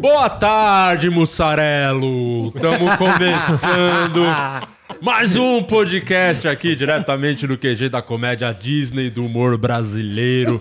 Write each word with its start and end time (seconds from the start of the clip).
Boa 0.00 0.30
tarde, 0.30 1.10
mussarelo! 1.10 2.48
Estamos 2.54 2.96
começando 2.96 4.22
mais 4.98 5.36
um 5.36 5.62
podcast 5.62 6.48
aqui 6.48 6.74
diretamente 6.74 7.46
do 7.46 7.58
QG 7.58 7.90
da 7.90 8.00
comédia 8.00 8.50
Disney 8.50 9.10
do 9.10 9.26
humor 9.26 9.58
brasileiro. 9.58 10.58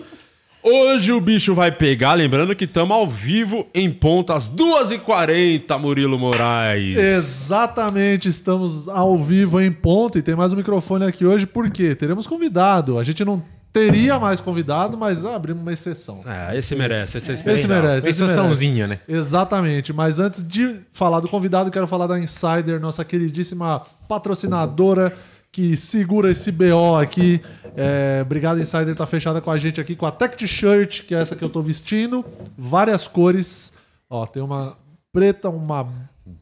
Hoje 0.62 1.13
o 1.13 1.21
bicho 1.21 1.55
vai 1.55 1.71
pegar, 1.71 2.15
lembrando 2.15 2.54
que 2.54 2.66
estamos 2.66 2.94
ao 2.94 3.07
vivo 3.07 3.66
em 3.73 3.89
ponto 3.89 4.34
às 4.34 4.50
2h40, 4.50 5.80
Murilo 5.80 6.20
Moraes. 6.20 6.98
Exatamente, 6.98 8.28
estamos 8.28 8.90
ao 8.90 9.18
vivo 9.18 9.62
em 9.62 9.71
ponto 9.71 10.18
e 10.18 10.21
tem 10.21 10.36
mais 10.36 10.52
um 10.52 10.58
microfone 10.58 11.06
aqui 11.06 11.26
hoje, 11.26 11.48
porque 11.48 11.96
teremos 11.96 12.28
convidado. 12.28 13.00
A 13.00 13.06
gente 13.06 13.24
não 13.24 13.42
teria 13.71 14.20
mais 14.20 14.39
convidado, 14.41 14.97
mas 14.97 15.23
abrimos 15.25 15.61
uma 15.61 15.73
exceção. 15.73 16.21
É, 16.25 16.55
esse 16.55 16.75
merece, 16.75 17.18
esse 17.18 17.31
Esse 17.31 17.41
especial. 17.41 17.81
merece. 17.81 18.09
esse 18.09 18.23
Exceçãozinha, 18.23 18.87
né? 18.87 19.00
Exatamente, 19.07 19.93
mas 19.93 20.19
antes 20.19 20.41
de 20.47 20.79
falar 20.93 21.19
do 21.19 21.27
convidado, 21.27 21.69
quero 21.71 21.87
falar 21.87 22.07
da 22.07 22.19
Insider, 22.19 22.79
nossa 22.79 23.04
queridíssima 23.05 23.82
patrocinadora 24.07 25.15
que 25.51 25.75
segura 25.75 26.32
esse 26.32 26.51
BO 26.51 26.96
aqui. 27.00 27.41
É, 27.75 28.19
obrigado, 28.21 28.60
Insider, 28.60 28.96
tá 28.96 29.05
fechada 29.05 29.41
com 29.41 29.50
a 29.50 29.57
gente 29.57 29.82
aqui 29.82 29.96
com 29.96 30.05
a 30.05 30.11
Tech 30.11 30.38
T-shirt, 30.38 31.04
que 31.05 31.15
é 31.15 31.19
essa 31.19 31.36
que 31.36 31.43
eu 31.43 31.49
tô 31.49 31.61
vestindo. 31.61 32.23
Várias 32.58 33.08
cores. 33.08 33.73
Ó, 34.09 34.25
tem 34.25 34.41
uma 34.44 34.77
preta, 35.11 35.49
uma 35.49 35.88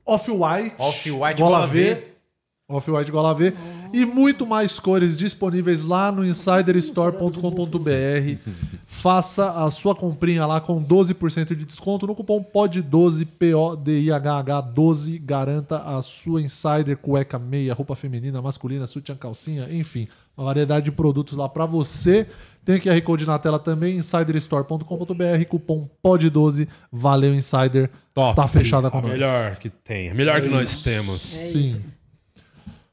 off-white. 0.05 0.75
Off-white, 0.77 1.41
gola 1.41 1.57
gola 1.59 1.67
V. 1.67 1.95
V. 1.95 2.03
Off-white 2.69 3.09
gola 3.09 3.33
V. 3.33 3.53
E 3.93 4.05
muito 4.05 4.45
mais 4.45 4.77
cores 4.77 5.15
disponíveis 5.15 5.81
lá 5.81 6.11
no 6.11 6.25
insiderstore.com.br. 6.25 7.39
Faça 8.85 9.51
a 9.51 9.71
sua 9.71 9.95
comprinha 9.95 10.45
lá 10.45 10.59
com 10.59 10.83
12% 10.83 11.55
de 11.55 11.63
desconto 11.63 12.05
no 12.05 12.13
cupom 12.13 12.43
POD12, 12.43 13.25
P-O-D-I-H-H 13.39 14.59
12. 14.59 15.17
Garanta 15.19 15.77
a 15.77 16.01
sua 16.01 16.41
Insider 16.41 16.97
cueca 16.97 17.39
meia, 17.39 17.73
roupa 17.73 17.95
feminina, 17.95 18.41
masculina, 18.41 18.85
sutiã, 18.85 19.15
calcinha, 19.15 19.69
enfim. 19.71 20.09
Uma 20.37 20.47
variedade 20.47 20.85
de 20.85 20.91
produtos 20.91 21.37
lá 21.37 21.47
para 21.47 21.65
você. 21.65 22.27
Tem 22.65 22.75
aqui 22.75 22.89
a 22.89 23.01
Code 23.01 23.25
na 23.25 23.39
tela 23.39 23.59
também, 23.59 23.95
insiderstore.com.br, 23.95 25.45
cupom 25.47 25.89
POD12. 26.03 26.67
Valeu, 26.91 27.33
Insider. 27.33 27.89
Top. 28.13 28.35
Tá 28.35 28.45
fechada 28.45 28.91
com 28.91 28.97
a 28.97 29.01
nós. 29.03 29.11
melhor 29.11 29.55
que 29.55 29.69
tem, 29.69 30.09
a 30.09 30.13
melhor 30.13 30.41
que 30.41 30.49
nós 30.49 30.83
temos. 30.83 31.21
Sim. 31.21 31.96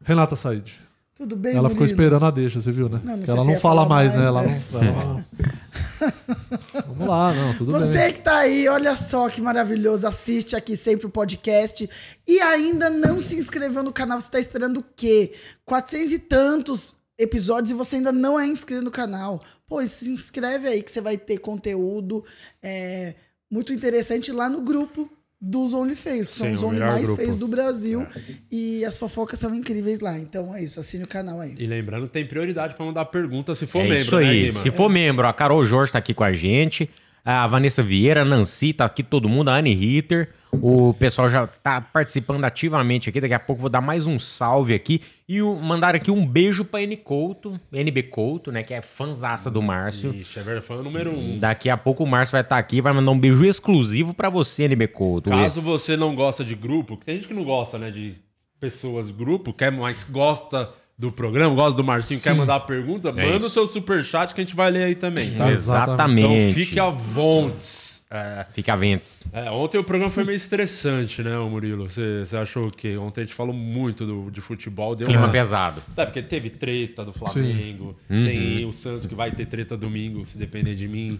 Renata 0.04 0.36
Said. 0.36 0.80
Tudo 1.16 1.36
bem, 1.36 1.56
Ela 1.56 1.70
ficou 1.70 1.86
esperando 1.86 2.24
a 2.24 2.30
deixa, 2.30 2.60
você 2.60 2.72
viu, 2.72 2.88
né? 2.88 3.00
Não, 3.04 3.16
não 3.16 3.24
ela 3.24 3.40
se 3.40 3.46
não 3.46 3.52
ia 3.52 3.60
fala 3.60 3.88
mais, 3.88 4.08
mais, 4.08 4.20
né? 4.20 4.26
Ela 4.26 4.42
né? 4.42 4.64
não, 4.70 4.82
ela 4.82 5.04
não- 5.04 5.24
Vamos 6.88 7.08
lá, 7.08 7.32
não, 7.32 7.54
tudo 7.56 7.72
Você 7.72 7.96
bem. 7.96 8.12
que 8.12 8.20
tá 8.20 8.38
aí, 8.38 8.68
olha 8.68 8.96
só 8.96 9.28
que 9.28 9.40
maravilhoso, 9.40 10.06
assiste 10.06 10.56
aqui 10.56 10.76
sempre 10.76 11.06
o 11.06 11.10
podcast 11.10 11.88
e 12.26 12.40
ainda 12.40 12.90
não 12.90 13.20
se 13.20 13.36
inscreveu 13.36 13.82
no 13.82 13.92
canal, 13.92 14.20
você 14.20 14.30
tá 14.30 14.40
esperando 14.40 14.78
o 14.78 14.84
quê? 14.96 15.32
400 15.64 16.12
e 16.12 16.18
tantos 16.18 16.94
episódios 17.16 17.70
e 17.70 17.74
você 17.74 17.96
ainda 17.96 18.10
não 18.12 18.38
é 18.38 18.46
inscrito 18.46 18.82
no 18.82 18.90
canal. 18.90 19.40
Pô, 19.68 19.80
se 19.86 20.10
inscreve 20.10 20.66
aí 20.66 20.82
que 20.82 20.90
você 20.90 21.00
vai 21.00 21.16
ter 21.16 21.38
conteúdo 21.38 22.24
é, 22.60 23.14
muito 23.48 23.72
interessante 23.72 24.32
lá 24.32 24.48
no 24.48 24.60
grupo 24.60 25.08
dos 25.46 25.74
OnlyFeios, 25.74 26.28
que 26.28 26.34
Sim, 26.34 26.44
são 26.44 26.52
os 26.54 26.62
Only 26.62 26.80
mais 26.80 27.02
grupo. 27.06 27.16
feios 27.20 27.36
do 27.36 27.46
Brasil. 27.46 28.06
E 28.50 28.84
as 28.84 28.96
fofocas 28.98 29.38
são 29.38 29.54
incríveis 29.54 30.00
lá. 30.00 30.18
Então 30.18 30.54
é 30.54 30.62
isso, 30.64 30.80
assine 30.80 31.04
o 31.04 31.06
canal 31.06 31.40
aí. 31.40 31.54
E 31.58 31.66
lembrando, 31.66 32.08
tem 32.08 32.24
prioridade 32.26 32.74
pra 32.74 32.84
mandar 32.86 33.04
pergunta 33.06 33.54
se 33.54 33.66
for 33.66 33.80
É 33.80 33.82
membro, 33.82 33.98
isso 33.98 34.16
né, 34.16 34.26
aí. 34.28 34.40
Guima? 34.46 34.60
Se 34.60 34.70
for 34.70 34.88
membro, 34.88 35.26
a 35.26 35.32
Carol 35.32 35.64
Jorge 35.64 35.92
tá 35.92 35.98
aqui 35.98 36.14
com 36.14 36.24
a 36.24 36.32
gente. 36.32 36.88
A 37.24 37.46
Vanessa 37.46 37.82
Vieira, 37.82 38.20
a 38.20 38.24
Nancy, 38.24 38.74
tá 38.74 38.84
aqui 38.84 39.02
todo 39.02 39.30
mundo, 39.30 39.48
a 39.48 39.56
Anne 39.56 39.72
Ritter. 39.72 40.28
O 40.52 40.92
pessoal 40.92 41.26
já 41.26 41.46
tá 41.46 41.80
participando 41.80 42.44
ativamente 42.44 43.08
aqui. 43.08 43.18
Daqui 43.18 43.32
a 43.32 43.38
pouco 43.40 43.62
vou 43.62 43.70
dar 43.70 43.80
mais 43.80 44.06
um 44.06 44.18
salve 44.18 44.74
aqui. 44.74 45.00
E 45.26 45.40
o- 45.40 45.56
mandar 45.56 45.94
aqui 45.94 46.10
um 46.10 46.24
beijo 46.26 46.66
pra 46.66 46.82
N 46.82 46.94
Couto, 46.98 47.58
NB 47.72 48.02
Couto, 48.04 48.52
né? 48.52 48.62
Que 48.62 48.74
é 48.74 48.82
fanzaça 48.82 49.50
do 49.50 49.62
Márcio. 49.62 50.14
Ixi, 50.14 50.38
é 50.38 50.42
verdade, 50.42 50.66
fã 50.66 50.82
número 50.82 51.10
um. 51.18 51.38
Daqui 51.38 51.70
a 51.70 51.78
pouco 51.78 52.04
o 52.04 52.06
Márcio 52.06 52.32
vai 52.32 52.42
estar 52.42 52.58
aqui 52.58 52.76
e 52.76 52.80
vai 52.82 52.92
mandar 52.92 53.10
um 53.10 53.18
beijo 53.18 53.42
exclusivo 53.42 54.12
pra 54.12 54.28
você, 54.28 54.64
NB 54.64 54.86
Couto. 54.88 55.30
Caso 55.30 55.62
você 55.62 55.96
não 55.96 56.14
gosta 56.14 56.44
de 56.44 56.54
grupo, 56.54 56.96
que 56.98 57.06
tem 57.06 57.14
gente 57.16 57.28
que 57.28 57.34
não 57.34 57.44
gosta, 57.44 57.78
né, 57.78 57.90
de 57.90 58.14
pessoas 58.60 59.10
grupo, 59.10 59.52
quer 59.52 59.72
mais 59.72 60.04
gosta 60.04 60.68
do 60.96 61.10
programa, 61.10 61.54
gosta 61.54 61.76
do 61.76 61.84
Marcinho, 61.84 62.20
quer 62.20 62.34
mandar 62.34 62.60
pergunta, 62.60 63.10
manda 63.12 63.34
o 63.34 63.36
isso. 63.38 63.50
seu 63.50 63.66
superchat 63.66 64.34
que 64.34 64.40
a 64.40 64.44
gente 64.44 64.54
vai 64.54 64.70
ler 64.70 64.84
aí 64.84 64.94
também, 64.94 65.34
tá? 65.36 65.50
Exatamente. 65.50 66.28
Então 66.28 66.54
fique 66.54 66.78
à 66.78 66.88
vontade. 66.90 67.94
É, 68.10 68.46
Fica 68.52 68.74
a 68.74 68.76
ventes. 68.76 69.24
é, 69.32 69.50
ontem 69.50 69.76
o 69.76 69.82
programa 69.82 70.08
foi 70.08 70.22
meio 70.22 70.36
estressante, 70.36 71.20
né, 71.20 71.36
Murilo? 71.36 71.88
Você 71.90 72.36
achou 72.36 72.68
o 72.68 72.70
quê? 72.70 72.96
Ontem 72.96 73.22
a 73.22 73.24
gente 73.24 73.34
falou 73.34 73.52
muito 73.52 74.06
do, 74.06 74.30
de 74.30 74.40
futebol. 74.40 74.94
Deu 74.94 75.08
Clima 75.08 75.24
uma... 75.24 75.32
pesado. 75.32 75.82
É, 75.96 76.04
porque 76.04 76.22
teve 76.22 76.48
treta 76.48 77.04
do 77.04 77.12
Flamengo, 77.12 77.96
tem 78.08 78.64
o 78.64 78.72
Santos 78.72 79.06
que 79.06 79.16
vai 79.16 79.32
ter 79.32 79.46
treta 79.46 79.76
domingo, 79.76 80.24
se 80.26 80.38
depender 80.38 80.76
de 80.76 80.86
mim. 80.86 81.18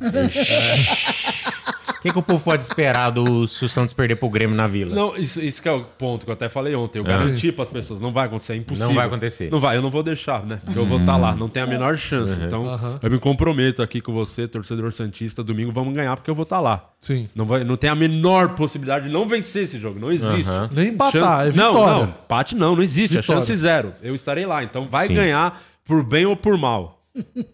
O 1.88 2.00
que, 2.04 2.12
que 2.12 2.18
o 2.18 2.22
povo 2.22 2.44
pode 2.44 2.62
esperar 2.62 3.08
do, 3.10 3.48
se 3.48 3.64
o 3.64 3.68
Santos 3.68 3.94
perder 3.94 4.16
pro 4.16 4.28
Grêmio 4.28 4.54
na 4.54 4.66
Vila? 4.66 4.94
Não, 4.94 5.16
isso, 5.16 5.40
isso 5.40 5.62
que 5.62 5.68
é 5.68 5.72
o 5.72 5.82
ponto 5.84 6.24
que 6.26 6.30
eu 6.30 6.34
até 6.34 6.50
falei 6.50 6.74
ontem. 6.74 6.98
Eu 6.98 7.04
garanti 7.04 7.50
para 7.50 7.62
as 7.62 7.70
pessoas, 7.70 7.98
não 7.98 8.12
vai 8.12 8.26
acontecer, 8.26 8.52
é 8.52 8.56
impossível. 8.56 8.88
Não 8.88 8.94
vai 8.94 9.06
acontecer. 9.06 9.50
Não 9.50 9.58
vai, 9.58 9.76
eu 9.78 9.82
não 9.82 9.90
vou 9.90 10.02
deixar, 10.02 10.44
né? 10.44 10.60
Porque 10.62 10.78
eu 10.78 10.84
vou 10.84 11.00
estar 11.00 11.16
lá, 11.16 11.34
não 11.34 11.48
tem 11.48 11.62
a 11.62 11.66
menor 11.66 11.96
chance. 11.96 12.38
Então, 12.42 12.98
eu 13.02 13.10
me 13.10 13.18
comprometo 13.18 13.80
aqui 13.82 14.02
com 14.02 14.12
você, 14.12 14.46
torcedor 14.46 14.92
santista, 14.92 15.42
domingo 15.42 15.72
vamos 15.72 15.94
ganhar 15.94 16.14
porque 16.16 16.30
eu 16.30 16.34
vou 16.34 16.42
estar 16.42 16.60
lá. 16.60 16.90
Sim. 17.00 17.28
Não, 17.34 17.46
vai, 17.46 17.64
não 17.64 17.76
tem 17.76 17.88
a 17.88 17.94
menor 17.94 18.50
possibilidade 18.50 19.06
de 19.06 19.12
não 19.12 19.26
vencer 19.26 19.62
esse 19.62 19.78
jogo, 19.78 19.98
não 19.98 20.12
existe. 20.12 20.50
Aham. 20.50 20.68
Nem 20.72 20.88
empatar, 20.88 21.12
Chan- 21.12 21.50
é 21.50 21.52
Não, 21.56 21.72
vitória. 21.72 21.94
não, 21.94 22.04
empate 22.04 22.54
não, 22.54 22.76
não 22.76 22.82
existe, 22.82 23.16
Vitória. 23.16 23.38
a 23.38 23.40
chance 23.46 23.56
zero. 23.56 23.94
Eu 24.02 24.14
estarei 24.14 24.44
lá, 24.44 24.62
então 24.62 24.86
vai 24.90 25.06
Sim. 25.06 25.14
ganhar 25.14 25.58
por 25.86 26.02
bem 26.04 26.26
ou 26.26 26.36
por 26.36 26.58
mal. 26.58 27.00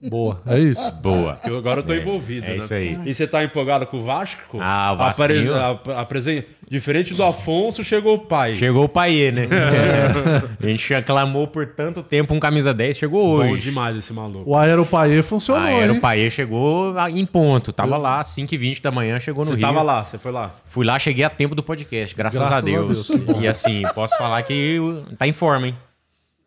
Boa, 0.08 0.40
é 0.46 0.58
isso. 0.58 0.90
Boa. 1.02 1.38
Eu 1.44 1.58
agora 1.58 1.80
eu 1.80 1.84
tô 1.84 1.92
envolvido, 1.94 2.46
é 2.46 2.50
né? 2.50 2.56
isso 2.56 2.72
aí. 2.72 2.98
E 3.04 3.14
você 3.14 3.26
tá 3.26 3.44
empolgado 3.44 3.86
com 3.86 3.98
o 3.98 4.02
Vasco? 4.02 4.58
Ah, 4.60 4.92
o 4.92 4.96
Vasquinho. 4.96 5.54
Apare- 5.54 6.26
a- 6.26 6.60
Diferente 6.70 7.12
do 7.14 7.24
Afonso, 7.24 7.82
chegou 7.82 8.14
o 8.14 8.18
pai. 8.20 8.54
Chegou 8.54 8.84
o 8.84 8.88
Paiê, 8.88 9.32
né? 9.32 9.48
É. 9.50 10.66
A 10.66 10.70
gente 10.70 10.94
aclamou 10.94 11.48
por 11.48 11.66
tanto 11.66 12.00
tempo 12.02 12.32
um 12.32 12.38
camisa 12.38 12.72
10, 12.72 12.96
chegou 12.96 13.38
Bom 13.38 13.50
hoje. 13.50 13.62
demais 13.62 13.96
esse 13.96 14.12
maluco. 14.12 14.48
O 14.48 14.56
Aeropaê 14.56 15.20
funcionou, 15.22 15.90
o 15.92 16.00
Paiê 16.00 16.30
chegou 16.30 16.94
em 17.08 17.26
ponto. 17.26 17.72
Tava 17.72 17.96
lá, 17.96 18.22
5h20 18.22 18.80
da 18.80 18.90
manhã, 18.92 19.18
chegou 19.18 19.44
no 19.44 19.50
Você 19.50 19.56
Rio. 19.56 19.66
tava 19.66 19.82
lá, 19.82 20.04
você 20.04 20.16
foi 20.16 20.30
lá. 20.30 20.54
Fui 20.66 20.86
lá, 20.86 20.96
cheguei 20.98 21.24
a 21.24 21.30
tempo 21.30 21.54
do 21.56 21.62
podcast, 21.62 22.14
graças, 22.14 22.38
Graças 22.38 22.54
a 22.54 22.58
a 22.58 22.60
Deus. 22.60 23.08
Deus. 23.08 23.40
E 23.42 23.48
assim, 23.48 23.82
posso 23.94 24.16
falar 24.16 24.40
que 24.44 24.78
tá 25.18 25.26
em 25.26 25.32
forma, 25.32 25.66
hein? 25.68 25.74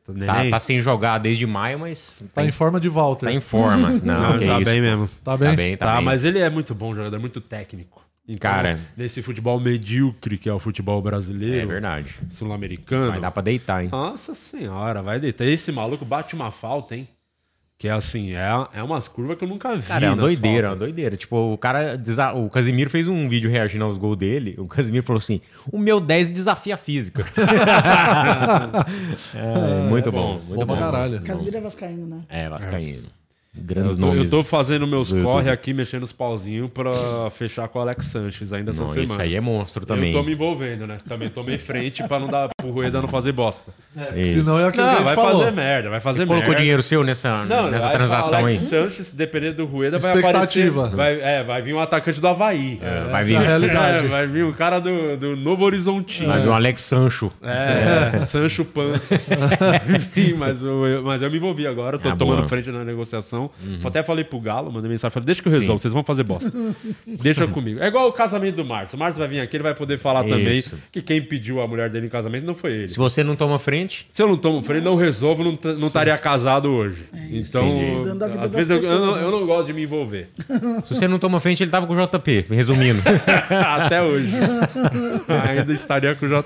Tá, 0.06 0.12
Neném. 0.14 0.52
tá 0.52 0.60
sem 0.60 0.82
jogar 0.82 1.18
desde 1.18 1.46
maio, 1.48 1.80
mas 1.80 2.24
Tá 2.34 2.44
em 2.46 2.52
forma 2.52 2.80
de 2.80 2.90
Walter. 2.90 3.28
tá 3.28 3.32
em 3.32 3.40
forma. 3.40 3.90
Não, 4.04 4.38
que 4.38 4.46
tá 4.46 4.56
isso. 4.56 4.66
bem 4.66 4.82
mesmo. 4.82 5.10
Tá 5.24 5.38
bem? 5.38 5.50
Tá 5.50 5.56
bem, 5.56 5.78
tá, 5.78 5.86
Tá, 5.86 5.96
bem. 5.96 6.06
mas 6.06 6.26
ele 6.26 6.40
é 6.40 6.50
muito 6.50 6.76
bom 6.76 6.94
jogador, 6.94 7.20
muito 7.20 7.40
técnico. 7.40 8.04
Então, 8.28 8.50
Cara. 8.52 8.80
nesse 8.96 9.22
futebol 9.22 9.60
medíocre 9.60 10.38
que 10.38 10.48
é 10.48 10.54
o 10.54 10.60
futebol 10.60 11.00
É 11.00 11.02
brasileiro, 11.04 11.68
verdade. 11.68 12.16
sul-americano. 12.30 13.12
Vai 13.12 13.20
dar 13.22 13.32
pra 13.32 13.42
deitar, 13.44 13.84
hein? 13.84 13.90
Nossa 13.92 14.34
senhora, 14.34 15.02
vai 15.02 15.20
deitar. 15.20 15.46
Esse 15.46 15.72
maluco 15.72 16.06
bate 16.06 16.34
uma 16.36 16.50
falta, 16.52 16.96
hein? 16.96 17.08
Que 17.84 17.90
é 17.90 17.92
assim, 17.92 18.32
é, 18.34 18.48
é 18.76 18.82
umas 18.82 19.10
curvas 19.10 19.38
que 19.38 19.44
eu 19.44 19.48
nunca 19.50 19.76
vi. 19.76 19.82
Cara, 19.86 20.06
é 20.06 20.10
uma 20.10 20.16
doideira, 20.16 20.68
é 20.68 20.70
uma 20.70 20.76
doideira. 20.78 21.18
Tipo, 21.18 21.52
o 21.52 21.58
cara. 21.58 21.98
desa- 21.98 22.32
O 22.32 22.50
Casimiro 22.50 22.90
fez 22.90 23.10
um 23.10 23.28
vídeo 23.28 23.52
reagindo 23.52 23.84
aos 23.84 23.98
gols 23.98 24.16
dele. 24.16 24.56
O 24.58 24.66
Casimiro 24.68 25.06
falou 25.06 25.20
assim: 25.20 25.42
o 25.70 25.78
meu 25.78 26.00
10 26.00 26.32
desafia 26.32 26.76
a 26.76 26.78
física. 26.78 27.26
é, 29.36 29.90
muito 29.90 30.10
bom, 30.14 30.40
muito 30.48 30.60
Bom 30.60 30.66
bom. 30.66 30.78
pra 30.78 30.78
caralho. 30.78 31.22
Casimiro 31.24 31.58
é 31.58 31.60
vascaíno, 31.60 32.08
né? 32.08 32.22
É, 32.30 32.48
Vascaíno. 32.48 33.10
Grandes 33.56 33.92
Eu 33.94 34.00
tô, 34.02 34.08
eu 34.08 34.14
nomes. 34.16 34.30
tô 34.32 34.44
fazendo 34.44 34.88
meus 34.88 35.12
corre 35.14 35.48
aqui, 35.50 35.74
mexendo 35.76 36.02
os 36.02 36.12
pauzinhos 36.12 36.72
pra 36.72 37.30
fechar 37.30 37.68
com 37.68 37.78
o 37.78 37.82
Alex 37.84 38.06
Sanches 38.06 38.52
ainda 38.52 38.72
essa 38.72 38.82
Não, 38.82 38.90
semana. 38.90 39.12
isso 39.14 39.22
aí 39.22 39.36
é 39.36 39.40
monstro 39.40 39.86
também. 39.86 40.12
Eu 40.12 40.18
tô 40.20 40.24
me 40.24 40.32
envolvendo, 40.34 40.88
né? 40.88 40.98
Também 41.08 41.30
tomei 41.30 41.60
frente 41.60 42.02
pra 42.08 42.20
não 42.20 42.28
dar 42.28 42.50
pro 42.58 42.72
Rueda 42.72 43.00
não 43.00 43.08
fazer 43.08 43.32
bosta. 43.32 43.72
Isso. 44.16 44.40
Senão 44.40 44.60
é 44.60 44.68
aquilo 44.68 44.84
que 44.84 44.90
Não, 44.90 44.96
gente 44.98 45.04
vai 45.06 45.16
falou. 45.16 45.40
fazer 45.42 45.52
merda, 45.52 45.90
vai 45.92 46.00
fazer 46.00 46.26
Colocou 46.26 46.48
merda. 46.50 46.62
dinheiro 46.62 46.82
seu 46.82 47.04
nessa, 47.04 47.46
Não, 47.46 47.70
nessa 47.70 47.86
vai 47.86 47.94
transação 47.96 48.40
Alex 48.40 48.62
aí. 48.64 48.68
Sanches, 48.70 49.12
dependendo 49.12 49.58
do 49.58 49.66
Rueda, 49.66 50.00
vai 50.00 50.12
aparecer. 50.18 50.30
Expectativa. 50.40 50.88
Vai, 50.88 51.22
é, 51.22 51.44
vai 51.44 51.62
vir 51.62 51.74
um 51.76 51.80
atacante 51.80 52.20
do 52.20 52.28
Havaí. 52.28 52.80
É, 52.82 53.04
vai, 53.12 53.22
Essa 53.22 53.30
vir, 53.30 53.36
é 53.36 53.40
realidade. 53.46 54.06
É, 54.08 54.10
vai 54.10 54.26
vir 54.26 54.44
um 54.46 54.52
cara 54.54 54.80
do, 54.80 55.16
do 55.16 55.36
Novo 55.36 55.64
Horizontino. 55.64 56.28
vai 56.30 56.42
vir 56.42 56.50
um 56.50 56.54
Alex 56.54 56.82
Sancho. 56.82 57.32
É, 57.44 58.26
Sancho 58.26 58.66
Pança. 58.66 59.14
Enfim, 59.96 60.34
mas, 60.38 60.64
eu, 60.64 60.86
eu- 60.88 61.04
mas 61.04 61.22
eu 61.22 61.30
me 61.30 61.38
envolvi 61.38 61.68
agora, 61.68 62.00
tô 62.00 62.10
Ah, 62.10 62.16
tomando 62.16 62.38
boa. 62.38 62.50
frente 62.50 62.72
na 62.72 62.84
negociação. 62.84 63.43
Então, 63.64 63.90
até 63.90 64.04
falei 64.04 64.24
pro 64.24 64.40
Galo, 64.40 64.72
mandei 64.72 64.90
mensagem, 64.90 65.14
falei, 65.14 65.26
deixa 65.26 65.42
que 65.42 65.48
eu 65.48 65.52
resolvo, 65.52 65.80
vocês 65.80 65.94
vão 65.94 66.04
fazer 66.04 66.24
bosta. 66.24 66.52
deixa 67.22 67.48
comigo. 67.48 67.82
É 67.82 67.88
igual 67.88 68.08
o 68.08 68.14
casamento 68.14 68.56
do 68.58 68.66
Márcio. 68.66 68.96
O 68.96 69.00
Márcio 69.00 69.20
vai 69.20 69.28
vir 69.28 69.40
aqui, 69.40 69.58
ele 69.58 69.64
vai 69.64 69.76
poder 69.76 69.98
falar 69.98 70.24
também 70.24 70.60
Isso. 70.60 70.78
que 70.92 71.02
quem 71.02 71.22
pediu 71.22 71.62
a 71.62 71.68
mulher 71.68 71.90
dele 71.90 72.08
em 72.08 72.10
casamento 72.10 72.46
não 72.46 72.56
foi 72.56 72.74
ele. 72.74 72.88
Se 72.88 72.98
você 72.98 73.24
não 73.24 73.36
toma 73.36 73.60
frente, 73.60 74.08
Se 74.10 74.22
eu 74.22 74.28
não 74.28 74.38
tomo 74.38 74.62
freio, 74.62 74.84
não 74.84 74.96
resolvo, 74.96 75.44
não, 75.44 75.58
não 75.78 75.88
estaria 75.88 76.18
casado 76.18 76.70
hoje. 76.70 77.04
então, 77.32 77.68
a 77.68 78.28
vida 78.28 78.46
às 78.46 78.52
vezes 78.52 78.70
eu, 78.70 78.78
eu, 78.78 78.82
não, 78.82 79.00
pessoas, 79.00 79.16
né? 79.16 79.28
eu 79.28 79.32
não 79.32 79.46
gosto 79.46 79.68
de 79.68 79.74
me 79.74 79.84
envolver. 79.84 80.30
se 80.84 80.96
você 80.96 81.08
não 81.08 81.20
toma 81.20 81.40
frente, 81.40 81.64
ele 81.64 81.72
tava 81.72 81.88
com 81.88 81.94
o 81.94 82.06
JP, 82.06 82.46
resumindo. 82.50 83.02
Até 83.50 84.02
hoje. 84.02 84.34
Ainda 85.48 85.74
estaria 85.74 86.16
com 86.16 86.26
o 86.26 86.30
JP. 86.30 86.44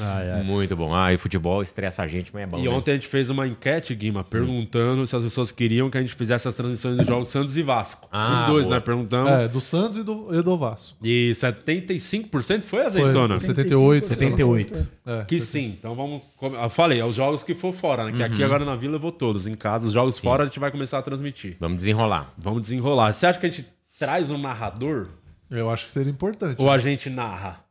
Ai, 0.00 0.30
ai. 0.32 0.42
Muito 0.42 0.76
bom. 0.76 0.94
Ah, 0.94 1.12
e 1.12 1.18
futebol 1.18 1.62
estressa 1.62 2.02
a 2.02 2.06
gente, 2.06 2.30
mas 2.32 2.44
é 2.44 2.46
bom. 2.46 2.58
E 2.58 2.62
né? 2.62 2.68
ontem 2.68 2.92
a 2.92 2.94
gente 2.94 3.08
fez 3.08 3.30
uma 3.30 3.46
enquete, 3.46 3.94
Guima, 3.94 4.24
perguntando 4.24 4.95
se 5.04 5.16
as 5.16 5.24
pessoas 5.24 5.50
queriam 5.50 5.90
que 5.90 5.98
a 5.98 6.00
gente 6.00 6.14
fizesse 6.14 6.46
as 6.46 6.54
transmissões 6.54 6.96
dos 6.96 7.04
jogos 7.08 7.26
Santos 7.26 7.56
e 7.56 7.62
Vasco. 7.62 8.06
Ah, 8.12 8.32
Esses 8.32 8.46
dois, 8.46 8.64
boa. 8.66 8.76
né? 8.76 8.80
Perguntamos. 8.80 9.28
É, 9.32 9.48
do 9.48 9.60
Santos 9.60 9.98
e 9.98 10.04
do, 10.04 10.28
e 10.32 10.40
do 10.42 10.56
Vasco. 10.56 10.96
E 11.02 11.32
75% 11.34 12.62
foi 12.62 12.78
Foi, 12.78 12.82
azeitona. 12.86 13.40
78. 13.40 14.06
78. 14.06 14.88
É, 15.04 15.24
Que 15.24 15.40
sim, 15.40 15.76
então 15.78 15.94
vamos. 15.96 16.22
Eu 16.40 16.70
falei, 16.70 17.00
é 17.00 17.04
os 17.04 17.16
jogos 17.16 17.42
que 17.42 17.54
for 17.54 17.72
fora, 17.74 18.04
né? 18.04 18.12
Que 18.12 18.18
Uhum. 18.22 18.24
aqui 18.32 18.44
agora 18.44 18.64
na 18.64 18.76
Vila 18.76 18.94
eu 18.96 19.00
vou 19.00 19.10
todos. 19.12 19.46
Em 19.46 19.54
casa, 19.54 19.86
os 19.86 19.92
jogos 19.92 20.18
fora 20.18 20.44
a 20.44 20.46
gente 20.46 20.60
vai 20.60 20.70
começar 20.70 20.98
a 20.98 21.02
transmitir. 21.02 21.56
Vamos 21.58 21.78
desenrolar. 21.78 22.32
Vamos 22.38 22.62
desenrolar. 22.62 23.12
Você 23.12 23.26
acha 23.26 23.38
que 23.40 23.46
a 23.46 23.50
gente 23.50 23.66
traz 23.98 24.30
um 24.30 24.38
narrador 24.38 25.08
Eu 25.50 25.70
acho 25.70 25.86
que 25.86 25.90
seria 25.90 26.10
importante. 26.12 26.60
ou 26.60 26.70
a 26.70 26.78
gente 26.78 27.08
narra? 27.10 27.65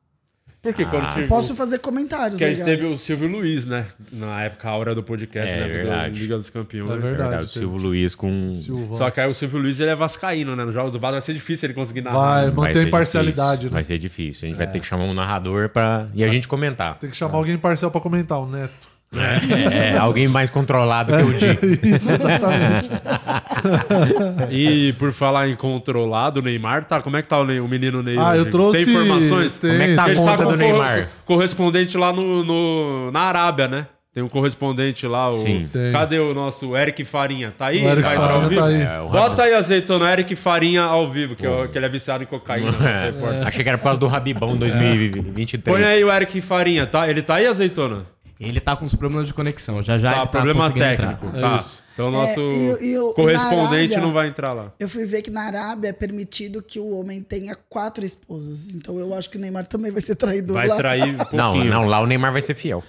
Porque 0.66 0.84
Ah, 0.84 0.88
quando 0.88 1.14
tive- 1.14 1.28
Posso 1.28 1.56
fazer 1.56 1.80
comentários 1.80 2.38
Que 2.38 2.44
a 2.44 2.50
gente 2.50 2.60
legais. 2.60 2.80
teve 2.80 2.94
o 2.94 2.98
Silvio 2.98 3.28
Luiz, 3.28 3.66
né? 3.66 3.86
Na 4.12 4.44
época, 4.44 4.70
a 4.70 4.76
hora 4.76 4.96
do 4.96 5.04
podcast, 5.04 5.54
É 5.54 5.60
né? 5.60 5.68
verdade. 5.68 6.14
Do 6.14 6.20
Liga 6.20 6.38
dos 6.38 6.50
Campeões. 6.50 6.90
É 6.92 6.94
verdade. 6.98 7.18
Verdade, 7.30 7.44
o 7.44 7.48
Silvio 7.48 7.78
Luiz 7.78 8.16
com. 8.16 8.52
Silvão. 8.52 8.94
Só 8.94 9.10
que 9.10 9.20
aí 9.22 9.30
o 9.30 9.34
Silvio 9.34 9.60
Luiz 9.60 9.80
ele 9.80 9.92
é 9.92 9.96
vascaíno, 9.96 10.56
né? 10.56 10.66
Nos 10.66 10.74
jogos 10.74 10.92
do 10.92 11.00
Vasco 11.00 11.14
vai 11.14 11.22
ser 11.22 11.34
difícil 11.34 11.68
ele 11.68 11.74
conseguir 11.74 12.02
narrar. 12.02 12.50
Vai, 12.52 12.68
né? 12.68 12.74
Ser 12.74 12.88
imparcialidade, 12.88 13.52
difícil, 13.62 13.70
né? 13.70 13.74
Vai 13.74 13.84
ser 13.84 13.98
difícil. 14.00 14.46
A 14.46 14.50
gente 14.50 14.58
vai 14.58 14.68
ter 14.68 14.80
que 14.80 14.86
chamar 14.86 15.04
um 15.06 15.14
narrador 15.14 15.70
pra... 15.70 16.08
e 16.14 16.24
a 16.24 16.28
gente 16.30 16.48
comentar. 16.48 16.98
Tem 17.00 17.10
que 17.10 17.16
chamar 17.18 17.38
alguém 17.38 17.58
parcial 17.58 17.92
pra 17.92 18.02
comentar, 18.02 18.40
o 18.40 18.48
Neto. 18.50 18.74
É, 19.14 19.98
alguém 19.98 20.28
mais 20.28 20.50
controlado 20.50 21.14
que 21.16 21.24
o 21.24 21.34
Di. 21.34 21.90
Isso, 21.96 22.12
exatamente. 22.12 22.90
E 24.52 24.94
por 24.94 25.12
falar 25.14 25.48
em 25.48 25.56
controlado, 25.56 26.40
o 26.40 26.44
Neymar 26.44 26.86
tá. 26.86 27.02
Como 27.02 27.16
é 27.18 27.22
que 27.22 27.28
tá 27.28 27.40
o, 27.40 27.46
Ney- 27.46 27.60
o 27.60 27.68
menino 27.68 28.04
Ney? 28.04 28.18
Ah, 28.20 28.36
eu 28.36 28.50
trouxe- 28.50 28.84
Tem 28.86 28.94
informações? 28.94 29.58
tem. 29.58 29.72
Como 29.72 29.84
é 29.84 29.88
que 29.88 29.96
tá 29.96 30.06
a 30.06 30.16
conta 30.16 30.44
com 30.44 30.52
do 30.52 30.58
Neymar? 30.58 31.08
Correspondente 31.26 31.98
lá 31.98 32.12
no, 32.12 32.44
no- 32.44 33.12
na 33.12 33.22
Arábia, 33.22 33.68
né? 33.68 33.88
Tem 34.14 34.24
um 34.24 34.30
correspondente 34.30 35.06
lá, 35.08 35.28
o. 35.30 35.44
Sim. 35.44 35.68
Tem. 35.72 35.92
Cadê 35.92 36.20
o 36.20 36.34
nosso 36.34 36.76
Eric 36.76 37.04
Farinha? 37.04 37.54
Tá 37.58 37.68
aí? 37.68 37.84
O 37.86 37.90
Eric 37.90 38.02
Vai 38.04 38.16
Farinha 38.16 38.34
ao 38.36 38.50
vivo? 38.50 38.62
tá 38.62 38.68
aí. 38.68 38.82
É, 38.82 39.00
o 39.02 39.10
Bota 39.10 39.44
aí, 39.44 39.54
azeitona, 39.54 40.12
Eric 40.12 40.36
Farinha 40.38 40.84
ao 40.84 41.12
vivo, 41.12 41.36
que, 41.36 41.46
é 41.46 41.50
o- 41.50 41.68
que 41.68 41.78
ele 41.78 41.86
é 41.86 41.90
viciado 41.90 42.24
em 42.24 42.28
cocaína. 42.28 42.72
você 42.74 42.86
É. 42.88 43.48
Achei 43.48 43.62
que 43.64 43.70
era 43.70 43.78
por 43.78 43.84
causa 43.86 44.00
do 44.00 44.08
Rabibão 44.08 44.56
2023. 44.58 45.64
Põe 45.78 45.84
aí 45.86 46.04
o 46.04 46.12
Eric 46.12 46.40
Farinha, 46.42 46.86
tá? 46.86 47.10
Ele 47.10 47.22
tá 47.22 47.36
aí, 47.36 47.46
azeitona? 47.48 48.06
Ele 48.40 48.60
tá 48.60 48.76
com 48.76 48.86
os 48.86 48.94
problemas 48.94 49.28
de 49.28 49.34
conexão. 49.34 49.82
Já 49.82 49.98
já 49.98 50.12
Tá, 50.12 50.18
ele 50.18 50.26
tá 50.26 50.32
problema 50.32 50.60
conseguindo 50.70 50.86
técnico. 50.86 51.26
entrar. 51.28 51.42
Tá. 51.52 51.58
isso. 51.58 51.86
Então 51.94 52.08
o 52.10 52.12
nosso 52.12 52.42
É, 52.42 52.54
e- 52.54 52.92
e 52.92 53.00
o- 53.00 53.12
e 53.12 53.14
correspondente 53.14 53.94
Arábia- 53.94 54.02
não 54.02 54.12
vai 54.12 54.28
entrar 54.28 54.52
lá. 54.52 54.74
Eu 54.78 54.90
fui 54.90 55.06
ver 55.06 55.22
que 55.22 55.32
na 55.32 55.44
Arábia 55.44 55.88
é 55.90 55.94
permitido 55.94 56.62
que 56.62 56.78
o 56.78 57.00
homem 57.00 57.22
tenha 57.22 57.56
quatro 57.70 58.04
esposas. 58.04 58.68
Então 58.68 59.00
eu 59.00 59.14
acho 59.14 59.30
que 59.30 59.38
o 59.38 59.40
Neymar 59.40 59.66
também 59.66 59.92
vai 59.92 60.02
ser 60.02 60.16
traidor 60.16 60.56
Vai 60.56 60.68
lá. 60.68 60.76
trair 60.76 61.04
um 61.16 61.18
pouquinho. 61.18 61.42
Não, 61.42 61.64
não, 61.64 61.86
lá 61.86 62.02
o 62.02 62.06
Neymar 62.06 62.34
vai 62.34 62.42
ser 62.42 62.54
fiel. 62.54 62.84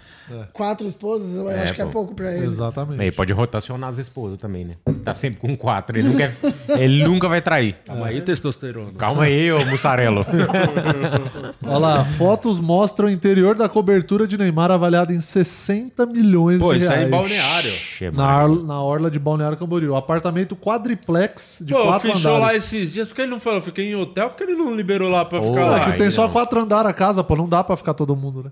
Quatro 0.53 0.87
esposas, 0.87 1.37
eu 1.37 1.49
É, 1.51 1.63
acho 1.65 1.75
que 1.75 1.81
é 1.83 1.85
pô. 1.85 1.91
pouco 1.93 2.15
pra 2.15 2.33
ele. 2.35 2.47
Exatamente. 2.47 3.01
Ele 3.03 3.13
pode 3.13 3.33
rotacionar 3.33 3.89
as 3.91 3.99
esposas 3.99 4.39
também, 4.39 4.65
né? 4.65 4.75
Tá 5.05 5.15
sempre 5.15 5.41
com 5.41 5.57
quatro. 5.57 5.99
Ele 5.99 6.09
nunca, 6.09 6.25
é- 6.25 6.33
ele 6.83 7.05
nunca 7.05 7.29
vai 7.29 7.41
trair. 7.41 7.77
Calma 7.85 8.07
aí, 8.07 8.21
testosterona. 8.21 8.93
Calma 8.99 9.25
aí, 9.25 9.53
ô 9.53 9.65
mussarelo. 9.67 10.25
Olha 11.63 11.79
lá, 11.79 12.05
fotos 12.05 12.59
mostram 12.61 13.09
o 13.09 13.11
interior 13.11 13.55
da 13.55 13.69
cobertura 13.69 14.27
de 14.27 14.37
Neymar 14.37 14.71
avaliada 14.71 15.13
em 15.13 15.21
60 15.21 16.07
milhões 16.07 16.59
Pô, 16.59 16.73
de 16.73 16.81
isso 16.81 16.89
reais. 16.89 16.99
aí 16.99 17.05
é 17.05 17.09
em 17.09 17.11
balneário. 17.11 17.73
Na, 18.13 18.49
na 18.49 18.83
orla 18.83 19.11
de 19.11 19.19
Balneário 19.19 19.57
Camboriú. 19.57 19.97
Apartamento 19.97 20.55
quadriplex 20.57 21.59
de 21.61 21.73
Pô, 21.75 21.83
quatro 21.85 22.13
fechou 22.13 22.33
lá 22.33 22.39
andares. 22.39 22.65
esses 22.65 22.93
dias. 22.93 23.09
Por 23.09 23.15
que 23.15 23.23
ele 23.23 23.31
não 23.31 23.41
falou? 23.41 23.61
Fiquei 23.61 23.91
em 23.91 23.95
hotel, 23.95 24.31
por 24.31 24.37
que 24.37 24.43
ele 24.45 24.55
não 24.55 24.75
liberou 24.75 25.09
lá 25.11 25.25
pra 25.25 25.41
Pô, 25.41 25.49
ficar 25.49 25.61
É 25.61 25.65
lá? 25.71 25.81
que 25.81 25.91
Aí 25.93 25.99
tem 25.99 26.11
só 26.11 26.29
quatro 26.29 26.61
andares 26.61 26.91
a 26.91 26.93
casa, 26.93 27.23
pô. 27.25 27.37
Não 27.37 27.49
dá 27.49 27.63
pra 27.65 27.77
ficar 27.77 27.95
todo 27.95 28.15
mundo, 28.17 28.45
né? 28.45 28.51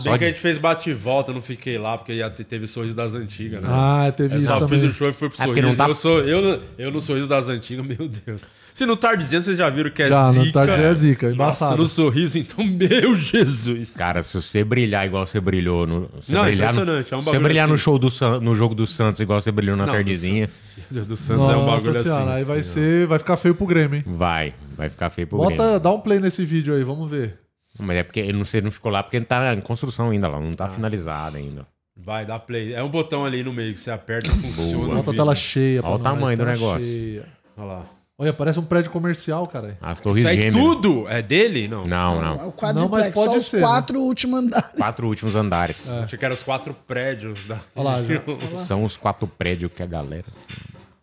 Se 0.00 0.08
bem 0.08 0.18
que 0.18 0.24
a 0.24 0.28
gente 0.28 0.40
fez 0.40 0.58
bate 0.58 0.90
e 0.90 0.94
volta, 0.94 1.30
eu 1.30 1.34
não 1.34 1.42
fiquei 1.42 1.78
lá, 1.78 1.96
porque 1.98 2.16
já 2.18 2.30
te- 2.30 2.44
teve 2.44 2.66
sorriso 2.66 2.94
das 2.94 3.14
antigas, 3.14 3.62
né? 3.62 3.68
Ah, 3.70 4.12
teve 4.16 4.34
Eu 4.34 4.38
isso 4.40 4.48
só 4.48 4.60
também. 4.60 4.80
fiz 4.80 4.90
o 4.90 4.92
show 4.92 5.08
e 5.08 5.12
fui 5.12 5.28
pro 5.30 5.42
É 5.42 5.46
sorriso. 5.46 5.66
não 5.68 5.74
dá- 5.74 5.86
eu, 5.88 5.94
sou, 5.94 6.20
eu, 6.20 6.40
no- 6.42 6.60
eu 6.78 6.90
no 6.90 7.00
sorriso 7.00 7.26
das 7.26 7.48
antigas, 7.48 7.84
meu 7.86 8.08
Deus. 8.08 8.42
Se 8.72 8.84
não 8.84 8.96
tá 8.96 9.14
dizendo, 9.14 9.44
vocês 9.44 9.56
já 9.56 9.70
viram 9.70 9.88
que 9.88 10.02
é 10.02 10.08
Já, 10.08 10.32
zica. 10.32 10.44
no 10.46 10.52
Tarde 10.52 10.82
é 10.82 10.94
zica, 10.94 11.26
Nossa, 11.28 11.34
embaçado. 11.36 11.76
no 11.76 11.86
sorriso, 11.88 12.36
então, 12.38 12.64
meu 12.66 13.14
Jesus. 13.14 13.92
Cara, 13.92 14.20
se 14.20 14.34
você 14.34 14.64
brilhar 14.64 15.06
igual 15.06 15.24
você 15.24 15.40
brilhou 15.40 15.86
no. 15.86 16.10
Se 16.20 16.32
Não, 16.32 16.42
brilhar 16.42 16.74
no, 16.74 16.80
impressionante, 16.80 17.14
é 17.14 17.16
um 17.16 17.20
se 17.20 17.26
você 17.26 17.38
brilhar 17.38 17.68
no 17.68 17.74
assim. 17.74 17.82
show 17.84 17.98
do 18.00 18.10
no 18.40 18.52
jogo 18.52 18.74
do 18.74 18.84
Santos 18.84 19.20
igual 19.20 19.40
você 19.40 19.52
brilhou 19.52 19.76
na 19.76 19.86
Não, 19.86 19.92
tardezinha, 19.92 20.50
Meu 20.90 21.04
Deus 21.04 21.06
do 21.06 21.16
Santos 21.16 21.44
é 21.48 21.56
um 21.56 21.64
Nossa 21.64 21.70
bagulho 21.86 22.02
senhora, 22.02 22.22
assim. 22.24 22.32
aí 22.32 22.42
vai 22.44 22.62
ser, 22.64 23.06
vai 23.06 23.18
ficar 23.20 23.36
feio 23.36 23.54
pro 23.54 23.64
Grêmio, 23.64 23.98
hein? 23.98 24.04
vai. 24.08 24.54
Vai 24.76 24.90
ficar 24.90 25.08
feio 25.08 25.28
pro 25.28 25.38
Bota, 25.38 25.54
Grêmio. 25.54 25.78
dá 25.80 25.92
um 25.92 26.00
play 26.00 26.18
nesse 26.18 26.44
vídeo 26.44 26.74
aí, 26.74 26.82
vamos 26.82 27.08
ver. 27.08 27.38
Mas 27.78 27.96
é 27.98 28.02
porque 28.02 28.20
ele 28.20 28.32
não, 28.34 28.44
você 28.44 28.60
não 28.60 28.70
ficou 28.70 28.90
lá 28.92 29.02
porque 29.02 29.16
ele 29.16 29.24
tá 29.24 29.52
em 29.54 29.60
construção 29.60 30.10
ainda 30.10 30.28
lá, 30.28 30.40
não 30.40 30.50
Ah. 30.50 30.56
tá 30.56 30.68
finalizado 30.68 31.36
ainda. 31.36 31.66
Vai, 31.96 32.26
dá 32.26 32.38
play. 32.38 32.74
É 32.74 32.82
um 32.82 32.88
botão 32.90 33.24
ali 33.24 33.42
no 33.42 33.52
meio 33.52 33.72
que 33.72 33.78
você 33.80 33.90
aperta 33.90 34.28
e 34.28 34.32
funciona. 34.32 34.94
o 34.94 34.96
Bota 34.96 35.10
a 35.10 35.14
tela 35.14 35.34
cheia. 35.34 35.80
Olha 35.84 35.94
o 35.94 35.98
tamanho 35.98 36.36
do 36.36 36.44
negócio. 36.44 36.86
cheia. 36.86 37.26
Olha 37.56 37.66
lá. 37.66 37.86
Olha, 38.16 38.32
parece 38.32 38.60
um 38.60 38.64
prédio 38.64 38.92
comercial, 38.92 39.44
cara. 39.46 39.76
As 39.82 39.98
torres 39.98 40.18
Isso 40.18 40.28
aí 40.28 40.36
gêmeas. 40.36 40.54
tudo 40.64 41.08
é 41.08 41.20
dele? 41.20 41.66
Não. 41.68 41.84
Não, 41.84 42.12
É 42.12 42.20
não. 42.24 42.34
o 42.34 42.38
Não, 42.38 42.52
quadriplex, 42.52 43.06
mas 43.06 43.14
pode 43.14 43.30
só 43.32 43.36
os 43.38 43.46
ser, 43.46 43.56
né? 43.56 43.62
quatro 43.62 44.00
últimos 44.00 44.38
andares. 44.40 44.70
Quatro 44.78 45.06
últimos 45.08 45.36
andares. 45.36 45.90
Achei 45.92 46.18
que 46.18 46.24
eram 46.24 46.34
os 46.34 46.42
quatro 46.42 46.74
prédios 46.86 47.44
da 47.48 47.58
Olha 47.74 47.90
lá. 47.90 48.54
São 48.54 48.84
os 48.84 48.96
quatro 48.96 49.26
prédios 49.26 49.70
que 49.74 49.82
a 49.82 49.86
galera. 49.86 50.24
assim, 50.28 50.46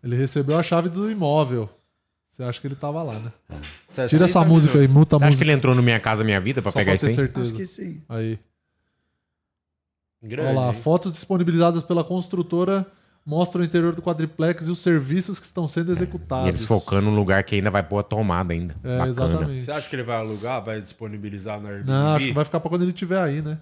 Ele 0.03 0.15
recebeu 0.15 0.57
a 0.57 0.63
chave 0.63 0.87
do 0.89 1.11
imóvel. 1.11 1.69
Você 2.31 2.43
acha 2.43 2.61
que 2.61 2.67
ele 2.67 2.75
tava 2.75 3.03
lá, 3.03 3.19
né? 3.19 3.31
60 3.89 4.07
Tira 4.09 4.25
essa 4.25 4.43
música 4.45 4.79
aí, 4.79 4.87
muta 4.87 5.17
a 5.17 5.19
Você 5.19 5.25
acha 5.25 5.31
que 5.31 5.35
música. 5.35 5.43
ele 5.45 5.51
entrou 5.51 5.75
no 5.75 5.83
Minha 5.83 5.99
Casa 5.99 6.23
Minha 6.23 6.39
Vida 6.39 6.61
pra 6.61 6.71
Só 6.71 6.79
pegar 6.79 6.91
pra 6.91 6.95
isso 6.95 7.07
aí? 7.07 7.13
certeza. 7.13 7.43
Acho 7.43 7.53
que 7.53 7.65
sim. 7.65 8.01
Aí. 8.07 8.39
Grande, 10.23 10.49
Olha 10.51 10.59
lá, 10.59 10.67
hein? 10.69 10.73
fotos 10.75 11.11
disponibilizadas 11.13 11.81
pela 11.83 12.03
construtora 12.03 12.85
mostram 13.25 13.61
o 13.61 13.65
interior 13.65 13.93
do 13.93 14.01
quadriplex 14.01 14.67
e 14.67 14.71
os 14.71 14.79
serviços 14.79 15.39
que 15.39 15.45
estão 15.45 15.67
sendo 15.67 15.91
executados. 15.91 16.45
E 16.45 16.49
eles 16.49 16.65
focando 16.65 17.09
num 17.09 17.15
lugar 17.15 17.43
que 17.43 17.55
ainda 17.55 17.69
vai 17.69 17.83
pôr 17.83 17.99
a 17.99 18.03
tomada 18.03 18.53
ainda. 18.53 18.75
É, 18.83 18.97
Bacana. 18.97 19.09
exatamente. 19.09 19.65
Você 19.65 19.71
acha 19.71 19.89
que 19.89 19.95
ele 19.95 20.03
vai 20.03 20.15
alugar, 20.17 20.63
vai 20.63 20.79
disponibilizar 20.81 21.59
na 21.59 21.69
Airbnb? 21.69 21.91
Não, 21.91 22.15
acho 22.15 22.25
que 22.27 22.33
vai 22.33 22.45
ficar 22.45 22.59
pra 22.59 22.69
quando 22.69 22.83
ele 22.83 22.91
estiver 22.91 23.19
aí, 23.19 23.41
né? 23.41 23.57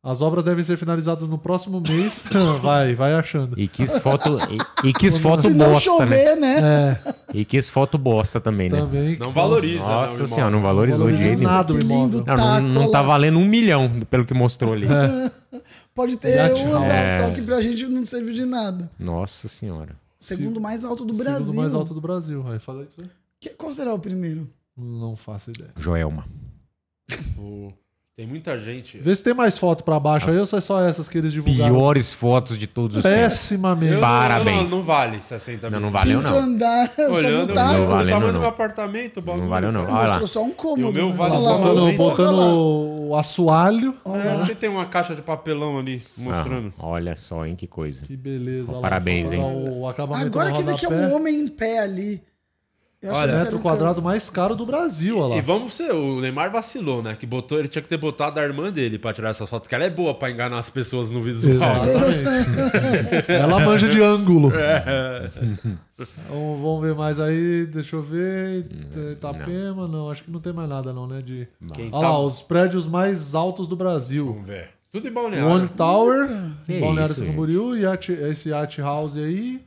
As 0.00 0.22
obras 0.22 0.44
devem 0.44 0.62
ser 0.62 0.76
finalizadas 0.76 1.28
no 1.28 1.36
próximo 1.36 1.80
mês. 1.80 2.24
vai, 2.62 2.94
vai 2.94 3.14
achando. 3.14 3.58
E 3.60 3.66
quis 3.66 3.98
foto. 3.98 4.38
E, 4.82 4.88
e 4.88 4.92
quis 4.92 5.18
foto 5.18 5.42
Se 5.42 5.50
bosta, 5.52 5.66
né? 5.74 5.80
chover, 5.80 6.36
né? 6.36 6.58
É, 7.04 7.14
E 7.34 7.44
quis 7.44 7.68
foto 7.68 7.98
bosta 7.98 8.40
também, 8.40 8.70
né? 8.70 8.78
também. 8.80 9.18
Não 9.18 9.32
valoriza, 9.32 9.80
Nossa 9.80 10.18
não, 10.20 10.26
senhora, 10.26 10.50
não 10.52 10.62
valorizou 10.62 11.06
de 11.08 11.12
Valoriza 11.14 11.36
nenhum. 11.36 11.50
nada. 11.52 11.74
Que 11.74 11.80
o 11.80 11.82
imóvel. 11.82 12.18
lindo 12.20 12.24
Não, 12.26 12.36
não, 12.36 12.60
não 12.84 12.90
tá 12.90 13.02
valendo 13.02 13.38
um 13.38 13.44
milhão 13.44 14.00
pelo 14.08 14.24
que 14.24 14.32
mostrou 14.32 14.72
ali. 14.72 14.86
Pode 15.94 16.16
ter 16.16 16.52
um 16.54 16.76
andar 16.76 16.94
É. 16.94 17.28
só 17.28 17.34
que 17.34 17.42
pra 17.42 17.60
gente 17.60 17.84
não 17.86 18.04
serve 18.04 18.32
de 18.32 18.44
nada. 18.44 18.88
Nossa 18.98 19.48
senhora. 19.48 19.96
Segundo 20.20 20.60
mais 20.60 20.84
alto 20.84 21.04
do 21.04 21.12
Segundo 21.12 21.32
Brasil. 21.36 21.54
mais 21.54 21.74
alto 21.74 21.92
do 21.92 22.00
Brasil. 22.00 22.44
Aí 22.48 22.58
fala 22.60 22.82
aí. 22.98 23.06
Que- 23.40 23.50
qual 23.50 23.74
será 23.74 23.92
o 23.92 23.98
primeiro? 23.98 24.48
Não 24.76 25.16
faço 25.16 25.50
ideia. 25.50 25.70
Joelma. 25.76 26.24
O- 27.36 27.72
Tem 28.18 28.26
muita 28.26 28.58
gente. 28.58 28.98
Vê 28.98 29.14
se 29.14 29.22
tem 29.22 29.32
mais 29.32 29.56
foto 29.56 29.84
pra 29.84 30.00
baixo 30.00 30.28
aí 30.28 30.36
ou 30.38 30.44
se 30.44 30.56
é 30.56 30.60
só 30.60 30.82
essas 30.84 31.08
que 31.08 31.16
eles 31.18 31.32
divulgaram. 31.32 31.72
Piores 31.72 32.12
fotos 32.12 32.58
de 32.58 32.66
todos 32.66 32.96
os 32.96 33.02
tempos. 33.04 33.16
Pessimamente. 33.20 33.92
Eu- 33.92 34.00
Parabéns. 34.00 34.68
Não, 34.68 34.78
não 34.78 34.82
vale 34.84 35.22
60 35.22 35.70
Não, 35.70 35.78
mil. 35.78 35.86
não 35.86 35.90
valeu, 35.92 36.18
Quinto 36.18 36.32
não. 36.32 36.38
andar, 36.40 36.90
só 36.96 37.10
Olhando 37.12 37.40
no 37.42 37.46
Não 37.46 37.54
taco. 37.54 37.82
o 37.82 37.86
valeu, 37.86 38.08
tamanho 38.08 38.26
não. 38.26 38.32
do 38.32 38.40
meu 38.40 38.48
apartamento, 38.48 39.22
bagulho. 39.22 39.42
Não 39.44 39.48
valeu, 39.48 39.70
não. 39.70 39.82
Olha 39.82 39.92
lá. 39.92 40.06
Mostrou 40.18 40.26
só 40.26 40.42
um 40.42 40.50
cômodo. 40.50 40.80
E 40.80 40.90
o 40.90 40.92
meu 40.92 41.06
né? 41.10 41.12
vale 41.14 41.32
Olha 41.34 41.40
só 41.42 41.48
lá, 41.48 41.56
um 41.56 41.60
Botando, 41.60 41.78
Olha 41.84 41.96
botando 41.96 42.36
lá. 42.38 42.54
o 42.54 43.16
assoalho. 43.16 43.94
É, 44.04 44.34
porque 44.38 44.54
tem 44.56 44.68
uma 44.68 44.86
caixa 44.86 45.14
de 45.14 45.22
papelão 45.22 45.78
ali 45.78 46.02
mostrando. 46.16 46.72
Ah, 46.76 46.86
olha 46.88 47.14
só, 47.14 47.46
hein, 47.46 47.54
que 47.54 47.68
coisa. 47.68 48.04
Que 48.04 48.16
beleza. 48.16 48.72
lá, 48.72 48.80
Parabéns, 48.80 49.30
lá 49.30 49.36
hein? 49.36 49.44
Agora 50.26 50.50
que 50.50 50.62
vê 50.64 50.74
que 50.74 50.86
é 50.86 50.88
um 50.88 51.14
homem 51.14 51.38
em 51.38 51.46
pé 51.46 51.78
ali. 51.78 52.20
Eu 53.00 53.12
achei 53.12 53.22
Olha, 53.22 53.32
que 53.32 53.34
era 53.36 53.44
metro 53.44 53.60
quadrado 53.60 54.02
mais 54.02 54.28
caro 54.28 54.56
do 54.56 54.66
Brasil, 54.66 55.18
olha 55.18 55.28
lá. 55.28 55.36
E 55.36 55.40
vamos 55.40 55.74
ser, 55.74 55.92
o 55.92 56.20
Neymar 56.20 56.50
vacilou, 56.50 57.00
né? 57.00 57.14
Que 57.14 57.26
botou, 57.26 57.56
ele 57.56 57.68
tinha 57.68 57.80
que 57.80 57.88
ter 57.88 57.96
botado 57.96 58.40
a 58.40 58.42
irmã 58.42 58.72
dele 58.72 58.98
pra 58.98 59.12
tirar 59.12 59.30
essas 59.30 59.48
fotos, 59.48 59.68
que 59.68 59.74
ela 59.74 59.84
é 59.84 59.90
boa 59.90 60.14
pra 60.14 60.28
enganar 60.30 60.58
as 60.58 60.68
pessoas 60.68 61.08
no 61.08 61.22
visual. 61.22 61.54
Exatamente. 61.54 63.30
Ela 63.30 63.60
manja 63.60 63.88
de 63.88 64.02
ângulo. 64.02 64.52
É. 64.54 65.30
Então, 65.98 66.56
vamos 66.62 66.82
ver 66.82 66.94
mais 66.94 67.18
aí. 67.18 67.66
Deixa 67.66 67.96
eu 67.96 68.02
ver. 68.02 68.64
Itapema, 69.10 69.88
não. 69.88 70.08
Acho 70.08 70.22
que 70.22 70.30
não 70.30 70.38
tem 70.38 70.52
mais 70.52 70.68
nada, 70.68 70.92
não, 70.92 71.08
né? 71.08 71.20
De... 71.20 71.48
Quem 71.74 71.88
Olha 71.90 72.06
lá, 72.06 72.14
tá- 72.14 72.18
os 72.20 72.40
prédios 72.40 72.86
mais 72.86 73.34
altos 73.34 73.66
do 73.66 73.74
Brasil. 73.74 74.26
Vamos 74.26 74.46
ver. 74.46 74.70
Tudo 74.92 75.08
em 75.08 75.12
balneário. 75.12 75.50
One 75.50 75.68
Tower, 75.68 76.26
Balneário 76.80 77.12
isso, 77.12 77.24
Camboriú, 77.24 77.76
Yacht, 77.76 78.12
esse 78.12 78.50
Yacht 78.50 78.80
House 78.80 79.16
aí, 79.16 79.60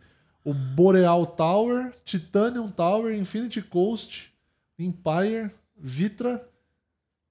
o 0.43 0.53
Boreal 0.53 1.25
Tower, 1.25 1.93
Titanium 2.03 2.69
Tower, 2.69 3.15
Infinity 3.15 3.62
Coast, 3.62 4.31
Empire, 4.77 5.51
Vitra, 5.77 6.48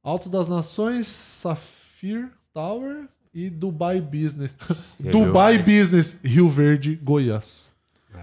Alto 0.02 0.28
das 0.28 0.48
Nações, 0.48 1.06
Sapphire 1.06 2.28
Tower 2.54 3.06
e 3.34 3.50
Dubai 3.50 4.00
Business. 4.00 4.52
Dubai 4.98 5.58
Business, 5.58 6.18
Rio 6.24 6.48
Verde, 6.48 6.96
Goiás. 7.02 7.72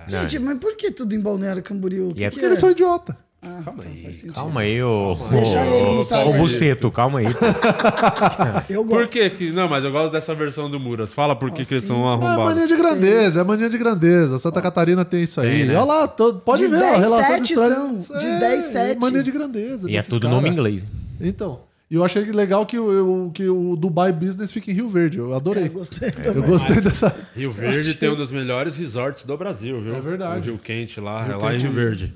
Gente, 0.07 0.39
mas 0.39 0.57
por 0.59 0.75
que 0.75 0.91
tudo 0.91 1.13
em 1.15 1.19
Balneário 1.19 1.63
Camboriú? 1.63 2.13
Que 2.13 2.21
E 2.21 2.23
é 2.23 2.29
que 2.29 2.35
Porque 2.35 2.45
eles 2.45 2.59
são 2.59 2.71
idiotas. 2.71 3.15
Ah, 3.47 3.61
Calma 3.63 3.81
tá, 3.83 3.89
aí. 3.89 4.31
Calma 4.33 4.61
aí, 4.61 4.83
ô. 4.83 5.15
Deixa 5.31 5.65
ele, 5.65 5.85
ô, 6.29 6.33
Buceto, 6.33 6.91
calma 6.91 7.19
aí. 7.19 7.25
Eu 8.69 8.83
Por 8.85 8.97
gosto. 8.99 9.11
que 9.13 9.29
que... 9.29 9.51
Não, 9.51 9.67
mas 9.67 9.83
eu 9.83 9.91
gosto 9.91 10.11
dessa 10.11 10.33
versão 10.35 10.69
do 10.69 10.79
Muras. 10.79 11.13
Fala 11.13 11.35
por 11.35 11.49
que, 11.51 11.63
que 11.65 11.73
eles 11.73 11.83
Assim, 11.83 11.93
são 11.93 12.05
É 12.05 12.13
arrombados. 12.13 12.43
mania 12.45 12.67
de 12.67 12.75
grandeza, 12.75 13.41
é 13.41 13.43
mania 13.43 13.69
de 13.69 13.77
grandeza. 13.77 14.37
Santa 14.37 14.61
Catarina 14.61 15.05
tem 15.05 15.23
isso 15.23 15.39
aí. 15.41 15.49
Tem, 15.59 15.65
né? 15.67 15.75
Olha 15.75 15.83
lá, 15.85 16.07
todo- 16.07 16.39
pode 16.39 16.63
De 16.63 16.67
ver. 16.69 16.79
10, 16.79 16.93
a 16.93 16.97
relação 16.97 17.31
sete 17.31 17.47
de 17.47 17.53
trânsito- 17.55 18.07
são. 18.07 18.19
De 18.19 18.25
É, 18.25 18.39
10, 18.39 18.57
é 18.57 18.61
7. 18.89 18.99
Mania 18.99 19.23
de 19.23 19.31
grandeza. 19.31 19.89
E 19.89 19.97
é 19.97 20.01
tudo 20.03 20.23
cara. 20.23 20.35
nome 20.35 20.49
inglês. 20.49 20.89
Então. 21.21 21.61
E 21.89 21.95
eu 21.95 22.03
achei 22.03 22.21
legal 22.25 22.65
que 22.65 22.77
o, 22.77 23.31
que 23.33 23.47
o 23.47 23.77
Dubai 23.77 24.11
Business 24.11 24.51
fica 24.51 24.69
em 24.69 24.73
Rio 24.73 24.89
Verde. 24.89 25.19
Eu 25.19 25.33
adorei. 25.33 25.67
Eu 25.67 25.69
gostei 25.71 26.09
Eu 26.35 26.43
gostei 26.43 26.81
dessa. 26.81 27.15
Rio 27.33 27.49
Verde 27.49 27.93
tem 27.93 28.09
um 28.09 28.15
dos 28.15 28.29
melhores 28.29 28.75
resorts 28.75 29.23
do 29.23 29.37
Brasil, 29.37 29.81
viu? 29.81 29.95
É 29.95 30.01
verdade. 30.01 30.39
O 30.49 30.51
Rio 30.53 30.57
Quente 30.61 30.99
lá, 30.99 31.23
Rio 31.23 31.33
é 31.33 31.35
lá 31.37 31.47
em 31.47 31.51
Quente. 31.53 31.63
Rio 31.63 31.73
Verde. 31.73 32.13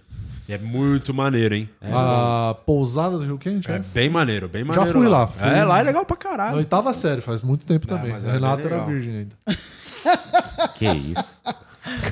E 0.52 0.54
é 0.54 0.58
muito 0.58 1.14
maneiro, 1.14 1.56
hein? 1.56 1.70
É, 1.80 1.90
A 1.94 2.54
pousada 2.66 3.18
do 3.18 3.24
Rio 3.24 3.38
Quente, 3.38 3.72
é 3.72 3.76
é? 3.76 3.80
bem 3.80 4.10
maneiro, 4.10 4.50
bem 4.50 4.66
maneiro. 4.66 4.92
fui 4.92 5.08
lá, 5.08 5.26
fui. 5.26 5.48
É, 5.48 5.64
lá 5.64 5.80
é 5.80 5.84
legal 5.84 6.04
pra 6.06 6.18
Na 6.18 6.22
caralho. 6.22 6.58
oitava 6.58 6.94
série, 6.94 7.22
faz 7.22 7.42
muito 7.42 7.66
tempo 7.66 7.88
também. 7.88 8.12
mas 8.12 8.26
O 8.26 8.28
é 8.28 8.34
Renato 8.34 8.68
era 8.68 8.80
virgem 8.84 9.16
ainda. 9.20 9.36
Que 10.76 10.86
isso? 10.92 11.34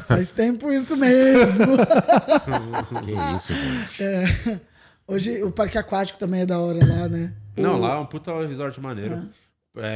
Faz 0.07 0.31
tempo 0.31 0.71
isso 0.71 0.95
mesmo. 0.95 1.65
Que 3.03 3.35
isso, 3.35 3.53
gente? 3.53 4.61
Hoje 5.05 5.43
o 5.43 5.51
parque 5.51 5.77
aquático 5.77 6.17
também 6.17 6.41
é 6.41 6.45
da 6.45 6.59
hora 6.59 6.79
lá, 6.79 7.09
né? 7.09 7.33
Não, 7.57 7.75
O- 7.75 7.81
lá 7.81 7.95
é 7.95 7.97
um 7.99 8.05
puta 8.05 8.31
resort 8.47 8.79
maneiro. 8.79 9.15
É 9.15 9.21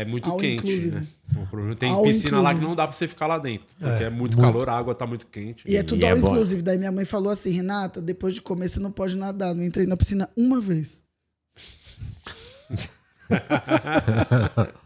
muito 0.08 0.30
All 0.30 0.38
quente, 0.38 0.60
inclusive. 0.66 0.92
né? 0.96 1.08
O 1.36 1.46
problema- 1.48 1.76
Tem 1.76 1.92
All 1.92 2.04
piscina 2.04 2.38
lá 2.38 2.50
que 2.50 2.56
inclusive. 2.58 2.68
não 2.68 2.76
dá 2.76 2.88
pra 2.88 2.96
você 2.96 3.08
ficar 3.08 3.28
lá 3.28 3.38
dentro. 3.40 3.76
Porque 3.80 4.04
é, 4.04 4.10
muito, 4.10 4.38
muito. 4.38 4.52
calor, 4.52 4.70
a 4.70 4.78
água 4.78 4.94
tá 4.96 5.06
muito 5.08 5.26
quente. 5.28 5.64
E 5.68 5.76
é 5.76 5.84
tudo 5.84 6.02
E 6.02 6.06
é 6.06 6.12
all 6.12 6.20
bom. 6.20 6.28
inclusive. 6.30 6.62
Daí 6.62 6.78
minha 6.78 6.92
mãe 6.92 7.06
falou 7.06 7.32
assim, 7.32 7.50
Renata, 7.52 8.02
depois 8.02 8.34
de 8.36 8.42
comer 8.42 8.70
você 8.70 8.80
não 8.80 8.92
pode 8.92 9.18
nadar. 9.18 9.54
Não 9.56 9.64
entrei 9.64 9.86
na 9.88 9.98
piscina 9.98 10.30
uma 10.38 10.60
vez. 10.62 11.04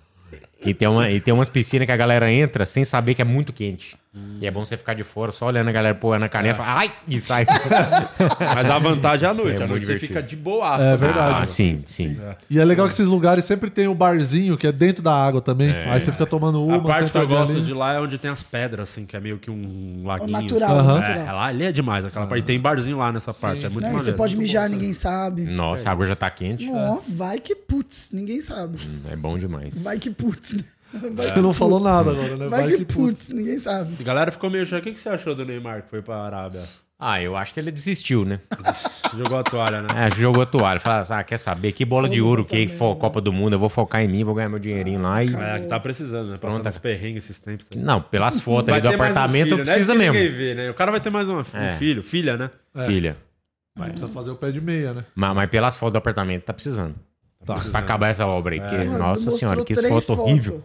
E 0.67 0.73
tem, 0.73 0.87
uma, 0.87 1.09
e 1.09 1.21
tem 1.21 1.33
umas 1.33 1.49
piscinas 1.49 1.85
que 1.85 1.91
a 1.91 1.97
galera 1.97 2.31
entra 2.31 2.65
sem 2.65 2.83
saber 2.83 3.13
que 3.13 3.21
é 3.21 3.25
muito 3.25 3.53
quente. 3.53 3.95
E 4.39 4.45
é 4.45 4.51
bom 4.51 4.63
você 4.63 4.77
ficar 4.77 4.93
de 4.93 5.03
fora, 5.03 5.31
só 5.31 5.47
olhando 5.47 5.67
a 5.67 5.71
galera 5.71 5.95
pôr 5.95 6.19
na 6.19 6.27
e 6.27 6.29
fala, 6.29 6.79
ai! 6.79 6.91
E 7.07 7.19
sai. 7.19 7.45
Mas 8.55 8.69
a 8.69 8.77
vantagem 8.77 9.27
é 9.27 9.31
a 9.31 9.33
noite. 9.33 9.61
É 9.61 9.65
a 9.65 9.67
noite 9.67 9.69
muito 9.69 9.85
você 9.85 9.93
divertido. 9.93 10.07
fica 10.07 10.23
de 10.23 10.35
boaça. 10.35 10.83
É 10.83 10.97
verdade. 10.97 11.43
Ah, 11.43 11.47
sim, 11.47 11.83
sim. 11.87 12.19
E 12.49 12.59
é 12.59 12.65
legal 12.65 12.87
que 12.87 12.93
esses 12.93 13.07
lugares 13.07 13.45
sempre 13.45 13.69
tem 13.69 13.87
o 13.87 13.95
barzinho 13.95 14.55
que 14.57 14.67
é 14.67 14.71
dentro 14.71 15.01
da 15.01 15.13
água 15.13 15.41
também. 15.41 15.71
Aí 15.71 15.99
você 15.99 16.11
fica 16.11 16.25
tomando 16.25 16.63
uma. 16.63 16.77
A 16.77 16.81
parte 16.81 17.11
que 17.11 17.17
eu 17.17 17.27
gosto 17.27 17.53
ali. 17.53 17.61
de 17.61 17.73
lá 17.73 17.93
é 17.93 17.99
onde 17.99 18.17
tem 18.17 18.29
as 18.29 18.43
pedras, 18.43 18.89
assim, 18.89 19.05
que 19.05 19.15
é 19.15 19.19
meio 19.19 19.39
que 19.39 19.49
um 19.49 20.03
laguinho. 20.05 20.31
natural, 20.39 20.71
Aham. 20.77 20.99
natural. 20.99 21.19
É, 21.27 21.31
lá 21.31 21.45
ali 21.45 21.63
é 21.65 21.71
demais 21.71 22.05
aquela 22.05 22.27
parte. 22.27 22.43
Tem 22.43 22.59
barzinho 22.59 22.97
lá 22.97 23.11
nessa 23.11 23.33
parte, 23.33 23.65
é 23.65 23.69
muito 23.69 23.83
Não, 23.83 23.93
maneiro. 23.93 24.03
você 24.03 24.13
pode 24.13 24.37
mijar, 24.37 24.69
ninguém 24.69 24.93
sabe. 24.93 25.45
Nossa, 25.45 25.89
a 25.89 25.91
água 25.91 26.05
já 26.05 26.15
tá 26.15 26.29
quente. 26.29 26.69
Ó, 26.71 26.99
vai 27.07 27.39
que 27.39 27.55
putz, 27.55 28.11
ninguém 28.13 28.41
sabe. 28.41 28.77
É 29.11 29.15
bom 29.15 29.37
demais. 29.37 29.81
Vai 29.81 29.97
que 29.97 30.09
putz. 30.09 30.55
Né? 30.93 30.99
Vai 31.13 31.27
Você 31.27 31.41
não 31.41 31.53
falou 31.53 31.79
nada 31.79 32.11
agora, 32.11 32.35
né? 32.37 32.47
Vai, 32.47 32.71
que, 32.71 32.85
putz, 32.85 33.29
ninguém 33.29 33.57
sabe. 33.57 33.95
A 33.99 34.03
galera 34.03 34.31
ficou 34.31 34.49
meio 34.49 34.65
chata. 34.65 34.81
O 34.81 34.83
que 34.83 34.93
que 34.93 34.99
você 34.99 35.09
achou 35.09 35.35
do 35.35 35.45
Neymar 35.45 35.83
que 35.83 35.89
foi 35.89 36.01
pra 36.01 36.17
Arábia? 36.17 36.63
Ah, 36.99 37.21
eu 37.21 37.35
acho 37.35 37.53
que 37.53 37.59
ele 37.59 37.69
desistiu, 37.71 38.25
né? 38.25 38.39
Jogou 39.15 39.37
a 39.37 39.43
toalha, 39.43 39.81
né? 39.83 39.87
É, 39.95 40.15
jogou 40.19 40.41
a 40.41 40.45
toalha. 40.47 40.79
Falou, 40.79 41.03
ah, 41.11 41.23
quer 41.23 41.37
saber? 41.37 41.71
Que 41.71 41.85
bola 41.85 42.09
de 42.09 42.21
ouro 42.21 42.43
que 42.43 42.67
for 42.67 42.87
merda. 42.87 42.99
Copa 43.01 43.21
do 43.21 43.31
Mundo, 43.31 43.53
eu 43.53 43.59
vou 43.59 43.69
focar 43.69 44.01
em 44.01 44.07
mim, 44.07 44.23
vou 44.23 44.33
ganhar 44.33 44.49
meu 44.49 44.57
dinheirinho 44.59 45.01
lá 45.01 45.23
e... 45.23 45.27
É, 45.33 45.59
que 45.59 45.67
tá 45.67 45.79
precisando, 45.79 46.31
né? 46.31 46.37
Passando 46.37 46.67
uns 46.67 46.77
perrengues 46.79 47.23
esses 47.23 47.39
tempos. 47.39 47.67
aí. 47.73 47.79
Não, 47.79 48.01
pelas 48.01 48.39
fotos 48.39 48.69
Vai 48.71 48.79
ali 48.79 48.81
do 48.81 48.97
mais 48.97 48.99
um 48.99 49.03
apartamento, 49.03 49.49
filho, 49.49 49.57
né? 49.57 49.63
precisa 49.63 49.91
que 49.93 49.97
mesmo. 49.99 50.13
ninguém 50.15 50.31
vê, 50.31 50.55
né? 50.55 50.69
O 50.69 50.73
cara 50.73 50.91
vai 50.91 50.99
ter 50.99 51.09
mais 51.11 51.29
uma, 51.29 51.41
um 51.53 51.57
É. 51.57 51.75
filho, 51.77 52.01
filha, 52.03 52.35
né? 52.35 52.49
Filha. 52.87 53.15
Precisa 53.79 54.07
fazer 54.07 54.31
o 54.31 54.35
pé 54.35 54.51
de 54.51 54.59
meia, 54.59 54.93
né? 54.93 55.05
Mas, 55.15 55.35
mas 55.35 55.49
pelas 55.49 55.77
fotos 55.77 55.93
do 55.93 55.97
apartamento, 55.97 56.43
tá 56.43 56.53
precisando. 56.53 56.95
Tá. 57.45 57.53
Pra 57.53 57.79
acabar 57.79 58.09
essa 58.09 58.25
obra 58.25 58.55
aí. 58.55 58.59
porque, 58.59 58.75
Mano, 58.75 58.97
nossa 58.97 59.25
mostrou 59.25 59.37
senhora, 59.37 59.63
que 59.63 59.75
foto 59.75 60.13
horrível. 60.19 60.63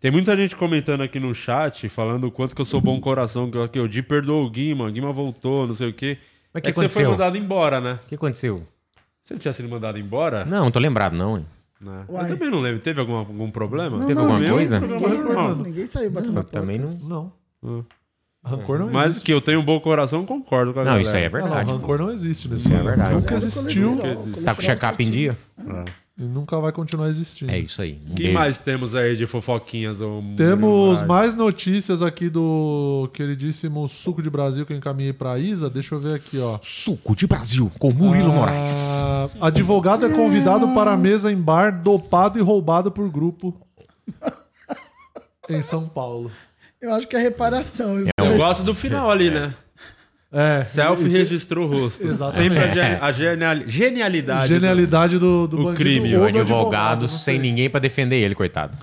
Tem 0.00 0.10
muita 0.10 0.36
gente 0.36 0.54
comentando 0.54 1.02
aqui 1.02 1.18
no 1.18 1.34
chat, 1.34 1.88
falando 1.88 2.24
o 2.28 2.30
quanto 2.30 2.54
que 2.54 2.60
eu 2.60 2.64
sou 2.64 2.80
bom 2.80 3.00
coração, 3.00 3.50
que, 3.50 3.68
que 3.68 3.80
o 3.80 3.88
Di 3.88 4.02
perdoou 4.02 4.46
o 4.46 4.50
Guima, 4.50 4.86
o 4.86 4.92
Guima 4.92 5.12
voltou, 5.12 5.66
não 5.66 5.74
sei 5.74 5.88
o 5.88 5.92
quê. 5.92 6.18
Mas 6.54 6.60
é 6.62 6.66
que 6.66 6.72
que 6.72 6.78
você 6.78 6.88
foi 6.88 7.02
aconteceu? 7.02 7.10
mandado 7.10 7.36
embora, 7.36 7.80
né? 7.80 7.98
O 8.04 8.08
que 8.08 8.14
aconteceu? 8.14 8.62
Você 9.24 9.34
não 9.34 9.40
tinha 9.40 9.52
sido 9.52 9.68
mandado 9.68 9.98
embora? 9.98 10.44
Não, 10.44 10.64
não 10.64 10.70
tô 10.70 10.78
lembrado, 10.78 11.14
não. 11.14 11.36
hein? 11.38 11.46
Né? 11.80 12.04
Eu 12.08 12.28
também 12.28 12.50
não 12.50 12.60
lembro. 12.60 12.80
Teve 12.80 13.00
algum, 13.00 13.14
algum 13.14 13.50
problema? 13.50 13.98
Não, 13.98 14.06
Teve 14.06 14.14
não, 14.14 14.22
alguma 14.22 14.38
ninguém, 14.38 14.54
coisa? 14.54 14.80
Ninguém, 14.80 15.18
Normal. 15.22 15.56
ninguém 15.56 15.86
saiu 15.86 16.10
batendo 16.10 16.30
Eu 16.30 16.34
na 16.34 16.42
porta. 16.42 16.60
também 16.60 16.78
não. 16.78 16.98
Não. 17.02 17.32
Hum. 17.62 17.84
Rancor 18.44 18.78
não 18.78 18.88
Mas 18.90 19.06
existe. 19.10 19.24
que 19.26 19.32
eu 19.32 19.40
tenho 19.40 19.60
um 19.60 19.64
bom 19.64 19.78
coração, 19.80 20.24
concordo 20.24 20.72
com 20.72 20.78
a 20.80 20.84
Não, 20.84 20.90
galera. 20.92 21.02
isso 21.06 21.16
aí 21.16 21.24
é 21.24 21.26
Ah, 21.26 21.30
não, 21.30 21.40
verdade. 21.40 21.70
rancor 21.70 21.98
não 21.98 22.10
existe 22.10 22.48
nesse 22.48 22.62
Isso 22.64 22.72
é 22.72 22.76
programa. 22.76 22.96
verdade. 23.04 23.20
Nunca 23.20 23.38
Zero 23.38 23.46
existiu 23.46 23.96
colesterol, 23.96 24.14
Tá 24.16 24.24
com 24.24 24.32
colesterol 24.32 24.56
check-up 24.62 25.02
em 25.02 25.06
certinho. 25.06 25.36
dia? 25.66 25.86
E 26.18 26.24
nunca 26.24 26.58
vai 26.58 26.72
continuar 26.72 27.08
existindo. 27.08 27.52
É 27.52 27.58
isso 27.60 27.80
aí. 27.80 28.00
Um 28.10 28.14
que 28.14 28.22
beijo. 28.24 28.34
mais 28.34 28.58
temos 28.58 28.96
aí 28.96 29.16
de 29.16 29.24
fofoquinhas? 29.24 30.00
Ou 30.00 30.20
Temos 30.36 31.00
mais... 31.02 31.32
notícias 31.34 32.02
aqui 32.02 32.28
do 32.28 33.08
queridíssimo 33.14 33.88
Suco 33.88 34.20
de 34.20 34.28
Brasil 34.28 34.66
que 34.66 34.72
eu 34.72 34.76
encaminhei 34.76 35.12
pra 35.12 35.38
Isa. 35.38 35.70
Deixa 35.70 35.94
eu 35.94 36.00
ver 36.00 36.16
aqui, 36.16 36.38
ó. 36.40 36.58
Suco 36.60 37.14
de 37.14 37.26
Brasil 37.28 37.70
com 37.78 37.92
Murilo 37.92 38.32
Moraes. 38.32 39.00
Ah, 39.00 39.30
advogado 39.42 40.06
é 40.06 40.08
convidado 40.08 40.74
para 40.74 40.92
a 40.92 40.96
mesa 40.96 41.30
em 41.30 41.36
bar 41.36 41.70
dopado 41.70 42.36
e 42.36 42.42
roubado 42.42 42.90
por 42.90 43.08
grupo 43.08 43.54
em 45.48 45.62
São 45.62 45.88
Paulo. 45.88 46.32
Eu 46.80 46.92
acho 46.94 47.06
que 47.06 47.14
é 47.14 47.20
reparação. 47.20 47.98
isso 48.00 48.08
É 48.18 48.26
Eu 48.26 48.36
gosto 48.38 48.64
do 48.64 48.74
final 48.74 49.08
ali, 49.08 49.30
né? 49.30 49.54
É. 50.30 50.62
Selfie 50.62 51.08
registrou 51.08 51.66
o 51.68 51.70
rosto. 51.72 52.06
Exatamente. 52.06 52.54
Sempre 52.54 52.58
a, 52.64 52.68
gen- 52.68 52.98
a 53.00 53.12
genial- 53.12 53.68
genialidade. 53.68 54.48
Genialidade 54.48 55.18
do, 55.18 55.46
do 55.46 55.60
O 55.60 55.64
bandido 55.64 55.76
crime, 55.76 56.14
O 56.16 56.18
do 56.20 56.24
advogado 56.26 57.00
não 57.02 57.08
sem 57.08 57.38
ninguém 57.38 57.70
pra 57.70 57.80
defender 57.80 58.16
ele, 58.16 58.34
coitado. 58.34 58.76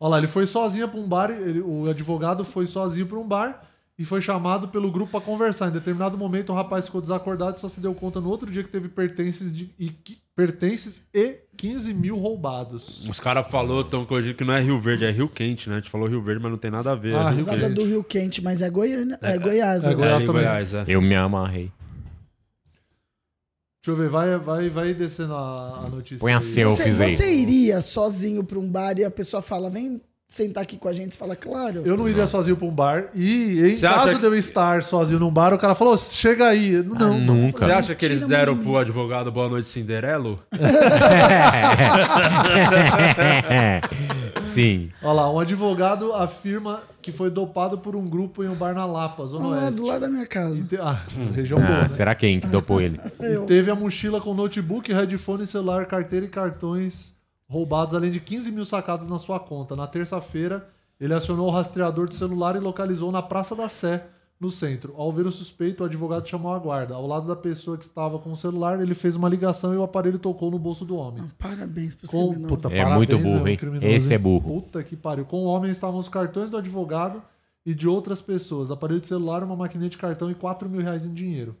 Olha 0.00 0.10
lá, 0.12 0.18
ele 0.18 0.26
foi 0.28 0.46
sozinho 0.46 0.88
para 0.88 0.98
um 1.00 1.06
bar, 1.06 1.30
ele- 1.30 1.60
o 1.60 1.88
advogado 1.88 2.44
foi 2.44 2.66
sozinho 2.66 3.06
para 3.06 3.18
um 3.18 3.26
bar 3.26 3.62
e 3.98 4.04
foi 4.04 4.20
chamado 4.20 4.68
pelo 4.68 4.90
grupo 4.90 5.12
para 5.12 5.20
conversar. 5.20 5.68
Em 5.68 5.72
determinado 5.72 6.16
momento, 6.18 6.50
o 6.50 6.54
rapaz 6.54 6.86
ficou 6.86 7.00
desacordado 7.00 7.56
e 7.56 7.60
só 7.60 7.68
se 7.68 7.80
deu 7.80 7.94
conta 7.94 8.20
no 8.20 8.28
outro 8.30 8.50
dia 8.50 8.62
que 8.62 8.68
teve 8.70 8.88
pertences, 8.88 9.54
de, 9.54 9.70
e, 9.78 9.88
qui- 9.90 10.18
pertences 10.36 11.02
e 11.14 11.38
15 11.56 11.94
mil 11.94 12.18
roubados. 12.18 13.08
Os 13.08 13.18
caras 13.18 13.48
falaram 13.48 13.82
tão 13.82 14.04
corrigindo 14.04 14.34
que 14.34 14.44
não 14.44 14.52
é 14.52 14.60
Rio 14.60 14.78
Verde, 14.78 15.06
é 15.06 15.10
Rio 15.10 15.28
Quente, 15.30 15.70
né? 15.70 15.76
A 15.76 15.78
gente 15.80 15.90
falou 15.90 16.06
Rio 16.06 16.22
Verde, 16.22 16.42
mas 16.42 16.52
não 16.52 16.58
tem 16.58 16.70
nada 16.70 16.92
a 16.92 16.94
ver. 16.94 17.16
Ah, 17.16 17.30
é 17.30 17.34
Rio 17.34 17.44
Quente. 17.46 17.68
do 17.70 17.84
Rio 17.86 18.04
Quente, 18.04 18.42
mas 18.42 18.60
é 18.60 18.68
Goiânia. 18.68 19.18
É, 19.22 19.38
Goiás. 19.38 19.84
é 19.84 19.88
né? 19.88 19.94
Goiás 19.94 20.22
É, 20.22 20.26
também. 20.26 20.42
Goiás, 20.42 20.74
é. 20.74 20.84
Eu 20.86 21.00
me 21.00 21.16
amarrei. 21.16 21.72
Deixa 23.82 23.92
eu 23.92 23.96
ver, 23.96 24.08
vai, 24.10 24.36
vai, 24.36 24.68
vai 24.68 24.92
descendo 24.92 25.34
a, 25.34 25.84
a 25.86 25.88
notícia. 25.88 26.18
Põe 26.18 26.32
a 26.32 26.36
aí. 26.36 26.42
seu. 26.42 26.70
Você, 26.70 26.84
fiz 26.84 27.00
aí. 27.00 27.16
você 27.16 27.32
iria 27.34 27.80
sozinho 27.80 28.44
pra 28.44 28.58
um 28.58 28.68
bar 28.68 28.98
e 28.98 29.04
a 29.04 29.10
pessoa 29.10 29.40
fala, 29.40 29.70
vem 29.70 30.02
sentar 30.28 30.62
aqui 30.64 30.76
com 30.76 30.88
a 30.88 30.92
gente? 30.92 31.12
Você 31.14 31.18
fala, 31.18 31.36
claro. 31.36 31.82
Eu 31.84 31.96
não 31.96 32.08
iria 32.08 32.26
sozinho 32.26 32.56
para 32.56 32.66
um 32.66 32.70
bar 32.70 33.04
e 33.14 33.60
em 33.70 33.74
Você 33.76 33.86
caso 33.86 34.10
que- 34.14 34.18
de 34.18 34.24
eu 34.26 34.34
estar 34.34 34.82
sozinho 34.82 35.20
num 35.20 35.30
bar, 35.30 35.54
o 35.54 35.58
cara 35.58 35.74
falou, 35.74 35.96
chega 35.96 36.48
aí. 36.48 36.82
Não, 36.82 37.12
Ah, 37.12 37.18
nunca. 37.18 37.64
Você 37.66 37.72
acha 37.72 37.94
que 37.94 38.04
eles 38.04 38.18
Tira 38.18 38.28
deram 38.28 38.56
pro 38.58 38.76
advogado 38.76 39.30
Boa 39.30 39.48
Noite 39.48 39.68
Cinderelo? 39.68 40.40
Sim. 44.42 44.90
Olha 45.02 45.12
lá, 45.12 45.30
um 45.32 45.38
advogado 45.40 46.12
afirma 46.12 46.80
que 47.00 47.12
foi 47.12 47.30
dopado 47.30 47.78
por 47.78 47.94
um 47.94 48.06
grupo 48.08 48.42
em 48.42 48.48
um 48.48 48.54
bar 48.54 48.74
na 48.74 48.84
Lapa, 48.84 49.26
Zona 49.26 49.42
do, 49.44 49.50
lado, 49.50 49.64
Oeste. 49.64 49.80
do 49.80 49.86
lado 49.86 50.00
da 50.00 50.08
minha 50.08 50.24
E 50.24 50.26
casa. 50.26 50.64
te- 50.64 50.76
Ah, 50.76 51.00
região 51.34 51.60
boa, 51.60 51.78
Ah, 51.78 51.82
né? 51.82 51.88
será 51.88 52.14
quem 52.14 52.40
que 52.40 52.48
dopou 52.48 52.80
ele? 52.80 53.00
E 53.20 53.46
teve 53.46 53.70
a 53.70 53.74
mochila 53.74 54.20
com 54.20 54.34
notebook, 54.34 54.92
headphone, 54.92 55.46
celular, 55.46 55.86
carteira 55.86 56.26
e 56.26 56.28
cartões 56.28 57.14
roubados, 57.48 57.94
além 57.94 58.10
de 58.10 58.20
15 58.20 58.50
mil 58.50 58.64
sacados 58.66 59.06
na 59.06 59.18
sua 59.18 59.38
conta. 59.40 59.74
Na 59.76 59.86
terça-feira, 59.86 60.68
ele 61.00 61.14
acionou 61.14 61.46
o 61.48 61.50
rastreador 61.50 62.08
do 62.08 62.14
celular 62.14 62.56
e 62.56 62.60
localizou 62.60 63.10
na 63.12 63.22
Praça 63.22 63.54
da 63.54 63.68
Sé, 63.68 64.06
no 64.38 64.50
centro. 64.50 64.92
Ao 64.98 65.10
ver 65.10 65.26
o 65.26 65.32
suspeito, 65.32 65.82
o 65.82 65.86
advogado 65.86 66.28
chamou 66.28 66.52
a 66.52 66.58
guarda. 66.58 66.94
Ao 66.94 67.06
lado 67.06 67.26
da 67.26 67.34
pessoa 67.36 67.78
que 67.78 67.84
estava 67.84 68.18
com 68.18 68.32
o 68.32 68.36
celular, 68.36 68.80
ele 68.80 68.94
fez 68.94 69.16
uma 69.16 69.28
ligação 69.30 69.72
e 69.72 69.76
o 69.78 69.82
aparelho 69.82 70.18
tocou 70.18 70.50
no 70.50 70.58
bolso 70.58 70.84
do 70.84 70.94
homem. 70.96 71.22
Parabéns 71.38 71.94
pros 71.94 72.10
Com... 72.10 72.28
criminosos. 72.30 72.56
Puta, 72.62 72.68
É 72.74 72.82
parabéns, 72.82 72.96
muito 72.96 73.18
burro, 73.18 73.34
meu, 73.36 73.48
hein? 73.48 73.56
criminoso, 73.56 73.86
Esse 73.86 74.12
é 74.12 74.16
hein? 74.16 74.22
burro. 74.22 74.60
Puta 74.60 74.82
que 74.82 74.94
pariu. 74.94 75.24
Com 75.24 75.38
o 75.44 75.46
homem 75.46 75.70
estavam 75.70 75.98
os 75.98 76.08
cartões 76.08 76.50
do 76.50 76.56
advogado 76.58 77.22
e 77.64 77.74
de 77.74 77.88
outras 77.88 78.20
pessoas. 78.20 78.70
Aparelho 78.70 79.00
de 79.00 79.06
celular, 79.06 79.42
uma 79.42 79.56
maquininha 79.56 79.88
de 79.88 79.96
cartão 79.96 80.30
e 80.30 80.34
4 80.34 80.68
mil 80.68 80.82
reais 80.82 81.06
em 81.06 81.14
dinheiro. 81.14 81.56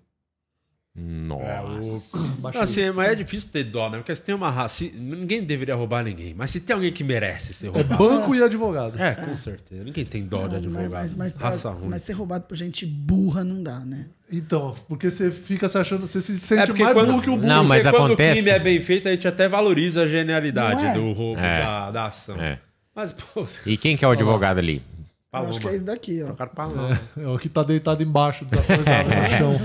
Nossa. 0.96 2.18
Baixa 2.38 2.58
aí. 2.58 2.64
Assim, 2.64 2.90
mas 2.90 3.10
é 3.10 3.14
difícil 3.14 3.48
ter 3.50 3.64
dó, 3.64 3.90
né? 3.90 3.98
Porque 3.98 4.14
se 4.14 4.22
tem 4.22 4.34
uma 4.34 4.50
raça. 4.50 4.84
Ninguém 4.94 5.42
deveria 5.42 5.74
roubar 5.74 6.02
ninguém. 6.02 6.34
Mas 6.34 6.50
se 6.50 6.60
tem 6.60 6.74
alguém 6.74 6.92
que 6.92 7.04
merece 7.04 7.52
ser 7.52 7.66
É 7.66 7.70
roubado. 7.70 7.96
banco 8.02 8.34
e 8.34 8.42
advogado. 8.42 8.98
É, 9.00 9.14
com 9.14 9.36
certeza. 9.36 9.84
Ninguém 9.84 10.04
tem 10.04 10.24
dó 10.24 10.42
de 10.44 10.48
Não, 10.48 10.56
advogado. 10.56 10.90
mas, 10.90 11.12
mas, 11.12 11.32
mas, 11.32 11.42
raça 11.42 11.70
mas, 11.72 11.80
ruim. 11.80 11.98
ser 11.98 12.12
roubado 12.14 12.44
por 12.46 12.56
gente 12.56 12.86
burra 12.86 13.44
não 13.44 13.62
dá, 13.62 13.80
né? 13.80 14.06
Então, 14.32 14.74
porque 14.88 15.10
você 15.10 15.30
fica 15.30 15.68
se 15.68 15.78
achando, 15.78 16.06
você 16.06 16.20
se 16.20 16.38
sente 16.38 16.62
É 16.62 16.66
porque 16.66 16.82
mais 16.82 16.94
quando, 16.94 17.08
burro 17.10 17.22
que 17.22 17.30
o 17.30 17.36
burro. 17.36 17.46
Não, 17.46 17.62
mas 17.62 17.82
porque 17.84 17.96
quando 17.96 18.06
acontece- 18.12 18.40
o 18.40 18.42
crime 18.44 18.56
é 18.56 18.58
bem 18.58 18.80
feito, 18.80 19.06
a 19.08 19.12
gente 19.12 19.28
até 19.28 19.46
valoriza 19.48 20.02
a 20.02 20.06
genialidade 20.06 20.84
é? 20.84 20.94
do 20.94 21.12
roubo 21.12 21.40
É. 21.40 21.60
da, 21.60 21.90
da 21.92 22.06
ação. 22.06 22.36
É. 22.40 22.58
Mas, 22.94 23.12
pô, 23.12 23.46
E 23.66 23.76
quem 23.76 23.96
que 23.96 24.04
é 24.04 24.08
o 24.08 24.10
advogado 24.12 24.58
ali? 24.58 24.82
Eu 25.32 25.40
acho 25.50 25.60
que 25.60 25.68
é 25.68 25.74
isso 25.76 25.84
daqui, 25.84 26.22
ó. 26.22 26.32
Paloma. 26.46 26.98
É 27.16 27.26
o 27.28 27.38
que 27.38 27.48
tá 27.50 27.62
deitado 27.62 28.02
embaixo, 28.02 28.46
desacordado 28.46 29.08
no 29.08 29.38
chão. 29.38 29.60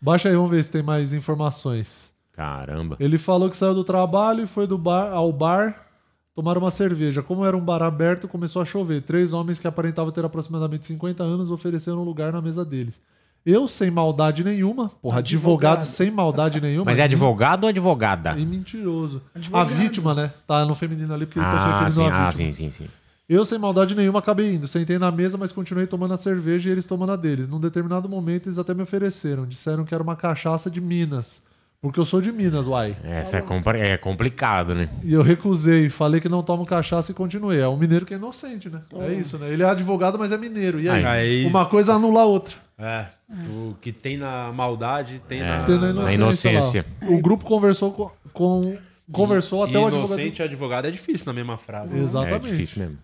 Baixa 0.00 0.28
aí, 0.28 0.34
vamos 0.36 0.50
ver 0.50 0.62
se 0.64 0.70
tem 0.70 0.82
mais 0.82 1.12
informações. 1.12 2.12
Caramba. 2.32 2.96
Ele 2.98 3.18
falou 3.18 3.50
que 3.50 3.56
saiu 3.56 3.74
do 3.74 3.84
trabalho 3.84 4.44
e 4.44 4.46
foi 4.46 4.66
do 4.66 4.78
bar 4.78 5.12
ao 5.12 5.30
bar 5.32 5.86
tomar 6.34 6.56
uma 6.56 6.70
cerveja. 6.70 7.22
Como 7.22 7.44
era 7.44 7.56
um 7.56 7.60
bar 7.64 7.82
aberto, 7.82 8.26
começou 8.26 8.62
a 8.62 8.64
chover. 8.64 9.02
Três 9.02 9.32
homens 9.32 9.58
que 9.58 9.66
aparentavam 9.66 10.10
ter 10.12 10.24
aproximadamente 10.24 10.86
50 10.86 11.22
anos 11.22 11.50
ofereceram 11.50 11.98
um 12.00 12.04
lugar 12.04 12.32
na 12.32 12.40
mesa 12.40 12.64
deles. 12.64 13.00
Eu, 13.44 13.66
sem 13.66 13.90
maldade 13.90 14.44
nenhuma, 14.44 14.90
porra, 15.02 15.18
advogado, 15.18 15.78
Advogado. 15.80 15.86
sem 15.86 16.10
maldade 16.10 16.60
nenhuma. 16.62 16.84
Mas 16.86 16.98
é 16.98 17.02
advogado 17.04 17.64
ou 17.64 17.68
advogada? 17.70 18.38
E 18.38 18.44
mentiroso. 18.46 19.22
Advogado. 19.34 19.66
A 19.70 19.74
vítima, 19.74 20.14
né? 20.14 20.30
Tá 20.46 20.64
no 20.66 20.74
feminino 20.74 21.12
ali 21.12 21.24
porque 21.26 21.38
eles 21.40 21.48
estão 21.48 21.60
se 21.62 21.68
Ah, 21.68 21.78
referindo 21.78 21.94
sim, 21.94 22.02
à 22.02 22.26
ah, 22.26 22.30
vítima. 22.30 22.52
sim, 22.52 22.70
sim, 22.70 22.70
sim. 22.70 22.90
Eu, 23.32 23.44
sem 23.44 23.58
maldade 23.60 23.94
nenhuma, 23.94 24.18
acabei 24.18 24.54
indo. 24.54 24.66
Sentei 24.66 24.98
na 24.98 25.12
mesa, 25.12 25.38
mas 25.38 25.52
continuei 25.52 25.86
tomando 25.86 26.14
a 26.14 26.16
cerveja 26.16 26.68
e 26.68 26.72
eles 26.72 26.84
tomando 26.84 27.12
a 27.12 27.16
deles. 27.16 27.46
Num 27.46 27.60
determinado 27.60 28.08
momento, 28.08 28.48
eles 28.48 28.58
até 28.58 28.74
me 28.74 28.82
ofereceram. 28.82 29.46
Disseram 29.46 29.84
que 29.84 29.94
era 29.94 30.02
uma 30.02 30.16
cachaça 30.16 30.68
de 30.68 30.80
Minas. 30.80 31.44
Porque 31.80 32.00
eu 32.00 32.04
sou 32.04 32.20
de 32.20 32.32
Minas, 32.32 32.66
uai. 32.66 32.96
Essa 33.04 33.38
é, 33.38 33.40
compli- 33.40 33.78
é 33.80 33.96
complicado, 33.96 34.74
né? 34.74 34.90
E 35.04 35.14
eu 35.14 35.22
recusei. 35.22 35.88
Falei 35.88 36.20
que 36.20 36.28
não 36.28 36.42
tomo 36.42 36.66
cachaça 36.66 37.12
e 37.12 37.14
continuei. 37.14 37.60
É 37.60 37.68
um 37.68 37.76
mineiro 37.76 38.04
que 38.04 38.12
é 38.12 38.16
inocente, 38.16 38.68
né? 38.68 38.80
É 38.98 39.12
isso, 39.12 39.38
né? 39.38 39.48
Ele 39.48 39.62
é 39.62 39.66
advogado, 39.70 40.18
mas 40.18 40.32
é 40.32 40.36
mineiro. 40.36 40.80
E 40.80 40.88
aí? 40.88 41.04
Aí- 41.04 41.46
Uma 41.46 41.64
coisa 41.64 41.94
anula 41.94 42.22
a 42.22 42.24
outra. 42.24 42.56
É. 42.76 43.06
O 43.48 43.74
que 43.80 43.92
tem 43.92 44.16
na 44.18 44.50
maldade 44.52 45.22
tem 45.28 45.40
na. 45.40 45.62
Tem 45.62 45.76
na 45.78 45.92
Na 45.92 46.12
inocência. 46.12 46.50
inocência. 46.50 46.86
lá. 47.02 47.08
O 47.16 47.22
grupo 47.22 47.44
conversou 47.44 47.92
com. 47.92 48.10
com- 48.32 48.76
conversou 49.12 49.62
até 49.64 49.78
o 49.78 49.86
advogado. 49.86 50.08
Inocente 50.18 50.38
e 50.38 50.42
advogado 50.42 50.84
é 50.86 50.90
difícil 50.90 51.26
na 51.26 51.32
mesma 51.32 51.56
frase. 51.56 51.94
É 51.94 51.98
Exatamente. 51.98 52.50
difícil 52.50 52.78
mesmo. 52.82 52.98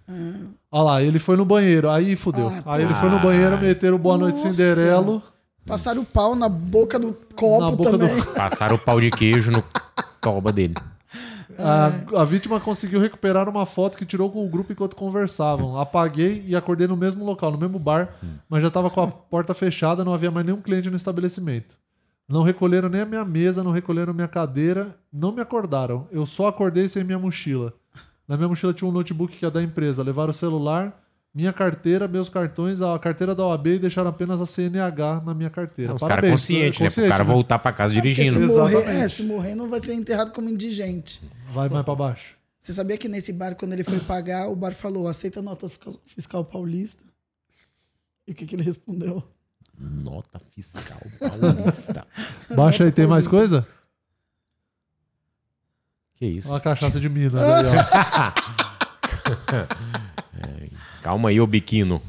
Olha 0.71 0.83
lá, 0.85 1.03
ele 1.03 1.19
foi 1.19 1.37
no 1.37 1.45
banheiro. 1.45 1.91
Aí 1.91 2.17
fudeu. 2.17 2.49
Ah, 2.65 2.75
aí 2.75 2.83
ele 2.85 2.95
foi 2.95 3.09
no 3.11 3.19
banheiro, 3.21 3.59
meteram 3.59 3.99
boa 3.99 4.17
noite 4.19 4.37
Nossa. 4.37 4.53
Cinderelo. 4.53 5.23
Passaram 5.67 6.03
o 6.03 6.05
pau 6.07 6.37
na 6.37 6.49
boca 6.49 6.99
do 6.99 7.13
copo 7.35 7.61
Na 7.61 7.71
boca 7.73 7.91
do- 7.93 7.99
também. 7.99 8.23
Passaram 8.35 8.77
o 8.77 8.79
pau 8.79 9.01
de 9.01 9.11
queijo 9.11 9.51
no 9.51 9.65
toba 10.21 10.53
dele. 10.53 10.75
A, 11.59 12.21
a 12.21 12.25
vítima 12.25 12.61
conseguiu 12.61 13.01
recuperar 13.01 13.49
uma 13.49 13.65
foto 13.65 13.97
que 13.97 14.05
tirou 14.05 14.31
com 14.31 14.45
o 14.45 14.49
grupo 14.49 14.73
enquanto 14.73 14.95
conversavam. 14.95 15.79
Apaguei 15.81 16.45
e 16.47 16.55
acordei 16.55 16.87
no 16.87 16.97
mesmo 16.97 17.25
local, 17.25 17.51
no 17.51 17.57
mesmo 17.59 17.79
bar, 17.79 18.11
mas 18.49 18.61
já 18.63 18.69
estava 18.69 18.91
com 18.91 19.01
a 19.01 19.07
porta 19.07 19.55
fechada, 19.55 20.05
não 20.05 20.13
havia 20.13 20.31
mais 20.31 20.45
nenhum 20.45 20.61
cliente 20.61 20.91
no 20.91 20.97
estabelecimento. 20.97 21.75
Não 22.28 22.42
recolheram 22.42 22.88
nem 22.88 23.00
a 23.02 23.06
minha 23.06 23.25
mesa, 23.25 23.62
não 23.62 23.71
recolheram 23.71 24.12
minha 24.12 24.26
cadeira, 24.28 24.97
não 25.12 25.30
me 25.33 25.40
acordaram. 25.40 26.09
Eu 26.11 26.26
só 26.26 26.49
acordei 26.49 26.88
sem 26.88 27.04
minha 27.04 27.18
mochila. 27.18 27.73
Na 28.26 28.37
minha 28.37 28.49
mochila 28.49 28.75
tinha 28.75 28.88
um 28.88 28.92
notebook 28.92 29.37
que 29.37 29.47
é 29.47 29.50
da 29.50 29.62
empresa. 29.62 30.02
Levaram 30.02 30.33
o 30.33 30.35
celular, 30.35 31.00
minha 31.33 31.52
carteira, 31.52 32.09
meus 32.09 32.28
cartões, 32.28 32.83
a 32.83 32.99
carteira 32.99 33.33
da 33.33 33.47
OAB 33.47 33.66
e 33.68 33.78
deixaram 33.78 34.11
apenas 34.11 34.40
a 34.40 34.47
CNH 34.47 35.23
na 35.25 35.35
minha 35.35 35.50
carteira. 35.50 35.95
Os 35.95 36.00
caras 36.00 36.14
Parabéns, 36.16 36.40
conscientes, 36.40 36.80
né? 36.80 36.87
Consciente, 36.87 37.09
cara 37.09 37.23
né? 37.25 37.33
voltar 37.33 37.59
pra 37.61 37.73
casa 37.73 37.95
se 37.95 38.00
dirigindo. 38.00 38.40
morrer, 38.40 38.73
Exatamente. 38.75 39.00
é, 39.04 39.09
se 39.09 39.23
morrer, 39.23 39.54
não 39.54 39.68
vai 39.71 39.78
ser 39.80 39.95
enterrado 39.95 40.33
como 40.33 40.49
indigente. 40.50 41.23
Vai 41.52 41.68
mais 41.68 41.85
pra 41.85 41.95
baixo. 41.95 42.35
Você 42.61 42.73
sabia 42.73 42.99
que 42.99 43.06
nesse 43.06 43.33
bar, 43.33 43.54
quando 43.54 43.75
ele 43.75 43.85
foi 43.85 44.00
pagar, 44.00 44.49
o 44.49 44.56
bar 44.56 44.73
falou: 44.75 45.06
aceita 45.06 45.38
a 45.38 45.42
nota 45.42 45.68
fiscal- 45.68 45.95
fiscal 46.04 46.45
paulista? 46.45 47.04
E 48.26 48.33
o 48.33 48.35
que, 48.35 48.45
que 48.45 48.56
ele 48.56 48.64
respondeu? 48.64 49.23
Nota 49.78 50.40
fiscal 50.54 50.99
paulista. 51.21 52.06
Baixa 52.56 52.85
aí, 52.85 52.92
tem 52.92 53.06
mais 53.06 53.26
coisa? 53.26 53.66
que 56.18 56.25
isso? 56.26 56.49
Uma 56.49 56.61
cachaça 56.61 56.99
de 56.99 57.09
Minas 57.11 57.42
aí, 57.42 57.66
ó. 57.66 59.66
Calma 61.02 61.28
aí, 61.28 61.40
ô 61.40 61.47
biquino. 61.47 62.02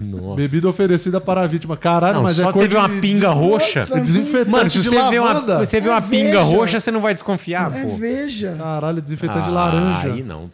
Nossa. 0.00 0.36
Bebida 0.36 0.68
oferecida 0.68 1.20
para 1.20 1.42
a 1.42 1.46
vítima. 1.46 1.76
Caralho, 1.76 2.16
Não, 2.16 2.22
mas 2.22 2.36
só 2.36 2.48
é 2.48 2.52
de 2.52 2.58
você 2.58 2.68
ver 2.68 2.76
uma 2.78 2.88
de- 2.88 3.00
pinga 3.00 3.30
roxa. 3.30 3.80
Nossa, 3.80 4.00
Desinfetante 4.00 4.50
Mano, 4.50 4.70
se 4.70 4.80
de 4.80 4.88
você 4.88 5.10
vê 5.10 5.18
uma, 5.18 5.40
você 5.58 5.80
vê 5.80 5.88
uma 5.88 5.98
É 5.98 6.00
pinga 6.00 6.42
veja. 6.42 6.56
roxa, 6.56 6.80
você 6.80 6.90
não 6.90 7.00
vai 7.00 7.12
desconfiar, 7.12 7.74
É, 7.76 7.82
pô. 7.84 7.96
veja. 7.96 8.54
Caralho, 8.56 9.02
desinfetante 9.02 9.42
de 9.44 9.50
Ah, 9.50 9.52
laranja. 9.52 10.12
Aí 10.14 10.22
não. 10.22 10.50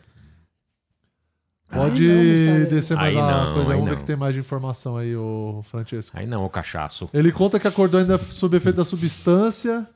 Pode 1.70 2.02
não, 2.08 2.64
descer 2.70 2.96
mais 2.96 3.14
Aí 3.14 3.18
a 3.18 3.26
não, 3.26 3.54
coisa. 3.54 3.72
aí 3.72 3.76
Vamos 3.78 3.90
ver 3.90 3.98
que 3.98 4.04
tem 4.04 4.16
mais 4.16 4.34
de 4.34 4.40
informação 4.40 4.96
aí, 4.96 5.14
o 5.14 5.62
Francesco. 5.70 6.18
Aí 6.18 6.26
não, 6.26 6.44
ô 6.44 6.48
cachaço. 6.48 7.10
Ele 7.12 7.30
conta 7.30 7.60
que 7.60 7.68
acordou 7.68 8.00
ainda 8.00 8.16
sob 8.16 8.56
efeito 8.56 8.76
da 8.76 8.84
substância 8.84 9.86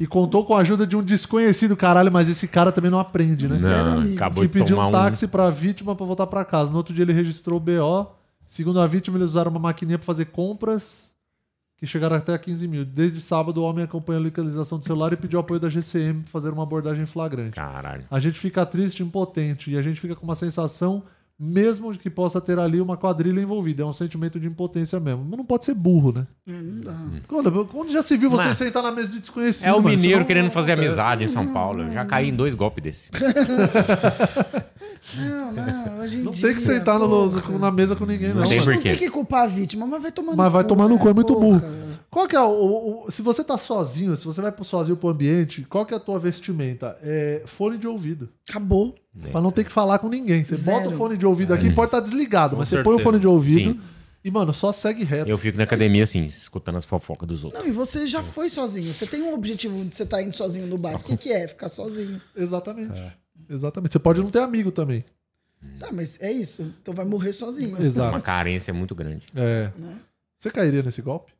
e 0.00 0.06
contou 0.06 0.44
com 0.44 0.56
a 0.56 0.60
ajuda 0.60 0.86
de 0.86 0.96
um 0.96 1.02
desconhecido. 1.02 1.76
Caralho, 1.76 2.10
mas 2.10 2.28
esse 2.28 2.48
cara 2.48 2.72
também 2.72 2.90
não 2.90 2.98
aprende, 2.98 3.46
né? 3.46 3.58
Zero 3.58 4.00
Não, 4.00 4.14
acabou 4.14 4.42
E 4.42 4.46
de 4.46 4.52
pediu 4.52 4.76
tomar 4.76 4.86
um 4.86 4.88
um... 4.88 4.92
táxi 4.92 5.28
pra 5.28 5.50
vítima 5.50 5.94
pra 5.94 6.06
voltar 6.06 6.26
pra 6.26 6.44
casa. 6.44 6.70
No 6.70 6.78
outro 6.78 6.94
dia 6.94 7.04
ele 7.04 7.12
registrou 7.12 7.58
o 7.58 7.60
BO. 7.60 8.10
Segundo 8.46 8.80
a 8.80 8.86
vítima, 8.86 9.18
eles 9.18 9.28
usaram 9.28 9.50
uma 9.50 9.60
maquininha 9.60 9.98
pra 9.98 10.06
fazer 10.06 10.26
compras 10.26 11.11
que 11.82 11.86
chegaram 11.88 12.14
até 12.14 12.32
a 12.32 12.38
15 12.38 12.68
mil. 12.68 12.84
Desde 12.84 13.20
sábado, 13.20 13.58
o 13.60 13.64
homem 13.64 13.82
acompanha 13.82 14.20
a 14.20 14.22
localização 14.22 14.78
do 14.78 14.84
celular 14.84 15.12
e 15.12 15.16
pediu 15.16 15.40
apoio 15.40 15.58
da 15.58 15.68
GCM 15.68 16.20
pra 16.22 16.30
fazer 16.30 16.50
uma 16.50 16.62
abordagem 16.62 17.06
flagrante. 17.06 17.56
Caralho. 17.56 18.04
A 18.08 18.20
gente 18.20 18.38
fica 18.38 18.64
triste, 18.64 19.02
impotente, 19.02 19.68
e 19.72 19.76
a 19.76 19.82
gente 19.82 20.00
fica 20.00 20.14
com 20.14 20.22
uma 20.24 20.36
sensação, 20.36 21.02
mesmo 21.36 21.92
que 21.98 22.08
possa 22.08 22.40
ter 22.40 22.56
ali 22.56 22.80
uma 22.80 22.96
quadrilha 22.96 23.40
envolvida. 23.40 23.82
É 23.82 23.84
um 23.84 23.92
sentimento 23.92 24.38
de 24.38 24.46
impotência 24.46 25.00
mesmo. 25.00 25.26
Mas 25.28 25.36
não 25.36 25.44
pode 25.44 25.64
ser 25.64 25.74
burro, 25.74 26.12
né? 26.12 26.24
É, 26.46 26.52
não 26.52 26.80
dá. 26.82 26.96
Quando, 27.26 27.64
quando 27.64 27.90
já 27.90 28.00
se 28.00 28.16
viu 28.16 28.30
você 28.30 28.44
Mas- 28.44 28.58
sentar 28.58 28.80
na 28.80 28.92
mesa 28.92 29.10
de 29.10 29.18
desconhecido? 29.18 29.66
É 29.66 29.72
o 29.74 29.82
mineiro 29.82 30.24
querendo 30.24 30.52
fazer 30.52 30.74
amizade 30.74 31.24
em 31.24 31.28
São 31.28 31.52
Paulo. 31.52 31.82
Eu 31.82 31.92
já 31.92 32.04
caí 32.04 32.28
em 32.28 32.32
dois 32.34 32.54
golpes 32.54 32.84
desse. 32.84 33.10
Não, 35.16 35.52
não, 35.52 35.98
hoje 36.00 36.16
em 36.16 36.22
Não 36.22 36.30
dia. 36.32 36.46
tem 36.48 36.54
que 36.56 36.62
sentar 36.62 36.98
no- 36.98 37.26
no- 37.30 37.58
na 37.58 37.70
mesa 37.70 37.96
com 37.96 38.06
ninguém, 38.06 38.28
não. 38.28 38.42
Não. 38.42 38.50
Não 38.50 38.80
tem 38.80 38.96
que 38.96 39.10
culpar 39.10 39.44
a 39.44 39.46
vítima, 39.46 39.86
mas 39.86 40.00
vai 40.02 40.12
tomar 40.12 40.32
no 40.32 40.36
Mas 40.38 40.52
vai 40.52 40.62
cu, 40.62 40.68
tomar 40.68 40.88
no 40.88 40.94
né? 40.94 41.00
cu, 41.00 41.08
é 41.08 41.14
muito 41.14 41.34
Porra. 41.34 41.58
burro. 41.58 41.82
Qual 42.10 42.28
que 42.28 42.36
é 42.36 42.40
o, 42.40 42.44
o- 42.50 43.06
o- 43.06 43.10
Se 43.10 43.22
você 43.22 43.42
tá 43.42 43.56
sozinho, 43.58 44.14
se 44.16 44.24
você 44.24 44.40
vai 44.40 44.52
sozinho 44.62 44.96
pro 44.96 45.08
ambiente, 45.08 45.66
qual 45.68 45.84
que 45.86 45.92
é 45.94 45.96
a 45.96 46.00
tua 46.00 46.18
vestimenta? 46.18 46.96
É 47.02 47.42
fone 47.46 47.76
de 47.78 47.88
ouvido. 47.88 48.28
Acabou. 48.48 48.94
Pra 49.30 49.40
não 49.40 49.50
ter 49.50 49.64
que 49.64 49.72
falar 49.72 49.98
com 49.98 50.08
ninguém. 50.08 50.44
Você 50.44 50.54
Zero. 50.54 50.78
bota 50.78 50.94
o 50.94 50.98
fone 50.98 51.16
de 51.16 51.26
ouvido 51.26 51.52
aqui, 51.52 51.70
pode 51.72 51.88
estar 51.88 52.00
desligado, 52.00 52.54
Com 52.56 52.60
mas 52.60 52.68
você 52.68 52.76
põe 52.82 52.94
o 52.94 52.98
certeza. 52.98 53.02
fone 53.04 53.18
de 53.18 53.26
ouvido 53.26 53.72
Sim. 53.72 53.80
e, 54.24 54.30
mano, 54.30 54.52
só 54.54 54.72
segue 54.72 55.04
reto. 55.04 55.28
Eu 55.28 55.36
fico 55.38 55.56
na 55.58 55.64
academia 55.64 56.02
assim, 56.04 56.22
escutando 56.24 56.76
as 56.78 56.84
fofocas 56.84 57.26
dos 57.28 57.44
outros. 57.44 57.62
Não, 57.62 57.68
e 57.68 57.72
você 57.72 58.06
já 58.06 58.22
foi 58.22 58.48
sozinho. 58.48 58.92
Você 58.94 59.06
tem 59.06 59.22
um 59.22 59.34
objetivo 59.34 59.84
de 59.84 59.94
você 59.96 60.02
estar 60.04 60.22
indo 60.22 60.36
sozinho 60.36 60.66
no 60.66 60.78
bar. 60.78 60.96
O 60.96 60.98
que, 61.00 61.16
que 61.18 61.32
é? 61.32 61.48
Ficar 61.48 61.68
sozinho. 61.68 62.20
Exatamente. 62.36 63.00
Exatamente. 63.48 63.92
Você 63.92 63.98
pode 63.98 64.20
não 64.20 64.30
ter 64.30 64.40
amigo 64.40 64.70
também. 64.70 65.04
Tá, 65.78 65.90
mas 65.92 66.20
é 66.20 66.32
isso. 66.32 66.74
Então 66.82 66.92
vai 66.92 67.04
morrer 67.04 67.32
sozinho. 67.32 67.76
Uma 67.76 67.84
Exato. 67.86 68.20
carência 68.22 68.74
muito 68.74 68.94
grande. 68.94 69.24
É. 69.34 69.70
Você 70.38 70.50
cairia 70.50 70.82
nesse 70.82 71.00
golpe? 71.00 71.32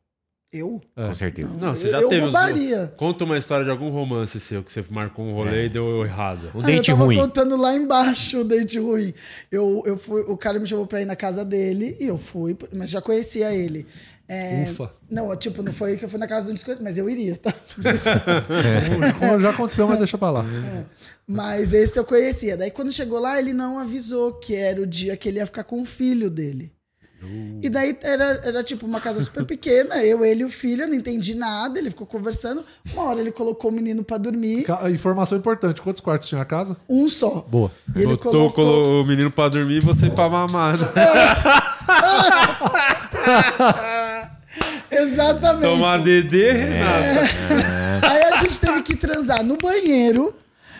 Eu? 0.51 0.79
Com 0.95 1.15
certeza. 1.15 1.57
Não, 1.57 1.75
você 1.75 1.87
Eu- 1.87 1.91
já 1.91 2.01
eu 2.01 2.09
teve. 2.09 2.21
os- 2.27 2.33
roubaria. 2.33 2.93
Conta 2.95 3.23
uma 3.23 3.37
história 3.39 3.65
de 3.65 3.71
algum 3.71 3.89
romance 3.89 4.39
seu 4.39 4.63
que 4.63 4.71
você 4.71 4.85
marcou 4.89 5.25
um 5.25 5.33
rolê 5.33 5.65
e 5.65 5.69
deu 5.69 6.05
errado. 6.05 6.51
Um 6.53 6.59
Ah, 6.59 6.65
date 6.67 6.91
eu 6.91 6.95
tava 6.95 7.05
ruim. 7.05 7.17
contando 7.17 7.57
lá 7.57 7.75
embaixo 7.75 8.37
o 8.41 8.43
date 8.43 8.79
ruim. 8.79 9.13
Eu, 9.51 9.81
eu 9.85 9.97
fui, 9.97 10.21
o 10.21 10.37
cara 10.37 10.59
me 10.59 10.67
chamou 10.67 10.85
pra 10.85 11.01
ir 11.01 11.05
na 11.05 11.15
casa 11.15 11.43
dele 11.43 11.97
e 11.99 12.05
eu 12.05 12.19
fui, 12.19 12.55
mas 12.71 12.91
já 12.91 13.01
conhecia 13.01 13.51
ele. 13.53 13.87
É, 14.27 14.67
Ufa. 14.69 14.91
Não, 15.09 15.35
tipo, 15.35 15.61
não 15.61 15.73
foi 15.73 15.97
que 15.97 16.05
eu 16.05 16.09
fui 16.09 16.17
na 16.17 16.27
casa 16.27 16.47
do 16.47 16.53
desconhecido, 16.53 16.83
mas 16.83 16.97
eu 16.97 17.09
iria, 17.09 17.35
tá? 17.37 17.53
Como 19.19 19.39
já 19.39 19.49
aconteceu, 19.49 19.87
mas 19.87 19.97
deixa 19.99 20.17
pra 20.17 20.29
lá. 20.29 20.45
mas 21.27 21.73
esse 21.73 21.99
eu 21.99 22.05
conhecia. 22.05 22.55
Daí 22.57 22.71
quando 22.71 22.91
chegou 22.91 23.19
lá, 23.19 23.37
ele 23.37 23.53
não 23.53 23.77
avisou 23.77 24.33
que 24.35 24.55
era 24.55 24.81
o 24.81 24.87
dia 24.87 25.17
que 25.17 25.27
ele 25.27 25.39
ia 25.39 25.45
ficar 25.45 25.65
com 25.65 25.81
o 25.81 25.85
filho 25.85 26.29
dele. 26.29 26.71
E 27.61 27.69
daí 27.69 27.97
era, 28.01 28.41
era 28.43 28.63
tipo 28.63 28.85
uma 28.85 28.99
casa 28.99 29.23
super 29.23 29.45
pequena, 29.45 29.95
eu, 30.03 30.25
ele 30.25 30.41
e 30.41 30.45
o 30.45 30.49
filho, 30.49 30.81
eu 30.83 30.87
não 30.89 30.95
entendi 30.95 31.33
nada, 31.35 31.79
ele 31.79 31.89
ficou 31.89 32.05
conversando. 32.05 32.65
Uma 32.93 33.03
hora 33.03 33.21
ele 33.21 33.31
colocou 33.31 33.71
o 33.71 33.73
menino 33.73 34.03
pra 34.03 34.17
dormir, 34.17 34.65
Informação 34.93 35.37
importante: 35.37 35.81
quantos 35.81 36.01
quartos 36.01 36.27
tinha 36.27 36.41
a 36.41 36.45
casa? 36.45 36.75
um 36.89 37.07
só. 37.07 37.45
Boa. 37.47 37.71
E 37.95 37.99
ele 37.99 38.07
Botou 38.17 38.31
colocou. 38.49 38.65
colo- 38.83 39.01
o 39.03 39.07
menino 39.07 39.31
pra 39.31 39.47
dormir 39.47 39.77
e 39.77 39.85
você 39.85 40.09
pra 40.09 40.27
mamar. 40.27 40.75
Exatamente. 45.01 45.71
Tomar 45.71 45.97
DD, 45.99 46.47
É. 46.47 46.53
Renata. 46.53 48.07
Aí 48.09 48.21
a 48.33 48.37
gente 48.43 48.59
teve 48.59 48.81
que 48.81 48.95
transar 48.95 49.43
no 49.43 49.57
banheiro. 49.57 50.35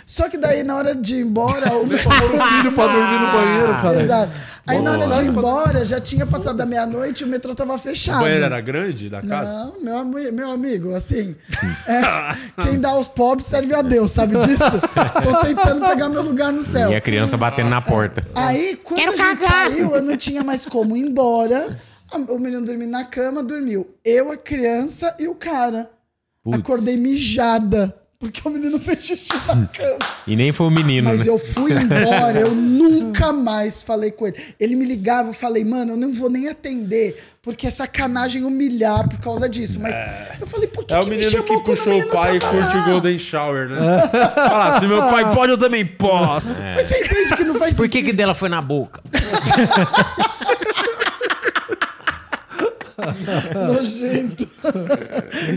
Só 0.05 0.27
que 0.27 0.37
daí, 0.37 0.63
na 0.63 0.75
hora 0.75 0.93
de 0.93 1.15
ir 1.15 1.21
embora, 1.21 1.73
o 1.77 1.87
meu 1.87 1.97
filho 1.97 2.71
pra 2.73 2.87
dormir 2.87 3.19
no 3.19 3.31
banheiro, 3.31 3.73
cara. 3.81 4.03
Exato. 4.03 4.31
Aí 4.67 4.81
na 4.81 4.91
hora 4.91 5.07
Boa. 5.07 5.13
de 5.13 5.23
ir 5.25 5.27
embora, 5.29 5.85
já 5.85 5.99
tinha 6.01 6.25
passado 6.25 6.59
a 6.59 6.65
meia-noite 6.65 7.23
e 7.23 7.25
o 7.25 7.29
metrô 7.29 7.55
tava 7.55 7.73
O 7.73 7.77
fechado. 7.77 8.19
banheiro 8.19 8.43
era 8.43 8.59
grande 8.59 9.09
da 9.09 9.21
casa? 9.21 9.49
Não, 9.49 9.81
meu, 9.81 9.97
ami- 9.99 10.31
meu 10.31 10.51
amigo, 10.51 10.93
assim, 10.93 11.35
é, 11.87 12.01
quem 12.63 12.79
dá 12.79 12.89
aos 12.89 13.07
pobres 13.07 13.47
serve 13.47 13.73
a 13.73 13.81
Deus, 13.81 14.11
sabe 14.11 14.37
disso? 14.45 14.63
Tô 15.23 15.35
tentando 15.45 15.85
pegar 15.87 16.09
meu 16.09 16.21
lugar 16.21 16.51
no 16.51 16.61
céu. 16.63 16.91
E 16.91 16.95
a 16.95 17.01
criança 17.01 17.37
batendo 17.37 17.69
na 17.69 17.81
porta. 17.81 18.25
Aí, 18.35 18.75
quando 18.83 18.99
a 19.09 19.17
gente 19.29 19.39
saiu, 19.47 19.95
eu 19.95 20.01
não 20.01 20.17
tinha 20.17 20.43
mais 20.43 20.65
como 20.65 20.95
ir 20.97 21.01
embora. 21.01 21.77
A- 22.13 22.31
O 22.33 22.39
menino 22.39 22.65
dormiu 22.65 22.87
na 22.87 23.03
cama, 23.05 23.41
dormiu. 23.43 23.95
Eu, 24.05 24.31
a 24.31 24.37
criança 24.37 25.15
e 25.19 25.27
o 25.27 25.35
cara. 25.35 25.89
Putz. 26.43 26.59
Acordei 26.59 26.97
mijada, 26.97 27.95
porque 28.19 28.41
o 28.45 28.51
menino 28.51 28.77
fez 28.83 28.99
xixi 29.05 29.33
na 29.47 29.65
cama. 29.67 29.97
E 30.27 30.35
nem 30.35 30.51
foi 30.51 30.67
o 30.67 30.71
menino, 30.71 31.09
Mas 31.09 31.21
né? 31.25 31.29
eu 31.29 31.39
fui 31.39 31.71
embora, 31.73 32.39
eu 32.39 32.53
nunca 32.53 33.31
mais 33.33 33.81
falei 33.81 34.11
com 34.11 34.27
ele. 34.27 34.37
Ele 34.59 34.75
me 34.75 34.85
ligava, 34.85 35.29
eu 35.29 35.33
falei, 35.33 35.63
mano, 35.65 35.93
eu 35.93 35.97
não 35.97 36.13
vou 36.13 36.29
nem 36.29 36.47
atender, 36.49 37.21
porque 37.41 37.67
é 37.67 37.69
sacanagem 37.71 38.43
humilhar 38.43 39.07
por 39.09 39.19
causa 39.19 39.47
disso. 39.49 39.79
Mas 39.79 39.93
eu 40.39 40.45
falei, 40.47 40.67
por 40.67 40.83
que, 40.85 40.93
É 40.93 40.97
o 40.97 41.01
que 41.01 41.09
me 41.09 41.15
menino 41.17 41.31
chamou 41.31 41.61
que 41.63 41.71
puxou 41.71 41.97
o 41.99 42.09
pai 42.09 42.37
e 42.37 42.39
curte 42.39 42.77
o 42.77 42.83
Golden 42.85 43.17
Shower, 43.19 43.69
né? 43.69 43.79
Fala, 44.35 44.79
se 44.81 44.85
meu 44.87 44.99
pai 44.99 45.33
pode, 45.33 45.51
eu 45.53 45.57
também 45.57 45.85
posso. 45.85 46.47
Mas 46.75 46.87
você 46.87 47.03
entende 47.05 47.35
que 47.37 47.43
não 47.45 47.55
faz 47.55 47.73
Por 47.73 47.87
que 47.89 48.03
que 48.03 48.13
dela 48.13 48.33
foi 48.33 48.49
na 48.49 48.61
boca? 48.61 49.01
nojento. 53.67 54.47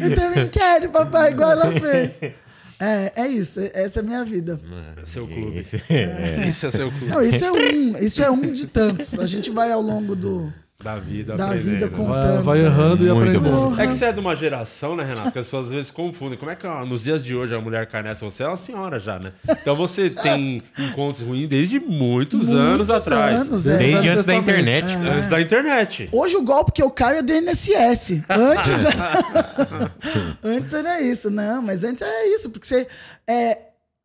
eu 0.03 0.15
também 0.15 0.49
quero, 0.49 0.91
papai, 0.91 1.33
igual 1.33 1.53
ela 1.53 1.73
fez. 1.73 2.35
É, 2.79 3.13
é 3.17 3.29
isso, 3.29 3.61
essa 3.73 4.01
é 4.01 4.03
a 4.03 4.05
minha 4.05 4.25
vida. 4.25 4.61
Seu 5.05 5.27
clube. 5.27 5.63
É. 5.89 6.49
Esse 6.49 6.67
é 6.67 6.71
seu 6.71 6.91
clube. 6.91 7.07
Não, 7.07 7.23
isso 7.23 7.45
é 7.45 7.53
um, 7.53 7.99
isso 7.99 8.23
é 8.23 8.31
um 8.31 8.53
de 8.53 8.67
tantos. 8.67 9.19
A 9.19 9.27
gente 9.27 9.51
vai 9.51 9.73
ao 9.73 9.81
longo 9.81 10.15
do, 10.15 10.53
Da 10.83 10.97
vida, 10.99 11.37
da 11.37 11.47
aprendendo. 11.47 11.71
vida 11.71 11.87
Vai, 11.89 11.97
contando. 11.97 12.45
vai 12.45 12.61
errando 12.61 13.07
e 13.07 13.11
Muito 13.11 13.39
aprendendo. 13.39 13.81
É 13.81 13.87
que 13.87 13.95
você 13.95 14.05
é 14.05 14.13
de 14.13 14.21
uma 14.21 14.37
geração, 14.37 14.95
né, 14.95 15.05
Renato? 15.05 15.33
Que 15.33 15.39
as 15.39 15.47
pessoas 15.47 15.65
às 15.67 15.71
vezes 15.73 15.91
confundem. 15.91 16.39
Como 16.39 16.51
é 16.51 16.55
que 16.55 16.67
nos 16.87 17.05
dias 17.05 17.25
de 17.25 17.35
hoje 17.35 17.55
a 17.55 17.61
mulher 17.61 17.87
cai 17.87 18.03
nessa? 18.03 18.25
Você 18.27 18.43
é 18.43 18.47
uma 18.47 18.59
senhora 18.59 19.01
já, 19.01 19.19
né? 19.19 19.33
Então 19.49 19.75
você 19.75 20.11
tem 20.11 20.63
encontros 20.79 21.23
ruins 21.27 21.49
desde 21.49 21.81
muitos, 21.81 22.53
anos 22.53 22.91
atrás. 22.91 23.41
anos, 23.41 23.67
é. 23.67 23.79
Desde 23.79 24.09
antes 24.09 24.27
da 24.27 24.35
internet. 24.35 24.85
Antes 24.87 25.29
da 25.29 25.41
internet. 25.41 26.09
Hoje 26.13 26.37
o 26.37 26.43
golpe 26.43 26.73
que 26.73 26.83
eu 26.83 26.91
caio 26.91 27.19
é 27.19 27.23
do 27.23 27.33
INSS. 27.33 28.23
Antes, 28.29 28.85
antes 30.45 30.73
era 30.75 31.01
isso, 31.01 31.31
não, 31.31 31.63
mas 31.63 31.85
antes 31.85 32.03
era 32.03 32.35
isso, 32.35 32.51
porque 32.51 32.67
você. 32.67 32.87
É, 33.27 33.59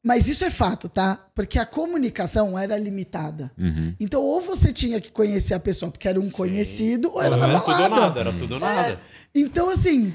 mas 0.03 0.27
isso 0.27 0.43
é 0.43 0.49
fato, 0.49 0.89
tá? 0.89 1.19
Porque 1.35 1.59
a 1.59 1.65
comunicação 1.65 2.57
era 2.57 2.77
limitada. 2.77 3.51
Uhum. 3.57 3.93
Então, 3.99 4.21
ou 4.21 4.41
você 4.41 4.73
tinha 4.73 4.99
que 4.99 5.11
conhecer 5.11 5.53
a 5.53 5.59
pessoa 5.59 5.91
porque 5.91 6.07
era 6.07 6.19
um 6.19 6.29
conhecido, 6.29 7.11
ou 7.13 7.21
era 7.21 7.37
na 7.37 7.47
Era 7.47 7.59
tudo 7.59 7.81
ou 7.83 7.89
nada, 7.89 8.19
era 8.19 8.33
tudo 8.33 8.53
ou 8.55 8.59
nada. 8.59 8.99
Então, 9.35 9.69
assim, 9.69 10.13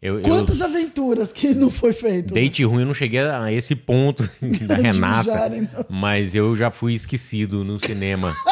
Eu, 0.00 0.16
eu- 0.16 0.22
quantas 0.22 0.60
aventuras 0.60 1.32
que 1.32 1.54
não 1.54 1.70
foi 1.70 1.92
feito? 1.92 2.32
Date 2.34 2.62
ruim, 2.64 2.80
eu 2.82 2.86
não 2.86 2.94
cheguei 2.94 3.20
a 3.20 3.50
esse 3.52 3.74
ponto 3.74 4.22
da 4.66 4.74
De 4.76 4.82
Renata. 4.82 5.86
Mas 5.88 6.34
eu 6.34 6.56
já 6.56 6.70
fui 6.70 6.94
esquecido 6.94 7.64
no 7.64 7.78
cinema. 7.84 8.32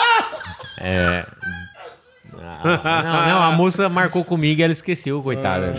É. 0.77 1.24
Ah, 2.37 3.03
Não, 3.24 3.29
não, 3.35 3.42
a 3.42 3.53
moça 3.53 3.88
marcou 3.88 4.24
comigo 4.24 4.61
e 4.61 4.64
ela 4.64 4.72
esqueceu, 4.72 5.22
coitada. 5.22 5.72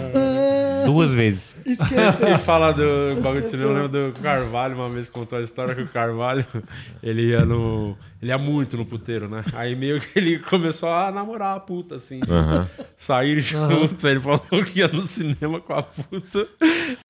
Duas 0.85 1.13
vezes. 1.13 1.55
Esqueceu. 1.65 2.29
E 2.29 2.37
fala 2.37 2.71
do 2.71 2.83
bagulho 3.21 3.41
de 3.41 3.47
Esqueceu. 3.47 3.49
cinema, 3.49 3.69
eu 3.69 3.83
lembro 3.83 4.11
do 4.13 4.19
Carvalho, 4.21 4.75
uma 4.75 4.89
vez 4.89 5.09
contou 5.09 5.37
a 5.39 5.41
história 5.41 5.73
que 5.75 5.81
o 5.81 5.87
Carvalho, 5.87 6.45
ele 7.01 7.29
ia 7.29 7.45
no. 7.45 7.97
Ele 8.21 8.31
ia 8.31 8.37
muito 8.37 8.75
no 8.77 8.85
puteiro, 8.85 9.27
né? 9.29 9.43
Aí 9.53 9.75
meio 9.75 9.99
que 9.99 10.17
ele 10.17 10.39
começou 10.39 10.89
a 10.89 11.11
namorar 11.11 11.55
a 11.57 11.59
puta, 11.59 11.95
assim. 11.95 12.19
Sair 12.97 13.39
juntos. 13.41 14.03
Aí 14.05 14.11
ele 14.11 14.19
falou 14.19 14.39
que 14.65 14.79
ia 14.79 14.87
no 14.87 15.01
cinema 15.01 15.59
com 15.59 15.73
a 15.73 15.83
puta. 15.83 16.47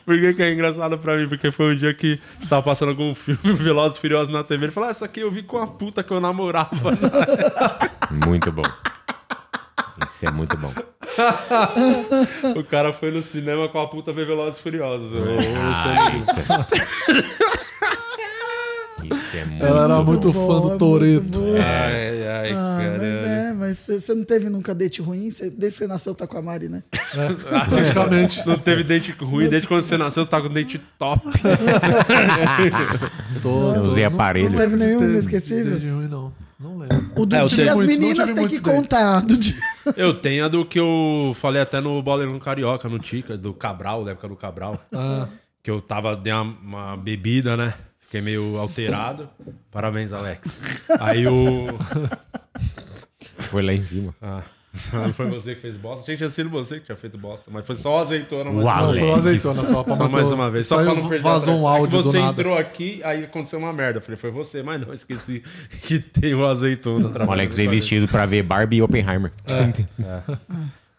Por 0.05 0.19
que 0.19 0.33
que 0.33 0.43
é 0.43 0.51
engraçado 0.53 0.97
pra 0.97 1.17
mim? 1.17 1.27
Porque 1.27 1.51
foi 1.51 1.73
um 1.73 1.77
dia 1.77 1.93
que 1.93 2.19
tava 2.49 2.61
passando 2.63 2.89
algum 2.89 3.15
filme 3.15 3.39
Velozes 3.53 3.97
e 3.97 4.01
Furiosos 4.01 4.33
na 4.33 4.43
TV. 4.43 4.65
Ele 4.65 4.71
falou: 4.71 4.89
ah, 4.89 4.91
essa 4.91 5.05
aqui 5.05 5.21
eu 5.21 5.31
vi 5.31 5.41
com 5.43 5.57
a 5.57 5.67
puta 5.67 6.03
que 6.03 6.11
eu 6.11 6.19
namorava. 6.19 6.91
Muito 8.25 8.51
bom. 8.51 8.63
Isso 10.05 10.25
é 10.27 10.31
muito 10.31 10.57
bom. 10.57 10.73
o 12.56 12.63
cara 12.63 12.91
foi 12.93 13.12
no 13.12 13.21
cinema 13.23 13.67
com 13.69 13.80
a 13.80 13.88
puta 13.88 14.12
ver 14.13 14.25
Velozes 14.25 14.60
e 14.60 14.63
Furiosos. 14.63 15.13
Eu- 15.13 15.25
eu 15.25 15.36
Ah, 15.58 16.12
sei. 16.12 16.21
isso 16.21 16.32
é... 16.32 16.43
Isso 19.13 19.38
é 19.38 19.45
muito 19.45 19.63
Ela 19.65 19.84
era 19.84 20.01
muito 20.04 20.32
bom, 20.32 20.47
fã 20.47 20.58
é 20.58 20.62
do 20.62 20.67
muito 20.67 20.80
Toreto. 20.80 21.39
Ai, 21.63 22.28
ai, 22.28 22.51
Ah, 22.56 22.80
mas 22.91 23.04
é, 23.04 23.54
mas 23.54 23.86
você 23.88 24.15
não 24.15 24.23
teve 24.23 24.49
nunca 24.49 24.73
date 24.73 24.99
ruim? 25.01 25.30
Você- 25.30 25.49
desde 25.51 25.78
que 25.78 25.84
você 25.84 25.88
nasceu, 25.88 26.15
tá 26.15 26.25
com 26.25 26.38
a 26.39 26.41
Mari, 26.41 26.69
né? 26.69 26.82
Praticamente. 26.89 28.41
Não 28.47 28.58
teve 28.58 28.84
dente 28.84 29.12
ruim 29.12 29.47
desde 29.47 29.67
quando 29.67 29.84
você 29.84 29.95
nasceu, 29.97 30.25
tá 30.25 30.41
com 30.41 30.49
dente 30.49 30.80
top. 30.97 31.21
Tô- 33.43 33.82
usei 33.88 34.06
aparelho. 34.06 34.49
Não 34.49 34.58
teve 34.58 34.75
nenhum 34.75 34.99
teve 34.99 35.12
inesquecível? 35.13 35.73
date 35.73 35.88
ruim, 35.89 36.08
não. 36.08 36.34
Não 36.59 36.77
lembro. 36.77 37.11
O 37.17 37.25
do 37.25 37.35
É, 37.35 37.45
dia 37.45 37.57
tenho 37.65 37.71
as 37.73 37.79
meninas 37.85 38.31
tem 38.31 38.47
que 38.47 38.59
dates. 38.59 38.61
contar. 38.61 39.19
Do 39.21 39.37
dia... 39.37 39.55
Eu 39.97 40.13
tenho 40.13 40.45
a 40.45 40.47
do 40.47 40.65
que 40.65 40.79
eu 40.79 41.33
falei 41.35 41.61
até 41.61 41.79
no 41.79 42.01
Boleirão 42.01 42.39
Carioca, 42.39 42.89
no 42.89 42.97
Tica, 42.97 43.37
do 43.37 43.53
Cabral, 43.53 44.03
da 44.03 44.11
época 44.11 44.27
do 44.27 44.35
Cabral. 44.35 44.79
Ah, 44.93 45.27
Que 45.61 45.69
eu 45.69 45.79
tava, 45.81 46.15
dei 46.15 46.33
uma, 46.33 46.41
uma 46.43 46.97
bebida, 46.97 47.55
né? 47.55 47.73
Fiquei 47.99 48.21
meio 48.21 48.57
alterado. 48.57 49.29
Parabéns, 49.71 50.11
Alex. 50.13 50.59
Aí 50.99 51.27
o. 51.27 51.65
Foi 53.49 53.61
lá 53.61 53.73
em 53.73 53.83
cima. 53.83 54.15
Ah, 54.21 54.41
não 54.93 55.13
foi 55.13 55.25
você 55.27 55.55
que 55.55 55.61
fez 55.61 55.77
bosta. 55.77 56.15
Tinha 56.15 56.29
sido 56.29 56.49
você 56.49 56.79
que 56.79 56.85
tinha 56.85 56.95
feito 56.95 57.17
bosta. 57.17 57.49
Mas 57.51 57.65
foi 57.65 57.75
só 57.75 58.01
azeitona. 58.01 58.51
mais 58.51 58.65
Uau, 58.65 58.88
não, 58.88 58.93
foi 58.93 59.11
azeitona 59.13 59.63
só 59.63 59.83
pra 59.83 59.95
Só 59.95 60.09
mais 60.09 60.27
o- 60.31 60.33
uma 60.35 60.51
vez. 60.51 60.67
Só 60.67 60.75
Saiu- 60.77 60.91
pra 60.91 61.01
não 61.01 61.09
perder 61.09 61.23
Vazou 61.23 61.55
um. 61.61 61.69
É 61.69 61.77
áudio 61.77 62.01
do 62.03 62.11
Você 62.11 62.19
nada. 62.19 62.31
entrou 62.41 62.57
aqui, 62.57 63.01
aí 63.03 63.23
aconteceu 63.23 63.59
uma 63.59 63.71
merda. 63.73 63.97
Eu 63.99 64.01
falei, 64.01 64.17
foi 64.17 64.31
você, 64.31 64.61
mas 64.63 64.79
não, 64.85 64.93
esqueci 64.93 65.43
que 65.83 65.99
tem 65.99 66.33
o 66.33 66.45
azeitona. 66.45 67.09
O 67.25 67.31
Alex 67.31 67.55
veio 67.55 67.69
vestido 67.69 68.07
pra 68.07 68.25
ver 68.25 68.43
Barbie 68.43 68.77
e 68.77 68.81
Oppenheimer. 68.81 69.31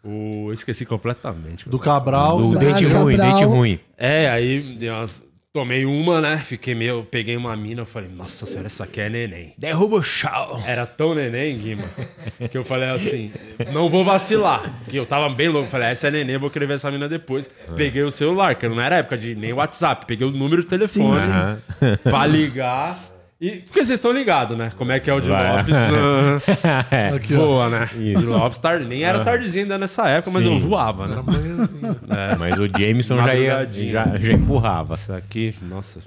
O... 0.09 0.51
eu 0.51 0.53
Esqueci 0.53 0.85
completamente. 0.87 1.69
Do 1.69 1.79
Cabral. 1.81 2.41
Do 2.41 2.53
Cabral. 2.53 3.03
ruim, 3.03 3.17
date 3.17 3.45
ruim. 3.45 3.81
É, 3.99 4.29
aí 4.31 4.77
dei 4.79 4.89
umas- 4.89 5.21
tomei 5.57 5.87
uma, 5.87 6.21
né? 6.21 6.37
Fiquei 6.45 6.75
meio. 6.75 7.03
Peguei 7.11 7.35
uma 7.35 7.57
mina, 7.57 7.81
eu 7.81 7.87
falei, 7.87 8.11
nossa 8.15 8.45
senhora, 8.45 8.67
essa 8.67 8.85
aqui 8.85 9.01
é 9.01 9.09
neném. 9.09 9.55
Derruba 9.57 9.97
o 9.97 10.03
chão. 10.03 10.63
Era 10.67 10.85
tão 10.85 11.15
neném, 11.15 11.57
Guima, 11.57 11.85
que 12.51 12.59
eu 12.59 12.63
falei 12.63 12.91
assim, 12.91 13.33
não 13.73 13.89
vou 13.89 14.05
vacilar. 14.05 14.71
Que 14.87 14.99
eu 14.99 15.07
tava 15.07 15.31
bem 15.31 15.49
louco. 15.49 15.71
Falei, 15.71 15.89
essa 15.89 16.09
é 16.09 16.11
neném, 16.11 16.37
vou 16.37 16.51
querer 16.51 16.67
ver 16.67 16.75
essa 16.75 16.91
mina 16.91 17.09
depois. 17.09 17.49
Peguei 17.75 18.03
o 18.03 18.11
celular, 18.11 18.55
que 18.55 18.69
não 18.69 18.79
era 18.79 18.97
época 18.97 19.17
de 19.17 19.35
nem 19.35 19.55
WhatsApp. 19.55 20.05
Peguei 20.05 20.27
o 20.27 20.31
número 20.31 20.61
de 20.61 20.69
telefone 20.69 21.21
Aham. 21.21 21.63
pra 22.05 22.27
ligar. 22.27 23.16
E, 23.39 23.57
porque 23.59 23.81
vocês 23.85 23.99
estão 23.99 24.13
ligados, 24.13 24.57
né? 24.57 24.73
Como 24.79 24.91
é 24.93 24.99
que 24.99 25.11
é 25.11 25.15
o 25.15 25.21
de 25.21 25.29
Vai. 25.29 25.59
Lopes 25.59 25.69
na... 25.75 26.41
É. 26.91 27.09
Aqui, 27.15 27.35
ó. 27.35 27.39
Voa, 27.39 27.69
né? 27.69 27.91
Isso. 27.99 28.21
De 28.23 28.27
Lopes 28.29 28.57
tarde, 28.59 28.87
nem 28.87 29.03
era 29.05 29.23
tardezinho 29.23 29.65
ainda 29.65 29.77
nessa 29.77 30.09
época, 30.09 30.31
mas 30.33 30.43
Sim. 30.43 30.55
eu 30.55 30.61
voava, 30.61 31.07
né? 31.07 31.13
Era 31.15 31.23
manhãzinha. 31.23 31.97
Mas 32.39 32.55
o 32.59 32.67
Jameson 32.67 33.17
já, 33.23 33.35
ia, 33.35 33.69
já, 33.71 34.17
já 34.19 34.33
empurrava. 34.33 34.95
Isso 34.95 35.13
aqui, 35.13 35.55
nossa, 35.63 36.01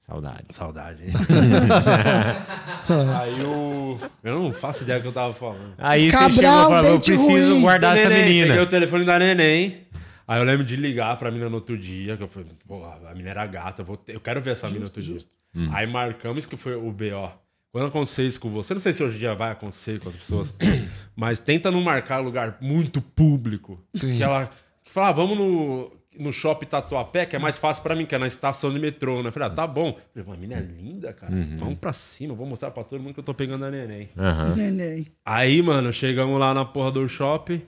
Saudades. 0.00 0.56
saudade, 0.56 1.04
hein? 1.04 1.12
Aí 3.20 3.42
o. 3.42 3.98
Eu 4.24 4.42
não 4.42 4.52
faço 4.54 4.82
ideia 4.82 4.98
do 4.98 5.02
que 5.02 5.08
eu 5.08 5.12
tava 5.12 5.34
falando. 5.34 5.74
Aí 5.76 6.10
Cabral, 6.10 6.30
você 6.30 6.36
chegou 6.40 6.50
e 6.50 6.64
falou, 6.64 6.84
eu 6.92 7.00
preciso 7.00 7.52
ruim. 7.52 7.60
guardar 7.60 7.92
Do 7.94 8.00
essa 8.00 8.08
neném, 8.08 8.24
Peguei 8.24 8.42
menina. 8.44 8.62
o 8.62 8.66
telefone 8.66 9.04
da 9.04 9.18
neném. 9.18 9.82
Aí 10.28 10.38
eu 10.38 10.44
lembro 10.44 10.64
de 10.64 10.76
ligar 10.76 11.16
pra 11.16 11.30
mina 11.30 11.48
no 11.48 11.54
outro 11.56 11.76
dia, 11.78 12.14
que 12.16 12.22
eu 12.22 12.28
falei, 12.28 12.48
pô, 12.66 12.84
a 12.84 13.14
mina 13.14 13.30
era 13.30 13.46
gata, 13.46 13.80
eu, 13.82 13.86
vou 13.86 13.96
ter- 13.96 14.14
eu 14.14 14.20
quero 14.20 14.40
ver 14.42 14.50
essa 14.50 14.68
mina 14.68 14.84
outro 14.84 15.02
dia. 15.02 15.16
Hum. 15.56 15.70
Aí 15.72 15.86
marcamos 15.86 16.44
que 16.44 16.54
foi 16.56 16.74
o 16.74 16.92
BO. 16.92 17.32
Quando 17.72 17.86
aconteceu 17.88 18.26
isso 18.26 18.38
com 18.40 18.50
você, 18.50 18.74
não 18.74 18.80
sei 18.80 18.92
se 18.92 19.02
hoje 19.02 19.16
em 19.16 19.18
dia 19.20 19.34
vai 19.34 19.50
acontecer 19.52 20.00
com 20.00 20.08
as 20.10 20.16
pessoas, 20.16 20.54
mas 21.16 21.38
tenta 21.38 21.70
não 21.70 21.80
marcar 21.80 22.18
lugar 22.18 22.58
muito 22.60 23.00
público. 23.00 23.82
Que 23.98 24.22
ela 24.22 24.50
que 24.84 24.92
fala, 24.92 25.08
ah, 25.08 25.12
vamos 25.12 25.36
no, 25.38 25.92
no 26.18 26.32
shopping 26.32 26.66
Tatuapé, 26.66 27.26
que 27.26 27.36
é 27.36 27.38
mais 27.38 27.58
fácil 27.58 27.82
pra 27.82 27.94
mim, 27.94 28.04
que 28.06 28.14
é 28.14 28.18
na 28.18 28.26
estação 28.26 28.72
de 28.72 28.78
metrô, 28.78 29.22
né? 29.22 29.28
Eu 29.28 29.32
falei, 29.32 29.48
ah, 29.48 29.50
tá 29.50 29.66
bom. 29.66 29.88
Eu 30.14 30.24
falei, 30.24 30.28
uma 30.28 30.36
mina 30.36 30.54
é 30.56 30.60
linda, 30.60 31.12
cara. 31.12 31.32
Uhum. 31.32 31.56
Vamos 31.58 31.74
pra 31.78 31.92
cima, 31.92 32.34
vou 32.34 32.46
mostrar 32.46 32.70
pra 32.70 32.84
todo 32.84 33.00
mundo 33.02 33.12
que 33.14 33.20
eu 33.20 33.24
tô 33.24 33.34
pegando 33.34 33.64
a 33.66 33.70
neném. 33.70 34.08
Aham. 34.16 34.54
Neném. 34.56 35.06
Aí, 35.24 35.60
mano, 35.62 35.92
chegamos 35.92 36.38
lá 36.40 36.52
na 36.54 36.64
porra 36.64 36.90
do 36.90 37.06
shopping. 37.08 37.62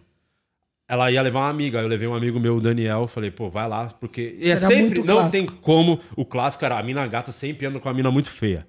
Ela 0.90 1.09
ia 1.09 1.22
levar 1.22 1.38
uma 1.40 1.48
amiga. 1.50 1.79
Aí 1.79 1.85
eu 1.85 1.88
levei 1.88 2.09
um 2.09 2.14
amigo 2.14 2.40
meu, 2.40 2.57
o 2.57 2.61
Daniel. 2.61 3.07
Falei, 3.07 3.31
pô, 3.31 3.48
vai 3.48 3.68
lá. 3.68 3.87
Porque. 4.00 4.37
E 4.40 4.50
é 4.50 4.57
sempre. 4.57 4.98
Não 5.05 5.18
clássico. 5.18 5.31
tem 5.31 5.46
como. 5.46 6.00
O 6.16 6.24
clássico 6.24 6.64
era 6.64 6.76
a 6.79 6.83
mina 6.83 7.07
gata 7.07 7.31
sempre 7.31 7.64
anda 7.66 7.79
com 7.79 7.88
a 7.88 7.94
mina 7.94 8.11
muito 8.11 8.29
feia. 8.29 8.66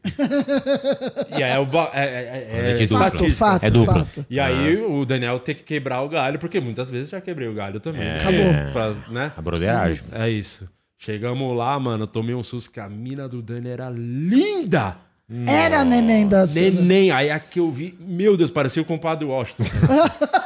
e 1.35 1.41
aí 1.43 1.51
é 1.51 1.59
o. 1.59 1.63
É, 1.93 2.03
é, 2.03 2.47
é, 2.51 2.83
É. 2.83 2.87
Fato, 2.87 3.15
estatística. 3.15 3.35
fato, 3.35 3.63
É 3.65 3.69
dupla. 3.71 3.93
fato. 4.05 4.25
E 4.29 4.39
aí 4.39 4.77
o 4.77 5.03
Daniel 5.03 5.39
tem 5.39 5.55
que 5.55 5.63
quebrar 5.63 6.01
o 6.03 6.09
galho, 6.09 6.37
porque 6.37 6.59
muitas 6.59 6.91
vezes 6.91 7.09
já 7.09 7.19
quebrei 7.19 7.47
o 7.47 7.53
galho 7.53 7.79
também. 7.79 8.03
É. 8.03 8.17
Acabou. 8.17 8.71
Pra, 8.71 8.93
né? 9.11 9.31
A 9.35 9.41
broderagem. 9.41 10.03
É 10.13 10.29
isso. 10.29 10.69
Chegamos 10.99 11.57
lá, 11.57 11.79
mano, 11.79 12.05
tomei 12.05 12.35
um 12.35 12.43
susto 12.43 12.69
que 12.69 12.79
a 12.79 12.87
mina 12.87 13.27
do 13.27 13.41
Dani 13.41 13.69
era 13.69 13.89
linda. 13.89 14.97
Era 15.47 15.85
neném 15.85 16.27
da 16.27 16.45
Neném. 16.45 17.09
Aí 17.09 17.31
a 17.31 17.39
que 17.39 17.57
eu 17.59 17.71
vi, 17.71 17.97
meu 18.01 18.35
Deus, 18.35 18.51
parecia 18.51 18.81
o 18.81 18.85
compadre 18.85 19.25
Washington. 19.25 19.63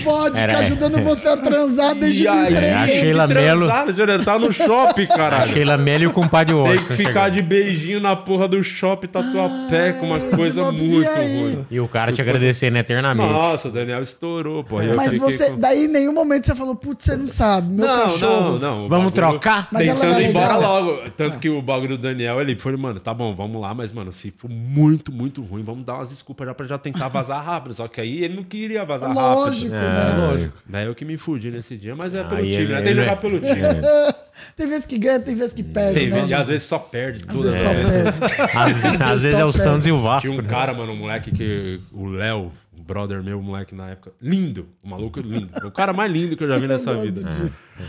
Vodka 0.00 0.40
Era- 0.40 0.58
ajudando 0.58 1.00
você 1.02 1.28
a 1.28 1.36
transar 1.38 1.94
desde 1.94 2.22
E 2.24 2.28
aí, 2.28 2.52
1300. 2.52 2.74
a 2.76 2.86
Sheila 2.88 3.26
Mello- 3.26 3.68
Júnior, 3.96 4.24
tá 4.24 4.38
no 4.38 4.52
shopping, 4.52 5.04
A 5.04 5.06
caralho. 5.16 5.52
Sheila 5.52 5.76
Mello 5.76 6.04
e 6.04 6.06
o 6.06 6.12
compadre 6.12 6.54
Tem 6.54 6.62
Washington. 6.62 6.86
que 6.86 6.94
ficar 6.94 7.12
chegando. 7.24 7.32
de 7.34 7.42
beijinho 7.42 8.00
na 8.00 8.16
porra 8.16 8.48
do 8.48 8.62
shopping, 8.62 9.06
tatuapé, 9.08 9.92
com 9.92 10.06
uma 10.06 10.18
coisa 10.18 10.70
muito 10.72 11.08
aí? 11.08 11.40
ruim. 11.42 11.66
E 11.70 11.80
o 11.80 11.88
cara 11.88 12.12
te 12.12 12.20
agradecendo 12.20 12.78
eternamente. 12.78 13.32
Nossa, 13.32 13.68
o 13.68 13.70
Daniel 13.70 14.02
estourou, 14.02 14.62
porra. 14.64 14.94
Mas 14.94 15.16
você, 15.16 15.50
com- 15.50 15.58
daí 15.58 15.84
em 15.84 15.88
nenhum 15.88 16.12
momento 16.12 16.46
você 16.46 16.54
falou, 16.54 16.74
putz, 16.74 17.04
você 17.04 17.16
não 17.16 17.28
sabe, 17.28 17.72
meu 17.72 17.86
não, 17.86 18.02
cachorro. 18.02 18.58
não, 18.58 18.58
não. 18.58 18.88
Vamos 18.88 19.10
bagulho- 19.10 19.10
trocar? 19.12 19.68
Mas 19.72 19.86
ela 19.86 20.00
Tentando 20.00 20.20
ir 20.20 20.28
embora 20.30 20.56
legal. 20.56 20.82
logo. 20.82 21.10
Tanto 21.16 21.38
que 21.38 21.48
o 21.48 21.60
bagulho 21.62 21.96
do 21.96 22.02
Daniel, 22.02 22.40
ele 22.40 22.56
foi, 22.56 22.76
mano, 22.76 23.00
tá 23.00 23.12
bom, 23.14 23.34
vamos 23.34 23.60
lá, 23.60 23.74
mas, 23.74 23.92
mano, 23.92 24.12
se 24.12 24.30
for 24.30 24.48
muito, 24.50 25.10
muito 25.12 25.42
ruim, 25.42 25.62
vamos 25.62 25.84
dar 25.84 25.94
umas 25.94 26.10
desculpas 26.10 26.46
já 26.46 26.54
pra 26.54 26.66
já 26.66 26.78
tentar 26.78 27.08
vazar 27.08 27.44
rápido. 27.44 27.74
Só 27.74 27.88
que 27.88 28.00
aí 28.00 28.22
ele 28.24 28.36
não 28.36 28.42
queria 28.44 28.84
vazar 28.84 29.12
Lógico, 29.14 29.72
rápido. 29.74 29.85
Né? 29.88 30.16
Lógico. 30.26 30.56
Daí 30.68 30.86
eu 30.86 30.94
que 30.94 31.04
me 31.04 31.16
fudi 31.16 31.50
nesse 31.50 31.76
dia, 31.76 31.94
mas 31.96 32.14
é 32.14 32.22
pelo 32.24 32.40
Aí 32.40 32.50
time, 32.52 32.66
né? 32.66 32.74
Tem 32.76 32.82
que 32.82 32.88
ele- 32.90 33.00
jogar 33.00 33.16
pelo 33.16 33.40
time. 33.40 33.62
Tem 34.54 34.68
vezes 34.68 34.84
que 34.84 34.98
ganha, 34.98 35.18
tem 35.18 35.34
vezes 35.34 35.52
que 35.54 35.62
perde, 35.62 35.98
Tem 35.98 36.08
né? 36.08 36.14
vezes, 36.16 36.26
e 36.26 36.28
gente? 36.28 36.34
às 36.40 36.48
vezes 36.48 36.62
só 36.64 36.78
perde. 36.78 37.24
Às 37.26 37.42
vezes 37.42 37.58
só 37.58 37.72
vez. 37.72 37.88
perde. 37.88 38.18
Às, 38.54 39.00
às 39.00 39.22
vezes 39.22 39.38
é 39.38 39.44
o 39.46 39.52
só 39.52 39.62
Santos 39.62 39.86
e 39.86 39.92
o 39.92 40.00
Vasco. 40.02 40.28
Tinha 40.28 40.38
um 40.38 40.42
né? 40.42 40.48
cara, 40.48 40.74
mano, 40.74 40.92
um 40.92 40.96
moleque 40.96 41.30
que. 41.30 41.80
O 41.90 42.06
Léo, 42.06 42.52
um 42.78 42.82
brother 42.82 43.22
meu, 43.22 43.38
um 43.38 43.42
moleque 43.42 43.74
na 43.74 43.88
época. 43.90 44.12
Lindo. 44.20 44.68
O 44.82 44.88
maluco 44.90 45.20
lindo. 45.20 45.48
O 45.66 45.70
cara 45.70 45.94
mais 45.94 46.12
lindo 46.12 46.36
que 46.36 46.44
eu 46.44 46.48
já 46.48 46.58
vi 46.58 46.68
nessa 46.68 46.92
vida. 46.94 47.22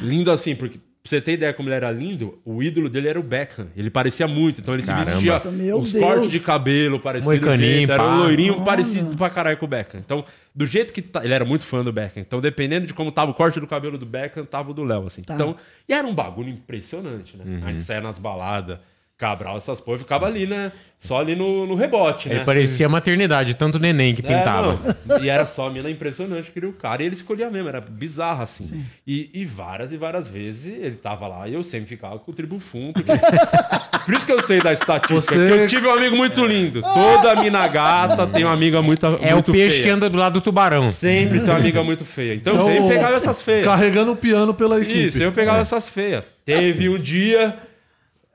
Lindo 0.02 0.32
assim, 0.32 0.56
porque. 0.56 0.80
Pra 1.08 1.18
você 1.18 1.22
ter 1.22 1.34
ideia 1.34 1.54
como 1.54 1.70
ele 1.70 1.76
era 1.76 1.90
lindo, 1.90 2.38
o 2.44 2.62
ídolo 2.62 2.90
dele 2.90 3.08
era 3.08 3.18
o 3.20 3.24
Beckham. 3.24 3.68
Ele 3.78 3.90
parecia 3.90 4.28
muito. 4.28 4.60
Então 4.60 4.74
ele 4.74 4.82
se 4.84 4.90
Caramba. 4.90 5.12
vestia. 5.12 5.32
Nossa, 5.34 5.50
os 5.50 5.94
Deus. 5.94 6.04
cortes 6.04 6.30
de 6.30 6.40
cabelo 6.42 7.00
parecido. 7.00 7.56
Jeito, 7.58 7.92
Era 7.92 8.04
um 8.04 8.18
loirinho 8.18 8.62
parecido 8.66 9.16
pra 9.16 9.30
caralho 9.30 9.58
com 9.58 9.66
o 9.66 9.70
Beckham. 9.70 10.02
Então, 10.04 10.26
do 10.54 10.66
jeito 10.66 10.92
que. 10.92 11.02
tá- 11.02 11.24
ele 11.24 11.34
era 11.34 11.46
muito 11.46 11.66
fã 11.66 11.82
do 11.84 11.94
Beckham. 11.94 12.22
Então, 12.22 12.42
dependendo 12.42 12.86
de 12.86 12.94
como 12.94 13.12
tava 13.12 13.32
o 13.32 13.34
corte 13.34 13.60
do 13.60 13.68
cabelo 13.68 13.98
do 13.98 14.06
Beckham, 14.06 14.44
tava 14.46 14.72
o 14.72 14.74
do 14.74 14.84
Léo, 14.84 15.06
assim. 15.08 15.22
Tá. 15.22 15.36
Então, 15.36 15.56
e 15.88 15.94
era 15.94 16.06
um 16.06 16.14
bagulho 16.14 16.50
impressionante, 16.50 17.38
né? 17.38 17.62
A 17.66 17.70
gente 17.70 17.82
saia 17.82 18.02
nas 18.02 18.18
baladas. 18.18 18.80
Cabral, 19.18 19.58
essas 19.58 19.82
porra, 19.82 19.98
ficava 19.98 20.28
ali, 20.28 20.46
né? 20.46 20.72
Só 21.00 21.20
ali 21.20 21.36
no, 21.36 21.66
no 21.66 21.74
rebote, 21.74 22.30
né? 22.30 22.36
Ele 22.36 22.46
parecia 22.46 22.88
maternidade, 22.88 23.56
tanto 23.56 23.80
neném 23.80 24.14
que 24.14 24.22
É, 24.22 24.28
pintava. 24.38 24.78
E 25.22 25.28
era 25.30 25.44
só 25.46 25.68
a 25.68 25.72
mina 25.72 25.90
impressionante, 25.90 26.52
queria 26.52 26.70
o 26.70 26.74
cara. 26.74 27.02
E 27.02 27.08
ele 27.08 27.16
escolhia 27.16 27.50
mesmo, 27.50 27.68
era 27.68 27.82
bizarro 27.82 28.44
assim. 28.44 28.84
E, 29.08 29.30
e 29.34 29.44
várias 29.44 29.92
e 29.92 29.98
várias 29.98 30.28
vezes 30.28 30.72
ele 30.72 30.96
tava 30.98 31.28
lá 31.28 31.48
e 31.48 31.54
eu 31.56 31.64
sempre 31.64 31.88
ficava 31.88 32.20
com 32.20 32.30
o 32.32 32.34
tribufunto. 32.34 33.04
porque- 33.04 33.20
Por 34.06 34.14
isso 34.14 34.26
que 34.26 34.32
eu 34.32 34.42
sei 34.44 34.62
da 34.62 34.72
estatística. 34.72 35.20
Você- 35.20 35.48
Porque 35.48 35.64
eu 35.64 35.68
tive 35.68 35.88
um 35.88 35.94
amigo 35.94 36.16
muito 36.16 36.46
lindo. 36.46 36.82
Toda 36.84 37.42
mina 37.42 37.68
gata 37.68 38.28
tem 38.28 38.44
uma 38.44 38.54
amiga 38.54 38.82
muito 38.84 39.04
é 39.06 39.10
o 39.32 39.34
muito 39.34 39.52
peixe 39.52 39.78
feia. 39.78 39.84
que 39.84 39.90
anda 39.90 40.10
do 40.12 40.18
lado 40.18 40.34
do 40.34 40.42
tubarão. 40.42 40.92
Sempre 40.92 41.40
tem 41.40 41.50
uma 41.50 41.58
amiga 41.58 41.84
muito 41.84 42.06
feia. 42.06 42.36
Então 42.36 42.54
eu 42.54 42.60
Você 42.62 42.70
é 42.70 42.74
sempre 42.74 42.86
o- 42.86 42.90
pegava 42.90 43.16
essas 43.18 43.42
feias. 43.42 43.66
Carregando 43.66 44.12
o 44.12 44.16
piano 44.16 44.54
pela 44.54 44.80
equipe. 44.80 45.08
Isso, 45.08 45.22
eu 45.24 45.32
pegava 45.32 45.60
essas 45.60 45.90
feias. 45.90 46.24
Teve 46.46 46.88
um 46.88 46.98
dia. 47.00 47.58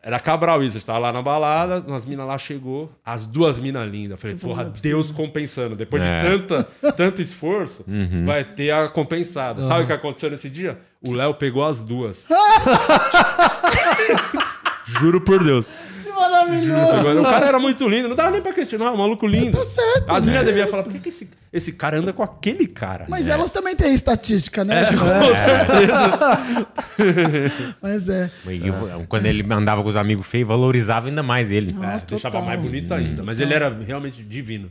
Era 0.05 0.19
Cabral 0.19 0.61
isso, 0.65 0.77
a 0.77 0.81
gente 0.81 0.87
tava 0.87 0.99
lá 0.99 1.13
na 1.13 1.23
balada, 1.23 1.79
umas 1.87 2.05
minas 2.05 2.27
lá 2.27 2.37
chegou, 2.37 2.91
as 3.07 3.25
duas 3.25 3.57
minas 3.61 3.89
lindas. 3.89 4.21
Falei, 4.21 4.37
Você 4.37 4.45
porra, 4.47 4.65
é. 4.65 4.81
Deus 4.83 5.13
compensando. 5.13 5.77
Depois 5.77 6.03
É. 6.05 6.21
de 6.21 6.27
tanta, 6.49 6.65
tanto 6.93 7.23
esforço, 7.23 7.85
vai 8.27 8.43
ter 8.45 8.73
a 8.73 8.89
compensada. 8.89 9.63
Sabe 9.63 9.85
o 9.85 9.87
que 9.87 9.93
aconteceu 9.93 10.29
nesse 10.29 10.51
dia? 10.51 10.81
O 11.07 11.13
Léo 11.13 11.35
pegou 11.35 11.65
as 11.65 11.83
duas. 11.83 12.27
Juro 14.87 15.21
por 15.21 15.43
Deus. 15.43 15.67
Que 16.03 16.11
maravilhoso. 16.11 17.21
O 17.21 17.25
cara 17.25 17.47
era 17.47 17.59
muito 17.59 17.89
lindo, 17.89 18.09
não 18.09 18.17
dava 18.17 18.31
nem 18.33 18.41
pra 18.43 18.53
questionar, 18.53 18.91
um 18.93 18.97
maluco 18.97 19.27
lindo. 19.27 19.57
Tá 19.57 19.65
certo, 19.65 20.05
As 20.09 20.25
né? 20.25 20.33
meninas 20.33 20.45
deviam 20.47 20.67
falar, 20.69 20.83
por 20.83 20.93
que, 20.93 20.99
que 20.99 21.09
esse, 21.11 21.31
esse 21.53 21.73
cara 21.73 21.99
anda 21.99 22.13
com 22.13 22.23
aquele 22.23 22.67
cara? 22.67 23.05
Mas 23.09 23.29
elas 23.29 23.51
também 23.51 23.77
têm 23.77 23.93
estatística, 23.95 24.65
né? 24.65 24.85
É, 24.85 24.87
com 24.87 25.05
certeza. 25.35 26.73
Mas 27.83 28.09
é. 28.09 28.31
E 28.49 28.67
eu- 28.69 29.05
quando 29.09 29.27
ele 29.27 29.45
andava 29.53 29.83
com 29.83 29.89
os 29.89 29.97
amigos 29.97 30.27
feios, 30.27 30.49
valorizava 30.49 31.09
ainda 31.09 31.23
mais 31.23 31.51
ele. 31.51 31.71
É, 31.71 31.75
Nossa, 31.75 32.07
deixava 32.07 32.33
total. 32.37 32.47
mais 32.49 32.61
bonito 32.61 32.93
ainda. 32.95 33.23
Mas 33.23 33.41
ele 33.41 33.53
era 33.55 33.69
realmente 33.69 34.23
divino. 34.23 34.71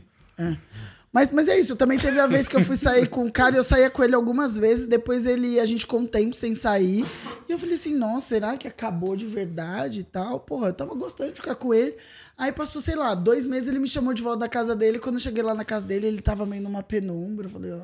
Mas, 1.12 1.30
mas 1.30 1.46
é 1.46 1.60
isso, 1.60 1.76
também 1.76 1.98
teve 1.98 2.18
a 2.18 2.26
vez 2.26 2.48
que 2.48 2.56
eu 2.56 2.62
fui 2.62 2.74
sair 2.76 3.06
com 3.06 3.26
o 3.26 3.30
cara, 3.30 3.54
eu 3.54 3.62
saía 3.62 3.90
com 3.90 4.02
ele 4.02 4.14
algumas 4.14 4.56
vezes, 4.56 4.86
depois 4.86 5.26
ele, 5.26 5.60
a 5.60 5.66
gente 5.66 5.80
ficou 5.80 6.00
um 6.00 6.06
tempo 6.06 6.34
sem 6.34 6.54
sair. 6.54 7.04
E 7.48 7.52
eu 7.52 7.58
falei 7.58 7.74
assim, 7.74 7.94
nossa, 7.96 8.26
será 8.28 8.56
que 8.56 8.66
acabou 8.68 9.16
de 9.16 9.26
verdade 9.26 10.00
e 10.00 10.04
tal? 10.04 10.40
Porra, 10.40 10.68
eu 10.68 10.74
tava 10.74 10.94
gostando 10.94 11.30
de 11.30 11.36
ficar 11.36 11.54
com 11.54 11.72
ele. 11.74 11.96
Aí 12.36 12.52
passou, 12.52 12.80
sei 12.80 12.94
lá, 12.94 13.14
dois 13.14 13.46
meses 13.46 13.68
ele 13.68 13.78
me 13.78 13.88
chamou 13.88 14.14
de 14.14 14.22
volta 14.22 14.40
da 14.40 14.48
casa 14.48 14.74
dele. 14.74 14.98
Quando 14.98 15.16
eu 15.16 15.20
cheguei 15.20 15.42
lá 15.42 15.54
na 15.54 15.64
casa 15.64 15.86
dele, 15.86 16.06
ele 16.06 16.20
tava 16.20 16.46
meio 16.46 16.62
numa 16.62 16.82
penumbra. 16.82 17.46
Eu 17.46 17.50
falei, 17.50 17.72
ó, 17.72 17.80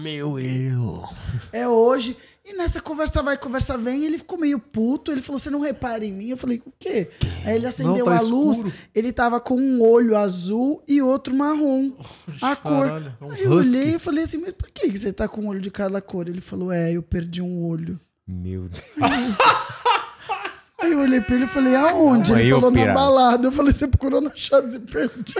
Meu 0.00 0.38
eu. 0.38 1.04
é 1.52 1.68
hoje. 1.68 2.16
E 2.44 2.54
nessa 2.56 2.80
conversa 2.80 3.22
vai, 3.22 3.36
conversa 3.36 3.78
vem, 3.78 4.04
ele 4.04 4.18
ficou 4.18 4.36
meio 4.36 4.58
puto. 4.58 5.12
Ele 5.12 5.22
falou: 5.22 5.38
Você 5.38 5.48
não 5.48 5.60
repara 5.60 6.04
em 6.04 6.12
mim? 6.12 6.28
Eu 6.30 6.36
falei: 6.36 6.60
O 6.66 6.72
quê? 6.76 7.08
Aí 7.44 7.54
ele 7.54 7.66
acendeu 7.68 7.98
Não, 7.98 8.04
tá 8.06 8.16
a 8.18 8.20
luz, 8.20 8.56
escuro. 8.56 8.74
ele 8.92 9.12
tava 9.12 9.40
com 9.40 9.54
um 9.54 9.80
olho 9.80 10.16
azul 10.16 10.82
e 10.88 11.00
outro 11.00 11.32
marrom. 11.36 11.92
A 12.40 12.56
cor. 12.56 12.86
caralho, 12.86 13.16
é 13.20 13.24
um 13.24 13.30
Aí 13.30 13.44
eu 13.44 13.52
husky. 13.52 13.76
olhei 13.76 13.94
e 13.94 13.98
falei 14.00 14.24
assim: 14.24 14.38
Mas 14.38 14.52
por 14.54 14.68
que 14.72 14.90
que 14.90 14.98
você 14.98 15.12
tá 15.12 15.28
com 15.28 15.42
um 15.42 15.48
olho 15.48 15.60
de 15.60 15.70
cada 15.70 16.00
cor? 16.00 16.26
Ele 16.28 16.40
falou: 16.40 16.72
É, 16.72 16.90
eu 16.96 17.02
perdi 17.02 17.40
um 17.40 17.62
olho. 17.64 18.00
Meu 18.26 18.68
Deus. 18.68 18.82
Aí 20.80 20.92
eu 20.92 21.00
olhei 21.00 21.20
pra 21.20 21.34
ele 21.36 21.44
e 21.44 21.48
falei: 21.48 21.74
Aonde? 21.76 22.32
Ele 22.32 22.50
falou: 22.50 22.70
Na 22.70 22.78
pirata. 22.80 22.98
balada. 23.00 23.48
Eu 23.48 23.52
falei: 23.52 23.72
Você 23.72 23.86
procurou 23.88 24.20
na 24.20 24.30
Chaves 24.34 24.74
e 24.74 24.80
perdi. 24.80 25.34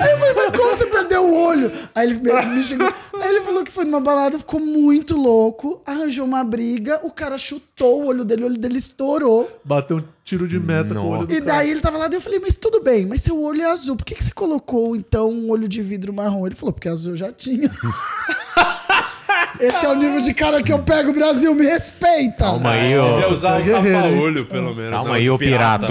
Aí 0.00 0.10
eu 0.10 0.18
falei, 0.18 0.34
mas 0.34 0.50
como 0.56 0.70
você 0.74 0.86
perdeu 0.86 1.24
o 1.24 1.32
olho? 1.46 1.70
Aí 1.94 2.08
ele 2.10 2.14
me, 2.14 2.32
me 2.56 2.64
chegou. 2.64 2.92
Aí 3.20 3.28
ele 3.36 3.44
falou 3.44 3.62
que 3.62 3.70
foi 3.70 3.84
numa 3.84 4.00
balada, 4.00 4.36
ficou 4.36 4.58
muito 4.58 5.16
louco, 5.16 5.80
arranjou 5.86 6.24
uma 6.26 6.42
briga, 6.42 6.98
o 7.04 7.10
cara 7.10 7.38
chutou 7.38 8.02
o 8.02 8.06
olho 8.06 8.24
dele, 8.24 8.42
o 8.42 8.46
olho 8.46 8.58
dele 8.58 8.78
estourou. 8.78 9.48
Bateu 9.64 9.98
um 9.98 10.04
tiro 10.24 10.48
de 10.48 10.58
meta 10.58 10.92
com 10.92 11.00
o 11.02 11.08
olho 11.08 11.26
do 11.26 11.32
E 11.32 11.40
cara. 11.40 11.52
daí 11.58 11.70
ele 11.70 11.80
tava 11.80 11.98
lá, 11.98 12.08
daí 12.08 12.16
eu 12.16 12.22
falei, 12.22 12.40
mas 12.40 12.56
tudo 12.56 12.82
bem, 12.82 13.06
mas 13.06 13.20
seu 13.22 13.40
olho 13.40 13.62
é 13.62 13.70
azul, 13.70 13.94
por 13.94 14.04
que, 14.04 14.16
que 14.16 14.24
você 14.24 14.32
colocou 14.32 14.96
então 14.96 15.30
um 15.30 15.50
olho 15.52 15.68
de 15.68 15.80
vidro 15.82 16.12
marrom? 16.12 16.46
Ele 16.46 16.56
falou, 16.56 16.72
porque 16.72 16.88
azul 16.88 17.12
eu 17.12 17.16
já 17.16 17.30
tinha. 17.30 17.70
Esse 19.62 19.86
é 19.86 19.88
o 19.88 19.94
nível 19.94 20.20
de 20.20 20.34
cara 20.34 20.60
que 20.60 20.72
eu 20.72 20.80
pego, 20.80 21.12
Brasil, 21.12 21.54
me 21.54 21.64
respeita. 21.64 22.44
Calma 22.44 22.72
aí, 22.72 22.86
Ele 22.86 22.94
ia 22.94 23.28
ô. 23.28 23.32
usar 23.32 23.60
é 23.60 23.72
tapa-olho, 23.72 24.46
pelo 24.46 24.74
menos. 24.74 24.90
Calma 24.90 25.08
não, 25.08 25.14
aí, 25.14 25.30
ô 25.30 25.38
pirata. 25.38 25.86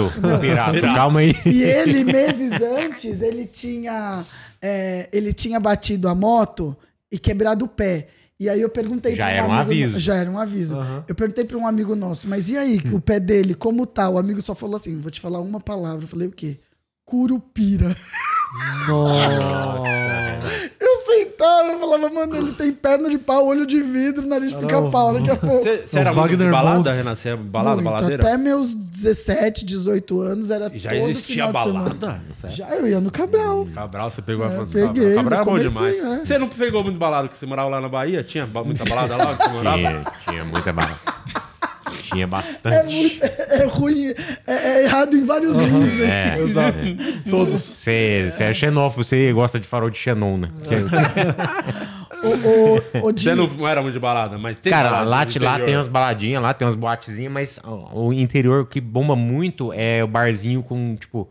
Calma 0.94 1.20
aí. 1.20 1.34
E 1.46 1.62
ele, 1.62 2.04
meses 2.04 2.52
antes, 2.60 3.22
ele 3.22 3.46
tinha, 3.46 4.26
é, 4.60 5.08
ele 5.10 5.32
tinha 5.32 5.58
batido 5.58 6.06
a 6.08 6.14
moto 6.14 6.76
e 7.10 7.18
quebrado 7.18 7.64
o 7.64 7.68
pé. 7.68 8.08
E 8.38 8.48
aí 8.48 8.60
eu 8.60 8.68
perguntei 8.68 9.14
Já 9.16 9.26
pra 9.26 9.32
era 9.34 9.46
um 9.46 9.52
amigo 9.52 9.60
aviso. 9.60 10.00
Já 10.00 10.16
era 10.16 10.30
um 10.30 10.38
aviso. 10.38 10.76
Eu 11.08 11.14
perguntei 11.14 11.44
pra 11.44 11.56
um 11.56 11.66
amigo 11.66 11.94
nosso, 11.96 12.28
mas 12.28 12.50
e 12.50 12.58
aí, 12.58 12.78
o 12.92 13.00
pé 13.00 13.18
dele, 13.20 13.54
como 13.54 13.86
tá? 13.86 14.08
O 14.08 14.18
amigo 14.18 14.42
só 14.42 14.54
falou 14.54 14.76
assim: 14.76 14.98
vou 14.98 15.10
te 15.10 15.20
falar 15.20 15.40
uma 15.40 15.60
palavra. 15.60 16.04
Eu 16.04 16.08
falei, 16.08 16.28
o 16.28 16.32
quê? 16.32 16.58
Curupira. 17.04 17.96
Eu 20.80 20.96
sentava, 21.06 21.68
eu 21.72 21.78
falava, 21.78 22.10
mano, 22.10 22.36
ele 22.36 22.52
tem 22.52 22.72
perna 22.72 23.08
de 23.08 23.16
pau, 23.18 23.46
olho 23.46 23.64
de 23.66 23.80
vidro, 23.80 24.26
nariz 24.26 24.50
de 24.50 24.56
pica-pau. 24.56 25.14
Daqui 25.14 25.30
a 25.30 25.36
pouco. 25.36 25.62
Você 25.62 25.98
É 25.98 26.00
era 26.00 26.12
muito 26.12 26.28
de 26.30 26.36
Wagner 26.36 26.50
balada, 26.52 26.78
Montes. 26.78 26.96
Renan? 26.96 27.14
Você 27.14 27.28
é 27.30 27.36
balada, 27.36 27.76
Muito. 27.76 27.90
baladeira? 27.90 28.22
Até 28.26 28.36
meus 28.36 28.74
17, 28.74 29.64
18 29.64 30.20
anos 30.20 30.50
era 30.50 30.70
E 30.74 30.78
já 30.78 30.90
todo 30.90 31.08
existia 31.10 31.46
final 31.46 31.52
de 31.52 31.62
semana. 31.72 31.94
balada? 31.94 32.22
Sério? 32.40 32.56
Já 32.56 32.68
eu 32.74 32.86
ia 32.88 33.00
no 33.00 33.10
Cabral. 33.10 33.66
Cabral, 33.74 34.10
você 34.10 34.20
pegou 34.22 34.44
a 34.44 34.48
É, 34.52 34.56
fã 34.56 34.64
do 34.64 34.70
peguei, 34.70 35.14
Cabral. 35.14 35.16
Cabral 35.16 35.38
é 35.38 35.38
no 35.38 35.44
bom 35.44 35.78
comecinho, 35.78 36.02
demais. 36.02 36.20
é. 36.20 36.24
Você 36.24 36.38
não 36.38 36.48
pegou 36.48 36.84
muito 36.84 36.98
balada 36.98 37.28
que 37.28 37.36
você 37.38 37.46
morava 37.46 37.68
lá 37.70 37.80
na 37.80 37.88
Bahia? 37.88 38.22
Tinha 38.22 38.46
ba- 38.46 38.64
muita 38.64 38.84
balada 38.84 39.16
lá 39.16 39.30
onde 39.30 39.42
você 39.42 39.48
morava? 39.50 39.76
Tinha, 39.78 40.04
tinha 40.28 40.44
muita 40.44 40.72
bala. 40.72 40.98
Tinha 42.02 42.24
É, 42.24 42.26
bastante. 42.26 42.92
muito, 42.94 43.22
é 43.24 43.64
ruim, 43.66 44.12
é, 44.46 44.52
é 44.54 44.84
errado 44.84 45.16
em 45.16 45.24
vários 45.24 45.56
níveis. 45.56 46.00
É, 46.10 46.38
Exato. 46.42 46.78
Todos. 47.30 47.60
Você 47.62 48.28
você 48.30 48.44
é 48.44 48.54
xenófobo, 48.54 49.04
você 49.04 49.32
gosta 49.32 49.58
de 49.60 49.66
farol 49.68 49.90
de 49.90 49.98
Xenon, 49.98 50.38
né? 50.38 50.50
Que- 50.68 50.76
O, 52.22 52.28
o, 52.28 52.76
o 52.76 53.06
Você 53.06 53.12
Dinho, 53.14 53.34
não, 53.34 53.46
não 53.48 53.66
era 53.66 53.82
muito 53.82 53.94
de 53.94 53.98
balada, 53.98 54.38
mas 54.38 54.56
tem 54.56 54.70
Cara, 54.72 54.90
balada 54.90 55.10
lá, 55.10 55.26
lá 55.58 55.58
tem 55.58 55.74
umas 55.76 55.88
baladinhas, 55.88 56.40
lá 56.40 56.54
tem 56.54 56.64
umas 56.64 56.76
boatezinhas, 56.76 57.32
mas 57.32 57.60
o 57.92 58.12
interior 58.12 58.64
que 58.68 58.80
bomba 58.80 59.16
muito 59.16 59.72
é 59.72 60.04
o 60.04 60.06
barzinho 60.06 60.62
com, 60.62 60.94
tipo, 60.94 61.28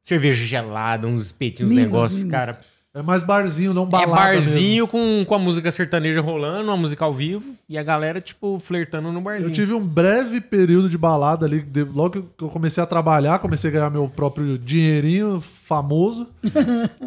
cerveja 0.00 0.44
gelada, 0.44 1.08
uns 1.08 1.24
espetinhos, 1.26 1.74
negócios, 1.74 2.22
cara. 2.22 2.56
É 2.98 3.02
mais 3.02 3.22
barzinho, 3.22 3.72
não 3.72 3.84
É 3.84 3.86
balada 3.86 4.10
barzinho 4.16 4.88
com, 4.88 5.24
com 5.26 5.34
a 5.34 5.38
música 5.38 5.70
sertaneja 5.70 6.20
rolando, 6.20 6.68
uma 6.70 6.76
música 6.76 7.04
ao 7.04 7.14
vivo, 7.14 7.54
e 7.68 7.78
a 7.78 7.82
galera, 7.82 8.20
tipo, 8.20 8.58
flertando 8.58 9.12
no 9.12 9.20
barzinho. 9.20 9.48
Eu 9.48 9.52
tive 9.52 9.72
um 9.72 9.86
breve 9.86 10.40
período 10.40 10.88
de 10.90 10.98
balada 10.98 11.46
ali, 11.46 11.60
de- 11.60 11.84
logo 11.84 12.26
que 12.36 12.42
eu 12.44 12.48
comecei 12.48 12.82
a 12.82 12.86
trabalhar, 12.86 13.38
comecei 13.38 13.70
a 13.70 13.72
ganhar 13.72 13.90
meu 13.90 14.08
próprio 14.08 14.58
dinheirinho 14.58 15.42
famoso. 15.68 16.26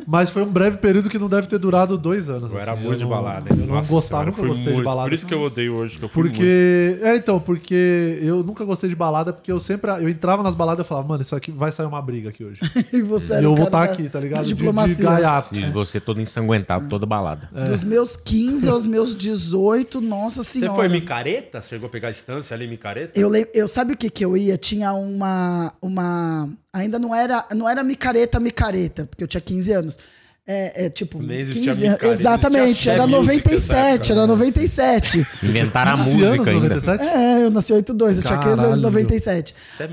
mas 0.08 0.30
foi 0.30 0.43
um 0.43 0.47
breve 0.52 0.78
período 0.78 1.10
que 1.10 1.17
não 1.17 1.28
deve 1.28 1.47
ter 1.47 1.58
durado 1.58 1.97
dois 1.97 2.30
anos. 2.30 2.52
Eu 2.52 2.60
era 2.60 2.74
assim. 2.74 2.84
muito 2.84 2.97
de 3.00 3.04
não- 3.04 3.10
balada. 3.10 3.45
Eu 3.50 3.56
hein? 3.58 3.65
não 3.67 3.76
Nossa 3.76 3.89
gostava, 3.89 4.24
eu 4.24 4.28
nunca 4.28 4.41
gostei 4.47 4.67
de 4.67 4.74
muito. 4.74 4.86
balada. 4.86 5.10
Por 5.10 5.13
isso 5.15 5.26
que 5.26 5.34
eu 5.34 5.41
odeio 5.41 5.76
hoje, 5.76 5.97
que 5.97 6.06
eu 6.06 6.10
fui 6.10 6.24
muito. 6.24 6.36
Porque. 6.36 6.97
É, 7.02 7.15
então, 7.15 7.39
porque 7.39 8.19
eu 8.21 8.43
nunca 8.43 8.63
gostei 8.63 8.89
de 8.89 8.95
balada, 8.95 9.34
porque 9.34 9.52
eu 9.52 9.60
sempre. 9.60 9.89
Eu 9.91 10.08
entrava 10.08 10.43
nas 10.43 10.54
baladas 10.54 10.86
e 10.86 10.88
falava, 10.89 11.08
mano, 11.08 11.21
isso 11.24 11.36
aqui 11.36 11.52
vai 11.52 11.71
sair 11.71 11.88
uma 11.88 12.02
briga 12.02 12.30
aqui 12.30 12.43
hoje. 12.45 12.60
E 12.93 13.02
você 13.02 13.34
e 13.34 13.36
era 13.38 13.43
eu 13.45 13.54
o 13.54 13.56
vou 13.56 13.65
estar 13.65 13.86
da- 13.88 13.91
aqui, 13.93 14.08
tá 14.10 14.19
ligado? 14.19 14.38
da 14.39 14.43
De, 14.43 14.50
de 14.50 14.56
diplomacia. 14.56 15.06
gaiato. 15.06 15.56
E 15.56 15.69
você 15.71 16.00
todo 16.00 16.21
ensanguentado, 16.21 16.88
toda 16.89 17.06
balada. 17.06 17.50
Dos 17.69 17.84
meus 17.84 18.15
15 18.15 18.69
aos 18.69 18.86
meus 18.86 19.15
18, 19.15 20.00
nossa 20.02 20.43
Você 20.43 20.60
senhora. 20.60 20.76
foi 20.76 20.89
micareta? 20.89 21.62
Você 21.62 21.69
chegou 21.69 21.88
a 21.88 21.89
pegar 21.89 22.10
a 22.10 22.12
estância 22.12 22.54
ali, 22.54 22.67
micareta? 22.67 23.17
Eu, 23.19 23.32
eu 23.54 23.67
sabe 23.67 23.93
o 23.93 23.97
que 23.97 24.10
que 24.10 24.24
eu 24.24 24.36
ia? 24.38 24.58
Tinha 24.58 24.93
uma 24.93 25.74
uma 25.82 26.50
ainda 26.74 26.98
não 26.98 27.14
era 27.14 27.46
não 27.56 27.68
era 27.70 27.84
micareta 27.84 28.40
micareta, 28.40 29.06
porque 29.06 29.24
eu 29.24 29.28
tinha 29.28 29.42
15 29.42 29.72
anos. 29.72 30.00
É, 30.48 30.86
é 30.86 30.90
tipo 30.90 31.22
Nem 31.22 31.40
existia 31.40 31.74
15 31.74 31.86
anos. 31.86 32.04
Exatamente, 32.04 32.90
era 32.90 33.04
Xé 33.04 33.08
Music 33.08 33.38
97, 33.38 34.00
nessa 34.00 34.14
era 34.14 34.28
97. 34.28 35.28
Inventaram 35.44 35.92
a 35.94 36.04
15 36.04 36.10
música 36.18 36.28
anos, 36.28 36.48
ainda. 36.48 36.76
97? 36.76 37.04
é, 37.04 37.44
eu 37.44 37.52
nasci 37.52 37.72
em 37.72 37.76
82, 37.76 38.18
eu 38.18 38.24
tinha 38.24 38.40
15 38.40 38.52
anos 38.52 38.64
em 38.64 38.82
Caralho. 38.82 38.82
97. 38.82 39.56
Você 39.78 39.84
é. 39.84 39.88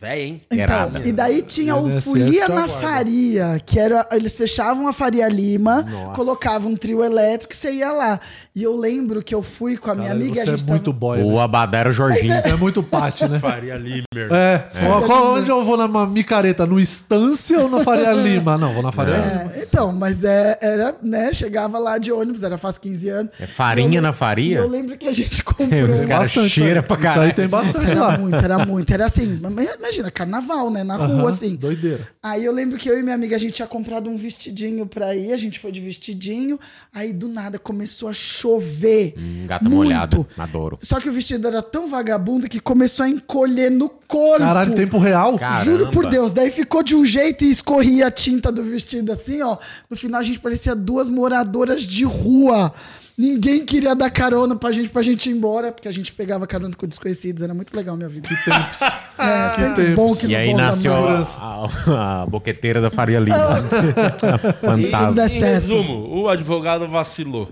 É, 0.00 0.06
Véi, 0.06 0.22
hein? 0.22 0.42
Então, 0.50 0.62
Errada. 0.64 1.08
e 1.08 1.12
daí 1.12 1.40
tinha 1.42 1.74
o 1.74 1.88
INSS 1.88 2.04
Folia 2.04 2.48
na 2.48 2.64
aguarda. 2.64 2.68
Faria, 2.80 3.62
que 3.64 3.78
era. 3.78 4.06
Eles 4.12 4.36
fechavam 4.36 4.86
a 4.86 4.92
Faria 4.92 5.26
Lima, 5.28 5.82
Nossa. 5.82 6.12
colocavam 6.14 6.72
um 6.72 6.76
trio 6.76 7.02
elétrico 7.02 7.54
e 7.54 7.56
você 7.56 7.72
ia 7.72 7.90
lá. 7.92 8.20
E 8.54 8.62
eu 8.62 8.76
lembro 8.76 9.22
que 9.22 9.34
eu 9.34 9.42
fui 9.42 9.76
com 9.78 9.90
a 9.90 9.94
minha 9.94 10.08
Caralho, 10.08 10.22
amiga 10.26 10.42
você 10.44 10.50
a 10.50 10.52
é 10.52 10.56
gente 10.58 10.68
muito 10.68 10.84
tava... 10.92 10.98
boy. 10.98 11.22
O 11.22 11.32
né? 11.36 11.40
Abadá 11.42 11.78
era 11.78 11.88
o 11.88 11.92
Jorginho. 11.92 12.40
Você 12.40 12.48
é 12.48 12.56
muito 12.56 12.82
pate, 12.82 13.26
né? 13.26 13.38
Faria 13.40 13.74
Limer. 13.76 14.04
É. 14.32 14.68
Ó, 14.86 15.00
qual- 15.02 15.34
onde 15.34 15.48
eu 15.50 15.64
vou 15.64 15.76
na 15.78 15.88
micareta? 16.06 16.66
No 16.66 16.78
Estância 16.78 17.58
ou 17.60 17.70
na 17.70 17.80
Faria 17.82 18.12
Lima? 18.14 18.58
Não, 18.58 18.74
vou 18.74 18.82
na 18.82 18.92
Faria 18.92 19.16
Lima. 19.16 19.52
É, 19.54 19.62
então, 19.62 19.92
mas 19.92 20.22
é, 20.24 20.58
era, 20.60 20.94
né? 21.02 21.32
Chegava 21.32 21.78
lá 21.78 21.96
de 21.96 22.12
ônibus, 22.12 22.42
era 22.42 22.58
faz 22.58 22.76
15 22.76 23.08
anos. 23.08 23.32
É 23.40 23.46
farinha 23.46 23.98
eu 23.98 24.02
na 24.02 24.12
faria? 24.12 24.58
Eu 24.58 24.68
lembro 24.68 24.96
que 24.98 25.08
a 25.08 25.12
gente 25.12 25.42
comprou. 25.44 25.66
Os 25.90 25.98
Tem 26.00 26.08
caras 26.08 26.26
bastante, 26.28 26.50
cheira 26.50 26.74
né? 26.76 26.82
pra 26.82 26.96
Isso 26.98 27.06
aí 27.06 27.12
caralho. 27.14 27.34
tem 27.34 27.48
bastante 27.48 27.90
era 27.90 28.00
lá. 28.00 28.18
muito, 28.18 28.44
era 28.44 28.58
muito. 28.66 28.92
Era 28.92 29.06
assim, 29.06 29.38
imagina, 29.86 30.10
carnaval, 30.10 30.70
né? 30.70 30.84
Na 30.84 30.96
rua, 30.96 31.30
assim. 31.30 31.56
Doideira. 31.56 32.06
Aí 32.22 32.44
eu 32.44 32.52
lembro 32.52 32.78
que 32.78 32.88
eu 32.88 32.98
e 32.98 33.02
minha 33.02 33.14
amiga, 33.14 33.36
a 33.36 33.38
gente 33.38 33.54
tinha 33.54 33.68
comprado 33.68 34.10
um 34.10 34.16
vestidinho 34.16 34.86
pra 34.86 35.14
ir, 35.14 35.32
a 35.32 35.36
gente 35.36 35.58
foi 35.58 35.72
de 35.72 35.80
vestidinho, 35.80 36.58
aí 36.92 37.12
do 37.12 37.28
nada 37.28 37.58
começou 37.58 38.08
a 38.08 38.14
chover. 38.14 39.14
Hum, 39.16 39.46
gata 39.46 39.64
muito. 39.64 39.76
molhada. 39.76 40.26
Adoro. 40.36 40.78
Só 40.82 41.00
que 41.00 41.08
o 41.08 41.12
vestido 41.12 41.46
era 41.48 41.62
tão 41.62 41.88
vagabundo 41.88 42.48
que 42.48 42.60
começou 42.60 43.04
a 43.04 43.08
encolher 43.08 43.70
no 43.70 43.88
corpo. 43.88 44.38
Caralho, 44.38 44.74
tempo 44.74 44.98
real? 44.98 45.38
Caramba. 45.38 45.64
Juro 45.64 45.90
por 45.90 46.06
Deus. 46.08 46.32
Daí 46.32 46.50
ficou 46.50 46.82
de 46.82 46.94
um 46.94 47.04
jeito 47.04 47.44
e 47.44 47.50
escorria 47.50 48.08
a 48.08 48.10
tinta 48.10 48.50
do 48.52 48.62
vestido 48.62 49.12
assim, 49.12 49.42
ó. 49.42 49.56
No 49.88 49.96
final 49.96 50.20
a 50.20 50.24
gente 50.24 50.38
parecia 50.40 50.74
duas 50.74 51.08
moradoras 51.08 51.82
de 51.82 52.04
rua. 52.04 52.72
Ninguém 53.18 53.64
queria 53.64 53.94
dar 53.94 54.10
carona 54.10 54.54
pra 54.54 54.70
gente, 54.72 54.90
pra 54.90 55.00
gente 55.00 55.30
ir 55.30 55.32
embora, 55.32 55.72
porque 55.72 55.88
a 55.88 55.92
gente 55.92 56.12
pegava 56.12 56.46
carona 56.46 56.74
com 56.76 56.86
desconhecidos. 56.86 57.42
Era 57.42 57.54
muito 57.54 57.74
legal 57.74 57.94
a 57.94 57.96
minha 57.96 58.08
vida. 58.08 58.28
Tempos. 58.44 58.80
É, 59.18 59.48
que 59.54 59.62
tempo 59.62 59.74
tempos. 59.76 59.94
bom 59.94 60.14
que 60.14 60.26
E 60.26 60.36
aí 60.36 60.52
nasceu 60.52 60.92
a, 60.92 61.22
a, 61.40 62.22
a 62.22 62.26
boqueteira 62.26 62.82
da 62.82 62.90
Faria 62.90 63.18
Lima. 63.18 63.38
Fantasma. 64.60 65.12
der 65.14 65.30
Em 65.30 65.40
resumo, 65.40 66.06
o 66.20 66.28
advogado 66.28 66.86
vacilou. 66.86 67.48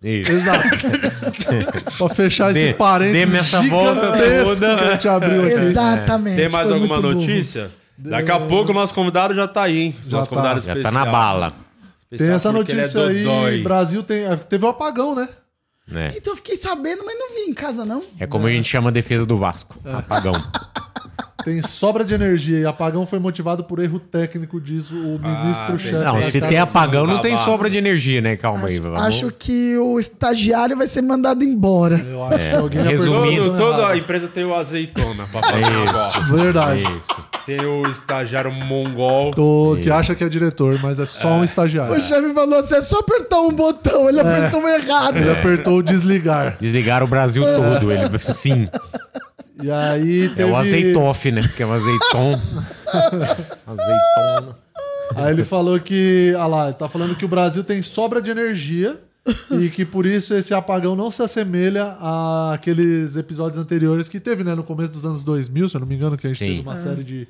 Isso. 0.00 0.30
Exato. 0.30 0.62
pra 1.98 2.08
fechar 2.08 2.52
Dê- 2.52 2.66
esse 2.68 2.74
parênteses 2.74 3.20
dê-me 3.20 3.36
essa 3.38 3.62
volta 3.62 4.12
toda. 4.12 4.76
que 4.76 4.84
a 4.84 4.90
gente 4.92 5.08
abriu 5.08 5.42
aqui. 5.42 5.52
Exatamente. 5.52 6.36
Tem 6.36 6.48
mais 6.50 6.68
foi 6.68 6.76
alguma 6.76 7.00
notícia? 7.00 7.68
Daqui 7.98 8.30
a 8.30 8.38
pouco 8.38 8.70
o 8.70 8.74
nosso 8.74 8.94
convidado 8.94 9.34
já 9.34 9.48
tá 9.48 9.64
aí, 9.64 9.78
hein? 9.80 9.96
Já 10.06 10.18
nosso 10.18 10.30
tá. 10.30 10.36
convidado 10.36 10.60
Já 10.60 10.72
especial. 10.72 10.92
tá 10.92 11.04
na 11.04 11.10
bala. 11.10 11.52
Tem 12.16 12.28
essa 12.28 12.48
é 12.48 12.52
notícia 12.52 13.06
aí. 13.06 13.62
Brasil 13.62 14.02
tem... 14.02 14.24
Teve 14.48 14.64
um 14.64 14.68
apagão, 14.68 15.14
né? 15.14 15.28
Né? 15.86 16.08
Então 16.16 16.32
eu 16.32 16.36
fiquei 16.36 16.56
sabendo, 16.56 17.04
mas 17.04 17.18
não 17.18 17.28
vi 17.30 17.50
em 17.50 17.54
casa, 17.54 17.84
não. 17.84 18.02
É 18.18 18.26
como 18.26 18.46
a 18.46 18.50
gente 18.50 18.68
chama 18.68 18.90
a 18.90 18.92
defesa 18.92 19.26
do 19.26 19.36
Vasco. 19.36 19.78
Apagão. 19.84 20.32
Tem 21.44 21.62
sobra 21.62 22.04
de 22.04 22.14
energia 22.14 22.58
e 22.58 22.66
apagão 22.66 23.04
foi 23.04 23.18
motivado 23.18 23.64
por 23.64 23.78
erro 23.78 23.98
técnico, 23.98 24.60
diz 24.60 24.90
o 24.90 25.18
ministro-chefe. 25.18 26.04
Não, 26.04 26.20
da 26.20 26.22
se 26.30 26.40
tem 26.40 26.58
apagão, 26.58 27.06
não 27.06 27.20
tem 27.20 27.32
Cavalo. 27.32 27.50
sobra 27.50 27.70
de 27.70 27.78
energia, 27.78 28.20
né? 28.20 28.36
Calma 28.36 28.68
aí. 28.68 28.78
Vamos... 28.78 29.00
Acho 29.00 29.30
que 29.30 29.76
o 29.78 29.98
estagiário 29.98 30.76
vai 30.76 30.86
ser 30.86 31.02
mandado 31.02 31.42
embora. 31.44 31.96
Eu 31.98 32.24
acho 32.24 32.38
É, 32.38 32.50
que 32.50 32.56
alguém 32.56 32.82
resumindo, 32.82 33.44
Todo, 33.50 33.56
toda 33.58 33.88
a 33.88 33.96
empresa 33.96 34.28
tem 34.28 34.44
o 34.44 34.54
azeitona 34.54 35.24
pra 35.30 35.42
fazer 35.42 35.64
o 35.76 35.84
negócio. 35.84 36.22
Verdade. 36.36 36.82
Isso. 36.82 37.32
Tem 37.44 37.60
o 37.66 37.82
estagiário 37.90 38.52
mongol. 38.52 39.32
Tô- 39.32 39.76
que 39.82 39.90
acha 39.90 40.14
que 40.14 40.22
é 40.22 40.28
diretor, 40.28 40.78
mas 40.80 41.00
é 41.00 41.06
só 41.06 41.28
um 41.28 41.44
estagiário. 41.44 41.94
O 41.96 42.00
chefe 42.00 42.32
falou 42.32 42.58
assim: 42.60 42.76
é 42.76 42.82
só 42.82 42.98
apertar 43.00 43.40
um 43.40 43.50
botão. 43.52 44.08
Ele 44.08 44.20
apertou 44.20 44.68
errado. 44.68 45.16
Ele 45.16 45.30
apertou 45.30 45.78
o 45.78 45.82
desligar. 45.82 46.56
Desligaram 46.60 47.04
o 47.06 47.08
Brasil 47.08 47.42
todo. 47.56 47.90
Ele, 47.90 48.16
sim. 48.32 48.68
E 49.60 49.70
aí 49.70 50.28
teve... 50.28 50.42
É 50.42 50.46
o 50.46 50.56
azeitoff, 50.56 51.30
né? 51.30 51.42
Que 51.56 51.62
é 51.62 51.66
o 51.66 51.72
azeiton. 51.72 52.40
Azeitona. 53.66 54.56
Aí 55.14 55.32
ele 55.32 55.44
falou 55.44 55.78
que, 55.78 56.34
ah 56.38 56.46
lá, 56.46 56.64
ele 56.66 56.74
tá 56.74 56.88
falando 56.88 57.14
que 57.14 57.24
o 57.24 57.28
Brasil 57.28 57.62
tem 57.62 57.82
sobra 57.82 58.22
de 58.22 58.30
energia 58.30 58.98
e 59.50 59.68
que 59.68 59.84
por 59.84 60.06
isso 60.06 60.34
esse 60.34 60.52
apagão 60.54 60.96
não 60.96 61.10
se 61.10 61.22
assemelha 61.22 61.96
àqueles 62.52 63.16
episódios 63.16 63.60
anteriores 63.60 64.08
que 64.08 64.18
teve, 64.18 64.42
né, 64.42 64.54
no 64.54 64.64
começo 64.64 64.92
dos 64.92 65.04
anos 65.04 65.22
2000, 65.22 65.68
se 65.68 65.76
eu 65.76 65.80
não 65.80 65.86
me 65.86 65.94
engano, 65.94 66.16
que 66.16 66.26
a 66.26 66.30
gente 66.30 66.38
Sim. 66.38 66.46
teve 66.46 66.60
uma 66.60 66.76
série 66.76 67.04
de, 67.04 67.28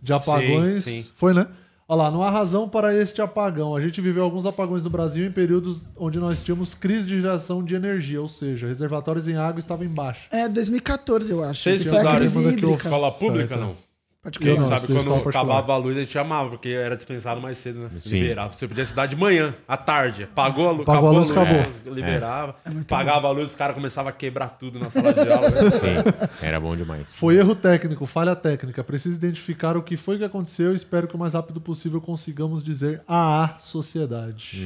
de 0.00 0.12
apagões. 0.12 0.84
Sim, 0.84 1.02
sim. 1.02 1.10
Foi, 1.16 1.32
né? 1.34 1.46
Olha 1.92 2.04
lá, 2.04 2.10
não 2.10 2.22
há 2.22 2.30
razão 2.30 2.66
para 2.66 2.96
este 2.96 3.20
apagão. 3.20 3.76
A 3.76 3.80
gente 3.82 4.00
viveu 4.00 4.24
alguns 4.24 4.46
apagões 4.46 4.82
no 4.82 4.88
Brasil 4.88 5.26
em 5.26 5.30
períodos 5.30 5.84
onde 5.94 6.18
nós 6.18 6.42
tínhamos 6.42 6.72
crise 6.72 7.06
de 7.06 7.20
geração 7.20 7.62
de 7.62 7.74
energia, 7.74 8.18
ou 8.18 8.28
seja, 8.28 8.66
reservatórios 8.66 9.28
em 9.28 9.36
água 9.36 9.60
estavam 9.60 9.84
em 9.84 9.90
baixa. 9.90 10.22
É 10.30 10.48
2014, 10.48 11.30
eu 11.30 11.44
acho. 11.44 11.62
Vocês 11.62 11.84
foi 11.84 11.98
a 11.98 12.16
crise 12.16 12.38
hídrica. 12.38 12.84
Escola 12.84 13.12
pública, 13.12 13.58
não? 13.58 13.76
Pode 14.24 14.38
não, 14.38 14.68
sabe 14.68 14.86
quando 14.86 15.12
acabava 15.28 15.72
a 15.72 15.76
luz, 15.76 15.96
a 15.96 16.00
gente 16.00 16.16
amava, 16.16 16.50
porque 16.50 16.68
era 16.68 16.94
dispensado 16.94 17.40
mais 17.40 17.58
cedo, 17.58 17.80
né? 17.80 17.88
Sim. 17.98 18.20
Liberava. 18.20 18.54
Você 18.54 18.68
podia 18.68 18.84
estudar 18.84 19.06
de 19.06 19.16
manhã, 19.16 19.52
à 19.66 19.76
tarde. 19.76 20.28
Pagou 20.32 20.68
a 20.68 20.70
luz, 20.70 20.84
Pagou 20.86 21.08
a 21.08 21.12
luz, 21.12 21.30
acabou. 21.32 21.64
Liberava. 21.86 22.54
É 22.64 22.70
pagava 22.86 23.26
a 23.26 23.30
luz, 23.32 23.50
os 23.50 23.56
caras 23.56 23.74
começavam 23.74 24.10
a 24.10 24.12
quebrar 24.12 24.50
tudo 24.50 24.78
na 24.78 24.88
sala 24.90 25.12
de 25.12 25.28
aula. 25.28 25.50
Sim. 25.72 26.36
Era 26.40 26.60
bom 26.60 26.76
demais. 26.76 27.16
Foi 27.16 27.34
erro 27.36 27.56
técnico, 27.56 28.06
falha 28.06 28.36
técnica. 28.36 28.84
Preciso 28.84 29.16
identificar 29.16 29.76
o 29.76 29.82
que 29.82 29.96
foi 29.96 30.18
que 30.18 30.24
aconteceu 30.24 30.72
e 30.72 30.76
espero 30.76 31.08
que 31.08 31.16
o 31.16 31.18
mais 31.18 31.34
rápido 31.34 31.60
possível 31.60 32.00
consigamos 32.00 32.62
dizer 32.62 33.02
à 33.08 33.56
sociedade. 33.58 34.64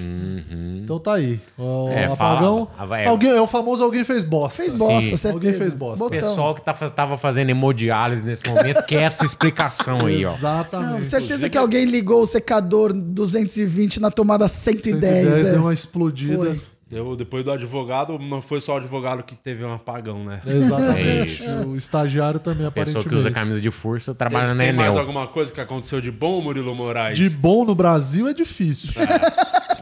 Então 0.83 0.99
tá 0.99 1.15
aí. 1.15 1.41
O 1.57 1.89
É, 1.89 2.05
apagão. 2.05 2.69
fala- 2.77 2.87
vai- 2.87 3.07
alguém, 3.07 3.31
é 3.31 3.41
o 3.41 3.47
famoso 3.47 3.83
alguém 3.83 4.05
fez 4.05 4.23
bosta. 4.23 4.63
Fez 4.63 4.75
bosta, 4.75 5.01
Sim. 5.01 5.17
certeza. 5.17 5.33
Alguém 5.33 5.53
fez 5.55 5.73
bosta. 5.73 6.05
O 6.05 6.11
pessoal 6.11 6.55
que 6.55 6.61
tá, 6.61 6.75
tava 6.75 7.17
fazendo 7.17 7.49
hemodiálise 7.49 8.23
nesse 8.23 8.47
momento 8.47 8.85
quer 8.85 9.01
essa 9.05 9.25
explicação 9.47 10.07
aí, 10.07 10.25
ó. 10.25 10.35
Exatamente. 10.35 10.93
Não, 10.93 11.05
certeza 11.05 11.49
que 11.49 11.59
alguém 11.59 11.85
ligou 11.85 12.23
o 12.23 12.27
secador 12.27 12.93
220 12.93 14.01
na 14.01 14.11
tomada 14.11 14.49
110. 14.49 15.27
110 15.27 15.47
é. 15.47 15.51
deu 15.53 15.61
uma 15.63 15.75
explodida. 15.75 16.37
Foi. 16.37 16.61
Deu, 16.89 17.17
depois 17.17 17.45
do 17.45 17.51
advogado, 17.51 18.17
não 18.17 18.41
foi 18.41 18.61
só 18.61 18.75
o 18.75 18.77
advogado 18.77 19.25
que 19.25 19.35
teve 19.35 19.65
um 19.65 19.73
apagão, 19.73 20.25
né? 20.25 20.41
Exatamente. 20.47 21.45
É 21.45 21.67
o 21.67 21.75
estagiário 21.75 22.39
também, 22.39 22.59
Pessoa 22.59 22.69
aparentemente. 22.69 23.09
que 23.09 23.15
usa 23.17 23.31
camisa 23.33 23.61
de 23.61 23.73
força 23.73 24.15
trabalha 24.15 24.47
Tem, 24.49 24.55
na 24.55 24.63
tem 24.63 24.73
mais 24.73 24.93
Enel. 24.93 25.01
alguma 25.01 25.27
coisa 25.27 25.51
que 25.51 25.61
aconteceu 25.61 26.01
de 26.01 26.13
bom, 26.13 26.41
Murilo 26.41 26.73
Moraes? 26.77 27.19
De 27.19 27.29
bom 27.29 27.65
no 27.65 27.75
Brasil 27.75 28.29
é 28.29 28.33
difícil. 28.33 29.03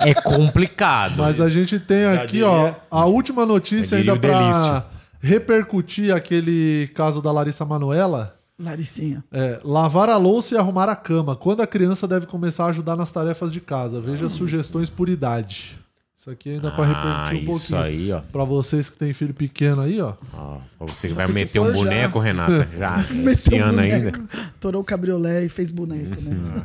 É 0.00 0.14
complicado. 0.14 1.16
Mas 1.18 1.40
a 1.40 1.48
gente 1.50 1.78
tem 1.78 2.04
Já 2.04 2.22
aqui, 2.22 2.42
ó, 2.42 2.72
a 2.90 3.04
última 3.04 3.44
notícia 3.44 3.98
ainda 3.98 4.16
delício. 4.16 4.82
repercutir 5.20 6.14
aquele 6.14 6.90
caso 6.94 7.20
da 7.20 7.30
Larissa 7.30 7.64
Manuela. 7.64 8.34
Laricinha. 8.58 9.24
É, 9.32 9.60
lavar 9.64 10.08
a 10.08 10.16
louça 10.16 10.54
e 10.54 10.58
arrumar 10.58 10.88
a 10.88 10.94
cama. 10.96 11.34
Quando 11.34 11.60
a 11.62 11.66
criança 11.66 12.06
deve 12.06 12.26
começar 12.26 12.66
a 12.66 12.68
ajudar 12.68 12.94
nas 12.96 13.10
tarefas 13.10 13.50
de 13.52 13.60
casa? 13.60 14.00
Veja 14.00 14.28
sugestões 14.28 14.88
por 14.88 15.08
idade. 15.08 15.78
Isso 16.16 16.30
aqui 16.30 16.50
ainda 16.54 16.70
pra 16.70 16.84
Ah, 16.84 16.86
repercutir 17.26 17.36
um 17.50 17.56
isso 17.56 17.68
pouquinho. 17.68 17.80
aí, 17.80 18.12
ó. 18.12 18.20
Pra 18.32 18.44
vocês 18.44 18.88
que 18.88 18.96
têm 18.96 19.12
filho 19.12 19.34
pequeno 19.34 19.82
aí, 19.82 20.00
ó. 20.00 20.14
Ó, 20.32 20.58
pra 20.78 20.86
você 20.86 21.08
que 21.08 21.14
vai 21.14 21.26
meter 21.28 21.58
um 21.58 21.64
pôr 21.64 21.72
já. 21.74 21.82
boneco, 21.82 22.18
Renata. 22.18 22.68
Já. 22.78 22.96
Esse 23.30 23.54
um 23.54 23.62
ano 23.64 23.72
boneco, 23.74 23.94
ainda. 23.94 24.28
Torou 24.60 24.80
o 24.80 24.84
cabriolé 24.84 25.44
e 25.44 25.48
fez 25.50 25.68
boneco, 25.68 26.18
né? 26.22 26.62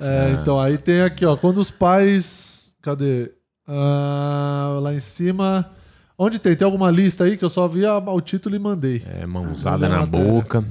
É, 0.00 0.36
Então, 0.40 0.58
aí 0.60 0.76
tem 0.78 1.02
aqui, 1.02 1.24
ó. 1.24 1.36
Quando 1.36 1.58
os 1.58 1.70
pais. 1.70 2.74
Cadê? 2.82 3.30
Ah, 3.66 4.78
lá 4.82 4.92
em 4.94 5.00
cima. 5.00 5.70
Onde 6.18 6.38
tem? 6.38 6.54
Tem 6.54 6.64
alguma 6.64 6.90
lista 6.90 7.24
aí 7.24 7.36
que 7.36 7.44
eu 7.44 7.50
só 7.50 7.66
vi 7.66 7.84
a- 7.86 7.98
o 7.98 8.20
título 8.20 8.54
e 8.54 8.58
mandei. 8.58 9.02
É, 9.06 9.26
mãozada 9.26 9.88
na 9.88 10.04
boca. 10.06 10.64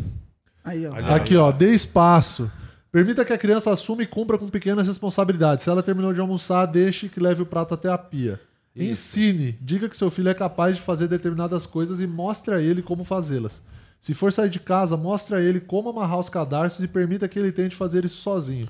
Aí, 0.63 0.85
ó. 0.85 0.95
Aqui, 1.15 1.35
ó. 1.35 1.51
Dê 1.51 1.73
espaço. 1.73 2.49
Permita 2.91 3.23
que 3.25 3.33
a 3.33 3.37
criança 3.37 3.71
assuma 3.71 4.03
e 4.03 4.07
cumpra 4.07 4.37
com 4.37 4.49
pequenas 4.49 4.87
responsabilidades. 4.87 5.63
Se 5.63 5.69
ela 5.69 5.81
terminou 5.81 6.13
de 6.13 6.19
almoçar, 6.19 6.65
deixe 6.65 7.07
que 7.09 7.19
leve 7.19 7.41
o 7.41 7.45
prato 7.45 7.73
até 7.73 7.89
a 7.89 7.97
pia. 7.97 8.39
Ensine. 8.75 9.57
Diga 9.61 9.89
que 9.89 9.97
seu 9.97 10.11
filho 10.11 10.29
é 10.29 10.33
capaz 10.33 10.75
de 10.75 10.81
fazer 10.81 11.07
determinadas 11.07 11.65
coisas 11.65 11.99
e 12.01 12.07
mostre 12.07 12.53
a 12.53 12.61
ele 12.61 12.81
como 12.81 13.03
fazê-las. 13.03 13.61
Se 13.99 14.13
for 14.13 14.31
sair 14.33 14.49
de 14.49 14.59
casa, 14.59 14.95
mostre 14.97 15.35
a 15.35 15.41
ele 15.41 15.59
como 15.59 15.89
amarrar 15.89 16.19
os 16.19 16.29
cadarços 16.29 16.83
e 16.83 16.87
permita 16.87 17.27
que 17.27 17.37
ele 17.37 17.51
tente 17.51 17.75
fazer 17.75 18.03
isso 18.05 18.17
sozinho. 18.21 18.67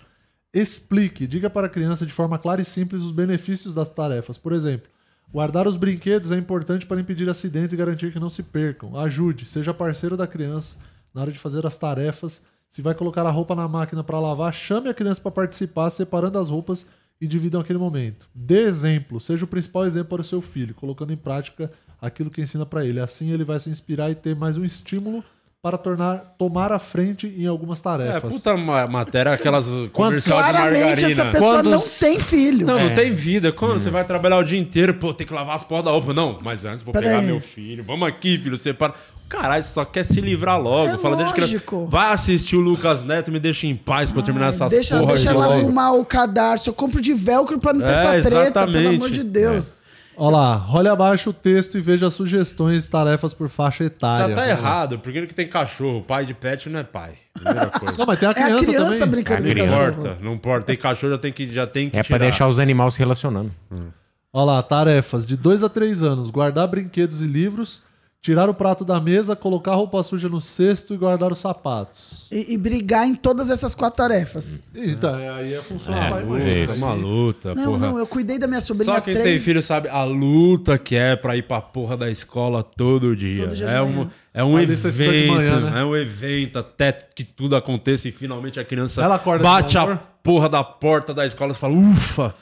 Explique, 0.54 1.26
diga 1.26 1.50
para 1.50 1.68
a 1.68 1.70
criança 1.70 2.06
de 2.06 2.12
forma 2.12 2.38
clara 2.38 2.62
e 2.62 2.66
simples 2.66 3.04
os 3.04 3.12
benefícios 3.12 3.74
das 3.74 3.88
tarefas. 3.88 4.38
Por 4.38 4.52
exemplo, 4.54 4.88
guardar 5.32 5.68
os 5.68 5.78
brinquedos 5.78 6.32
é 6.32 6.38
importante 6.38 6.86
para 6.86 7.00
impedir 7.00 7.30
acidentes 7.30 7.74
e 7.74 7.78
garantir 7.78 8.12
que 8.12 8.20
não 8.20 8.30
se 8.30 8.44
percam. 8.44 8.98
Ajude, 8.98 9.46
seja 9.46 9.74
parceiro 9.74 10.18
da 10.18 10.28
criança 10.28 10.78
na 11.14 11.22
hora 11.22 11.32
de 11.32 11.40
fazer 11.40 11.66
as 11.66 11.78
tarefas. 11.78 12.42
Se 12.70 12.82
vai 12.82 12.96
colocar 12.96 13.26
a 13.26 13.32
roupa 13.32 13.56
na 13.56 13.68
máquina 13.68 14.04
para 14.04 14.20
lavar, 14.20 14.54
chame 14.54 14.90
a 14.90 14.94
criança 14.94 15.22
para 15.22 15.32
participar, 15.32 15.90
separando 15.90 16.38
as 16.38 16.50
roupas 16.50 16.86
e 17.20 17.28
dividam 17.28 17.62
aquele 17.62 17.80
momento. 17.80 18.30
Dê 18.34 18.64
exemplo, 18.64 19.20
seja 19.20 19.46
o 19.46 19.48
principal 19.48 19.86
exemplo 19.86 20.10
para 20.10 20.22
o 20.22 20.26
seu 20.26 20.42
filho, 20.42 20.74
colocando 20.74 21.14
em 21.14 21.18
prática 21.18 21.72
aquilo 22.02 22.32
que 22.32 22.42
ensina 22.42 22.66
para 22.66 22.86
ele. 22.86 23.00
Assim 23.00 23.32
ele 23.32 23.44
vai 23.44 23.60
se 23.60 23.70
inspirar 23.70 24.10
e 24.10 24.16
ter 24.16 24.36
mais 24.36 24.58
um 24.58 24.66
estímulo 24.66 25.24
para 25.64 25.78
tornar, 25.78 26.34
tomar 26.40 26.72
a 26.72 26.80
frente 26.80 27.28
em 27.28 27.46
algumas 27.46 27.80
É, 27.82 27.84
tarefas. 27.84 28.34
puta 28.34 28.58
ma- 28.58 28.88
matéria, 28.88 29.32
aquelas 29.32 29.68
comercial 29.94 30.42
de 30.42 30.50
Claramente 30.50 30.80
margarina. 30.86 31.12
essa 31.12 31.26
pessoa 31.26 31.54
Quantos- 31.64 31.72
não 31.72 32.08
tem 32.10 32.20
filho. 32.20 32.66
Não, 32.66 32.80
É. 32.80 32.90
não 32.90 32.96
tem 32.96 33.14
vida. 33.14 33.52
Quando 33.52 33.80
você 33.80 33.92
vai 33.92 34.04
trabalhar 34.04 34.40
o 34.40 34.44
dia 34.44 34.60
inteiro, 34.60 34.96
pô, 34.96 35.14
tem 35.14 35.28
que 35.28 35.34
lavar 35.34 35.56
as 35.56 35.64
porras 35.64 35.86
da 35.86 35.92
roupa. 35.92 36.16
Não, 36.16 36.40
mas 36.42 36.66
antes 36.66 36.82
vou 36.82 36.92
Pera 36.92 37.06
pegar 37.06 37.20
aí. 37.20 37.26
meu 37.28 37.40
filho. 37.40 37.84
Vamos 37.84 38.08
aqui, 38.08 38.40
filho, 38.40 38.58
separa. 38.58 38.96
Caralho, 39.30 39.64
você 39.64 39.72
só 39.72 39.86
quer 39.86 40.04
se 40.04 40.20
livrar 40.20 40.60
logo. 40.60 40.90
É 40.96 40.98
Fala, 40.98 41.16
deixa 41.16 41.32
que 41.34 41.42
lógico. 41.42 41.86
Vai 41.86 42.12
assistir 42.12 42.56
o 42.56 42.60
Lucas 42.60 43.04
Neto, 43.06 43.32
me 43.32 43.40
deixa 43.40 43.66
em 43.68 43.76
paz 43.76 44.10
pra 44.12 44.20
eu 44.20 44.26
terminar 44.26 44.48
essas 44.48 44.72
deixa 44.72 44.98
porras 45.00 45.22
deixa 45.22 45.30
de 45.30 45.36
ela 45.38 45.46
logo. 45.48 45.60
arrumar 45.60 45.92
o 45.94 46.04
cadarço. 46.04 46.70
Eu 46.70 46.74
compro 46.74 47.00
de 47.00 47.14
velcro 47.14 47.58
pra 47.60 47.72
não 47.72 47.82
ter 47.86 47.92
É, 47.92 47.94
essa 47.94 48.30
treta, 48.30 48.32
pelo 48.32 48.42
exatamente. 48.42 48.96
amor 48.96 49.10
de 49.12 49.24
Deus. 49.24 49.76
Olha 50.18 50.38
lá, 50.38 50.56
role 50.56 50.88
abaixo 50.88 51.30
o 51.30 51.34
texto 51.34 51.78
e 51.78 51.82
veja 51.82 52.10
sugestões 52.10 52.86
e 52.86 52.90
tarefas 52.90 53.34
por 53.34 53.50
faixa 53.50 53.84
etária. 53.86 54.36
Já 54.36 54.42
tá 54.42 54.50
errado, 54.50 55.00
porque 55.00 55.26
que 55.26 55.34
tem 55.34 55.48
cachorro. 55.48 56.04
Pai 56.04 56.26
de 56.26 56.34
pet 56.34 56.70
não 56.70 56.80
é 56.80 56.84
pai. 56.84 57.14
Primeira 57.34 57.68
coisa. 57.72 57.96
Não, 57.98 58.06
mas 58.06 58.20
tem 58.20 58.28
a 58.28 58.32
É 58.32 58.34
a 58.34 58.36
criança, 58.46 58.66
criança 58.66 58.90
também. 59.00 59.10
brincando 59.10 59.42
o 59.42 59.46
Não 59.46 59.52
criança. 59.54 59.76
importa, 59.92 60.18
não 60.22 60.34
importa. 60.34 60.66
Tem 60.66 60.76
cachorro, 60.78 61.14
já 61.14 61.18
tem 61.18 61.32
que, 61.32 61.52
já 61.54 61.66
tem 61.66 61.90
que 61.90 61.98
É 61.98 62.02
pra 62.04 62.18
tirar. 62.18 62.20
deixar 62.20 62.48
os 62.48 62.60
animais 62.60 62.94
se 62.94 63.00
relacionando. 63.00 63.52
Olha 64.34 64.46
lá, 64.46 64.64
tarefas 64.64 65.26
de 65.26 65.36
2 65.36 65.64
a 65.64 65.70
3 65.70 66.04
anos: 66.04 66.30
guardar 66.30 66.68
brinquedos 66.68 67.22
e 67.22 67.26
livros, 67.26 67.82
tirar 68.22 68.48
o 68.48 68.54
prato 68.54 68.86
da 68.86 69.02
mesa, 69.02 69.36
colocar 69.36 69.72
a 69.72 69.76
roupa 69.76 70.02
suja 70.04 70.30
no 70.30 70.40
cesto 70.40 70.94
e 70.94 70.98
guardar 70.98 71.32
os 71.32 71.40
sapatos. 71.40 72.28
E, 72.32 72.54
e 72.54 72.58
brigar 72.58 73.08
em 73.08 73.16
todas 73.16 73.50
essas 73.50 73.74
quatro 73.74 73.98
tarefas. 73.98 74.62
Então, 74.76 75.16
aí 75.16 75.54
é 75.54 75.58
a 75.58 75.64
função 75.64 75.96
É, 75.98 76.10
pai 76.10 76.22
e 76.22 76.26
mãe. 76.26 76.64
É 76.70 76.74
uma 76.74 76.94
luta, 76.94 77.56
Não, 77.56 77.64
porra. 77.66 77.78
não, 77.80 77.98
eu 77.98 78.06
cuidei 78.06 78.38
da 78.38 78.48
minha 78.48 78.62
sobrinha 78.62 78.94
Só 78.94 79.02
quem 79.02 79.16
tem 79.16 79.24
três. 79.24 79.44
filho 79.44 79.64
sabe 79.64 79.90
a 79.90 80.04
luta 80.04 80.78
que 80.78 80.96
é 80.96 81.16
pra 81.16 81.36
ir 81.36 81.42
pra 81.42 81.60
porra 81.62 81.98
da 81.98 82.12
escola 82.12 82.62
todo 82.62 83.16
dia. 83.16 83.48
Todo 83.48 83.56
dia 83.56 83.66
de 83.68 83.74
é, 83.74 83.82
manhã. 83.82 84.02
um, 84.02 84.10
é 84.34 84.44
um 84.44 84.66
de 84.66 84.72
evento, 84.72 85.34
manhã, 85.34 85.60
né? 85.60 85.82
é 85.82 85.84
um 85.84 85.96
evento 85.96 86.60
até 86.60 86.92
que 86.92 87.24
tudo 87.24 87.56
aconteça 87.56 88.08
e 88.08 88.12
finalmente 88.12 88.60
a 88.60 88.64
criança 88.64 89.02
Ela 89.02 89.16
acorda 89.16 89.44
bate 89.44 89.78
a 89.80 89.98
porra 89.98 90.48
da 90.48 90.64
porta 90.64 91.12
da 91.12 91.26
escola 91.26 91.54
e 91.54 91.56
fala, 91.56 91.74
ufa, 91.74 92.36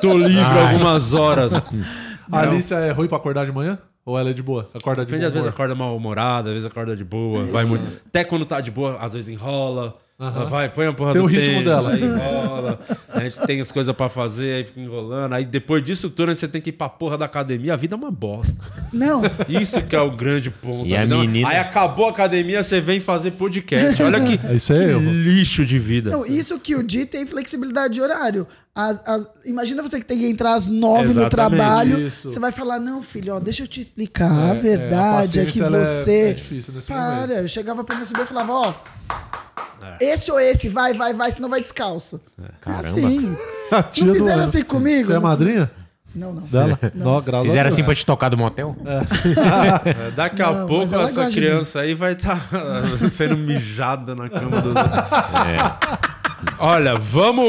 tô 0.00 0.18
livre 0.18 0.40
algumas 0.58 1.14
horas. 1.14 1.52
A 2.32 2.40
Alicia 2.40 2.76
é 2.78 2.90
ruim 2.90 3.06
pra 3.06 3.18
acordar 3.18 3.44
de 3.44 3.52
manhã? 3.52 3.78
Ou 4.06 4.18
ela 4.18 4.30
é 4.30 4.32
de 4.32 4.42
boa? 4.42 4.68
Acorda 4.74 5.04
de 5.04 5.06
Depende, 5.06 5.22
bom 5.22 5.28
às 5.28 5.32
vezes 5.32 5.48
acorda 5.48 5.74
mal-humorada, 5.74 6.50
às 6.50 6.54
vezes 6.54 6.66
acorda 6.70 6.94
de 6.94 7.04
boa, 7.04 7.44
vai 7.44 7.64
muito. 7.64 8.02
Até 8.06 8.22
quando 8.24 8.44
tá 8.44 8.60
de 8.60 8.70
boa, 8.70 8.98
às 8.98 9.14
vezes 9.14 9.30
enrola. 9.30 9.98
Ela 10.16 10.44
Vai, 10.44 10.68
põe 10.68 10.86
a 10.86 10.92
porra 10.92 11.12
Tem 11.12 11.20
do 11.22 11.26
o 11.26 11.28
ritmo 11.28 11.44
tênis, 11.44 11.64
dela. 11.64 11.90
Aí 11.90 12.04
enrola. 12.04 12.78
a 13.12 13.20
gente 13.24 13.40
tem 13.46 13.60
as 13.60 13.72
coisas 13.72 13.94
pra 13.96 14.08
fazer, 14.08 14.54
aí 14.58 14.64
fica 14.64 14.80
enrolando. 14.80 15.32
Aí 15.32 15.44
depois 15.44 15.84
disso 15.84 16.08
tudo, 16.08 16.32
você 16.32 16.46
tem 16.46 16.60
que 16.60 16.70
ir 16.70 16.72
pra 16.72 16.88
porra 16.88 17.18
da 17.18 17.24
academia. 17.24 17.74
A 17.74 17.76
vida 17.76 17.96
é 17.96 17.98
uma 17.98 18.12
bosta. 18.12 18.54
Não, 18.92 19.22
Isso 19.48 19.82
que 19.82 19.96
é 19.96 20.00
o 20.00 20.12
grande 20.12 20.50
ponto. 20.50 20.86
E 20.86 20.96
a 20.96 21.00
é 21.00 21.04
uma- 21.04 21.18
menina- 21.18 21.48
Aí 21.48 21.58
acabou 21.58 22.06
a 22.06 22.10
academia, 22.10 22.62
você 22.62 22.80
vem 22.80 23.00
fazer 23.00 23.32
podcast. 23.32 24.00
Olha 24.04 24.20
que, 24.20 24.34
Isso 24.54 24.72
é 24.72 24.84
que 24.84 24.90
erro. 24.92 25.00
lixo 25.12 25.66
de 25.66 25.80
vida. 25.80 26.10
não, 26.12 26.24
isso 26.24 26.60
que 26.60 26.76
o 26.76 26.82
Di 26.84 27.06
tem 27.06 27.26
flexibilidade 27.26 27.94
de 27.94 28.00
horário. 28.00 28.46
As- 28.72 29.00
as- 29.04 29.28
imagina 29.44 29.82
você 29.82 29.98
que 29.98 30.06
tem 30.06 30.18
que 30.20 30.28
entrar 30.28 30.54
às 30.54 30.66
nove 30.68 31.06
no 31.06 31.10
Exatamente, 31.22 31.30
trabalho. 31.30 32.06
isso. 32.06 32.30
Você 32.30 32.38
vai 32.38 32.52
falar, 32.52 32.78
não, 32.78 33.02
filho, 33.02 33.34
ó, 33.34 33.40
deixa 33.40 33.64
eu 33.64 33.66
te 33.66 33.80
explicar. 33.80 34.30
a 34.50 34.54
verdade 34.54 35.40
a 35.40 35.42
é, 35.42 35.46
que 35.46 35.60
ela 35.60 35.78
é- 35.78 35.84
você. 35.84 36.12
é 36.30 36.34
difícil 36.34 36.72
nesse 36.72 36.86
Para, 36.86 37.14
momento. 37.22 37.30
eu 37.32 37.48
chegava 37.48 37.82
pra 37.82 37.96
minha 37.96 38.04
sobrinha 38.06 38.24
e 38.24 38.28
falava, 38.28 38.52
ó. 38.52 38.74
Esse 40.00 40.30
ou 40.30 40.38
esse, 40.40 40.68
vai, 40.68 40.92
vai, 40.94 41.12
vai, 41.12 41.30
senão 41.32 41.48
vai 41.48 41.60
descalço. 41.60 42.20
É, 42.42 42.46
Caramba. 42.60 42.86
assim. 42.88 43.36
A 43.70 43.82
tia 43.84 44.06
Não 44.06 44.12
do 44.12 44.18
fizeram 44.18 44.42
assim 44.42 44.62
comigo? 44.62 45.06
Você 45.10 45.16
é 45.16 45.18
madrinha 45.18 45.70
Não, 46.14 46.32
não. 46.32 46.42
dela? 46.42 46.78
Não, 46.94 47.20
graças 47.20 47.46
a 47.46 47.50
Fizeram 47.50 47.68
assim 47.68 47.84
pra 47.84 47.94
te 47.94 48.06
tocar 48.06 48.28
do 48.28 48.36
motel? 48.36 48.76
É, 48.84 50.10
Daqui 50.16 50.42
a 50.42 50.50
Não, 50.52 50.66
pouco 50.66 50.94
ela 50.94 51.08
essa 51.08 51.28
criança 51.30 51.80
aí 51.80 51.94
vai 51.94 52.12
estar 52.12 52.40
sendo 53.10 53.36
mijada 53.36 54.14
na 54.14 54.28
cama 54.28 54.60
dos 54.60 54.74
Olha, 56.58 56.94
vamos. 56.94 57.44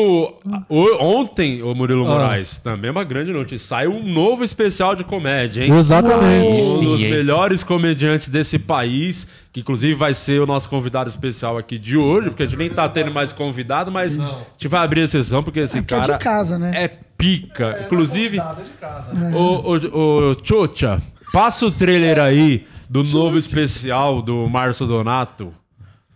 o- 0.69 0.95
Ontem, 0.99 1.61
o 1.61 1.73
Murilo 1.75 2.05
Moraes, 2.05 2.57
também 2.57 2.89
é 2.89 2.91
uma 2.91 3.03
grande 3.03 3.31
notícia. 3.31 3.67
Saiu 3.67 3.91
um 3.91 4.03
novo 4.03 4.43
especial 4.43 4.95
de 4.95 5.03
comédia, 5.03 5.63
hein? 5.65 5.73
Exatamente. 5.73 6.61
Um 6.61 6.79
Sim, 6.79 6.85
dos 6.85 7.01
hein? 7.01 7.11
melhores 7.11 7.63
comediantes 7.63 8.27
desse 8.27 8.57
país, 8.59 9.27
que 9.53 9.59
inclusive 9.61 9.93
vai 9.93 10.13
ser 10.13 10.41
o 10.41 10.45
nosso 10.45 10.69
convidado 10.69 11.09
especial 11.09 11.57
aqui 11.57 11.77
de 11.77 11.97
hoje, 11.97 12.29
porque 12.29 12.43
a 12.43 12.45
gente 12.45 12.57
nem 12.57 12.69
tá 12.69 12.87
tendo 12.89 13.11
mais 13.11 13.31
convidado, 13.31 13.91
mas 13.91 14.19
a 14.19 14.37
gente 14.53 14.67
vai 14.67 14.81
abrir 14.83 15.01
a 15.01 15.07
sessão, 15.07 15.43
porque 15.43 15.59
esse 15.61 15.81
porque 15.81 15.93
é 15.93 15.97
cara 15.99 16.13
de 16.17 16.23
casa, 16.23 16.57
né? 16.57 16.71
é 16.75 16.87
pica. 16.87 17.81
inclusive, 17.85 18.37
Nada 18.37 18.61
de 18.63 18.69
casa. 18.71 19.11
Ô, 19.35 19.71
ô, 19.73 20.29
ô, 20.31 20.35
Tchotcha, 20.35 21.01
passa 21.31 21.65
o 21.65 21.71
trailer 21.71 22.19
aí 22.19 22.65
do 22.89 23.03
novo 23.03 23.37
especial 23.37 24.21
do 24.21 24.47
Márcio 24.49 24.85
Donato. 24.85 25.49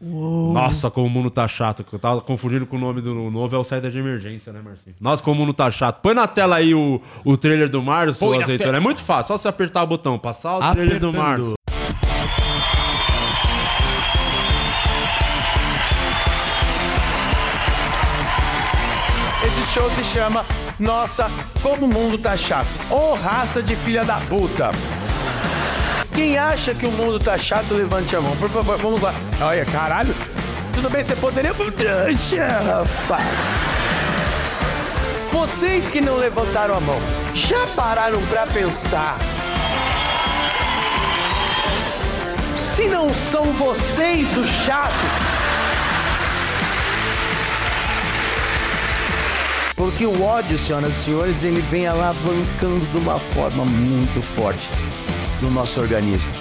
Nossa, 0.02 0.90
como 0.90 1.08
o 1.08 1.10
mundo 1.10 1.30
tá 1.30 1.48
chato. 1.48 1.86
Eu 1.92 2.00
tava 2.00 2.22
confundindo 2.22 2.66
com 2.66 2.78
o 2.78 2.80
nome 2.80 3.02
do 3.02 3.14
novo, 3.14 3.56
é 3.56 3.60
o 3.60 3.64
Saída 3.64 3.92
de 3.92 4.00
Emergência, 4.00 4.54
né, 4.54 4.62
Marcinho? 4.64 4.96
Nossa, 5.00 5.22
como 5.22 5.36
o 5.36 5.46
mundo 5.46 5.54
tá 5.54 5.70
chato. 5.70 6.02
Põe 6.02 6.14
na 6.14 6.28
tela 6.28 6.56
aí 6.56 6.74
o, 6.74 7.02
o 7.26 7.36
trailer 7.36 7.70
do 7.70 7.82
Márcio, 7.82 8.26
Põe 8.26 8.38
na 8.38 8.44
azeitona. 8.46 8.78
É 8.78 8.80
muito 8.80 9.04
fácil, 9.04 9.34
só 9.34 9.38
você 9.38 9.48
apertar 9.48 9.84
o 9.84 9.88
botão, 9.88 10.18
passar 10.18 10.58
o 10.58 10.72
trailer 10.72 11.00
do 11.00 11.10
Apertando. 11.10 11.28
Márcio. 11.28 11.54
Esse 19.46 19.74
show 19.74 19.90
se 19.92 20.04
chama 20.04 20.46
Nossa, 20.80 21.30
como 21.62 21.86
o 21.86 21.90
mundo 21.90 22.18
tá 22.18 22.38
chato. 22.38 22.68
Ô 22.90 23.16
raça 23.16 23.62
de 23.62 23.76
filha 23.78 24.04
da 24.04 24.18
puta. 24.22 24.72
Quem 26.20 26.38
acha 26.38 26.76
que 26.76 26.86
o 26.86 26.92
mundo 26.92 27.18
tá 27.18 27.38
chato, 27.38 27.74
levante 27.74 28.14
a 28.14 28.20
mão. 28.20 28.36
Por 28.36 28.50
favor, 28.50 28.78
vamos 28.78 29.00
lá. 29.00 29.14
Olha, 29.40 29.64
caralho. 29.64 30.14
Tudo 30.76 30.90
bem, 30.90 31.02
você 31.02 31.16
poderia. 31.16 31.54
Rapaz. 31.54 33.24
Vocês 35.32 35.88
que 35.88 36.02
não 36.02 36.18
levantaram 36.18 36.76
a 36.76 36.82
mão, 36.82 37.00
já 37.34 37.66
pararam 37.68 38.22
pra 38.24 38.46
pensar? 38.48 39.18
Se 42.58 42.90
não 42.90 43.14
são 43.14 43.46
vocês 43.54 44.28
o 44.36 44.46
chato, 44.46 44.94
Porque 49.74 50.06
o 50.06 50.22
ódio, 50.22 50.60
senhoras 50.60 50.92
e 50.92 50.96
senhores, 50.96 51.44
ele 51.46 51.62
vem 51.62 51.88
alavancando 51.88 52.86
de 52.86 52.98
uma 52.98 53.18
forma 53.18 53.64
muito 53.64 54.22
forte 54.22 54.68
no 55.42 55.50
nosso 55.52 55.80
organismo. 55.80 56.32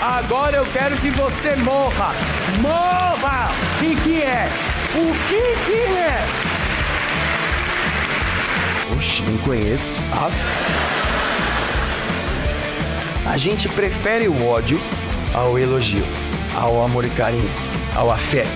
Agora 0.00 0.56
eu 0.56 0.66
quero 0.72 0.96
que 0.96 1.10
você 1.10 1.56
morra! 1.56 2.14
Morra! 2.60 3.50
O 3.50 3.78
que, 3.78 3.96
que 3.96 4.22
é? 4.22 4.48
O 4.94 5.12
que, 5.28 5.56
que 5.66 5.82
é? 5.96 6.24
Oxe, 8.96 9.22
não 9.22 9.38
conheço. 9.38 9.96
Nossa. 10.14 10.48
A 13.26 13.36
gente 13.36 13.68
prefere 13.68 14.28
o 14.28 14.46
ódio 14.48 14.80
ao 15.34 15.58
elogio, 15.58 16.04
ao 16.56 16.82
amor 16.82 17.04
e 17.04 17.10
carinho, 17.10 17.50
ao 17.94 18.10
afeto. 18.10 18.48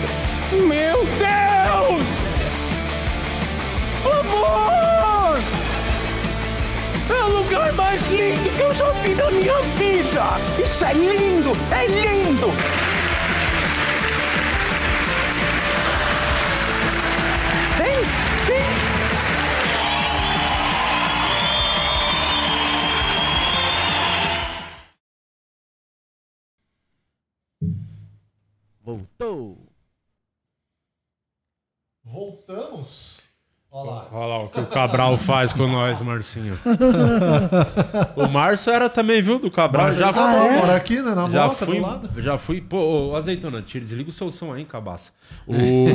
Meu 0.52 1.04
Deus! 1.04 2.02
Amor! 4.04 4.81
É 7.12 7.24
o 7.24 7.28
lugar 7.42 7.72
mais 7.74 8.02
lindo 8.10 8.56
que 8.56 8.62
eu 8.62 8.74
já 8.74 8.90
vi 8.92 9.14
na 9.14 9.30
minha 9.30 9.60
vida! 9.76 10.38
Isso 10.62 10.84
é 10.84 10.94
lindo! 10.94 11.50
É 11.70 11.86
lindo! 11.86 12.46
Vem! 17.76 18.00
Vem! 18.46 18.92
Voltou. 28.82 29.58
Voltamos. 32.02 33.21
Olha 33.74 33.90
lá. 33.90 34.08
Olha 34.12 34.26
lá 34.26 34.38
o 34.44 34.48
que 34.50 34.60
o 34.60 34.66
Cabral 34.66 35.16
faz 35.16 35.50
com 35.54 35.66
nós, 35.66 35.98
Marcinho. 36.02 36.58
o 38.14 38.28
Márcio 38.28 38.70
era 38.70 38.86
também, 38.90 39.22
viu, 39.22 39.38
do 39.38 39.50
Cabral. 39.50 39.90
já 39.94 40.12
fui. 40.12 40.22
Ah, 40.22 40.56
Mora 40.60 40.76
aqui, 40.76 41.00
né? 41.00 41.14
Na 41.14 41.30
Já 41.30 41.46
moto, 41.46 41.56
fui, 41.64 41.76
do 41.76 41.82
lado. 41.82 42.10
já 42.20 42.36
fui. 42.36 42.60
Pô, 42.60 43.08
ô, 43.12 43.16
azeitona, 43.16 43.62
tira, 43.62 43.82
desliga 43.82 44.10
o 44.10 44.12
seu 44.12 44.30
som 44.30 44.52
aí, 44.52 44.66
cabaça. 44.66 45.10
O, 45.46 45.86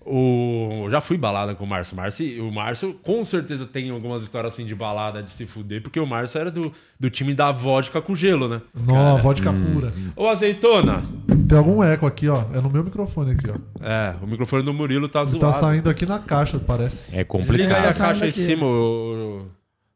o, 0.86 0.88
já 0.90 1.02
fui 1.02 1.18
balada 1.18 1.54
com 1.54 1.64
o 1.64 1.66
Márcio. 1.66 1.94
Márcio. 1.94 2.48
O 2.48 2.50
Márcio 2.50 2.94
com 3.02 3.22
certeza 3.22 3.66
tem 3.66 3.90
algumas 3.90 4.22
histórias 4.22 4.54
assim 4.54 4.64
de 4.64 4.74
balada 4.74 5.22
de 5.22 5.30
se 5.30 5.44
fuder, 5.44 5.82
porque 5.82 6.00
o 6.00 6.06
Márcio 6.06 6.40
era 6.40 6.50
do, 6.50 6.72
do 7.02 7.10
time 7.10 7.34
da 7.34 7.50
vodka 7.50 8.00
com 8.00 8.14
gelo, 8.14 8.46
né? 8.46 8.62
Nó, 8.72 9.16
vodka 9.16 9.52
pura. 9.52 9.92
Ô, 10.14 10.28
azeitona. 10.28 11.02
Tem 11.48 11.58
algum 11.58 11.82
eco 11.82 12.06
aqui, 12.06 12.28
ó. 12.28 12.44
É 12.54 12.60
no 12.60 12.70
meu 12.70 12.84
microfone 12.84 13.32
aqui, 13.32 13.50
ó. 13.50 13.54
É, 13.84 14.14
o 14.22 14.26
microfone 14.26 14.62
do 14.62 14.72
Murilo 14.72 15.08
tá 15.08 15.22
Ele 15.22 15.30
zoado. 15.30 15.46
tá 15.46 15.52
saindo 15.52 15.90
aqui 15.90 16.06
na 16.06 16.20
caixa, 16.20 16.60
parece. 16.60 17.06
É 17.08 17.10
Liga 17.10 17.18
aí 17.20 17.24
complicado. 17.24 17.84
a 17.86 17.92
Tá 17.92 18.06
caixa 18.06 18.26
em 18.26 18.28
aqui. 18.28 18.40
cima. 18.40 18.64
ô, 18.66 19.40
ô. 19.40 19.42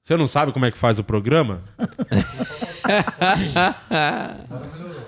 Você 0.02 0.16
não 0.16 0.26
sabe 0.26 0.50
como 0.50 0.64
é 0.64 0.70
que 0.72 0.78
faz 0.78 0.98
o 0.98 1.04
programa? 1.04 1.60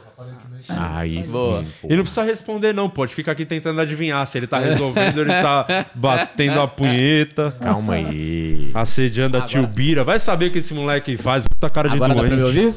Aí 0.76 1.22
Boa. 1.30 1.62
sim. 1.64 1.68
pô. 1.80 1.88
E 1.90 1.96
não 1.96 2.02
precisa 2.02 2.22
responder, 2.24 2.72
não, 2.72 2.88
pode 2.90 3.14
ficar 3.14 3.32
aqui 3.32 3.44
tentando 3.46 3.80
adivinhar 3.80 4.26
se 4.26 4.36
ele 4.38 4.46
tá 4.46 4.58
resolvendo, 4.58 5.20
ele 5.20 5.32
tá 5.32 5.66
batendo 5.94 6.60
a 6.60 6.66
punheta, 6.68 7.54
Calma 7.60 7.94
aí. 7.94 8.70
assediando 8.74 9.36
a 9.38 9.42
tio 9.42 9.66
Bira. 9.66 10.04
Vai 10.04 10.18
saber 10.20 10.46
o 10.46 10.50
que 10.52 10.58
esse 10.58 10.74
moleque 10.74 11.16
faz, 11.16 11.46
puta 11.46 11.70
cara 11.70 11.88
de 11.88 11.96
Agora 11.96 12.14
dá 12.14 12.20
pra 12.20 12.28
me 12.30 12.36
doente. 12.36 12.58
ouvir? 12.66 12.74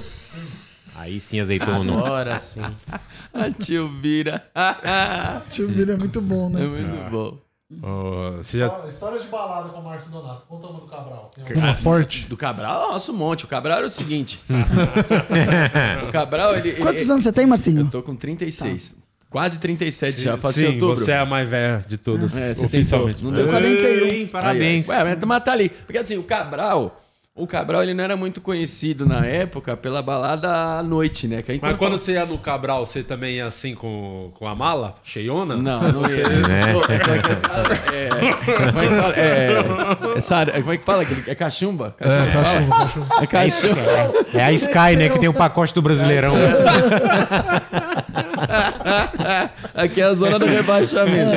Aí 0.96 1.20
sim, 1.20 1.40
azeitona. 1.40 1.92
Agora 1.98 2.40
sim. 2.40 2.62
A 3.34 3.50
tio 3.50 3.88
Bira. 3.88 4.44
Tio 5.48 5.68
Vira 5.70 5.94
é 5.94 5.98
muito 5.98 6.22
bom, 6.22 6.48
É 6.50 6.60
né? 6.60 6.66
muito 6.68 7.10
bom. 7.12 7.38
Você 8.38 8.60
já... 8.60 8.68
História 8.88 9.20
de 9.20 9.28
balada 9.28 9.70
com 9.70 9.80
o 9.80 9.84
Márcio 9.84 10.12
Donato. 10.12 10.46
Conta 10.48 10.68
uma 10.68 10.80
do 10.82 10.86
Cabral. 10.88 11.32
Tem 11.36 11.46
alguma 11.46 11.76
forte? 11.76 12.26
Do 12.28 12.36
Cabral, 12.36 12.92
nossa, 12.92 13.12
um 13.12 13.16
monte. 13.16 13.46
O 13.46 13.48
Cabral 13.48 13.78
era 13.78 13.88
o 13.88 13.90
seguinte. 13.90 14.40
o 16.08 16.12
Cabral, 16.12 16.56
ele. 16.58 16.70
ele- 16.70 16.82
Quantos 16.82 17.10
anos 17.10 17.24
você 17.24 17.32
tem, 17.32 17.46
Marcinho? 17.46 17.82
Eu 17.82 17.90
tô 17.90 18.04
com 18.04 18.16
36. 18.16 18.94
Quase 19.30 19.60
37 19.60 20.22
já, 20.22 20.38
faço 20.38 20.62
em 20.62 20.68
Sim, 20.68 20.74
outubro. 20.74 20.98
você 21.06 21.12
é 21.12 21.18
a 21.20 21.26
mais 21.26 21.48
velha 21.50 21.86
de 21.88 21.98
todas, 21.98 22.36
É, 22.36 22.52
oficialmente. 22.52 23.16
tentou. 23.20 23.30
Não 23.30 23.32
deu 23.32 23.46
Eu 23.46 23.50
41. 23.50 24.06
Ei, 24.08 24.28
Parabéns. 24.28 24.90
Aí, 24.90 24.98
ué, 24.98 25.16
mas 25.16 25.24
mas 25.24 25.44
tá 25.46 25.54
ali. 25.54 25.70
Porque 25.70 25.98
assim, 25.98 26.18
o 26.18 26.24
Cabral. 26.24 27.02
O 27.42 27.48
Cabral 27.48 27.82
ele 27.82 27.94
não 27.96 28.04
era 28.04 28.16
muito 28.16 28.40
conhecido 28.40 29.04
na 29.06 29.26
época 29.26 29.76
pela 29.76 30.02
balada 30.04 30.78
à 30.78 30.84
noite, 30.84 31.28
né? 31.28 31.42
Que 31.42 31.54
aí 31.54 31.60
Mas 31.62 31.72
quando 31.76 31.92
fala- 31.94 31.98
você 31.98 32.12
ia 32.14 32.26
no 32.26 32.38
Cabral, 32.38 32.86
você 32.86 33.02
também 33.02 33.38
ia 33.38 33.48
assim 33.48 33.74
com, 33.74 34.30
com 34.36 34.48
a 34.48 34.54
mala? 34.54 34.96
Cheiona? 35.04 35.56
Não, 35.58 35.82
não 35.82 36.02
ia. 36.10 36.30
Né? 36.30 36.62
É, 36.92 37.00
como 37.00 37.16
é 37.16 37.20
que 37.20 37.36
fala? 37.48 37.74
É, 37.92 38.10
como 38.68 38.80
é 38.80 38.88
que 38.88 38.96
fala? 38.96 39.14
É, 39.16 40.18
é, 40.18 40.22
Sara- 40.22 40.52
como 40.54 40.72
é 40.74 40.78
que 40.78 40.84
fala? 40.86 41.02
aquele- 41.04 41.24
É 41.26 41.34
cachumba? 41.36 41.96
É, 42.00 42.06
cachumba. 42.32 43.08
É 43.22 43.28
cachumba. 43.28 43.82
É 44.34 44.44
a 44.44 44.52
Sky, 44.52 44.96
né? 44.98 45.10
Que 45.10 45.18
tem 45.20 45.30
o 45.30 45.34
pacote 45.34 45.74
do 45.74 45.82
Brasileirão. 45.82 46.34
Aqui 49.74 50.02
é 50.02 50.06
a 50.06 50.14
zona 50.14 50.38
do 50.40 50.46
rebaixamento. 50.46 51.32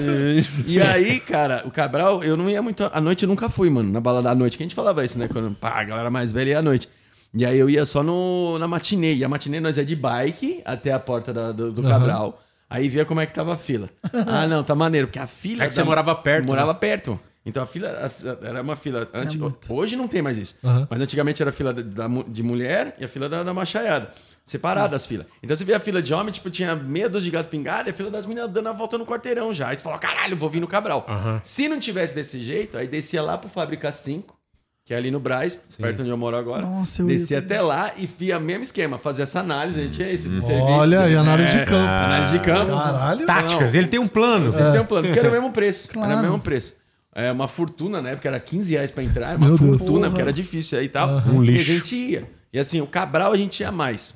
e 0.66 0.80
aí, 0.80 1.18
cara, 1.20 1.62
o 1.66 1.70
Cabral, 1.70 2.22
eu 2.22 2.36
não 2.36 2.48
ia 2.48 2.62
muito. 2.62 2.88
À 2.92 3.00
noite 3.00 3.22
eu 3.24 3.28
nunca 3.28 3.48
fui, 3.48 3.68
mano, 3.70 3.92
na 3.92 4.00
balada 4.00 4.30
à 4.30 4.34
noite. 4.34 4.56
Que 4.56 4.62
a 4.62 4.66
gente 4.66 4.74
falava 4.74 5.04
isso, 5.04 5.18
né? 5.18 5.28
Quando 5.34 5.54
pá, 5.54 5.70
a 5.80 5.84
galera 5.84 6.10
mais 6.10 6.32
velha 6.32 6.50
ia 6.50 6.58
à 6.58 6.62
noite. 6.62 6.88
E 7.34 7.44
aí 7.44 7.58
eu 7.58 7.68
ia 7.68 7.84
só 7.84 8.02
no, 8.02 8.58
na 8.58 8.66
matinê. 8.68 9.14
E 9.14 9.24
a 9.24 9.28
matinê 9.28 9.60
nós 9.60 9.76
é 9.76 9.84
de 9.84 9.94
bike 9.96 10.62
até 10.64 10.92
a 10.92 10.98
porta 11.00 11.32
da- 11.32 11.52
do, 11.52 11.70
do 11.72 11.82
Cabral. 11.82 12.40
Aí 12.70 12.88
via 12.88 13.04
como 13.04 13.20
é 13.20 13.26
que 13.26 13.32
tava 13.34 13.54
a 13.54 13.56
fila. 13.58 13.90
Ah, 14.26 14.46
não, 14.46 14.62
tá 14.64 14.74
maneiro. 14.74 15.08
Porque 15.08 15.18
a 15.18 15.26
fila. 15.26 15.64
É 15.64 15.66
que 15.68 15.74
você 15.74 15.82
morava 15.84 16.14
perto, 16.14 16.46
Morava 16.46 16.72
né? 16.72 16.78
perto. 16.78 17.18
Então 17.46 17.62
a 17.62 17.66
fila, 17.66 18.06
a 18.06 18.08
fila- 18.08 18.38
era 18.42 18.62
uma 18.62 18.74
fila. 18.76 19.06
Antes, 19.12 19.36
muito. 19.36 19.74
hoje 19.74 19.96
não 19.96 20.08
tem 20.08 20.22
mais 20.22 20.38
isso. 20.38 20.56
Aham. 20.64 20.86
Mas 20.88 21.00
antigamente 21.00 21.42
era 21.42 21.50
a 21.50 21.52
fila 21.52 21.74
da, 21.74 21.82
da 21.82 22.22
de 22.26 22.42
mulher 22.42 22.96
e 22.98 23.04
a 23.04 23.08
fila 23.08 23.28
da, 23.28 23.42
da 23.42 23.52
machaiada. 23.52 24.10
Separadas 24.44 25.02
as 25.02 25.06
filas. 25.06 25.26
Então 25.42 25.54
você 25.56 25.64
via 25.64 25.76
a 25.76 25.80
fila 25.80 26.00
de 26.02 26.12
homem, 26.14 26.32
tipo, 26.32 26.50
tinha 26.50 26.74
meia 26.76 27.08
dúzia 27.08 27.30
de 27.30 27.36
gato 27.36 27.48
pingado 27.48 27.88
e 27.88 27.90
a 27.90 27.94
fila 27.94 28.10
das 28.10 28.26
meninas 28.26 28.50
dando 28.50 28.68
a 28.68 28.72
volta 28.72 28.96
no 28.98 29.04
quarteirão 29.06 29.52
já. 29.54 29.68
Aí 29.68 29.76
você 29.76 29.82
falou, 29.82 29.98
caralho, 29.98 30.36
vou 30.36 30.48
vir 30.50 30.60
no 30.60 30.66
Cabral. 30.68 31.06
Se 31.42 31.66
não 31.68 31.78
tivesse 31.80 32.14
desse 32.14 32.40
jeito, 32.40 32.76
aí 32.78 32.86
descia 32.86 33.22
lá 33.22 33.36
pro 33.38 33.48
Fábrica 33.48 33.90
5, 33.90 34.36
que 34.84 34.92
é 34.92 34.96
ali 34.96 35.10
no 35.10 35.18
Braz, 35.18 35.58
perto 35.78 36.02
onde 36.02 36.10
eu 36.10 36.16
moro 36.18 36.36
agora. 36.36 36.62
Nossa, 36.66 37.00
eu 37.02 37.06
descia 37.06 37.38
ia- 37.38 37.42
até 37.42 37.60
lá 37.60 37.92
e 37.96 38.06
via 38.06 38.36
o 38.36 38.40
mesmo 38.40 38.64
esquema, 38.64 38.98
fazia 38.98 39.22
essa 39.22 39.40
análise, 39.40 39.80
a 39.80 39.82
gente 39.84 39.96
tinha 39.96 40.10
esse 40.10 40.24
serviço. 40.24 40.52
Olha 40.52 41.00
aí, 41.00 41.16
análise 41.16 41.56
É, 41.56 41.60
de 41.60 41.64
campo. 41.66 41.90
Análise 41.90 42.32
de 42.32 42.38
campo. 42.44 42.72
Caralho. 42.72 43.26
Táticas, 43.26 43.74
ele 43.74 43.88
tem 43.88 43.98
um 43.98 44.06
plano. 44.08 44.52
Você 44.52 44.58
tem 44.70 44.80
um 44.80 44.84
plano, 44.84 45.06
porque 45.06 45.18
era 45.18 45.28
o 45.28 45.32
mesmo 45.32 45.50
preço. 45.52 45.88
Era 45.90 45.94
Claro. 46.06 46.18
o 46.18 46.22
mesmo 46.22 46.38
preço. 46.40 46.74
É 47.14 47.30
uma 47.32 47.46
fortuna, 47.48 48.02
na 48.02 48.10
época 48.10 48.28
era 48.28 48.40
15 48.40 48.72
reais 48.72 48.90
pra 48.90 49.02
entrar, 49.04 49.32
é 49.32 49.36
uma 49.36 49.46
Meu 49.48 49.56
Deus. 49.56 49.78
fortuna, 49.78 50.08
porque 50.08 50.20
era 50.20 50.32
difícil 50.32 50.78
aí 50.78 50.86
e 50.86 50.88
tal. 50.88 51.08
Um 51.28 51.42
E 51.44 51.48
a 51.48 51.52
lixo. 51.52 51.64
gente 51.64 51.94
ia. 51.96 52.24
E 52.52 52.58
assim, 52.58 52.80
o 52.80 52.86
Cabral 52.86 53.32
a 53.32 53.36
gente 53.36 53.60
ia 53.60 53.70
mais. 53.72 54.14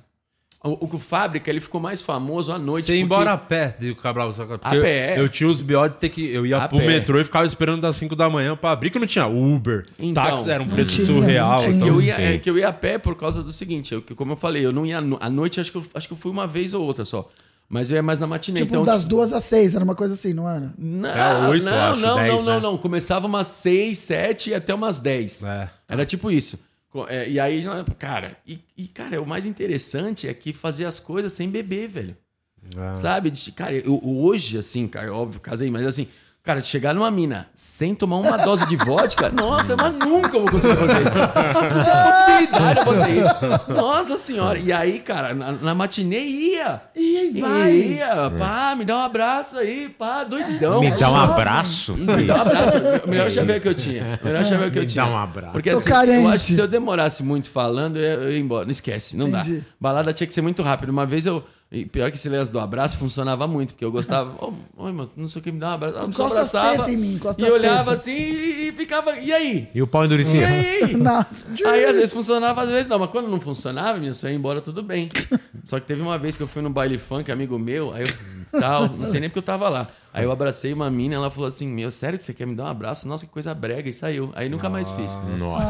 O, 0.62 0.86
o 0.86 0.98
Fábrica, 0.98 1.48
ele 1.48 1.60
ficou 1.60 1.80
mais 1.80 2.02
famoso 2.02 2.50
à 2.52 2.58
noite. 2.58 2.86
Você 2.86 2.96
ia 2.96 3.00
porque- 3.06 3.14
embora 3.14 3.32
a 3.32 3.38
pé 3.38 3.76
do 3.78 3.94
Cabral. 3.94 4.32
Só 4.32 4.44
que- 4.44 4.58
A 4.60 4.74
eu- 4.74 4.82
pé. 4.82 5.14
Eu, 5.20 5.28
tinha 5.28 5.48
os 5.48 5.60
BO 5.60 5.88
de 5.88 5.94
ter 5.96 6.08
que. 6.08 6.28
Eu 6.32 6.44
ia 6.44 6.56
A 6.56 6.68
pro 6.68 6.78
pé. 6.78 6.86
metrô 6.86 7.20
e 7.20 7.24
ficava 7.24 7.46
esperando 7.46 7.80
das 7.82 7.94
5 7.94 8.16
da 8.16 8.28
manhã 8.28 8.56
pra 8.56 8.72
abrir, 8.72 8.90
que 8.90 8.98
não 8.98 9.06
tinha 9.06 9.26
Uber. 9.28 9.86
Então. 9.98 10.24
táxi 10.24 10.50
era 10.50 10.60
um 10.62 10.66
preço 10.68 10.96
tinha, 10.96 11.06
surreal. 11.06 11.50
não 11.52 11.58
tinha. 11.58 11.70
que 11.70 11.76
Então, 11.76 11.88
eu 11.88 12.02
ia, 12.02 12.20
é, 12.20 12.38
que 12.38 12.50
eu 12.50 12.58
ia 12.58 12.68
a 12.68 12.72
pé 12.72 12.98
por 12.98 13.14
causa 13.14 13.40
do 13.40 13.52
seguinte, 13.52 13.94
eu, 13.94 14.02
como 14.16 14.32
eu 14.32 14.36
falei, 14.36 14.66
eu 14.66 14.72
não 14.72 14.84
ia 14.84 14.98
à 14.98 15.30
noite, 15.30 15.60
acho 15.60 15.70
que 15.70 15.78
eu, 15.78 15.84
acho 15.94 16.08
que 16.08 16.14
eu 16.14 16.18
fui 16.18 16.32
uma 16.32 16.46
vez 16.46 16.74
ou 16.74 16.82
outra 16.84 17.04
só. 17.04 17.28
Mas 17.70 17.90
eu 17.90 17.96
ia 17.96 18.02
mais 18.02 18.18
na 18.18 18.26
matinê. 18.26 18.60
Tipo, 18.60 18.70
então, 18.72 18.84
das 18.84 19.02
tipo, 19.02 19.10
duas 19.10 19.32
às 19.32 19.44
seis, 19.44 19.74
era 19.76 19.84
uma 19.84 19.94
coisa 19.94 20.14
assim, 20.14 20.32
não 20.32 20.48
era? 20.48 20.72
Não, 20.78 21.08
É, 21.08 21.48
oito, 21.50 21.64
não, 21.66 21.72
eu 21.72 21.82
acho, 21.82 22.00
não, 22.00 22.14
dez, 22.16 22.34
não, 22.34 22.42
não, 22.42 22.54
né? 22.54 22.60
não. 22.60 22.78
Começava 22.78 23.26
umas 23.26 23.46
6, 23.48 23.98
7 23.98 24.50
e 24.50 24.54
até 24.54 24.74
umas 24.74 24.98
10. 24.98 25.44
É. 25.44 25.68
Era 25.88 26.04
tipo 26.06 26.30
isso. 26.30 26.58
É, 27.08 27.28
e 27.28 27.38
aí, 27.38 27.62
cara, 27.98 28.38
e, 28.46 28.60
e, 28.76 28.88
cara, 28.88 29.20
o 29.20 29.26
mais 29.26 29.44
interessante 29.44 30.26
é 30.26 30.32
que 30.32 30.52
fazer 30.52 30.86
as 30.86 30.98
coisas 30.98 31.32
sem 31.32 31.50
beber, 31.50 31.88
velho. 31.88 32.16
É. 32.76 32.94
Sabe? 32.94 33.32
Cara, 33.54 33.74
eu, 33.74 34.00
hoje, 34.02 34.58
assim, 34.58 34.88
cara, 34.88 35.12
óbvio, 35.14 35.40
casei, 35.40 35.70
mas 35.70 35.86
assim, 35.86 36.08
cara, 36.42 36.60
de 36.60 36.66
chegar 36.66 36.94
numa 36.94 37.10
mina 37.10 37.46
sem 37.54 37.94
tomar 37.94 38.16
uma 38.16 38.36
dose 38.38 38.66
de 38.66 38.76
vodka, 38.76 39.28
nossa, 39.34 39.76
mas 39.76 39.92
nunca 39.94 40.36
eu 40.36 40.40
vou 40.42 40.50
conseguir 40.52 40.76
fazer 40.76 41.02
isso. 41.02 41.18
Não 41.18 41.84
tem 41.84 42.46
possibilidade 42.46 42.78
de 42.78 42.84
fazer 42.84 43.10
isso. 43.10 43.72
Nossa 43.72 44.16
senhora. 44.16 44.58
E 44.58 44.72
aí, 44.72 44.98
cara, 45.00 45.34
na, 45.34 45.52
na 45.52 45.74
matinê 45.74 46.20
ia. 46.20 46.80
E 46.96 47.16
aí 47.18 47.40
vai. 47.40 47.72
Ia, 47.72 48.30
pá, 48.38 48.74
me 48.76 48.84
dá 48.84 48.96
um 48.96 49.02
abraço 49.02 49.58
aí, 49.58 49.88
pá, 49.90 50.24
doidão. 50.24 50.80
Me 50.80 50.90
dá 50.92 51.10
um 51.10 51.16
abraço. 51.16 51.94
Me 51.96 52.24
dá 52.24 52.36
um 52.36 52.40
abraço. 52.40 52.78
O 53.04 53.08
melhor 53.10 53.30
chaveiro 53.30 53.60
que 53.60 53.68
eu 53.68 53.74
tinha. 53.74 54.20
Melhor 54.22 54.44
chaveiro 54.44 54.70
que 54.70 54.78
eu 54.78 54.82
Me 54.82 54.88
tinha. 54.88 55.04
dá 55.04 55.10
um 55.10 55.18
abraço. 55.18 55.52
Porque 55.52 55.70
assim, 55.70 55.90
eu 55.90 56.28
acho 56.28 56.46
que 56.46 56.54
se 56.54 56.60
eu 56.60 56.68
demorasse 56.68 57.22
muito 57.22 57.50
falando, 57.50 57.96
eu 57.98 58.02
ia, 58.02 58.14
eu 58.26 58.32
ia 58.32 58.38
embora. 58.38 58.64
Não 58.64 58.72
esquece, 58.72 59.16
não 59.16 59.28
Entendi. 59.28 59.58
dá. 59.58 59.64
Balada 59.80 60.12
tinha 60.12 60.26
que 60.26 60.32
ser 60.34 60.40
muito 60.42 60.62
rápido. 60.62 60.90
Uma 60.90 61.04
vez 61.04 61.26
eu. 61.26 61.44
E 61.70 61.84
pior 61.84 62.10
que 62.10 62.16
esse 62.16 62.30
lance 62.30 62.50
do 62.50 62.58
abraço 62.58 62.96
funcionava 62.96 63.46
muito, 63.46 63.74
porque 63.74 63.84
eu 63.84 63.92
gostava. 63.92 64.34
Oi, 64.76 64.90
mano, 64.90 65.10
não 65.14 65.28
sei 65.28 65.40
o 65.40 65.42
que 65.42 65.52
me 65.52 65.60
dá 65.60 65.68
um 65.68 65.72
abraço. 65.72 65.98
Eu 65.98 66.12
só 66.14 66.26
abraçava. 66.26 66.90
em 66.90 66.96
mim, 66.96 67.20
e 67.36 67.42
olhava 67.44 67.92
assim 67.92 68.12
e, 68.12 68.68
e 68.68 68.72
ficava. 68.72 69.18
E 69.18 69.30
aí? 69.30 69.68
E 69.74 69.82
o 69.82 69.86
pau 69.86 70.02
E 70.02 70.06
endurecia? 70.06 70.48
aí? 70.48 70.96
Não. 70.96 71.26
Aí 71.66 71.84
às 71.84 71.96
vezes 71.96 72.12
funcionava, 72.12 72.62
às 72.62 72.70
vezes 72.70 72.86
não, 72.86 72.98
mas 72.98 73.10
quando 73.10 73.28
não 73.28 73.38
funcionava, 73.38 73.98
minha, 73.98 74.12
eu 74.22 74.28
ia 74.30 74.34
embora, 74.34 74.62
tudo 74.62 74.82
bem. 74.82 75.08
Só 75.64 75.78
que 75.78 75.86
teve 75.86 76.00
uma 76.00 76.16
vez 76.16 76.36
que 76.38 76.42
eu 76.42 76.48
fui 76.48 76.62
no 76.62 76.70
baile 76.70 76.96
funk, 76.96 77.30
amigo 77.30 77.58
meu, 77.58 77.92
aí 77.92 78.02
eu 78.02 78.60
tal, 78.60 78.88
não 78.88 79.06
sei 79.06 79.20
nem 79.20 79.28
porque 79.28 79.40
eu 79.40 79.42
tava 79.42 79.68
lá. 79.68 79.88
Aí 80.12 80.24
eu 80.24 80.32
abracei 80.32 80.72
uma 80.72 80.90
mina, 80.90 81.14
ela 81.14 81.30
falou 81.30 81.46
assim: 81.48 81.68
Meu, 81.68 81.90
sério 81.90 82.18
que 82.18 82.24
você 82.24 82.32
quer 82.34 82.46
me 82.46 82.54
dar 82.54 82.64
um 82.64 82.68
abraço? 82.68 83.06
Nossa, 83.06 83.26
que 83.26 83.30
coisa 83.32 83.54
brega, 83.54 83.88
e 83.88 83.94
saiu. 83.94 84.32
Aí 84.34 84.48
nunca 84.48 84.68
mais 84.68 84.90
fiz. 84.90 85.12
Nossa. 85.38 85.64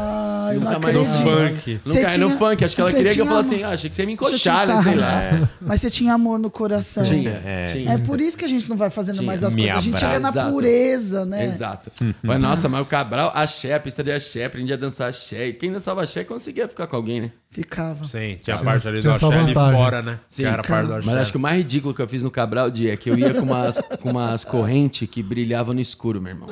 Ai, 0.49 0.55
Nunca 0.55 0.79
mais 0.79 0.95
No 0.95 1.01
acredito. 1.01 1.23
funk. 1.23 1.79
Você 1.83 2.01
cai 2.01 2.17
no 2.17 2.25
tinha- 2.27 2.37
funk, 2.39 2.65
acho 2.65 2.75
que 2.75 2.81
ela 2.81 2.89
você 2.89 2.97
queria 2.97 3.13
que 3.13 3.19
eu 3.21 3.23
tinha 3.25 3.31
falasse 3.35 3.49
amor. 3.53 3.55
assim: 3.63 3.71
ah, 3.71 3.73
achei 3.73 3.89
que 3.89 3.95
você 3.95 4.01
ia 4.01 4.05
me 4.07 4.13
encoxar, 4.13 4.67
né? 4.67 4.81
Sei 4.83 4.95
lá. 4.95 5.49
Mas 5.61 5.81
você 5.81 5.89
tinha 5.91 6.13
amor 6.13 6.39
no 6.39 6.49
coração. 6.49 7.03
Tinha, 7.03 7.41
É. 7.45 7.63
tinha. 7.71 7.91
É 7.93 7.97
por 7.97 8.19
isso 8.19 8.37
que 8.37 8.45
a 8.45 8.47
gente 8.47 8.67
não 8.69 8.77
vai 8.77 8.89
fazendo 8.89 9.15
Tinha. 9.15 9.27
mais 9.27 9.43
as 9.43 9.53
Me 9.53 9.61
coisas. 9.63 9.77
A 9.77 9.81
gente 9.81 9.99
chega 9.99 10.19
na 10.19 10.31
pureza, 10.49 11.25
né? 11.25 11.45
Exato. 11.45 11.91
Mas, 12.23 12.41
nossa, 12.41 12.67
mas 12.69 12.81
o 12.81 12.85
Cabral, 12.85 13.31
axé, 13.35 13.73
a 13.75 13.79
pista 13.79 14.01
de 14.01 14.11
axé, 14.11 14.45
aprendi 14.45 14.73
a 14.73 14.77
dançar 14.77 15.09
axé. 15.09 15.47
E 15.47 15.53
quem 15.53 15.71
dançava 15.71 16.01
axé 16.01 16.23
conseguia 16.23 16.67
ficar 16.67 16.87
com 16.87 16.95
alguém, 16.95 17.21
né? 17.21 17.31
Ficava. 17.51 18.07
Sim, 18.07 18.37
tinha 18.43 18.57
a 18.57 18.59
parte 18.59 18.87
ali 18.87 19.01
do 19.01 19.11
axé 19.11 19.25
ali 19.25 19.53
fora, 19.55 20.03
né? 20.03 20.19
Sim, 20.27 20.43
que 20.43 20.47
era 20.49 20.61
a 20.61 20.63
parte 20.63 20.85
do 20.87 20.93
axé. 20.93 21.05
Mas 21.07 21.17
acho 21.17 21.31
que 21.31 21.37
o 21.37 21.39
mais 21.39 21.57
ridículo 21.57 21.95
que 21.95 22.01
eu 22.01 22.07
fiz 22.07 22.21
no 22.21 22.29
Cabral, 22.29 22.69
Di, 22.69 22.89
é 22.91 22.95
que 22.95 23.09
eu 23.09 23.17
ia 23.17 23.33
com 23.33 23.41
umas, 23.41 23.81
com 24.01 24.11
umas 24.11 24.43
correntes 24.43 25.09
que 25.09 25.23
brilhavam 25.23 25.73
no 25.73 25.81
escuro, 25.81 26.21
meu 26.21 26.33
irmão. 26.33 26.47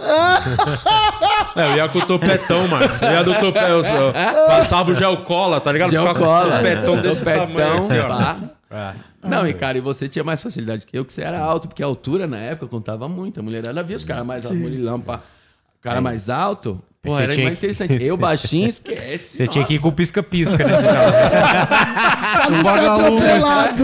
É, 1.55 1.71
eu 1.71 1.75
ia 1.77 1.89
com 1.89 1.99
o 1.99 2.05
topetão, 2.05 2.67
mano. 2.67 2.85
Eu 3.01 3.11
ia 3.11 3.23
do 3.23 3.33
topetão. 3.35 3.69
Eu, 3.69 3.83
eu 3.83 4.47
passava 4.47 4.91
o 4.91 4.95
gel 4.95 5.17
cola, 5.17 5.61
tá 5.61 5.71
ligado? 5.71 5.91
Gel 5.91 6.01
Ficava 6.01 6.19
cola. 6.19 6.49
com 6.49 6.55
o 6.55 6.57
topetão 6.57 7.01
desse 7.01 7.19
Topetão, 7.19 7.87
tamanho. 7.87 8.07
pá. 8.07 8.37
É. 8.69 8.93
Não, 9.27 9.47
e 9.47 9.53
cara, 9.53 9.77
e 9.77 9.81
você 9.81 10.07
tinha 10.09 10.23
mais 10.23 10.41
facilidade 10.41 10.85
que 10.85 10.97
eu, 10.97 11.05
que 11.05 11.13
você 11.13 11.21
era 11.21 11.39
alto, 11.39 11.67
porque 11.67 11.83
a 11.83 11.85
altura 11.85 12.25
na 12.27 12.37
época 12.37 12.67
contava 12.67 13.07
muito. 13.07 13.39
A 13.39 13.43
mulherada 13.43 13.81
via 13.83 13.95
os 13.95 14.03
caras 14.03 14.25
mais 14.25 14.45
altos, 14.45 14.59
murilão, 14.59 14.99
pá. 14.99 15.19
O 15.79 15.81
cara 15.81 16.01
mais 16.01 16.27
alto, 16.29 16.81
pô, 17.07 17.13
Você 17.15 17.23
era 17.23 17.33
tinha 17.33 17.45
mais 17.45 17.59
que- 17.59 17.65
interessante. 17.65 18.03
Eu 18.05 18.15
baixinho, 18.17 18.67
esquece. 18.67 19.37
Você 19.37 19.47
tinha 19.47 19.65
que 19.65 19.73
ir 19.73 19.77
nossa. 19.77 19.83
com 19.83 19.89
o 19.89 19.91
pisca-pisca, 19.93 20.57
né? 20.57 20.73
Não 22.49 22.57
ser 22.57 22.63
vagalume. 22.63 23.17
atropelado. 23.27 23.83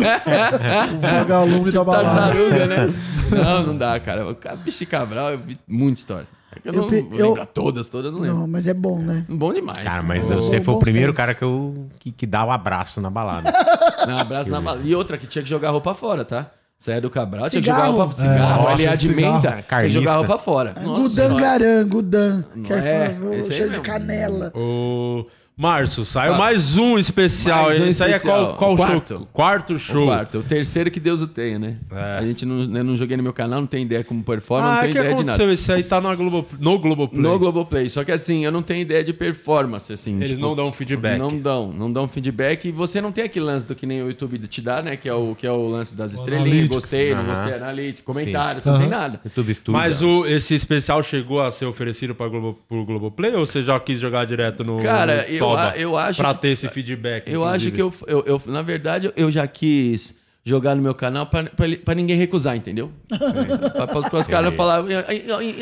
O 0.96 1.00
vagalume 1.00 1.72
da 1.72 1.84
balada. 1.84 2.16
Tartaruga, 2.20 2.68
né? 2.68 2.94
Não, 3.32 3.64
não 3.64 3.78
dá, 3.78 4.00
cara. 4.00 4.30
O 4.30 4.36
cara- 4.36 4.56
Bicho 4.58 4.86
Cabral, 4.86 5.32
eu 5.32 5.38
vi 5.40 5.58
muita 5.68 6.00
história. 6.00 6.28
É 6.56 6.60
que 6.60 6.70
eu, 6.70 6.74
Eu 6.74 6.82
não 6.82 6.88
pe- 6.88 7.08
eu- 7.14 7.28
lembrar 7.30 7.46
todas, 7.48 7.90
todas 7.90 8.06
eu 8.08 8.12
não 8.12 8.20
lembro. 8.22 8.38
Não, 8.42 8.48
mas 8.48 8.68
é 8.68 8.74
bom, 8.76 9.00
né? 9.00 9.26
Bom 9.28 9.52
demais. 9.52 9.80
Cara, 9.84 10.04
mas 10.04 10.30
Oh, 10.30 10.36
você 10.36 10.62
foi 10.62 10.74
o 10.76 10.80
primeiro 10.80 11.08
tempos. 11.12 11.18
cara 11.18 11.34
que 11.34 11.42
eu 11.44 11.88
que, 12.00 12.12
que 12.12 12.28
dá 12.28 12.46
o 12.46 12.52
abraço 12.52 13.02
na 13.02 13.10
balada. 13.10 13.52
Não, 14.08 14.18
abraço 14.18 14.52
na 14.52 14.62
bala. 14.62 14.80
E 14.84 14.94
outra 14.94 15.18
que 15.18 15.26
tinha 15.26 15.42
que 15.42 15.50
jogar 15.50 15.72
roupa 15.72 15.96
fora, 15.96 16.24
tá? 16.24 16.48
Saia 16.84 17.00
do 17.00 17.10
Cabral, 17.10 17.50
Cigarro. 17.50 17.80
jogar 17.86 17.98
roupa 17.98 18.14
cigarro, 18.14 18.68
É, 18.70 18.74
ele 18.74 18.84
nossa, 18.84 18.98
de 18.98 19.08
cigarro. 19.14 19.34
menta, 19.36 19.48
tinha 19.48 19.62
que 19.62 19.68
Carniça. 19.70 19.94
jogar 19.94 20.16
roupa 20.18 20.38
fora. 20.38 20.74
Nossa 20.84 21.00
Gudan 21.02 21.10
senhora. 21.30 21.42
Garan, 21.42 21.88
Gudan. 21.88 22.44
Que 22.66 22.74
É, 22.74 22.78
é, 22.78 23.18
aí 23.32 23.44
cheio 23.44 23.70
de 23.70 23.80
canela. 23.80 24.52
Ô, 24.54 25.26
Márcio, 25.56 26.04
saiu 26.04 26.34
mais 26.34 26.80
um 26.80 26.98
especial. 26.98 27.66
Mais 27.66 27.80
um 27.80 27.86
Isso 27.86 28.04
aí 28.04 28.14
é 28.14 28.20
qual, 28.20 28.56
qual 28.56 28.74
O 28.74 28.78
show? 28.78 28.86
quarto. 28.88 29.28
Quarto 29.32 29.74
O 29.74 29.80
show. 29.80 30.06
quarto, 30.08 30.38
o 30.40 30.44
terceiro 30.44 30.90
que 30.90 31.00
Deus 31.00 31.22
o 31.22 31.28
tenha, 31.28 31.60
né? 31.60 31.78
É. 31.92 32.18
A 32.18 32.22
gente 32.24 32.44
não, 32.44 32.62
eu 32.76 32.84
não 32.84 32.96
joguei 32.98 33.16
no 33.16 33.22
meu 33.22 33.34
canal, 33.34 33.60
não 33.60 33.68
tem 33.68 33.84
ideia 33.84 34.04
como 34.04 34.24
performa, 34.24 34.68
Ah, 34.68 34.74
não 34.78 34.82
tem 34.82 34.92
que 34.94 34.98
ideia 34.98 35.14
de 35.14 35.20
nada. 35.24 35.32
aconteceu? 35.34 35.54
Esse 35.54 35.72
aí 35.72 35.84
tá 35.84 36.02
na 36.02 36.16
Globo, 36.16 36.48
no 36.60 36.80
Globoplay. 36.80 37.22
No 37.22 37.38
Globoplay. 37.38 37.88
Só 37.88 38.04
que 38.04 38.12
assim, 38.12 38.44
eu 38.44 38.52
não 38.52 38.64
tenho 38.64 38.82
ideia 38.82 39.04
de 39.04 39.14
performance, 39.14 39.94
assim. 39.94 40.16
Eles 40.16 40.30
tipo, 40.32 40.42
não 40.42 40.56
dão 40.56 40.74
feedback. 40.74 41.20
Não 41.20 41.38
dão, 41.38 41.72
não 41.72 41.94
dão 41.94 42.08
feedback. 42.08 42.70
E 42.70 42.72
você 42.72 43.00
não 43.00 43.12
tem 43.12 43.26
aquele 43.26 43.46
lance 43.46 43.68
do 43.68 43.76
que 43.76 43.86
nem 43.86 44.02
o 44.02 44.08
YouTube 44.08 44.40
te 44.48 44.60
dá, 44.60 44.82
né? 44.82 44.98
Que 44.98 45.08
é 45.08 45.14
o, 45.14 45.36
que 45.36 45.46
é 45.46 45.52
o 45.52 45.68
lance 45.68 45.96
das 45.96 46.14
estrelinhas. 46.14 46.68
Gostei, 46.68 47.14
não 47.14 47.26
gostei, 47.28 47.54
analytics, 47.54 48.02
comentários, 48.02 48.66
não 48.66 48.80
tem 48.80 48.90
nada. 48.90 49.22
YouTube 49.24 49.54
Studio. 49.54 49.74
Mas 49.80 50.02
o, 50.02 50.26
esse 50.26 50.56
especial 50.56 51.04
chegou 51.04 51.40
a 51.42 51.52
ser 51.52 51.66
oferecido 51.66 52.16
para 52.16 52.28
Globo, 52.28 52.60
pro 52.68 52.84
Globoplay 52.84 53.36
ou 53.36 53.46
você 53.46 53.62
já 53.62 53.80
quis 53.80 54.00
jogar 54.00 54.26
direto 54.26 54.64
no, 54.64 54.78
Cara, 54.82 55.18
no 55.18 55.22
eu 55.34 55.43
Toba 55.44 55.70
a- 55.72 55.78
eu 55.78 55.98
acho 55.98 56.22
pra 56.22 56.34
que- 56.34 56.42
ter 56.42 56.48
esse 56.50 56.68
feedback? 56.70 57.28
Eu 57.32 57.44
acho 57.44 57.68
inclusive? 57.70 58.00
que 58.02 58.12
eu, 58.12 58.24
eu, 58.26 58.40
eu- 58.46 58.52
na 58.52 58.62
verdade, 58.62 59.12
eu 59.16 59.30
já 59.32 59.46
quis 59.48 60.18
jogar 60.46 60.76
no 60.76 60.82
meu 60.82 60.94
canal 60.94 61.26
pra 61.26 61.96
ninguém 61.96 62.18
recusar, 62.18 62.56
entendeu? 62.56 62.92
pra, 63.08 63.88
pra- 63.88 64.02
pra 64.10 64.20
os 64.20 64.28
caras 64.28 64.54
falarem. 64.54 64.88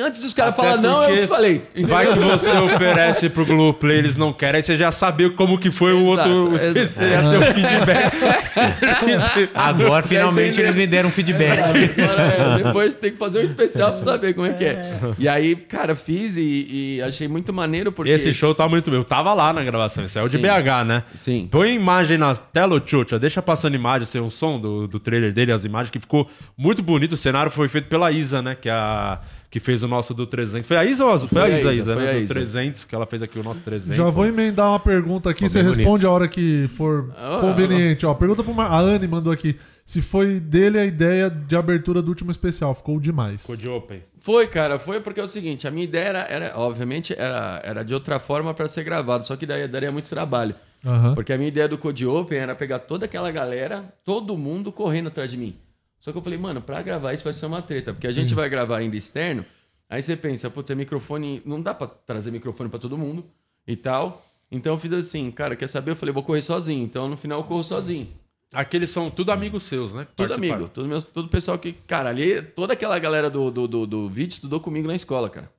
Antes 0.04 0.22
dos 0.24 0.34
caras 0.34 0.54
Até 0.54 0.62
falarem 0.64 0.82
não, 0.82 1.04
eu 1.04 1.22
te 1.22 1.28
falei. 1.28 1.62
Vai 1.88 2.12
que 2.12 2.18
você 2.20 2.50
oferece 2.52 3.30
pro 3.30 3.46
Globoplay, 3.46 3.98
eles 4.00 4.16
não 4.16 4.34
querem, 4.34 4.58
aí 4.58 4.64
você 4.64 4.76
já 4.76 4.92
sabia 4.92 5.30
como 5.32 5.60
que 5.60 5.70
foi 5.70 5.94
o 5.94 6.14
Exato, 6.14 6.30
outro. 6.30 6.56
exato. 6.56 6.74
Você 6.88 7.10
já 7.10 7.22
deu 7.30 7.42
feedback. 7.54 9.50
Agora 9.54 10.06
finalmente 10.08 10.60
eles 10.60 10.76
me 10.76 10.88
deram 10.88 11.10
um 11.10 11.12
feedback. 11.12 11.60
Agora, 12.02 12.22
é, 12.22 12.64
depois 12.64 12.94
tem 12.94 13.12
que 13.12 13.18
fazer 13.18 13.40
um 13.40 13.46
especial 13.46 13.92
pra 13.94 14.00
saber 14.04 14.34
como 14.34 14.48
é 14.48 14.54
que 14.54 14.66
é. 14.66 15.00
E 15.18 15.28
aí, 15.28 15.56
cara, 15.56 15.96
fiz 15.96 16.38
e, 16.38 16.98
e 16.98 17.02
achei 17.02 17.28
muito 17.28 17.54
maneiro 17.54 17.92
porque. 17.92 18.12
Esse 18.12 18.34
show 18.34 18.54
tá 18.56 18.68
muito 18.68 18.90
bem. 18.90 19.00
Eu 19.00 19.04
tava 19.06 19.34
lá 19.34 19.54
na 19.54 19.64
gravação, 19.64 20.04
esse 20.06 20.18
é 20.18 20.22
o 20.24 20.28
de 20.28 20.38
Sim. 20.38 20.42
BH, 20.44 20.86
né? 20.86 21.04
Sim. 21.16 21.48
Põe 21.52 21.76
imagem 21.76 22.18
na 22.18 22.36
tela, 22.36 22.80
Tchutcha. 22.80 23.20
Deixa 23.20 23.42
passando 23.42 23.76
imagem, 23.76 24.04
assim, 24.04 24.20
o 24.20 24.30
som 24.32 24.60
do, 24.60 24.71
do 24.88 25.00
trailer 25.00 25.32
dele, 25.34 25.52
as 25.52 25.66
imagens, 25.66 25.90
que 25.90 26.00
ficou 26.00 26.28
muito 26.58 26.82
bonito. 26.82 27.14
O 27.14 27.18
cenário 27.18 27.52
foi 27.52 27.68
feito 27.68 27.88
pela 27.88 28.12
Isa, 28.12 28.42
né? 28.42 28.56
Que, 28.56 28.70
é 28.70 28.72
a, 28.72 29.20
que 29.50 29.60
fez 29.60 29.84
o 29.84 29.88
nosso 29.88 30.14
do 30.14 30.26
300. 30.26 30.68
Foi 30.68 30.78
a 30.78 30.86
Isa 30.86 31.04
ou 31.06 31.12
a 31.12 31.14
Azul? 31.14 31.30
Foi, 31.30 31.42
Foi 31.42 31.52
a 31.52 31.54
a 31.56 31.58
Isa, 31.60 31.72
Isa, 31.72 31.82
Isa, 31.82 31.94
foi 31.94 32.04
né? 32.04 32.10
a 32.10 32.14
Do 32.14 32.20
Isa. 32.20 32.34
300, 32.34 32.84
que 32.86 32.96
ela 32.96 33.06
fez 33.06 33.22
aqui 33.22 33.40
o 33.40 33.44
nosso 33.44 33.62
300. 33.62 33.96
Já 33.96 34.10
vou 34.10 34.26
emendar 34.26 34.70
uma 34.70 34.80
pergunta 34.80 35.30
aqui, 35.30 35.48
você 35.48 35.64
bem 35.64 35.74
responde 35.74 36.06
a 36.06 36.10
hora 36.10 36.28
que 36.28 36.68
for 36.76 37.12
Ah, 37.18 37.38
conveniente. 37.42 38.06
Ó, 38.06 38.14
pergunta 38.14 38.44
pro 38.44 38.54
Mar... 38.54 38.72
A 38.72 38.80
Anne 38.80 39.08
mandou 39.08 39.32
aqui. 39.32 39.58
Se 39.86 40.02
foi 40.02 40.40
dele 40.40 40.80
a 40.80 40.86
ideia 40.86 41.30
de 41.30 41.56
abertura 41.56 42.02
do 42.02 42.08
último 42.10 42.32
especial. 42.32 42.74
Ficou 42.74 43.00
demais. 43.00 43.42
Ficou 43.42 43.56
de 43.58 43.68
open. 43.68 44.02
Foi, 44.20 44.46
cara, 44.48 44.78
foi 44.78 45.02
porque 45.02 45.20
é 45.20 45.24
o 45.24 45.28
seguinte, 45.28 45.68
a 45.68 45.72
minha 45.72 45.84
ideia 45.84 46.08
era, 46.10 46.20
era 46.30 46.54
obviamente, 46.56 47.12
era, 47.18 47.60
era 47.64 47.84
de 47.84 47.92
outra 47.94 48.20
forma 48.20 48.54
pra 48.54 48.70
ser 48.70 48.84
gravado, 48.84 49.26
só 49.26 49.36
que 49.36 49.48
daí 49.48 49.68
daria 49.68 49.92
muito 49.92 50.08
trabalho. 50.08 50.54
Aham. 50.86 51.14
Porque 51.16 51.32
a 51.34 51.38
minha 51.38 51.48
ideia 51.48 51.68
do 51.68 51.78
Code 51.78 52.06
Open 52.08 52.38
era 52.40 52.56
pegar 52.56 52.80
toda 52.80 53.06
aquela 53.06 53.32
galera, 53.32 53.94
todo 54.04 54.38
mundo 54.38 54.72
correndo 54.72 55.08
atrás 55.08 55.30
de 55.32 55.38
mim. 55.38 55.56
Só 56.00 56.12
que 56.12 56.18
eu 56.18 56.22
falei, 56.22 56.40
mano, 56.40 56.62
pra 56.62 56.82
gravar 56.82 57.14
isso 57.14 57.24
vai 57.24 57.34
ser 57.34 57.46
uma 57.46 57.62
treta, 57.62 57.94
porque 57.94 58.08
a 58.08 58.12
gente 58.12 58.34
vai 58.34 58.50
gravar 58.50 58.78
ainda 58.78 58.96
externo, 58.98 59.46
aí 59.88 60.02
você 60.02 60.16
pensa, 60.16 60.50
putz, 60.50 60.70
é 60.72 60.76
microfone, 60.76 61.42
não 61.46 61.62
dá 61.62 61.74
pra 61.76 61.86
trazer 61.86 62.32
microfone 62.32 62.70
pra 62.70 62.80
todo 62.80 62.98
mundo 62.98 63.24
e 63.68 63.76
tal. 63.76 64.26
Então 64.52 64.74
eu 64.74 64.80
fiz 64.80 64.92
assim, 64.92 65.30
cara, 65.32 65.56
quer 65.56 65.68
saber? 65.68 65.92
Eu 65.92 65.96
falei, 65.96 66.12
vou 66.12 66.24
correr 66.24 66.42
sozinho. 66.42 66.84
Então 66.84 67.08
no 67.08 67.16
final 67.16 67.40
eu 67.40 67.44
corro 67.44 67.64
sozinho. 67.64 68.08
Aqueles 68.52 68.90
são 68.90 69.10
tudo 69.10 69.32
amigos 69.32 69.64
seus, 69.64 69.94
né? 69.94 70.06
Participaram. 70.18 70.56
amigo, 70.56 70.70
todo, 70.74 70.88
meu, 70.88 71.02
todo 71.02 71.30
pessoal 71.30 71.58
que. 71.58 71.72
Cara, 71.72 72.10
ali, 72.10 72.42
toda 72.42 72.74
aquela 72.74 73.00
galera 73.00 73.30
do, 73.30 73.50
do, 73.50 73.66
do, 73.68 73.88
do 73.88 74.10
vídeo 74.10 74.34
estudou 74.34 74.60
comigo 74.60 74.88
na 74.90 74.96
escola, 74.96 75.30
cara. 75.30 75.50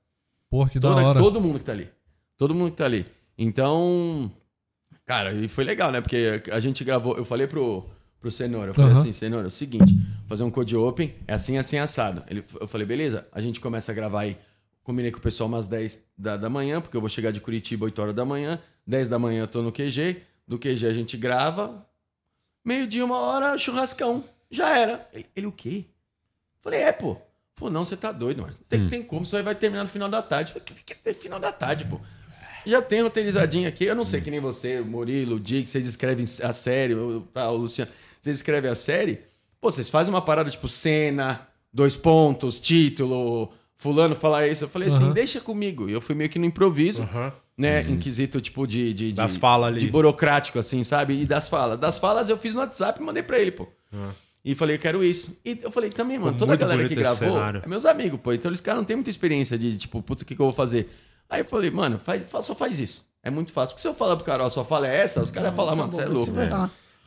Porra, 0.51 0.69
que 0.69 0.79
da 0.79 0.91
Toda- 0.91 1.07
hora. 1.07 1.21
todo 1.21 1.41
mundo 1.41 1.59
que 1.59 1.65
tá 1.65 1.73
ali. 1.73 1.89
Todo 2.37 2.55
mundo 2.55 2.73
que 2.73 2.77
tá 2.77 2.85
ali. 2.85 3.07
Então. 3.39 4.31
Cara, 5.05 5.33
e 5.33 5.49
foi 5.49 5.65
legal, 5.65 5.91
né? 5.91 6.01
Porque 6.01 6.43
a 6.51 6.61
gente 6.61 6.85
gravou. 6.85 7.17
Eu 7.17 7.25
falei 7.25 7.47
pro, 7.47 7.85
pro 8.21 8.31
Cenoura, 8.31 8.71
eu 8.71 8.75
falei 8.75 8.93
Aham. 8.93 9.01
assim, 9.01 9.13
Cenoura, 9.13 9.47
é 9.47 9.49
o 9.49 9.51
seguinte, 9.51 9.95
fazer 10.29 10.45
um 10.45 10.51
code 10.51 10.77
open, 10.77 11.15
é 11.27 11.35
assim, 11.35 11.59
assim, 11.59 11.79
assado. 11.79 12.23
Ele, 12.29 12.45
eu 12.61 12.69
falei, 12.69 12.87
beleza, 12.87 13.27
a 13.33 13.41
gente 13.41 13.61
começa 13.61 13.91
a 13.93 13.95
gravar 13.95 14.23
aí. 14.23 14.39
Combinei 14.83 15.13
com 15.13 15.19
o 15.19 15.23
pessoal 15.23 15.49
umas 15.49 15.67
10 15.67 16.03
da, 16.17 16.37
da 16.37 16.49
manhã, 16.49 16.81
porque 16.81 16.97
eu 16.97 17.01
vou 17.01 17.09
chegar 17.09 17.31
de 17.31 17.41
Curitiba 17.41 17.85
8 17.85 18.03
horas 18.03 18.15
da 18.15 18.25
manhã. 18.25 18.61
10 18.87 19.09
da 19.09 19.19
manhã 19.19 19.43
eu 19.43 19.49
tô 19.49 19.63
no 19.63 19.71
QG. 19.71 20.23
Do 20.47 20.59
QG 20.59 20.87
a 20.87 20.93
gente 20.93 21.17
grava. 21.17 21.87
Meio-dia, 22.65 23.05
uma 23.05 23.19
hora, 23.19 23.57
churrascão. 23.59 24.25
Já 24.51 24.77
era. 24.77 25.09
Ele, 25.13 25.27
ele, 25.37 25.47
o 25.47 25.53
quê? 25.53 25.85
Falei, 26.61 26.81
é, 26.81 26.93
pô. 26.93 27.17
Falou, 27.57 27.73
não, 27.73 27.85
você 27.85 27.97
tá 27.97 28.11
doido, 28.11 28.43
mas 28.43 28.59
tem, 28.69 28.89
tem 28.89 29.03
como, 29.03 29.25
aí 29.35 29.43
vai 29.43 29.55
terminar 29.55 29.85
no 29.85 29.89
final 29.89 30.09
da 30.09 30.21
tarde. 30.21 30.53
Falei, 30.53 30.65
que, 30.65 30.75
que, 30.83 30.95
que 30.95 31.15
final 31.15 31.39
da 31.39 31.53
tarde, 31.53 31.85
pô? 31.85 32.01
Já 32.67 32.81
tem 32.81 33.03
roteirizadinho 33.03 33.69
aqui, 33.69 33.85
eu 33.85 33.95
não 33.95 34.05
sei, 34.05 34.21
que 34.21 34.31
nem 34.31 34.41
você, 34.41 34.81
Murilo, 34.81 35.37
o 35.37 35.41
Dick, 35.41 35.69
vocês 35.69 35.87
escrevem 35.87 36.25
a 36.43 36.53
série, 36.53 36.95
o, 36.95 37.21
tá, 37.33 37.51
o 37.51 37.57
Luciano, 37.57 37.91
vocês 38.21 38.37
escrevem 38.37 38.71
a 38.71 38.75
série, 38.75 39.21
pô, 39.61 39.71
vocês 39.71 39.89
fazem 39.89 40.13
uma 40.13 40.23
parada 40.23 40.51
tipo 40.51 40.69
cena, 40.69 41.47
dois 41.73 41.97
pontos, 41.97 42.61
título, 42.61 43.51
fulano 43.77 44.15
falar 44.15 44.47
isso. 44.47 44.65
Eu 44.65 44.69
falei 44.69 44.89
assim, 44.89 45.05
Aham. 45.05 45.13
deixa 45.13 45.41
comigo. 45.41 45.89
E 45.89 45.93
eu 45.93 46.01
fui 46.01 46.15
meio 46.15 46.31
que 46.31 46.39
no 46.39 46.45
improviso, 46.45 47.03
Aham. 47.03 47.33
né, 47.57 47.83
em 47.83 47.97
quesito 47.97 48.41
tipo 48.41 48.67
de... 48.67 48.95
de, 48.95 49.09
de 49.09 49.13
Das 49.13 49.37
falas 49.37 49.69
ali. 49.69 49.81
De 49.81 49.89
burocrático, 49.89 50.59
assim, 50.59 50.85
sabe? 50.85 51.21
E 51.21 51.27
das 51.27 51.49
falas. 51.49 51.79
Das 51.81 51.99
falas 51.99 52.29
eu 52.29 52.39
fiz 52.39 52.55
no 52.55 52.61
WhatsApp 52.61 53.01
e 53.01 53.05
mandei 53.05 53.23
pra 53.23 53.39
ele, 53.39 53.51
pô. 53.51 53.67
E 54.45 54.55
falei, 54.55 54.77
eu 54.77 54.81
quero 54.81 55.05
isso. 55.05 55.41
E 55.45 55.59
eu 55.63 55.71
falei, 55.71 55.91
também, 55.91 56.19
mano, 56.19 56.37
toda 56.37 56.53
a 56.53 56.57
galera 56.57 56.89
que 56.89 56.95
gravou 56.95 57.39
é 57.41 57.67
meus 57.67 57.85
amigos, 57.85 58.21
pô. 58.21 58.33
Então 58.33 58.49
eles 58.51 58.61
caras 58.61 58.81
não 58.81 58.85
têm 58.85 58.97
muita 58.97 59.11
experiência 59.11 59.59
de, 59.59 59.77
tipo, 59.77 60.01
putz, 60.03 60.23
o 60.23 60.25
que, 60.25 60.35
que 60.35 60.41
eu 60.41 60.47
vou 60.47 60.53
fazer? 60.53 60.89
Aí 61.33 61.41
eu 61.41 61.45
falei, 61.47 61.71
mano, 61.71 61.99
faz, 62.05 62.23
faz- 62.29 62.45
só 62.45 62.55
faz 62.55 62.79
isso. 62.79 63.05
É 63.23 63.31
muito 63.31 63.53
fácil. 63.53 63.75
Porque 63.75 63.83
se 63.83 63.89
eu 63.89 63.95
falar 63.95 64.17
pro 64.17 64.25
cara, 64.25 64.45
ó, 64.45 64.51
sua 64.51 64.65
fala 64.65 64.87
é 64.87 64.97
essa, 64.99 65.23
os 65.23 65.31
caras 65.31 65.49
iam 65.51 65.57
falar, 65.57 65.75
mano, 65.77 65.91
você 65.91 66.03
é 66.03 66.05
louco. 66.07 66.31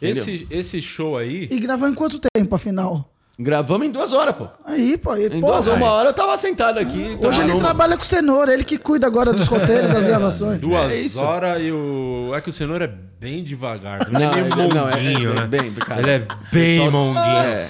Esse, 0.01 0.47
esse 0.49 0.81
show 0.81 1.17
aí. 1.17 1.47
E 1.51 1.59
gravou 1.59 1.87
em 1.87 1.93
quanto 1.93 2.19
tempo, 2.35 2.55
afinal? 2.55 3.09
Gravamos 3.37 3.85
em 3.85 3.91
duas 3.91 4.13
horas, 4.13 4.33
pô. 4.33 4.47
Aí, 4.63 4.97
pô. 4.97 5.13
E, 5.17 5.27
Em 5.27 5.41
duas, 5.41 5.67
uma 5.67 5.91
hora 5.91 6.09
eu 6.09 6.13
tava 6.13 6.37
sentado 6.37 6.77
aqui. 6.79 7.17
Hoje 7.21 7.41
ele 7.41 7.55
trabalha 7.55 7.97
com 7.97 8.03
cenoura, 8.05 8.53
ele 8.53 8.63
que 8.63 8.77
cuida 8.77 9.05
agora 9.07 9.33
dos 9.33 9.45
roteiros 9.47 9.89
das 9.91 10.07
gravações. 10.07 10.57
Duas 10.57 10.89
É 10.89 10.95
isso. 10.95 11.21
horas 11.21 11.61
e 11.61 11.69
o. 11.69 12.31
É 12.33 12.39
que 12.39 12.49
o 12.49 12.53
cenoura 12.53 12.85
é 12.85 12.93
bem 13.19 13.43
devagar. 13.43 14.09
Não, 14.09 14.21
Ele 14.21 14.23
é 14.23 14.43
meio 14.43 14.45
ele- 14.63 14.73
não, 14.73 14.87
é- 14.89 14.95
monguinho, 14.95 15.31
é 15.31 15.35
né? 15.41 15.47
bem, 15.47 15.73
cara. 15.73 15.99
Ele 16.01 16.11
é 16.11 16.19
bem 16.19 16.27
Pessoal- 16.79 16.91
monguinho. 16.91 17.25
É. 17.37 17.67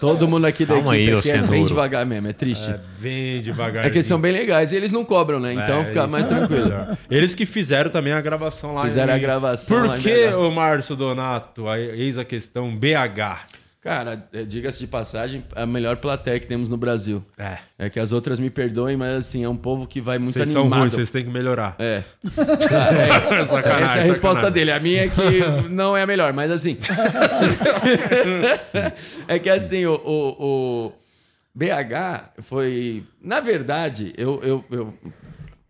Todo 0.00 0.26
mundo 0.26 0.46
aqui 0.46 0.64
da 0.66 0.74
Calma 0.74 0.96
equipe 0.96 1.12
aí, 1.12 1.18
aqui 1.18 1.30
é 1.30 1.42
bem 1.42 1.64
devagar 1.64 2.04
mesmo, 2.04 2.26
é 2.28 2.32
triste. 2.32 2.68
É 2.70 2.80
bem 2.98 3.40
devagar. 3.40 3.86
É 3.86 3.90
que 3.90 3.98
eles 3.98 4.06
são 4.06 4.20
bem 4.20 4.32
legais 4.32 4.72
e 4.72 4.76
eles 4.76 4.90
não 4.90 5.04
cobram, 5.04 5.38
né? 5.38 5.52
Então 5.52 5.80
É, 5.80 5.84
fica 5.84 6.08
mais 6.08 6.26
é 6.26 6.28
tranquilo. 6.36 6.72
Eles 7.08 7.34
que 7.36 7.46
fizeram 7.46 7.88
também 7.88 8.12
a 8.12 8.20
gravação 8.20 8.74
lá. 8.74 8.82
Fizeram 8.82 9.12
em- 9.12 9.16
a 9.16 9.18
gravação 9.18 9.80
Por 9.80 9.98
que, 9.98 10.26
o 10.26 10.50
Márcio 10.50 10.96
Donato, 10.96 11.68
aí 11.68 11.88
eis 12.00 12.18
a 12.18 12.24
questão 12.24 12.74
BH? 12.76 13.46
Cara, 13.80 14.28
é, 14.32 14.42
diga-se 14.44 14.80
de 14.80 14.88
passagem, 14.88 15.44
a 15.54 15.64
melhor 15.64 15.96
plateia 15.98 16.38
que 16.40 16.46
temos 16.48 16.68
no 16.68 16.76
Brasil. 16.76 17.24
É. 17.38 17.58
É 17.78 17.88
que 17.88 18.00
as 18.00 18.10
outras 18.12 18.40
me 18.40 18.50
perdoem, 18.50 18.96
mas 18.96 19.16
assim, 19.16 19.44
é 19.44 19.48
um 19.48 19.56
povo 19.56 19.86
que 19.86 20.00
vai 20.00 20.18
muito 20.18 20.32
Vocês 20.34 20.48
são 20.48 20.62
animado. 20.62 20.80
ruins, 20.80 20.94
vocês 20.94 21.10
têm 21.12 21.22
que 21.24 21.30
melhorar. 21.30 21.76
É. 21.78 22.02
Sacanagem, 23.46 23.84
Essa 23.84 23.98
é 23.98 24.00
a 24.00 24.04
resposta 24.04 24.42
sacanagem. 24.42 24.52
dele. 24.52 24.72
A 24.72 24.80
minha 24.80 25.04
é 25.04 25.08
que 25.08 25.68
não 25.70 25.96
é 25.96 26.02
a 26.02 26.06
melhor, 26.06 26.32
mas 26.32 26.50
assim. 26.50 26.76
é 29.28 29.38
que 29.38 29.48
assim, 29.48 29.86
o, 29.86 29.94
o, 29.94 30.86
o 30.88 30.92
BH 31.54 32.42
foi. 32.42 33.04
Na 33.22 33.40
verdade, 33.40 34.12
eu, 34.16 34.40
eu, 34.42 34.64
eu- 34.70 34.94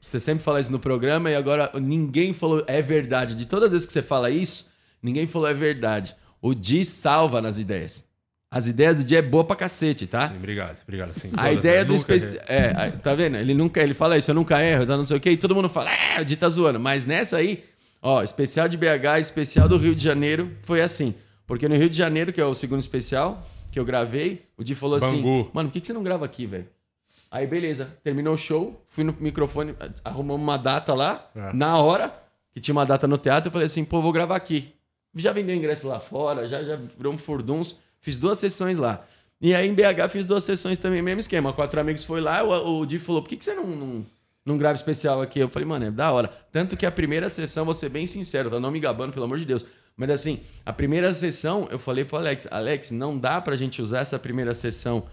Você 0.01 0.19
sempre 0.21 0.45
fala 0.45 0.61
isso 0.61 0.73
no 0.73 0.79
programa 0.79 1.31
e 1.31 1.35
agora 1.37 1.71
ninguém 1.75 2.33
falou 2.33 2.63
é 2.67 2.81
verdade. 2.81 3.35
De 3.35 3.47
todas 3.47 3.67
as 3.67 3.73
vezes 3.73 3.87
que 3.87 3.93
você 3.93 4.03
fala 4.03 4.31
isso, 4.31 4.71
ninguém 5.03 5.27
falou 5.27 5.49
é 5.49 5.55
verdade. 5.55 6.15
O 6.41 6.55
Di 6.55 6.85
salva 6.85 7.41
nas 7.43 7.59
ideias. 7.59 8.05
As 8.51 8.67
ideias 8.67 8.97
do 8.97 9.05
Di 9.05 9.17
é 9.17 9.21
boa 9.23 9.45
pra 9.45 9.55
cacete, 9.57 10.07
tá? 10.07 10.29
Sim, 10.31 10.37
obrigado, 10.37 10.79
obrigado. 10.83 11.13
Sim, 11.13 11.31
A 11.37 11.53
ideia 11.53 11.79
né? 11.81 11.85
do 11.85 11.95
especial. 11.95 12.43
É, 12.47 12.91
tá 12.91 13.15
vendo? 13.15 13.37
Ele 13.37 13.53
nunca. 13.53 13.83
Ele 13.83 13.93
fala 13.95 14.17
isso, 14.17 14.31
eu 14.31 14.35
nunca 14.35 14.63
erro, 14.63 14.87
tá 14.87 14.97
não 14.97 15.05
sei 15.05 15.17
o 15.17 15.21
quê, 15.21 15.33
e 15.33 15.37
todo 15.37 15.55
mundo 15.55 15.69
fala, 15.69 15.91
é, 15.93 16.21
o 16.21 16.25
Di 16.25 16.37
tá 16.37 16.49
zoando. 16.49 16.81
Mas 16.81 17.05
nessa 17.05 17.37
aí, 17.37 17.63
ó, 18.01 18.23
especial 18.23 18.67
de 18.69 18.77
BH, 18.79 19.19
especial 19.21 19.69
do 19.69 19.77
Rio 19.77 19.95
de 19.95 20.03
Janeiro, 20.03 20.57
foi 20.63 20.81
assim. 20.81 21.15
Porque 21.47 21.69
no 21.69 21.75
Rio 21.77 21.91
de 21.91 21.97
Janeiro, 21.99 22.33
que 22.33 22.41
é 22.41 22.45
o 22.45 22.55
segundo 22.55 22.81
especial 22.81 23.47
que 23.71 23.79
eu 23.79 23.85
gravei, 23.85 24.43
o 24.57 24.65
Di 24.65 24.75
falou 24.75 24.97
assim: 24.97 25.17
Bangu. 25.21 25.51
Mano, 25.53 25.69
por 25.69 25.75
que, 25.75 25.81
que 25.83 25.87
você 25.87 25.93
não 25.93 26.03
grava 26.03 26.25
aqui, 26.25 26.47
velho? 26.47 26.67
Aí, 27.31 27.47
beleza, 27.47 27.91
terminou 28.03 28.33
o 28.33 28.39
show, 28.39 28.83
fui 28.89 29.05
no 29.05 29.15
microfone, 29.21 29.75
arrumamos 30.03 30.43
uma 30.43 30.57
data 30.57 30.95
lá, 30.95 31.29
É. 31.37 31.53
na 31.53 31.77
hora, 31.77 32.11
que 32.51 32.59
tinha 32.61 32.73
uma 32.75 32.87
data 32.87 33.07
no 33.07 33.19
teatro, 33.19 33.49
eu 33.49 33.53
falei 33.53 33.67
assim, 33.67 33.85
pô, 33.85 34.01
vou 34.01 34.11
gravar 34.13 34.37
aqui. 34.37 34.73
Já 35.15 35.33
vendeu 35.33 35.55
ingresso 35.57 35.89
lá 35.89 35.99
fora, 35.99 36.47
já, 36.47 36.63
já 36.63 36.77
virou 36.77 37.13
um 37.13 37.19
furduns, 37.19 37.79
fiz 38.01 38.19
duas 38.19 38.39
sessões 38.39 38.77
lá. 38.77 39.05
E 39.41 39.55
aí 39.55 39.69
em 39.69 39.75
BH 39.75 40.09
fiz 40.11 40.25
duas 40.25 40.45
sessões 40.45 40.79
também, 40.79 41.01
mesmo 41.01 41.21
esquema. 41.21 41.53
Quatro 41.53 41.81
amigos 41.81 42.05
foi 42.05 42.21
lá, 42.21 42.43
o, 42.43 42.81
o 42.81 42.87
Di 42.87 42.99
falou: 42.99 43.23
por 43.23 43.29
que, 43.29 43.37
que 43.37 43.45
você 43.45 43.55
não, 43.55 43.67
não, 43.67 44.07
não 44.45 44.59
grava 44.59 44.75
especial 44.75 45.23
aqui? 45.23 45.39
Eu 45.39 45.49
falei, 45.49 45.67
mano, 45.67 45.87
é 45.87 45.91
da 45.91 46.11
hora. 46.11 46.29
Tanto 46.51 46.77
que 46.77 46.85
a 46.85 46.91
primeira 46.91 47.29
sessão, 47.29 47.65
vou 47.65 47.75
ser 47.75 47.89
bem 47.89 48.07
sincero, 48.07 48.51
tá? 48.51 48.59
Não 48.59 48.71
me 48.71 48.81
gabando, 48.81 49.13
pelo 49.13 49.25
amor 49.25 49.39
de 49.39 49.45
Deus. 49.45 49.65
Mas 49.97 50.11
assim, 50.11 50.41
a 50.65 50.73
primeira 50.73 51.13
sessão, 51.13 51.69
eu 51.71 51.79
falei 51.79 52.05
pro 52.05 52.17
Alex, 52.17 52.47
Alex, 52.51 52.91
não 52.91 53.19
dá 53.19 53.41
pra 53.41 53.57
gente 53.57 53.83
usar 53.83 54.01
essa 54.01 54.19
primeira 54.19 54.55
sessão 54.55 55.07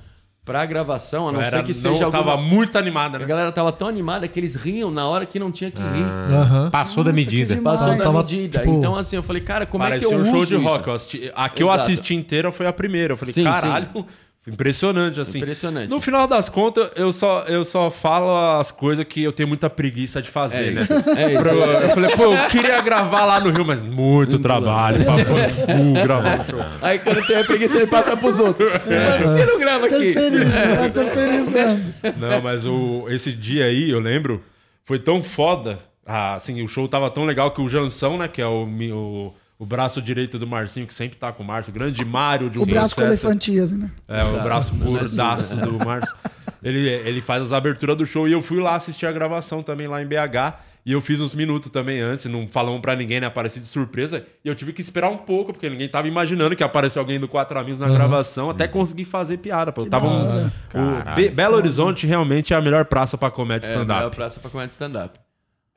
pra 0.45 0.63
gravação, 0.63 1.27
a 1.27 1.31
não 1.31 1.43
ser 1.43 1.63
que 1.63 1.73
seja 1.73 2.03
não, 2.03 2.11
tava 2.11 2.31
alguma... 2.33 2.47
muito 2.49 2.77
animada, 2.77 3.17
A 3.17 3.19
né? 3.19 3.25
galera 3.25 3.51
tava 3.51 3.71
tão 3.71 3.87
animada 3.87 4.27
que 4.27 4.39
eles 4.39 4.53
riam 4.53 4.91
na 4.91 5.07
hora 5.07 5.25
que 5.25 5.39
não 5.39 5.51
tinha 5.51 5.71
que 5.71 5.81
rir. 5.81 6.05
Aham. 6.31 6.69
Passou 6.69 7.03
da 7.03 7.11
Nossa, 7.11 7.23
que 7.23 7.35
medida. 7.35 7.61
Passou 7.63 7.97
da 7.97 8.03
Tava, 8.03 8.21
medida. 8.21 8.59
tipo, 8.59 8.71
Então, 8.71 8.95
assim, 8.95 9.15
eu 9.15 9.23
falei, 9.23 9.41
cara, 9.41 9.65
como 9.65 9.83
Parecia 9.83 10.07
é 10.07 10.09
que 10.09 10.15
eu 10.15 10.19
um 10.21 10.25
show 10.25 10.35
uso 10.41 10.55
de 10.55 10.61
isso? 10.61 10.63
rock. 10.69 10.87
Eu 10.87 10.93
assisti- 10.93 11.31
a 11.35 11.49
que 11.49 11.63
eu 11.63 11.67
Exato. 11.67 11.81
assisti 11.81 12.13
inteira 12.13 12.51
foi 12.51 12.67
a 12.67 12.71
primeira. 12.73 13.13
Eu 13.13 13.17
falei, 13.17 13.33
Sim, 13.33 13.43
caralho, 13.43 14.05
impressionante, 14.47 15.19
assim. 15.19 15.39
Impressionante. 15.39 15.89
No 15.89 15.99
final 15.99 16.27
das 16.27 16.49
contas, 16.49 16.89
eu 16.95 17.11
só, 17.11 17.43
eu 17.47 17.65
só 17.65 17.89
falo 17.89 18.29
as 18.59 18.71
coisas 18.71 19.03
que 19.05 19.23
eu 19.23 19.31
tenho 19.31 19.49
muita 19.49 19.69
preguiça 19.69 20.21
de 20.21 20.29
fazer, 20.29 20.69
É 20.69 20.71
né? 20.71 20.81
isso. 20.81 20.93
É 20.93 21.33
isso. 21.33 21.47
Eu 21.49 21.89
falei, 21.89 22.11
pô, 22.15 22.33
eu 22.33 22.47
queria 22.49 22.79
gravar 22.81 23.25
lá 23.25 23.39
no 23.39 23.49
Rio, 23.51 23.65
mas 23.65 23.81
muito, 23.81 24.37
trabalho 24.39 25.03
pra 25.03 25.13
pôr 25.25 25.75
no 25.77 25.93
cu, 25.95 26.03
gravar. 26.03 26.45
Aí 26.81 26.99
quando 26.99 27.25
tem 27.25 27.37
a 27.37 27.43
preguiça, 27.43 27.77
ele 27.77 27.87
passa 27.87 28.15
pros 28.15 28.39
outros. 28.39 28.71
Que 29.17 29.21
você 29.23 29.45
não 29.45 29.59
grava 29.59 29.85
aqui? 29.87 29.97
Terceirismo, 29.97 30.51
vai 30.77 30.89
terceirizando. 30.89 31.81
Não, 32.17 32.41
mas 32.41 32.65
o, 32.65 33.05
esse 33.09 33.31
dia 33.31 33.65
aí, 33.65 33.89
eu 33.89 33.99
lembro, 33.99 34.43
foi 34.83 34.99
tão 34.99 35.23
foda. 35.23 35.79
Ah, 36.05 36.35
assim, 36.35 36.61
o 36.61 36.67
show 36.67 36.87
tava 36.87 37.09
tão 37.09 37.25
legal 37.25 37.49
que 37.51 37.59
o 37.61 37.67
Jansão, 37.67 38.15
né, 38.17 38.27
que 38.27 38.39
é 38.41 38.45
o, 38.45 38.65
o, 38.67 39.33
o 39.57 39.65
braço 39.65 40.01
direito 40.01 40.37
do 40.37 40.45
Marcinho, 40.45 40.85
que 40.85 40.93
sempre 40.93 41.17
tá 41.17 41.31
com 41.31 41.41
o 41.43 41.45
Márcio, 41.45 41.71
o 41.71 41.73
grande 41.73 42.03
Mário 42.03 42.49
de 42.49 42.59
O 42.59 42.65
braço 42.65 42.95
com 42.95 43.01
elefantíase, 43.01 43.77
né? 43.77 43.89
É, 44.07 44.23
o 44.23 44.41
braço 44.43 44.73
gordaço 44.75 45.55
do 45.55 45.83
Márcio. 45.85 46.15
Ele, 46.63 46.87
ele 46.89 47.21
faz 47.21 47.43
as 47.43 47.53
aberturas 47.53 47.95
do 47.95 48.05
show 48.05 48.27
e 48.27 48.31
eu 48.33 48.41
fui 48.41 48.59
lá 48.59 48.75
assistir 48.75 49.05
a 49.05 49.11
gravação 49.11 49.61
também 49.63 49.87
lá 49.87 50.01
em 50.01 50.05
BH. 50.07 50.59
E 50.87 50.91
eu 50.91 51.01
fiz 51.01 51.19
uns 51.19 51.33
minutos 51.33 51.71
também 51.71 51.99
antes, 51.99 52.25
não 52.25 52.47
falamos 52.47 52.79
pra 52.79 52.95
ninguém, 52.95 53.19
né? 53.19 53.25
Apareci 53.25 53.59
de 53.59 53.65
surpresa. 53.65 54.23
E 54.43 54.47
eu 54.47 54.53
tive 54.53 54.71
que 54.71 54.81
esperar 54.81 55.09
um 55.09 55.17
pouco, 55.17 55.51
porque 55.51 55.67
ninguém 55.67 55.89
tava 55.89 56.07
imaginando 56.07 56.55
que 56.55 56.63
apareceu 56.63 56.99
alguém 57.01 57.19
do 57.19 57.27
Quatro 57.27 57.57
Amigos 57.57 57.79
na 57.79 57.87
gravação, 57.89 58.51
até 58.51 58.67
conseguir 58.67 59.05
fazer 59.05 59.37
piada. 59.37 59.71
Pô. 59.71 59.81
Eu 59.81 59.89
tava 59.89 60.05
um- 60.05 60.45
o 60.45 61.15
Be- 61.15 61.29
Belo 61.29 61.55
Horizonte 61.55 62.05
realmente 62.05 62.53
é 62.53 62.57
a 62.57 62.61
melhor 62.61 62.85
praça 62.85 63.17
pra 63.17 63.31
comédia 63.31 63.65
É, 63.65 63.69
a 63.73 63.79
melhor 63.79 63.93
stand-up. 63.93 64.15
praça 64.15 64.39
pra 64.39 64.49
comédia 64.51 64.71
stand-up. 64.73 65.19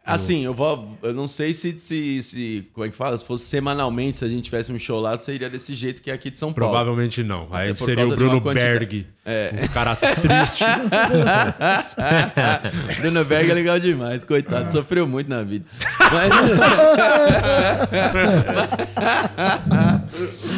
Assim, 0.09 0.45
eu 0.45 0.55
vou. 0.55 0.97
Eu 1.03 1.13
não 1.13 1.29
sei 1.29 1.53
se, 1.53 1.79
se, 1.79 2.23
se. 2.23 2.69
Como 2.73 2.87
é 2.87 2.89
que 2.89 2.97
fala? 2.97 3.19
Se 3.19 3.25
fosse 3.25 3.45
semanalmente, 3.45 4.17
se 4.17 4.25
a 4.25 4.29
gente 4.29 4.45
tivesse 4.45 4.73
um 4.73 4.79
show 4.79 4.99
lá, 4.99 5.19
seria 5.19 5.51
desse 5.51 5.75
jeito 5.75 6.01
que 6.01 6.11
é 6.11 6.15
aqui 6.15 6.31
de 6.31 6.39
São 6.39 6.53
Paulo. 6.53 6.73
Provavelmente 6.73 7.23
não. 7.23 7.47
Aí 7.51 7.75
por 7.75 7.85
seria 7.85 8.07
o 8.07 8.17
Bruno 8.17 8.41
Berg. 8.41 9.07
É. 9.25 9.55
Uns 9.55 9.69
caras 9.69 9.99
tristes. 9.99 10.67
Bruno 13.01 13.25
Berg 13.25 13.51
é 13.51 13.55
legal 13.55 13.79
demais, 13.79 14.25
coitado, 14.25 14.73
sofreu 14.73 15.07
muito 15.07 15.29
na 15.29 15.43
vida. 15.43 15.67
Mas, 16.11 16.33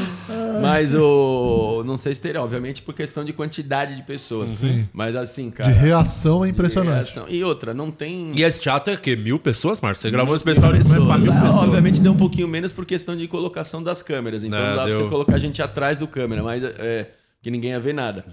Mas 0.61 0.95
o. 0.95 1.83
Não 1.87 1.97
sei 1.97 2.15
se 2.15 2.21
teria, 2.21 2.43
obviamente, 2.43 2.83
por 2.83 2.95
questão 2.95 3.25
de 3.25 3.33
quantidade 3.33 3.97
de 3.97 4.03
pessoas. 4.03 4.51
Sim. 4.53 4.89
Mas 4.93 5.17
assim, 5.17 5.51
cara. 5.51 5.73
De 5.73 5.79
reação 5.79 6.45
é 6.45 6.49
impressionante. 6.49 6.95
reação. 7.15 7.27
E 7.29 7.43
outra, 7.43 7.73
não 7.75 7.91
tem. 7.91 8.33
E 8.39 8.43
esse 8.43 8.61
teatro 8.61 8.93
é 8.93 8.97
o 8.97 9.01
quê? 9.01 9.17
Mil 9.17 9.39
pessoas, 9.39 9.81
Márcio? 9.81 10.03
Você 10.03 10.11
gravou 10.11 10.35
especial 10.37 10.73
de 10.73 10.79
pessoas. 10.79 11.05
pra 11.07 11.19
mil 11.19 11.33
Lá, 11.33 11.41
pessoas. 11.41 11.65
Obviamente 11.65 12.01
deu 12.01 12.13
um 12.13 12.17
pouquinho 12.17 12.49
menos 12.49 12.73
por 12.73 12.85
questão 12.87 13.17
de 13.17 13.27
colocação 13.29 13.83
das 13.83 14.03
câmeras. 14.03 14.45
Então 14.45 14.59
Não, 14.59 14.67
dá 14.69 14.75
pra 14.83 14.85
deu. 14.87 14.95
você 15.05 15.09
colocar 15.09 15.35
a 15.37 15.39
gente 15.39 15.63
atrás 15.63 15.97
do 15.97 16.07
câmera, 16.07 16.43
mas 16.43 16.63
é, 16.63 17.11
que 17.43 17.51
ninguém 17.51 17.71
ia 17.71 17.81
ver 17.81 17.93
nada. 17.95 18.25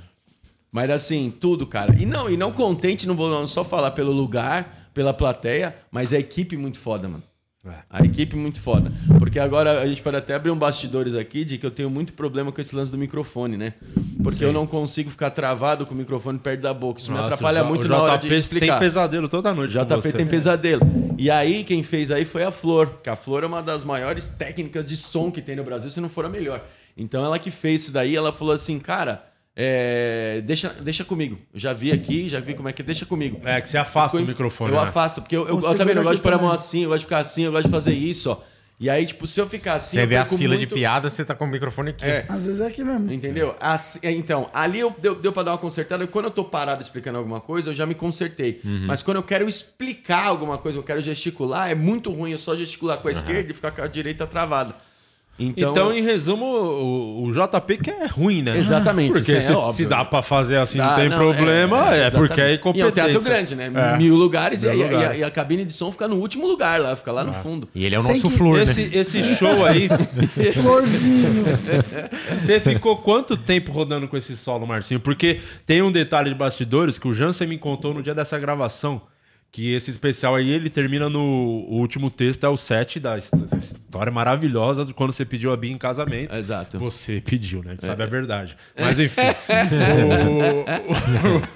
Mas 0.71 0.89
assim, 0.89 1.33
tudo, 1.39 1.65
cara. 1.65 1.95
E 1.97 2.05
não, 2.05 2.29
e 2.29 2.35
não 2.37 2.51
contente, 2.51 3.07
não 3.07 3.15
vou 3.15 3.29
não 3.29 3.47
só 3.47 3.63
falar 3.63 3.91
pelo 3.91 4.11
lugar, 4.11 4.89
pela 4.93 5.13
plateia, 5.13 5.75
mas 5.91 6.13
a 6.13 6.19
equipe 6.19 6.57
muito 6.57 6.77
foda, 6.77 7.07
mano. 7.07 7.23
É. 7.67 7.73
A 7.89 8.03
equipe 8.05 8.35
muito 8.35 8.59
foda. 8.61 8.91
Porque 9.19 9.39
agora 9.39 9.81
a 9.81 9.87
gente 9.87 10.01
pode 10.01 10.15
até 10.17 10.35
abrir 10.35 10.51
um 10.51 10.57
bastidores 10.57 11.15
aqui 11.15 11.43
de 11.43 11.57
que 11.57 11.65
eu 11.65 11.71
tenho 11.71 11.89
muito 11.89 12.13
problema 12.13 12.51
com 12.51 12.61
esse 12.61 12.75
lance 12.75 12.91
do 12.91 12.97
microfone, 12.97 13.57
né? 13.57 13.73
Porque 14.23 14.43
eu 14.43 14.53
não 14.53 14.65
consigo 14.65 15.09
ficar 15.09 15.29
travado 15.31 15.85
com 15.85 15.93
o 15.93 15.97
microfone 15.97 16.39
perto 16.39 16.61
da 16.61 16.73
boca. 16.73 16.99
Isso 16.99 17.11
me 17.11 17.17
Nossa, 17.17 17.33
atrapalha 17.33 17.61
o 17.61 17.63
J- 17.65 17.69
muito 17.69 17.85
o 17.85 17.87
na 17.89 18.01
hora 18.01 18.17
de 18.17 18.33
explicar. 18.33 18.73
tem 18.73 18.79
pesadelo 18.79 19.27
toda 19.29 19.53
noite. 19.53 19.73
JP 19.73 20.11
tem 20.13 20.25
pesadelo. 20.25 20.81
E 21.17 21.29
aí, 21.31 21.63
quem 21.63 21.81
fez 21.83 22.11
aí 22.11 22.25
foi 22.25 22.43
a 22.43 22.51
Flor, 22.51 22.99
que 23.03 23.09
a 23.09 23.15
Flor 23.15 23.43
é 23.43 23.47
uma 23.47 23.61
das 23.61 23.83
maiores 23.83 24.27
técnicas 24.27 24.85
de 24.85 24.95
som 24.95 25.31
que 25.31 25.41
tem 25.41 25.55
no 25.55 25.63
Brasil, 25.63 25.89
se 25.89 25.99
não 25.99 26.09
for 26.09 26.25
a 26.25 26.29
melhor. 26.29 26.63
Então, 26.95 27.23
ela 27.25 27.37
que 27.39 27.49
fez 27.51 27.83
isso 27.83 27.91
daí, 27.91 28.15
ela 28.15 28.31
falou 28.31 28.53
assim, 28.53 28.77
cara, 28.79 29.23
é, 29.59 30.41
deixa, 30.45 30.69
deixa 30.69 31.03
comigo. 31.03 31.37
Eu 31.51 31.59
já 31.59 31.73
vi 31.73 31.91
aqui, 31.91 32.29
já 32.29 32.39
vi 32.39 32.53
como 32.53 32.69
é 32.69 32.73
que 32.73 32.83
é, 32.83 32.85
deixa 32.85 33.05
comigo. 33.07 33.41
É, 33.43 33.59
que 33.59 33.67
você 33.67 33.77
afasta 33.77 34.15
o 34.15 34.19
Ficou- 34.19 34.27
microfone. 34.31 34.71
Eu 34.71 34.79
né? 34.79 34.87
afasto, 34.87 35.19
porque 35.21 35.35
eu, 35.35 35.47
eu, 35.47 35.59
eu 35.59 35.75
também 35.75 35.95
não 35.95 36.03
gosto 36.03 36.17
de 36.17 36.21
pôr 36.21 36.33
a 36.33 36.37
mão 36.37 36.51
assim, 36.51 36.83
eu 36.83 36.89
gosto 36.89 36.99
de 36.99 37.05
ficar 37.05 37.17
assim, 37.17 37.43
eu 37.43 37.51
gosto 37.51 37.65
de 37.65 37.71
fazer 37.71 37.93
isso, 37.93 38.29
ó. 38.31 38.37
E 38.79 38.91
aí, 38.91 39.03
tipo, 39.07 39.25
se 39.25 39.41
eu 39.41 39.47
ficar 39.49 39.73
assim, 39.73 39.97
Você 39.97 40.03
eu 40.03 40.07
vê 40.07 40.17
as 40.17 40.29
filas 40.29 40.59
muito- 40.59 40.69
de 40.69 40.75
piada, 40.75 41.09
você 41.09 41.25
tá 41.25 41.33
com 41.33 41.45
o 41.45 41.47
microfone 41.47 41.89
aqui. 41.89 42.05
É. 42.05 42.27
Às 42.29 42.45
vezes 42.45 42.61
é 42.61 42.67
aqui 42.67 42.83
mesmo. 42.83 43.11
Entendeu? 43.11 43.55
Assim- 43.59 43.97
então, 44.03 44.51
ali 44.53 44.79
eu, 44.79 44.95
deu, 45.01 45.15
deu 45.15 45.33
pra 45.33 45.41
dar 45.41 45.53
uma 45.53 45.57
consertada. 45.57 46.05
Quando 46.05 46.25
eu 46.25 46.29
tô 46.31 46.45
parado 46.45 46.83
explicando 46.83 47.17
alguma 47.17 47.41
coisa, 47.41 47.71
eu 47.71 47.73
já 47.73 47.87
me 47.87 47.95
consertei. 47.95 48.61
Uhum. 48.63 48.85
Mas 48.85 49.01
quando 49.01 49.17
eu 49.17 49.23
quero 49.23 49.49
explicar 49.49 50.27
alguma 50.27 50.59
coisa, 50.59 50.77
eu 50.77 50.83
quero 50.83 51.01
gesticular, 51.01 51.71
é 51.71 51.73
muito 51.73 52.11
ruim 52.11 52.33
eu 52.33 52.37
só 52.37 52.55
gesticular 52.55 52.99
com 52.99 53.07
a 53.07 53.11
esquerda 53.11 53.49
e 53.49 53.53
ficar 53.55 53.71
com 53.71 53.81
a 53.81 53.87
direita 53.87 54.27
travada. 54.27 54.75
Então, 55.39 55.71
Então, 55.71 55.93
em 55.93 56.01
resumo, 56.01 56.45
o, 56.45 57.23
o 57.25 57.31
JP 57.31 57.77
que 57.77 57.91
é 57.91 58.07
ruim, 58.07 58.41
né? 58.41 58.57
Exatamente, 58.57 59.11
Porque 59.13 59.31
isso 59.33 59.37
é 59.37 59.41
se, 59.41 59.51
óbvio. 59.53 59.73
se 59.73 59.85
dá 59.85 60.03
pra 60.03 60.23
fazer 60.23 60.57
assim, 60.57 60.79
não 60.79 60.87
Dá, 60.87 60.95
tem 60.95 61.09
não, 61.09 61.17
problema, 61.17 61.93
é, 61.95 62.07
exatamente. 62.07 62.27
porque 62.27 62.41
é 62.41 62.53
E 62.75 62.81
é 62.81 62.85
um 62.87 62.91
teatro 62.91 63.21
grande, 63.21 63.55
né? 63.55 63.71
É. 63.73 63.97
Mil 63.97 64.15
lugares 64.15 64.63
Mil 64.63 64.73
e, 64.73 64.73
a- 64.73 64.77
e 64.77 64.81
a, 64.89 64.91
lugares. 64.97 65.19
e 65.19 65.23
a 65.23 65.29
cabine 65.29 65.63
de 65.63 65.73
som 65.73 65.91
fica 65.91 66.07
no 66.07 66.15
último 66.15 66.47
lugar 66.47 66.79
lá, 66.79 66.95
fica 66.95 67.11
lá 67.11 67.23
no 67.23 67.33
fundo. 67.33 67.69
E 67.75 67.85
ele 67.85 67.93
é 67.93 67.99
o 67.99 68.03
nosso 68.03 68.21
que- 68.29 68.29
flor, 68.35 68.59
Esse, 68.59 68.85
né? 68.85 68.89
esse 68.93 69.23
show 69.35 69.63
aí, 69.65 69.87
Florzinho. 70.59 71.43
você 72.41 72.59
ficou 72.59 72.97
quanto 72.97 73.37
tempo 73.37 73.71
rodando 73.71 74.07
com 74.07 74.17
esse 74.17 74.35
solo, 74.35 74.65
Marcinho? 74.65 74.99
Porque 74.99 75.39
tem 75.65 75.81
um 75.81 75.91
detalhe 75.91 76.29
de 76.29 76.35
bastidores 76.35 76.97
que 76.97 77.07
o 77.07 77.13
Jansen 77.13 77.47
me 77.47 77.57
contou 77.57 77.93
no 77.93 78.01
dia 78.01 78.15
dessa 78.15 78.39
gravação. 78.39 79.01
Que 79.51 79.73
esse 79.73 79.89
especial 79.89 80.35
aí, 80.35 80.49
ele 80.49 80.69
termina 80.69 81.09
no 81.09 81.19
o 81.19 81.77
último 81.79 82.11
texto, 82.11 82.43
é 82.45 82.49
o 82.49 82.57
7 82.57 82.99
da 82.99 83.17
his- 83.17 83.31
história 83.57 84.11
maravilhosa 84.11 84.85
de 84.85 84.93
quando 84.93 85.11
você 85.13 85.25
pediu 85.25 85.51
a 85.51 85.57
Bia 85.57 85.71
em 85.71 85.77
casamento. 85.77 86.35
Exato. 86.35 86.77
Você 86.77 87.21
pediu, 87.25 87.63
né? 87.63 87.69
A 87.69 87.71
gente 87.71 87.85
sabe 87.85 88.03
a 88.03 88.05
verdade. 88.05 88.55
Mas 88.79 88.99
enfim. 88.99 89.21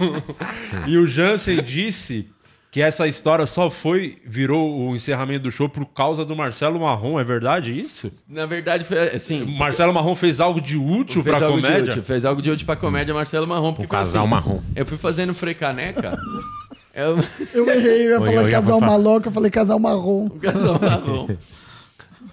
O- 0.02 0.88
o- 0.88 0.88
e 0.90 0.98
o 0.98 1.06
Jansen 1.06 1.62
disse 1.62 2.28
que 2.72 2.82
essa 2.82 3.06
história 3.06 3.46
só 3.46 3.70
foi, 3.70 4.18
virou 4.26 4.88
o 4.88 4.96
encerramento 4.96 5.44
do 5.44 5.52
show 5.52 5.68
por 5.68 5.86
causa 5.86 6.24
do 6.24 6.34
Marcelo 6.36 6.80
Marrom. 6.80 7.20
É 7.20 7.24
verdade 7.24 7.78
isso? 7.78 8.10
Na 8.28 8.46
verdade, 8.46 8.86
foi 8.86 8.98
assim. 9.10 9.44
O 9.44 9.48
Marcelo 9.52 9.94
Marrom 9.94 10.16
fez 10.16 10.40
algo 10.40 10.62
de 10.62 10.78
útil 10.78 11.22
fez 11.22 11.36
pra 11.36 11.46
algo 11.48 11.58
comédia? 11.62 11.84
de 11.84 11.90
útil, 11.90 12.04
fez 12.04 12.24
algo 12.26 12.42
de 12.42 12.50
útil 12.50 12.66
pra 12.66 12.78
comédia 12.78 13.14
Marcelo 13.14 13.46
Marrom. 13.46 13.74
Porque 13.74 13.86
O 13.86 13.90
casal 13.90 14.24
assim, 14.24 14.32
marrom. 14.32 14.62
Eu 14.76 14.86
fui 14.86 14.98
fazendo 14.98 15.34
frecaneca. 15.34 16.18
Eu, 16.94 17.20
Eu 17.54 17.70
errei, 17.70 18.08
eu 18.08 18.10
ia 18.12 18.20
falar 18.20 18.32
eu 18.34 18.42
ia 18.44 18.50
casal 18.50 18.80
falar. 18.80 18.92
maloca, 18.92 19.28
eu 19.30 19.32
falei 19.34 19.52
casal 19.52 19.80
marrom. 19.80 20.26
Um 20.26 20.30
casal 20.40 20.80
marrom. 20.82 21.28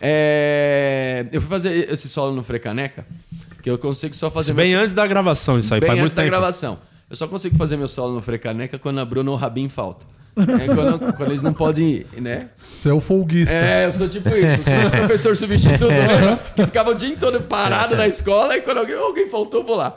É, 0.01 1.27
eu 1.33 1.41
fui 1.41 1.51
fazer 1.51 1.91
esse 1.93 2.09
solo 2.09 2.35
no 2.35 2.43
Frecaneca, 2.43 3.05
que 3.63 3.69
eu 3.71 3.79
consigo 3.79 4.15
só 4.15 4.31
fazer 4.31 4.53
Bem 4.53 4.71
meu, 4.73 4.81
antes 4.81 4.95
da 4.95 5.07
gravação, 5.07 5.59
isso 5.59 5.75
aí. 5.75 5.81
bem 5.81 5.89
faz 5.89 5.99
antes 5.99 6.13
muito 6.13 6.17
da 6.17 6.23
tempo. 6.23 6.31
gravação. 6.37 6.79
Eu 7.11 7.17
só 7.17 7.27
consigo 7.27 7.57
fazer 7.57 7.77
meu 7.77 7.89
solo 7.89 8.15
no 8.15 8.23
Frecaneca 8.23 8.79
quando 8.79 9.01
a 9.01 9.05
Bruna 9.05 9.31
ou 9.31 9.37
o 9.37 9.41
Rabin 9.41 9.69
falta. 9.69 10.07
É 10.37 10.73
quando, 10.73 11.13
quando 11.17 11.31
eles 11.31 11.43
não 11.43 11.53
podem 11.53 11.89
ir, 11.89 12.07
né? 12.21 12.51
Você 12.73 12.91
é 12.91 12.93
o 12.93 13.01
folguista. 13.01 13.53
É, 13.53 13.87
eu 13.87 13.93
sou 13.93 14.09
tipo 14.09 14.29
isso. 14.29 14.71
Eu 14.71 14.81
sou 14.81 14.87
o 14.87 14.91
professor 14.91 15.37
substituto 15.37 15.89
né? 15.89 16.39
que 16.55 16.65
ficava 16.65 16.91
o 16.91 16.95
dia 16.95 17.17
todo 17.17 17.41
parado 17.41 17.97
na 17.97 18.07
escola 18.07 18.57
e 18.57 18.61
quando 18.61 18.79
alguém, 18.79 18.95
alguém 18.95 19.29
faltou, 19.29 19.63
eu 19.63 19.67
vou 19.67 19.77
lá. 19.77 19.97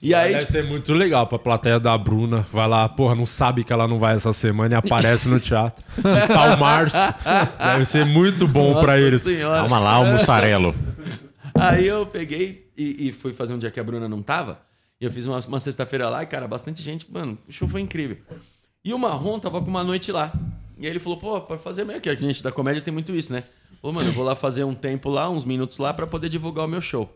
E 0.00 0.14
aí, 0.14 0.32
Deve 0.32 0.40
tipo, 0.40 0.52
ser 0.52 0.64
muito 0.64 0.92
legal 0.92 1.26
pra 1.26 1.38
plateia 1.38 1.80
da 1.80 1.96
Bruna. 1.98 2.46
Vai 2.52 2.68
lá, 2.68 2.88
porra, 2.88 3.14
não 3.14 3.26
sabe 3.26 3.64
que 3.64 3.72
ela 3.72 3.88
não 3.88 3.98
vai 3.98 4.14
essa 4.14 4.32
semana 4.32 4.74
e 4.74 4.76
aparece 4.76 5.26
no 5.28 5.40
teatro. 5.40 5.84
E 5.98 6.28
tá 6.28 6.54
o 6.54 6.58
Márcio. 6.58 6.98
Deve 7.58 7.84
ser 7.84 8.04
muito 8.04 8.46
bom 8.46 8.74
nossa 8.74 8.84
pra 8.84 8.98
eles. 9.00 9.22
senhora. 9.22 9.60
Calma 9.60 9.78
lá, 9.78 9.98
o 9.98 10.06
mussarelo. 10.06 10.74
Aí 11.54 11.86
eu 11.86 12.06
peguei 12.06 12.70
e, 12.76 13.08
e 13.08 13.12
fui 13.12 13.32
fazer 13.32 13.54
um 13.54 13.58
dia 13.58 13.70
que 13.70 13.80
a 13.80 13.84
Bruna 13.84 14.08
não 14.08 14.22
tava. 14.22 14.60
E 15.00 15.04
eu 15.04 15.10
fiz 15.10 15.26
uma, 15.26 15.40
uma 15.40 15.60
sexta-feira 15.60 16.08
lá 16.08 16.22
e, 16.22 16.26
cara, 16.26 16.46
bastante 16.46 16.82
gente. 16.82 17.10
Mano, 17.10 17.36
o 17.48 17.52
show 17.52 17.68
foi 17.68 17.80
incrível. 17.80 18.18
E 18.84 18.94
o 18.94 18.98
Marrom 18.98 19.38
tava 19.38 19.60
com 19.60 19.68
uma 19.68 19.82
noite 19.82 20.12
lá. 20.12 20.32
E 20.78 20.86
aí 20.86 20.92
ele 20.92 21.00
falou, 21.00 21.18
pô, 21.18 21.40
pode 21.40 21.60
fazer 21.60 21.84
meio 21.84 22.00
que 22.00 22.08
a 22.08 22.14
gente 22.14 22.42
da 22.42 22.52
comédia 22.52 22.80
tem 22.80 22.92
muito 22.94 23.14
isso, 23.14 23.32
né? 23.32 23.42
Falou, 23.82 23.94
mano, 23.94 24.10
eu 24.10 24.12
vou 24.12 24.24
lá 24.24 24.36
fazer 24.36 24.64
um 24.64 24.74
tempo 24.74 25.08
lá, 25.08 25.28
uns 25.28 25.44
minutos 25.44 25.78
lá, 25.78 25.92
pra 25.92 26.06
poder 26.06 26.28
divulgar 26.28 26.64
o 26.64 26.68
meu 26.68 26.80
show. 26.80 27.12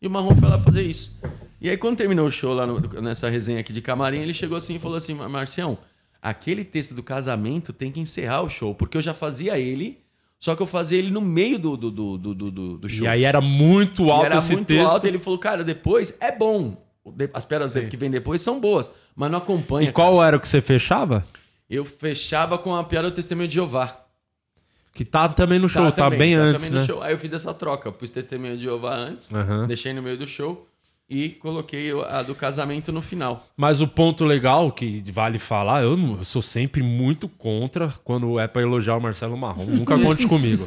E 0.00 0.06
o 0.06 0.10
Marrom 0.10 0.34
foi 0.36 0.48
lá 0.48 0.58
fazer 0.58 0.82
isso. 0.82 1.20
E 1.60 1.68
aí, 1.68 1.76
quando 1.76 1.96
terminou 1.98 2.26
o 2.26 2.30
show 2.30 2.54
lá 2.54 2.66
no- 2.66 2.80
nessa 3.02 3.28
resenha 3.28 3.60
aqui 3.60 3.72
de 3.72 3.82
camarim, 3.82 4.20
ele 4.20 4.32
chegou 4.32 4.56
assim 4.56 4.76
e 4.76 4.78
falou 4.78 4.96
assim: 4.96 5.12
Marcião, 5.14 5.76
aquele 6.22 6.64
texto 6.64 6.94
do 6.94 7.02
casamento 7.02 7.72
tem 7.72 7.92
que 7.92 8.00
encerrar 8.00 8.42
o 8.42 8.48
show, 8.48 8.74
porque 8.74 8.96
eu 8.96 9.02
já 9.02 9.12
fazia 9.12 9.58
ele, 9.58 9.98
só 10.38 10.54
que 10.56 10.62
eu 10.62 10.66
fazia 10.66 10.98
ele 10.98 11.10
no 11.10 11.20
meio 11.20 11.58
do, 11.58 11.76
do, 11.76 11.90
do, 11.90 12.16
do, 12.34 12.78
do, 12.78 12.88
show. 12.88 13.04
E 13.04 13.08
aí 13.08 13.24
era 13.24 13.40
muito 13.42 14.06
E 14.06 14.10
alto 14.10 14.24
era 14.26 14.38
esse 14.38 14.52
muito 14.52 14.68
texto. 14.68 14.88
alto. 14.88 15.06
Ele 15.06 15.18
falou, 15.18 15.38
cara, 15.38 15.62
depois 15.62 16.16
é 16.20 16.32
bom. 16.32 16.76
as 17.34 17.44
piadas 17.44 17.72
que 17.72 17.96
vem 17.96 18.10
depois 18.10 18.40
são 18.40 18.58
boas, 18.58 18.88
mas 19.14 19.30
não 19.30 19.38
acompanha. 19.38 19.90
E 19.90 19.92
qual 19.92 20.22
era 20.24 20.36
o 20.36 20.40
que 20.40 20.48
você 20.48 20.60
fechava? 20.62 21.24
Eu 21.68 21.84
fechava 21.84 22.56
com 22.58 22.74
a 22.74 22.82
piada 22.84 23.10
do 23.10 23.14
Testemunho 23.14 23.46
de 23.48 23.54
Jeová. 23.54 23.96
Que 24.92 25.04
tá 25.04 25.28
também 25.28 25.58
no 25.58 25.68
show, 25.68 25.84
tá, 25.92 26.04
também, 26.04 26.18
bem 26.18 26.34
tá 26.36 26.40
antes, 26.42 26.70
né? 26.70 26.84
show. 26.84 27.00
Aí 27.02 27.12
eu 27.12 27.18
fiz 27.18 27.32
essa 27.32 27.54
troca. 27.54 27.92
Pus 27.92 28.10
Testemunho 28.10 28.56
de 28.56 28.62
Jeová 28.64 28.94
antes, 28.96 29.32
Aham. 29.32 29.66
deixei 29.66 29.92
no 29.92 30.02
meio 30.02 30.16
do 30.18 30.26
show 30.26 30.66
e 31.10 31.30
coloquei 31.30 31.90
a 32.08 32.22
do 32.22 32.34
casamento 32.36 32.92
no 32.92 33.02
final. 33.02 33.48
Mas 33.56 33.80
o 33.80 33.88
ponto 33.88 34.24
legal 34.24 34.70
que 34.70 35.02
vale 35.10 35.38
falar, 35.40 35.82
eu, 35.82 35.96
não- 35.96 36.18
eu 36.18 36.24
sou 36.24 36.40
sempre 36.40 36.82
muito 36.82 37.28
contra 37.28 37.92
quando 38.04 38.38
é 38.38 38.46
pra 38.46 38.62
elogiar 38.62 38.96
o 38.96 39.02
Marcelo 39.02 39.36
Marrom. 39.36 39.64
Nunca 39.66 39.98
conte 39.98 40.26
comigo. 40.28 40.64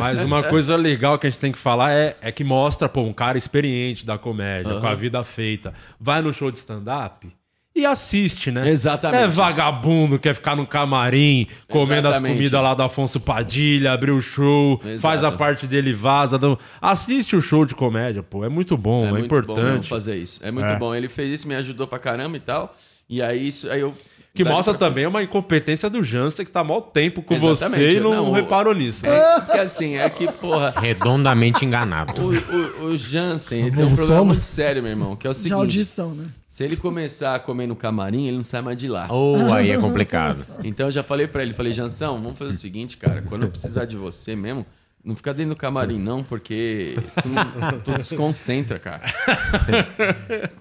Mas 0.00 0.24
uma 0.24 0.42
coisa 0.42 0.74
legal 0.76 1.18
que 1.18 1.26
a 1.26 1.30
gente 1.30 1.38
tem 1.40 1.52
que 1.52 1.58
falar 1.58 1.92
é, 1.92 2.16
é 2.22 2.32
que 2.32 2.42
mostra, 2.42 2.88
pô, 2.88 3.02
um 3.02 3.12
cara 3.12 3.36
experiente 3.36 4.06
da 4.06 4.16
comédia, 4.16 4.80
com 4.80 4.86
a 4.86 4.94
vida 4.94 5.22
feita, 5.22 5.74
vai 6.00 6.22
no 6.22 6.32
show 6.32 6.50
de 6.50 6.56
stand-up 6.58 7.28
e 7.76 7.84
assiste, 7.84 8.50
né? 8.50 8.68
Exatamente. 8.70 9.22
É 9.24 9.28
vagabundo, 9.28 10.18
quer 10.18 10.34
ficar 10.34 10.56
no 10.56 10.66
camarim, 10.66 11.46
comendo 11.68 12.08
as 12.08 12.14
Exatamente. 12.14 12.36
comidas 12.38 12.62
lá 12.62 12.72
do 12.74 12.82
Afonso 12.82 13.20
Padilha, 13.20 13.92
abrir 13.92 14.12
o 14.12 14.22
show, 14.22 14.80
Exato. 14.82 15.00
faz 15.00 15.22
a 15.22 15.30
parte 15.30 15.66
dele 15.66 15.92
vaza. 15.92 16.38
Assiste 16.80 17.36
o 17.36 17.40
show 17.42 17.66
de 17.66 17.74
comédia, 17.74 18.22
pô. 18.22 18.44
É 18.44 18.48
muito 18.48 18.76
bom, 18.76 19.04
é, 19.06 19.10
muito 19.10 19.28
bom 19.28 19.54
mesmo 19.54 19.60
importante. 19.60 19.88
fazer 19.88 20.16
isso. 20.16 20.40
É 20.44 20.50
muito 20.50 20.72
É. 20.72 20.76
bom. 20.76 20.94
Ele 20.94 21.08
fez 21.08 21.30
isso, 21.40 21.46
me 21.48 21.54
ajudou 21.54 21.86
pra 21.86 21.98
caramba 21.98 22.36
e 22.36 22.40
tal. 22.40 22.74
E 23.08 23.20
aí, 23.22 23.48
isso, 23.48 23.70
aí 23.70 23.80
eu. 23.80 23.94
Que 24.36 24.44
dali 24.44 24.54
mostra 24.56 24.74
também 24.74 25.06
uma 25.06 25.22
incompetência 25.22 25.88
do 25.88 26.02
Jansen 26.02 26.44
que 26.44 26.52
tá 26.52 26.62
mal 26.62 26.80
tempo 26.80 27.22
com 27.22 27.34
Exatamente, 27.34 27.92
você 27.92 27.96
e 27.96 28.00
não, 28.00 28.14
não, 28.14 28.32
reparou 28.32 28.74
nisso. 28.74 29.04
né? 29.06 29.12
frente. 29.12 29.46
Porque 29.46 29.58
assim, 29.58 29.96
é 29.96 30.08
que, 30.08 30.30
porra. 30.30 30.74
Redondamente 30.76 31.64
enganado. 31.64 32.20
O, 32.20 32.30
o, 32.30 32.84
o 32.92 32.96
Jansen 32.96 33.66
ele 33.66 33.76
tem 33.76 33.84
um 33.84 33.96
problema 33.96 34.24
muito 34.24 34.44
sério, 34.44 34.82
meu 34.82 34.90
irmão, 34.90 35.16
que 35.16 35.26
é 35.26 35.30
o 35.30 35.32
De 35.32 35.38
seguinte: 35.38 35.54
audição, 35.54 36.14
né? 36.14 36.26
se 36.56 36.64
ele 36.64 36.74
começar 36.74 37.34
a 37.34 37.38
comer 37.38 37.66
no 37.66 37.76
camarim, 37.76 38.28
ele 38.28 38.38
não 38.38 38.44
sai 38.44 38.62
mais 38.62 38.78
de 38.78 38.88
lá. 38.88 39.06
Ou 39.10 39.52
aí 39.52 39.70
é 39.70 39.78
complicado. 39.78 40.42
Então 40.64 40.86
eu 40.86 40.90
já 40.90 41.02
falei 41.02 41.26
pra 41.26 41.42
ele, 41.42 41.52
falei, 41.52 41.70
Jansão, 41.70 42.14
vamos 42.14 42.38
fazer 42.38 42.50
o 42.50 42.54
seguinte, 42.54 42.96
cara, 42.96 43.20
quando 43.20 43.42
eu 43.42 43.50
precisar 43.50 43.84
de 43.84 43.94
você 43.94 44.34
mesmo, 44.34 44.64
não 45.06 45.14
fica 45.14 45.32
dentro 45.32 45.54
do 45.54 45.56
camarim, 45.56 46.00
não, 46.00 46.24
porque 46.24 46.98
tu, 47.22 47.28
não- 47.28 47.78
tu 47.80 47.92
desconcentra, 47.96 48.76
cara. 48.80 49.02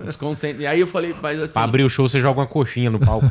Desconcentra. 0.04 0.62
E 0.62 0.68
aí 0.68 0.80
eu 0.80 0.86
falei, 0.88 1.16
mas 1.20 1.42
assim. 1.42 1.54
Pra 1.54 1.64
abrir 1.64 1.84
o 1.84 1.90
show, 1.90 2.08
você 2.08 2.20
joga 2.20 2.42
uma 2.42 2.48
coxinha 2.48 2.92
no 2.92 3.00
palco. 3.00 3.26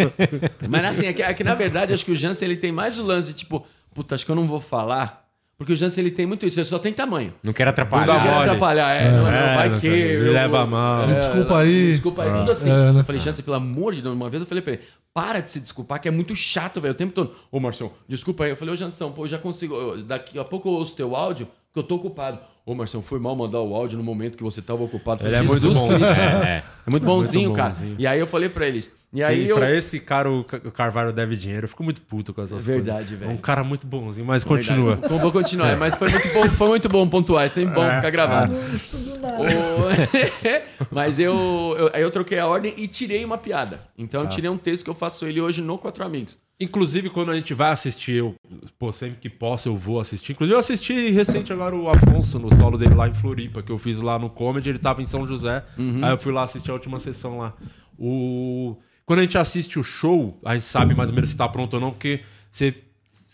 Mas 0.68 0.84
assim, 0.84 1.06
é 1.06 1.12
que, 1.12 1.22
é 1.22 1.34
que, 1.34 1.42
na 1.42 1.54
verdade, 1.54 1.92
acho 1.92 2.04
que 2.04 2.12
o 2.12 2.14
Jansen 2.14 2.46
ele 2.48 2.56
tem 2.56 2.70
mais 2.70 2.98
o 2.98 3.02
lance, 3.02 3.34
tipo, 3.34 3.66
puta, 3.92 4.14
acho 4.14 4.24
que 4.24 4.30
eu 4.30 4.36
não 4.36 4.46
vou 4.46 4.60
falar. 4.60 5.24
Porque 5.60 5.74
o 5.74 5.76
Jansen 5.76 6.02
ele 6.02 6.10
tem 6.10 6.24
muito 6.24 6.46
isso, 6.46 6.58
ele 6.58 6.64
só 6.64 6.78
tem 6.78 6.90
tamanho. 6.90 7.34
Não 7.42 7.52
quero 7.52 7.68
Não 7.68 7.72
atrapalhar. 7.72 8.06
Não 8.06 8.22
quero 8.22 8.34
atrapalhar, 8.40 8.94
é, 8.94 9.10
não, 9.10 9.24
não, 9.24 9.30
É, 9.30 9.54
vai 9.56 9.68
não 9.68 9.78
que. 9.78 9.86
eu- 9.86 10.32
leva 10.32 10.62
a 10.62 10.66
mal. 10.66 11.06
Me 11.06 11.14
desculpa 11.14 11.58
aí. 11.58 11.90
Desculpa 11.90 12.22
aí, 12.22 12.32
tudo 12.32 12.50
assim. 12.50 12.70
É, 12.70 12.92
né? 12.92 13.00
Eu 13.00 13.04
falei, 13.04 13.20
Jansen, 13.20 13.44
pelo 13.44 13.56
amor 13.58 13.94
de 13.94 14.00
Deus, 14.00 14.14
uma 14.14 14.30
vez 14.30 14.40
eu 14.42 14.46
falei 14.48 14.62
pra 14.62 14.72
ele, 14.72 14.82
para 15.12 15.40
de 15.40 15.50
se 15.50 15.60
desculpar, 15.60 16.00
que 16.00 16.08
é 16.08 16.10
muito 16.10 16.34
chato, 16.34 16.80
velho, 16.80 16.92
o 16.92 16.96
tempo 16.96 17.12
todo. 17.12 17.34
Ô, 17.52 17.60
Marcelo, 17.60 17.92
desculpa 18.08 18.44
aí. 18.44 18.50
Eu 18.52 18.56
falei, 18.56 18.72
ô, 18.72 18.76
Jansão, 18.76 19.12
pô, 19.12 19.24
eu 19.24 19.28
já 19.28 19.36
consigo. 19.36 19.74
eu- 19.74 20.02
daqui 20.02 20.38
a 20.38 20.44
pouco 20.44 20.66
eu 20.66 20.72
ouço 20.72 20.96
teu 20.96 21.14
áudio, 21.14 21.46
que 21.72 21.78
eu 21.78 21.82
tô 21.82 21.96
ocupado. 21.96 22.38
Ô, 22.66 22.74
Marcelo, 22.74 23.02
foi 23.02 23.18
mal 23.18 23.34
mandar 23.34 23.60
o 23.60 23.74
áudio 23.74 23.96
no 23.98 24.04
momento 24.04 24.36
que 24.36 24.44
você 24.44 24.60
tava 24.62 24.84
ocupado. 24.84 25.26
Ele 25.26 25.34
é 25.34 25.42
muito 25.42 25.72
bom. 25.72 25.88
Cristo, 25.88 26.04
É, 26.12 26.48
é, 26.48 26.62
é. 26.86 26.90
muito 26.90 27.04
bonzinho, 27.06 27.44
muito 27.50 27.56
cara. 27.56 27.70
bonzinho. 27.70 27.96
E 27.98 28.06
aí 28.06 28.20
eu 28.20 28.26
falei 28.26 28.48
pra 28.48 28.66
eles. 28.68 28.92
E 29.12 29.24
aí 29.24 29.46
E 29.46 29.48
eu. 29.48 29.56
pra 29.56 29.74
esse 29.74 29.98
cara, 29.98 30.30
o 30.30 30.44
Ca- 30.44 30.60
o 30.64 30.70
Carvalho 30.70 31.12
deve 31.12 31.34
dinheiro. 31.34 31.64
Eu 31.64 31.68
fico 31.68 31.82
muito 31.82 32.00
puto 32.02 32.32
com 32.32 32.42
essas 32.42 32.64
Verdade, 32.64 32.98
coisas. 32.98 33.18
velho. 33.18 33.30
É 33.30 33.34
um 33.34 33.38
cara 33.38 33.64
muito 33.64 33.84
bonzinho, 33.86 34.24
mas 34.24 34.44
continua. 34.44 34.94
Verdade. 34.96 35.20
Vou 35.20 35.32
continuar, 35.32 35.76
mas 35.76 35.96
foi 35.96 36.08
muito 36.10 36.28
bom, 36.32 36.48
foi 36.48 36.68
muito 36.68 36.88
bom 36.88 37.08
pontuar, 37.08 37.44
é 37.46 37.48
sempre 37.48 37.74
bom 37.74 37.82
ficar 37.82 38.10
gravado. 38.10 38.52
O- 38.52 40.86
mas 40.94 41.18
eu, 41.18 41.34
eu- 41.78 41.90
aí 41.92 42.02
eu 42.02 42.10
troquei 42.10 42.38
a 42.38 42.46
ordem 42.46 42.72
e 42.76 42.86
tirei 42.86 43.24
uma 43.24 43.38
piada. 43.38 43.80
Então 43.98 44.20
eu 44.22 44.28
tirei 44.28 44.48
um 44.50 44.56
texto 44.58 44.84
que 44.84 44.90
eu 44.90 44.94
faço 44.94 45.26
ele 45.26 45.40
hoje 45.40 45.60
no 45.60 45.76
Quatro 45.78 46.04
Amigos. 46.04 46.38
Inclusive, 46.60 47.08
quando 47.08 47.30
a 47.30 47.34
gente 47.34 47.54
vai 47.54 47.70
assistir, 47.70 48.16
eu, 48.16 48.34
pô, 48.78 48.92
sempre 48.92 49.18
que 49.18 49.30
posso 49.30 49.66
eu 49.66 49.76
vou 49.76 49.98
assistir. 49.98 50.32
Inclusive, 50.32 50.54
eu 50.54 50.58
assisti 50.58 51.10
recente 51.10 51.50
agora 51.54 51.74
o 51.74 51.88
Afonso 51.88 52.38
no 52.38 52.54
solo 52.54 52.76
dele 52.76 52.94
lá 52.94 53.08
em 53.08 53.14
Floripa, 53.14 53.62
que 53.62 53.72
eu 53.72 53.78
fiz 53.78 53.98
lá 54.02 54.18
no 54.18 54.28
Comedy, 54.28 54.68
ele 54.68 54.78
tava 54.78 55.00
em 55.00 55.06
São 55.06 55.26
José. 55.26 55.64
Aí 56.04 56.10
eu 56.10 56.18
fui 56.18 56.32
lá 56.32 56.42
assistir 56.42 56.70
a 56.70 56.74
última 56.74 56.98
sessão 56.98 57.38
lá. 57.38 57.54
O... 57.98 58.76
Quando 59.06 59.20
a 59.20 59.22
gente 59.22 59.38
assiste 59.38 59.78
o 59.78 59.82
show, 59.82 60.38
a 60.44 60.52
gente 60.52 60.66
sabe 60.66 60.94
mais 60.94 61.08
ou 61.08 61.14
menos 61.14 61.30
se 61.30 61.36
tá 61.36 61.48
pronto 61.48 61.74
ou 61.74 61.80
não, 61.80 61.92
porque 61.92 62.20
você. 62.50 62.74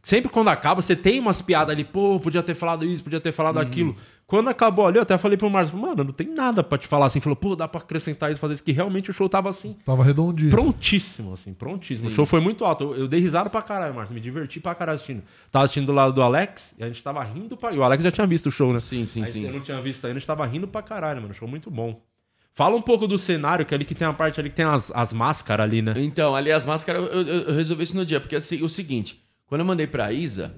Sempre 0.03 0.31
quando 0.31 0.47
acaba, 0.47 0.81
você 0.81 0.95
tem 0.95 1.19
umas 1.19 1.43
piadas 1.43 1.75
ali, 1.75 1.83
pô, 1.83 2.21
podia 2.21 2.41
ter 2.41 2.55
falado 2.55 2.85
isso, 2.85 3.03
podia 3.03 3.21
ter 3.21 3.33
falado 3.33 3.59
aquilo. 3.59 3.97
Quando 4.27 4.49
acabou 4.49 4.85
ali, 4.87 4.99
eu 4.99 5.03
até 5.03 5.17
falei 5.17 5.39
pro 5.39 5.49
Márcio, 5.49 5.79
mano, 5.79 6.03
não 6.03 6.13
tem 6.13 6.27
nada 6.29 6.61
pra 6.65 6.77
te 6.77 6.89
falar 6.89 7.07
assim. 7.07 7.21
Falou, 7.21 7.37
pô, 7.37 7.55
dá 7.55 7.69
pra 7.69 7.81
acrescentar 7.81 8.29
isso, 8.33 8.41
fazer 8.41 8.55
isso, 8.55 8.63
que 8.65 8.73
realmente 8.73 9.09
o 9.09 9.15
show 9.15 9.29
tava 9.29 9.49
assim. 9.49 9.77
Tava 9.87 10.03
redondinho. 10.03 10.51
Prontíssimo, 10.51 11.33
assim, 11.35 11.55
prontíssimo. 11.55 12.11
O 12.11 12.13
show 12.13 12.27
foi 12.27 12.41
muito 12.41 12.65
alto. 12.65 12.83
Eu, 12.83 12.95
eu 13.03 13.09
dei 13.09 13.21
risada 13.21 13.49
pra 13.49 13.63
caralho, 13.63 13.95
Márcio. 13.95 14.13
Me 14.13 14.21
diverti 14.21 14.59
pra 14.59 14.75
caralho 14.75 14.97
assistindo. 14.97 15.23
Tava 15.53 15.65
assistindo 15.67 15.87
do 15.87 15.93
lado 15.93 16.13
do 16.13 16.23
Alex 16.23 16.75
e 16.77 16.83
a 16.83 16.89
gente 16.89 17.01
tava 17.05 17.23
rindo 17.23 17.57
pra. 17.57 17.73
E 17.73 17.79
o 17.79 17.85
Alex 17.85 18.03
já 18.03 18.11
tinha 18.11 18.27
visto 18.27 18.47
o 18.47 18.51
show, 18.51 18.73
né? 18.73 18.81
Sim, 18.81 19.07
sim, 19.07 19.23
Aí 19.23 19.29
sim. 19.29 19.45
Eu 19.47 19.53
não 19.53 19.61
tinha 19.61 19.81
visto 19.81 20.05
ainda, 20.05 20.17
a 20.17 20.19
gente 20.19 20.27
tava 20.27 20.45
rindo 20.45 20.67
pra 20.67 20.83
caralho, 20.83 21.23
mano. 21.23 21.33
Show 21.33 21.47
muito 21.47 21.71
bom. 21.71 22.03
Fala 22.53 22.75
um 22.75 22.83
pouco 22.83 23.07
do 23.07 23.19
cenário, 23.19 23.65
que 23.65 23.75
ali 23.77 23.85
que 23.85 23.95
tem 23.95 24.09
uma 24.09 24.15
parte 24.15 24.41
ali 24.41 24.49
que 24.49 24.57
tem 24.57 24.65
as, 24.65 24.91
as 24.93 25.13
máscaras 25.13 25.63
ali, 25.63 25.83
né? 25.83 25.93
Então, 25.99 26.35
ali 26.35 26.51
as 26.51 26.65
máscaras, 26.65 27.03
eu, 27.13 27.23
eu- 27.23 27.43
eu 27.43 27.55
resolvi 27.55 27.85
isso 27.85 27.95
no 27.95 28.05
dia, 28.05 28.19
porque 28.19 28.35
assim, 28.35 28.63
o 28.63 28.69
seguinte, 28.69 29.21
quando 29.47 29.61
eu 29.61 29.65
mandei 29.67 29.87
pra 29.87 30.11
Isa, 30.11 30.53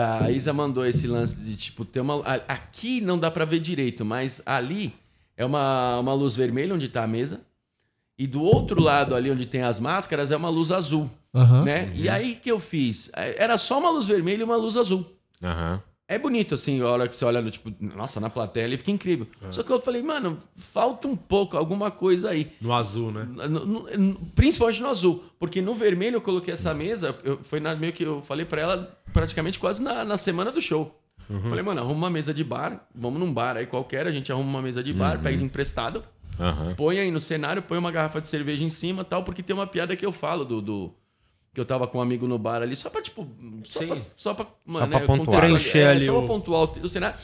a 0.00 0.30
Isa 0.30 0.52
mandou 0.52 0.86
esse 0.86 1.06
lance 1.06 1.36
de, 1.36 1.56
tipo, 1.56 1.84
ter 1.84 2.00
uma... 2.00 2.22
Aqui 2.48 3.00
não 3.00 3.18
dá 3.18 3.30
pra 3.30 3.44
ver 3.44 3.58
direito, 3.60 4.04
mas 4.04 4.40
ali 4.46 4.94
é 5.36 5.44
uma, 5.44 5.98
uma 5.98 6.14
luz 6.14 6.34
vermelha 6.36 6.74
onde 6.74 6.88
tá 6.88 7.02
a 7.04 7.06
mesa, 7.06 7.40
e 8.18 8.26
do 8.26 8.42
outro 8.42 8.80
lado 8.80 9.14
ali 9.14 9.30
onde 9.30 9.46
tem 9.46 9.62
as 9.62 9.80
máscaras 9.80 10.30
é 10.30 10.36
uma 10.36 10.48
luz 10.48 10.70
azul, 10.70 11.10
Aham. 11.34 11.64
né? 11.64 11.92
E 11.94 12.08
aí 12.08 12.36
que 12.36 12.50
eu 12.50 12.60
fiz? 12.60 13.10
Era 13.14 13.56
só 13.58 13.78
uma 13.78 13.90
luz 13.90 14.06
vermelha 14.06 14.42
e 14.42 14.44
uma 14.44 14.56
luz 14.56 14.76
azul. 14.76 15.04
Aham. 15.42 15.82
É 16.08 16.18
bonito, 16.18 16.54
assim, 16.54 16.80
a 16.82 16.86
hora 16.88 17.08
que 17.08 17.16
você 17.16 17.24
olha, 17.24 17.42
tipo, 17.50 17.72
nossa, 17.80 18.20
na 18.20 18.28
plateia 18.28 18.66
ali 18.66 18.76
fica 18.76 18.90
incrível. 18.90 19.26
Só 19.50 19.62
que 19.62 19.72
eu 19.72 19.80
falei, 19.80 20.02
mano, 20.02 20.38
falta 20.56 21.08
um 21.08 21.16
pouco, 21.16 21.56
alguma 21.56 21.90
coisa 21.90 22.30
aí. 22.30 22.52
No 22.60 22.72
azul, 22.74 23.10
né? 23.10 23.26
No- 23.30 23.48
no- 23.64 23.86
no- 23.98 24.14
principalmente 24.34 24.82
no 24.82 24.88
azul. 24.88 25.24
Porque 25.38 25.62
no 25.62 25.74
vermelho 25.74 26.16
eu 26.16 26.20
coloquei 26.20 26.52
essa 26.52 26.74
mesa, 26.74 27.16
eu, 27.24 27.38
foi 27.42 27.60
na, 27.60 27.74
meio 27.74 27.92
que 27.94 28.02
eu 28.04 28.20
falei 28.20 28.44
pra 28.44 28.60
ela 28.60 28.98
praticamente 29.12 29.58
quase 29.58 29.82
na, 29.82 30.04
na 30.04 30.16
semana 30.18 30.50
do 30.52 30.60
show. 30.60 30.98
Falei, 31.48 31.62
mano, 31.64 31.80
arruma 31.80 31.94
uma 31.94 32.10
mesa 32.10 32.34
de 32.34 32.44
bar, 32.44 32.86
vamos 32.94 33.18
num 33.18 33.32
bar 33.32 33.56
aí 33.56 33.64
qualquer, 33.64 34.06
a 34.06 34.10
gente 34.10 34.30
arruma 34.30 34.50
uma 34.50 34.60
mesa 34.60 34.82
de 34.82 34.92
bar, 34.92 35.18
pega 35.22 35.42
emprestado, 35.42 36.04
Aham. 36.38 36.74
põe 36.76 36.98
aí 36.98 37.10
no 37.10 37.20
cenário, 37.20 37.62
põe 37.62 37.78
uma 37.78 37.90
garrafa 37.90 38.20
de 38.20 38.28
cerveja 38.28 38.62
em 38.62 38.68
cima 38.68 39.02
tal, 39.02 39.22
porque 39.24 39.42
tem 39.42 39.54
uma 39.56 39.66
piada 39.66 39.96
que 39.96 40.04
eu 40.04 40.12
falo 40.12 40.44
do. 40.44 40.60
do- 40.60 40.94
que 41.54 41.60
eu 41.60 41.64
tava 41.66 41.86
com 41.86 41.98
um 41.98 42.00
amigo 42.00 42.26
no 42.26 42.38
bar 42.38 42.62
ali, 42.62 42.74
só 42.74 42.88
pra, 42.88 43.02
tipo. 43.02 43.28
Só 43.64 43.80
Sim. 43.80 43.86
pra, 43.86 43.96
só 43.96 44.34
pra, 44.34 44.46
mano, 44.64 44.88
pra 44.88 45.00
né, 45.00 45.06
pontuar. 45.06 45.26
contextualizar- 45.26 45.70
Preencher 45.72 45.88
ali 45.88 46.06
Só 46.06 46.18
pra 46.18 46.26
pontuar 46.26 46.62
o, 46.62 46.80
o 46.84 46.88
cenário. 46.88 47.16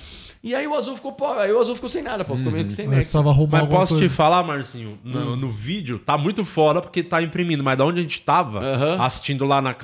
E 0.44 0.54
aí 0.54 0.66
o 0.68 0.74
azul 0.74 0.94
ficou. 0.96 1.12
pô, 1.12 1.26
Aí 1.32 1.50
o 1.52 1.58
azul 1.58 1.74
ficou 1.74 1.88
sem 1.88 2.02
nada, 2.02 2.24
pô. 2.24 2.36
Ficou 2.36 2.52
meio 2.52 2.64
que 2.66 2.72
sem 2.72 2.86
nexo. 2.86 3.22
Mas 3.22 3.68
posso 3.68 3.94
coisa. 3.94 4.08
te 4.08 4.08
falar, 4.08 4.42
Marcinho, 4.44 4.98
no, 5.02 5.34
no 5.34 5.48
vídeo 5.48 5.98
tá 5.98 6.16
muito 6.18 6.44
foda 6.44 6.80
porque 6.80 7.02
tá 7.02 7.20
imprimindo, 7.22 7.64
mas 7.64 7.76
da 7.78 7.84
onde 7.84 8.00
a 8.00 8.02
gente 8.02 8.20
tava 8.20 8.60
Aham. 8.60 9.02
assistindo 9.02 9.44
lá, 9.46 9.60
na, 9.62 9.74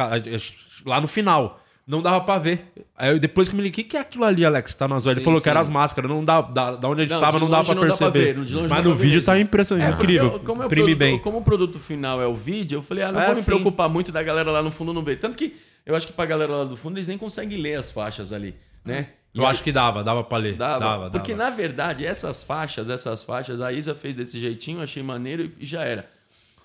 lá 0.86 1.00
no 1.00 1.08
final, 1.08 1.58
não 1.86 2.00
dava 2.02 2.20
pra 2.22 2.38
ver. 2.38 2.72
Aí 2.96 3.10
eu- 3.10 3.18
depois 3.18 3.48
que 3.48 3.54
me 3.56 3.62
liguei, 3.62 3.82
o 3.82 3.84
que, 3.84 3.90
que 3.90 3.96
é 3.96 4.00
aquilo 4.00 4.24
ali, 4.24 4.44
Alex, 4.44 4.72
que 4.72 4.78
tá 4.78 4.88
no 4.88 4.94
azul? 4.94 5.10
Ele 5.12 5.20
Sim, 5.20 5.24
falou 5.24 5.38
que 5.40 5.44
sim. 5.44 5.50
era 5.50 5.60
as 5.60 5.68
máscaras, 5.68 6.10
não 6.10 6.24
dá, 6.24 6.40
da, 6.40 6.76
da 6.76 6.88
onde 6.88 7.02
a 7.02 7.04
gente 7.04 7.12
Não, 7.12 7.20
tava 7.20 7.38
não 7.38 7.50
dá 7.50 7.62
pra 7.64 7.74
não 7.74 7.82
dá 7.86 7.96
pra 7.96 8.10
perceber. 8.10 8.34
ver, 8.34 8.68
mas 8.68 8.84
no 8.84 8.94
vídeo 8.94 9.14
mesmo. 9.16 9.26
tá 9.26 9.38
impressionante, 9.38 9.92
É, 9.92 9.94
incrível. 9.96 10.32
eu- 10.32 10.40
como, 10.40 10.68
produto, 10.68 10.96
bem. 10.96 11.18
como 11.18 11.38
o 11.38 11.42
produto 11.42 11.78
final 11.78 12.20
é 12.22 12.26
o 12.26 12.34
vídeo, 12.34 12.78
eu 12.78 12.82
falei, 12.82 13.04
ah, 13.04 13.12
não 13.12 13.20
É, 13.20 13.26
vou 13.26 13.34
me 13.36 13.40
sim. 13.42 13.46
preocupar 13.46 13.88
muito 13.88 14.10
da 14.12 14.22
galera 14.22 14.50
lá 14.50 14.62
no 14.62 14.70
fundo 14.70 14.92
não 14.92 15.02
ver. 15.02 15.18
Tanto 15.18 15.36
que 15.36 15.54
eu 15.84 15.94
acho 15.94 16.06
que 16.06 16.12
pra 16.12 16.24
galera 16.26 16.52
lá 16.56 16.64
do 16.64 16.76
fundo 16.76 16.96
eles 16.96 17.08
nem 17.08 17.18
conseguem 17.18 17.58
ler 17.60 17.74
as 17.78 17.90
faixas 17.92 18.32
ali, 18.32 18.54
né? 18.84 19.08
E 19.34 19.38
Eu 19.38 19.44
aí- 19.44 19.50
acho 19.50 19.64
que 19.64 19.72
dava, 19.72 20.02
dava 20.04 20.22
pra 20.22 20.38
ler. 20.38 20.54
Dava, 20.54 20.78
Dava, 20.78 21.10
porque 21.10 21.34
dava. 21.34 21.50
na 21.50 21.56
verdade 21.56 22.06
essas 22.06 22.44
faixas, 22.44 22.88
essas 22.88 23.22
faixas, 23.24 23.60
a 23.60 23.72
Isa 23.72 23.92
fez 23.94 24.14
desse 24.14 24.38
jeitinho, 24.38 24.80
achei 24.80 25.02
maneiro 25.02 25.50
e 25.58 25.66
já 25.66 25.82
era. 25.84 26.08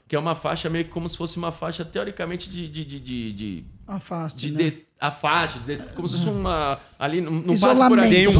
Que 0.09 0.15
é 0.15 0.19
uma 0.19 0.33
faixa 0.35 0.69
meio 0.69 0.83
que 0.85 0.91
como 0.91 1.07
se 1.07 1.15
fosse 1.15 1.37
uma 1.37 1.51
faixa 1.53 1.85
teoricamente 1.85 2.49
de. 2.49 2.67
de, 2.67 2.83
de, 2.83 2.99
de, 2.99 3.31
de, 3.33 3.63
Afaste, 3.87 4.47
de- 4.51 4.51
né? 4.51 4.69
de- 4.71 4.77
a 4.99 5.11
faixa, 5.11 5.59
de- 5.59 5.77
como 5.95 6.09
se 6.09 6.17
fosse 6.17 6.27
uma. 6.27 6.77
Ali 6.97 7.21
não, 7.21 7.31
não 7.31 7.57
passa 7.57 7.87
por 7.87 7.99
Isolamento. 7.99 8.01
ali. 8.01 8.09
Tem 8.15 8.27
um 8.27 8.33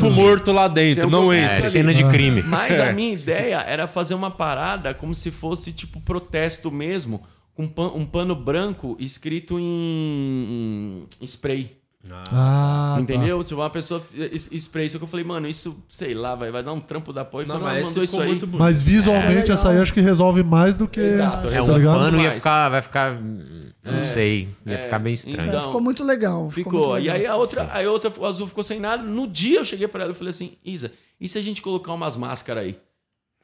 corpo 0.00 0.10
morto 0.10 0.52
lá 0.52 0.68
dentro, 0.68 1.06
um 1.06 1.10
não 1.10 1.32
entra. 1.32 1.66
É, 1.66 1.70
cena 1.70 1.94
de 1.94 2.04
crime. 2.10 2.42
Mas 2.44 2.78
a 2.78 2.92
minha 2.92 3.14
ideia 3.14 3.60
era 3.60 3.86
fazer 3.86 4.14
uma 4.14 4.30
parada 4.30 4.92
como 4.92 5.14
se 5.14 5.30
fosse 5.30 5.72
tipo 5.72 6.00
protesto 6.02 6.70
mesmo, 6.70 7.22
com 7.54 7.64
um 7.94 8.04
pano 8.04 8.34
branco 8.34 8.96
escrito 9.00 9.58
em, 9.58 11.06
em 11.20 11.24
spray. 11.24 11.76
Ah, 12.10 12.94
tá. 12.96 13.00
entendeu? 13.00 13.40
Se 13.44 13.54
uma 13.54 13.70
pessoa 13.70 14.02
es- 14.32 14.50
spray, 14.52 14.90
só 14.90 14.98
que 14.98 15.04
eu 15.04 15.08
falei, 15.08 15.24
mano, 15.24 15.46
isso, 15.46 15.76
sei 15.88 16.14
lá, 16.14 16.34
vai, 16.34 16.50
vai 16.50 16.62
dar 16.62 16.72
um 16.72 16.80
trampo 16.80 17.12
da 17.12 17.24
porra. 17.24 17.44
E 17.44 17.46
Não, 17.46 17.54
quando 17.56 17.62
mas 17.64 17.84
mandou 17.86 18.02
isso 18.02 18.10
ficou 18.12 18.22
aí. 18.24 18.28
muito 18.30 18.46
bonito. 18.46 18.58
Mas 18.60 18.82
visualmente 18.82 19.50
É, 19.50 19.54
essa 19.54 19.70
aí 19.70 19.78
acho 19.78 19.94
que 19.94 20.00
resolve 20.00 20.42
mais 20.42 20.76
do 20.76 20.88
que. 20.88 20.98
Exato, 21.00 21.46
É, 21.48 21.56
tá 21.58 21.62
um 21.62 21.82
pano 21.84 22.20
ia 22.20 22.32
ficar, 22.32 22.68
vai 22.70 22.82
ficar, 22.82 23.16
não 23.84 24.02
sei, 24.02 24.48
ia 24.66 24.78
ficar 24.78 24.98
bem 24.98 25.12
estranho. 25.12 25.48
então- 25.48 25.60
É, 25.60 25.64
ficou 25.66 25.80
muito 25.80 26.02
legal. 26.02 26.50
Ficou. 26.50 26.72
muito 26.72 26.98
E 26.98 27.00
legal, 27.02 27.16
aí 27.16 27.26
a 27.26 27.36
outra, 27.36 27.70
a 27.72 27.90
outra, 27.90 28.12
o 28.18 28.26
azul 28.26 28.48
ficou 28.48 28.64
sem 28.64 28.80
nada. 28.80 29.02
No 29.02 29.28
dia 29.28 29.60
eu 29.60 29.64
cheguei 29.64 29.86
pra 29.86 30.02
ela 30.02 30.12
e 30.12 30.14
falei 30.14 30.30
assim, 30.30 30.52
Isa, 30.64 30.90
e 31.20 31.28
se 31.28 31.38
a 31.38 31.42
gente 31.42 31.62
colocar 31.62 31.92
umas 31.92 32.16
máscaras 32.16 32.64
aí? 32.64 32.76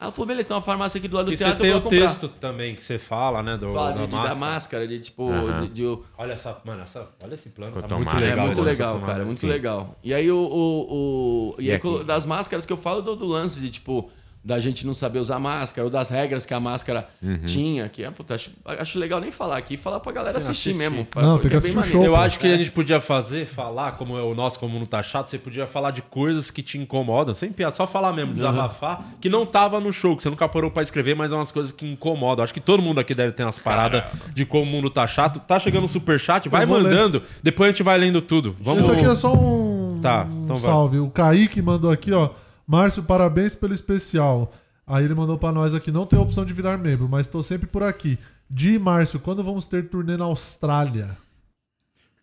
Ela 0.01 0.13
falou, 0.13 0.27
beleza, 0.29 0.47
tem 0.49 0.57
uma 0.57 0.63
farmácia 0.63 0.99
aqui 0.99 1.09
do 1.09 1.17
lado 1.17 1.27
do 1.27 1.33
E 1.33 1.37
você 1.37 1.55
tem 1.57 1.67
eu 1.71 1.79
o 1.79 1.81
vou 1.81 1.91
comprar. 1.91 2.07
texto 2.07 2.29
também 2.29 2.75
que 2.77 2.85
você 2.85 2.99
fala, 3.01 3.43
né? 3.43 3.57
Do, 3.57 3.73
Fala 3.75 3.91
da 3.93 4.01
de, 4.03 4.07
de- 4.07 4.11
da 4.13 4.17
máscara. 4.19 4.35
máscara, 4.37 4.87
de 4.89 5.01
tipo. 5.01 5.29
De- 5.63 5.69
de- 5.69 5.99
Olha 6.17 6.33
essa, 6.35 6.57
mano, 6.65 6.83
essa, 6.83 7.09
olha 7.21 7.35
esse 7.35 7.49
plano, 7.49 7.73
tá 7.83 7.97
muito 7.97 8.09
tomado. 8.09 8.21
legal. 8.21 8.39
é 8.39 8.47
muito 8.47 8.63
legal, 8.63 8.93
tomada. 8.93 9.13
cara, 9.13 9.25
muito 9.25 9.41
sim. 9.41 9.49
legal. 9.49 9.97
E 10.05 10.15
aí 10.15 10.31
o. 10.31 10.37
o, 10.37 11.51
o- 11.51 11.57
e 11.59 11.65
E 11.67 11.73
aí, 11.73 12.05
das 12.05 12.25
máscaras 12.25 12.65
que 12.65 12.73
eu 12.73 12.77
falo 12.77 13.03
do, 13.03 13.17
do 13.17 13.27
lance 13.27 13.61
de, 13.61 13.71
tipo, 13.71 14.09
da 14.49 14.59
gente 14.59 14.87
não 14.87 14.95
saber 14.95 15.19
usar 15.19 15.39
máscara, 15.39 15.85
ou 15.85 15.91
das 15.91 16.09
regras 16.09 16.47
que 16.47 16.55
a 16.55 16.59
máscara 16.61 17.07
Uhum. 17.23 17.41
tinha, 17.45 17.87
que 17.91 18.03
é, 18.03 18.11
puta, 18.11 18.35
acho, 18.35 18.51
acho 18.65 18.99
legal 18.99 19.21
nem 19.21 19.31
falar 19.31 19.59
aqui, 19.59 19.77
falar 19.77 20.01
pra 20.01 20.11
galera 20.11 20.41
Sim, 20.41 20.51
assistir, 20.51 20.71
assistir. 20.71 20.91
mesmo. 20.91 21.05
pra- 21.05 21.21
Não, 21.21 21.33
porque 21.35 21.51
tem 21.51 21.51
que 21.51 21.67
é 21.67 21.71
bem 21.71 21.79
assistir 21.79 21.97
o 21.97 21.99
maneiro. 21.99 21.99
show, 21.99 22.05
Eu 22.15 22.19
pô. 22.19 22.27
acho 22.27 22.39
que 22.39 22.47
a 22.47 22.57
gente 22.57 22.71
podia 22.73 22.99
fazer, 22.99 23.45
falar, 23.47 23.93
como 23.93 24.17
é 24.17 24.23
o 24.23 24.35
nosso, 24.35 24.59
como 24.59 24.79
não 24.79 24.87
tá 24.87 25.03
chato, 25.03 25.29
você 25.29 25.37
podia 25.39 25.67
falar 25.67 25.91
de 25.91 26.01
coisas 26.01 26.51
que 26.51 26.63
te 26.63 26.79
incomodam, 26.79 27.35
sem 27.35 27.53
piada, 27.53 27.77
só 27.77 27.87
falar 27.87 28.13
mesmo, 28.15 28.33
desabafar, 28.33 29.05
que 29.21 29.29
não 29.29 29.45
tava 29.45 29.79
no 29.81 29.93
show, 29.93 30.17
que 30.17 30.23
você 30.23 30.31
nunca 30.31 30.49
parou 30.49 30.71
pra 30.71 30.83
escrever, 30.83 31.15
mas 31.15 31.31
é 31.31 31.35
umas 31.35 31.53
coisas 31.53 31.71
que 31.71 31.85
incomodam. 31.87 32.43
Acho 32.43 32.55
que 32.55 32.61
todo 32.61 32.83
mundo 32.83 32.99
aqui 33.01 33.15
deve 33.15 33.33
ter 33.33 33.43
umas 33.43 33.59
paradas 33.59 34.03
de 34.35 34.47
como 34.47 34.63
o 34.63 34.67
mundo 34.67 34.89
tá 34.89 35.07
chato. 35.07 35.41
Tá 35.41 35.61
chegando 35.61 35.85
o 35.85 35.89
superchat, 35.89 36.49
vai 36.49 36.63
Eu 36.65 36.69
vou 36.69 36.79
ler. 36.79 36.85
mandando, 36.85 37.23
depois 37.43 37.69
a 37.69 37.73
gente 37.73 37.83
vai 37.83 37.99
lendo 37.99 38.23
tudo. 38.23 38.57
Vamos 38.59 38.85
Isso 38.85 38.93
aqui 38.93 39.05
é 39.05 39.15
só 39.15 39.35
um, 39.35 39.99
Tá, 40.01 40.25
um 40.25 40.45
então 40.45 40.57
vai. 40.57 40.71
salve. 40.71 40.99
O 41.01 41.11
Kaique 41.11 41.61
mandou 41.61 41.91
aqui, 41.91 42.13
ó. 42.13 42.31
Márcio, 42.69 43.03
parabéns 43.03 43.55
pelo 43.55 43.73
especial. 43.73 44.53
Aí 44.87 45.03
ele 45.03 45.15
mandou 45.15 45.39
pra 45.39 45.51
nós 45.51 45.75
aqui, 45.75 45.91
não 45.91 46.05
tem 46.05 46.19
opção 46.19 46.45
de 46.45 46.53
virar 46.53 46.77
membro, 46.77 47.09
mas 47.09 47.27
tô 47.27 47.43
sempre 47.43 47.67
por 47.67 47.83
aqui. 47.83 48.19
Di 48.51 48.79
Márcio, 48.79 49.19
quando 49.19 49.43
vamos 49.43 49.67
ter 49.67 49.89
turnê 49.89 50.19
na 50.19 50.25
Austrália? 50.27 51.17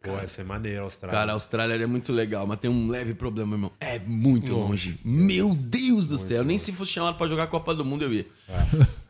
Pô, 0.03 0.11
vai 0.11 0.27
ser 0.27 0.45
maneiro, 0.45 0.83
Austrália. 0.83 1.17
Cara, 1.17 1.31
a 1.31 1.33
Austrália 1.33 1.73
é 1.83 1.87
muito 1.87 2.13
legal, 2.13 2.45
mas 2.45 2.59
tem 2.59 2.69
um 2.69 2.87
leve 2.89 3.15
problema, 3.15 3.55
irmão. 3.55 3.71
É 3.79 3.97
muito 3.97 4.55
longe. 4.55 4.99
Meu 5.03 5.55
Deus 5.55 6.05
do 6.05 6.19
céu. 6.19 6.43
Nem 6.43 6.59
se 6.59 6.71
fosse 6.71 6.91
chamado 6.91 7.17
pra 7.17 7.25
jogar 7.27 7.43
a 7.45 7.47
Copa 7.47 7.73
do 7.73 7.83
Mundo, 7.83 8.03
eu 8.03 8.13
ia. 8.13 8.27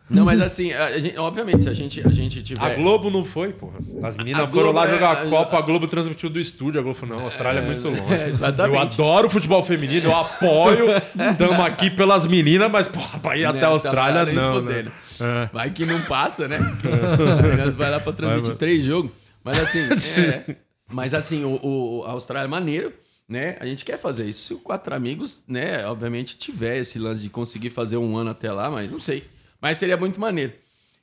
Não, 0.07 0.23
mas 0.23 0.39
assim, 0.39 0.71
a 0.71 0.99
gente- 0.99 1.17
obviamente, 1.17 1.63
se 1.63 1.69
a 1.69 1.73
gente, 1.73 2.07
a 2.07 2.11
gente 2.11 2.43
tiver. 2.43 2.63
A 2.63 2.75
Globo 2.75 3.09
não 3.09 3.25
foi, 3.25 3.51
porra. 3.53 3.79
As 4.03 4.15
meninas 4.15 4.43
A 4.43 4.47
foram 4.47 4.63
Globo 4.71 4.77
lá 4.79 4.85
é- 4.87 4.93
jogar 4.93 5.11
a 5.11 5.15
Copa, 5.29 5.57
a 5.57 5.61
Globo 5.61 5.87
transmitiu 5.87 6.29
do 6.29 6.39
estúdio. 6.39 6.79
A 6.79 6.83
Globo 6.83 6.95
falou, 6.97 7.15
não, 7.15 7.23
a 7.23 7.25
Austrália 7.27 7.59
é, 7.59 7.65
muito 7.65 7.87
longe. 7.89 8.13
é, 8.13 8.29
exatamente. 8.29 8.75
Eu 8.75 8.81
adoro 8.81 9.29
futebol 9.31 9.63
feminino, 9.63 10.09
eu 10.09 10.15
apoio. 10.15 10.85
Estamos 11.31 11.59
aqui 11.61 11.89
pelas 11.89 12.27
meninas, 12.27 12.69
mas, 12.71 12.87
porra, 12.87 13.17
pra 13.17 13.35
ir 13.35 13.45
até 13.45 13.63
a 13.65 13.69
Austrália, 13.69 14.25
tá 14.27 14.31
não. 14.31 14.61
Né? 14.61 14.85
É. 15.19 15.49
Vai 15.51 15.71
que 15.71 15.85
não 15.87 15.99
passa, 16.03 16.47
né? 16.47 16.59
Aí 17.43 17.57
nós 17.57 17.73
vai 17.73 17.89
lá 17.89 17.99
pra 17.99 18.13
transmitir 18.13 18.49
Vai, 18.49 18.55
três 18.57 18.83
jogos. 18.83 19.09
Mas 19.43 19.59
assim, 19.59 19.79
é, 20.21 20.55
mas 20.87 21.13
assim, 21.15 21.43
o, 21.43 21.59
o- 21.63 22.03
a 22.05 22.11
Austrália 22.11 22.45
é 22.45 22.49
maneiro, 22.49 22.93
né? 23.27 23.55
A 23.59 23.65
gente 23.65 23.83
quer 23.83 23.97
fazer 23.97 24.25
isso. 24.29 24.45
Se 24.45 24.53
o 24.53 24.59
Quatro 24.59 24.93
Amigos, 24.93 25.43
né, 25.47 25.85
obviamente 25.87 26.37
tiver 26.37 26.77
esse 26.77 26.99
lance 26.99 27.21
de 27.21 27.29
conseguir 27.29 27.71
fazer 27.71 27.97
um 27.97 28.15
ano 28.17 28.29
até 28.29 28.51
lá, 28.51 28.69
mas 28.69 28.91
não 28.91 28.99
sei. 28.99 29.23
Mas 29.61 29.77
seria 29.77 29.97
muito 29.97 30.19
maneiro. 30.19 30.53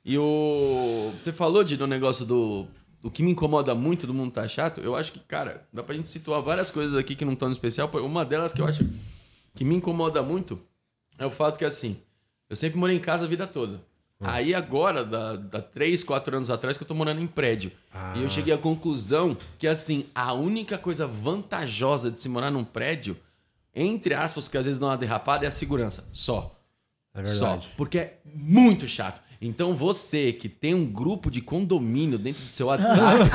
E 0.05 0.17
o. 0.17 1.13
Você 1.17 1.31
falou 1.31 1.63
de, 1.63 1.77
do 1.77 1.87
negócio 1.87 2.25
do. 2.25 2.67
O 3.01 3.11
que 3.11 3.21
me 3.21 3.31
incomoda 3.31 3.75
muito 3.75 4.07
do 4.07 4.13
mundo 4.13 4.31
tá 4.31 4.47
chato, 4.47 4.79
eu 4.79 4.95
acho 4.95 5.11
que, 5.11 5.19
cara, 5.19 5.67
dá 5.73 5.83
pra 5.83 5.93
gente 5.93 6.07
situar 6.07 6.41
várias 6.41 6.71
coisas 6.71 6.97
aqui 6.97 7.15
que 7.15 7.25
não 7.25 7.33
estão 7.33 7.49
no 7.49 7.53
especial. 7.53 7.89
Uma 7.95 8.23
delas 8.23 8.53
que 8.53 8.61
eu 8.61 8.65
acho 8.65 8.87
que 9.53 9.65
me 9.65 9.75
incomoda 9.75 10.23
muito 10.23 10.59
é 11.17 11.25
o 11.25 11.31
fato 11.31 11.57
que, 11.57 11.65
assim, 11.65 11.97
eu 12.49 12.55
sempre 12.55 12.79
morei 12.79 12.95
em 12.95 12.99
casa 12.99 13.25
a 13.25 13.27
vida 13.27 13.45
toda. 13.45 13.81
Aí 14.25 14.55
agora, 14.55 15.03
da, 15.03 15.35
da 15.35 15.61
3, 15.61 16.01
4 16.03 16.37
anos 16.37 16.49
atrás, 16.49 16.77
que 16.77 16.83
eu 16.83 16.87
tô 16.87 16.93
morando 16.93 17.19
em 17.19 17.27
prédio. 17.27 17.71
E 18.15 18.23
eu 18.23 18.29
cheguei 18.29 18.53
à 18.53 18.57
conclusão 18.57 19.37
que, 19.59 19.67
assim, 19.67 20.05
a 20.15 20.31
única 20.33 20.77
coisa 20.77 21.05
vantajosa 21.05 22.09
de 22.09 22.21
se 22.21 22.29
morar 22.29 22.49
num 22.49 22.63
prédio, 22.63 23.17
entre 23.75 24.13
aspas, 24.13 24.47
que 24.47 24.57
às 24.57 24.65
vezes 24.65 24.79
dá 24.79 24.87
uma 24.87 24.97
derrapada, 24.97 25.43
é 25.43 25.47
a 25.47 25.51
segurança. 25.51 26.07
Só. 26.13 26.57
É 27.15 27.25
Só. 27.25 27.45
verdade. 27.47 27.67
Porque 27.77 27.97
é 27.99 28.13
muito 28.35 28.87
chato. 28.87 29.21
Então 29.45 29.75
você 29.75 30.31
que 30.31 30.47
tem 30.47 30.73
um 30.73 30.85
grupo 30.85 31.29
de 31.29 31.41
condomínio 31.41 32.17
dentro 32.17 32.43
do 32.45 32.51
seu 32.53 32.67
WhatsApp, 32.67 33.29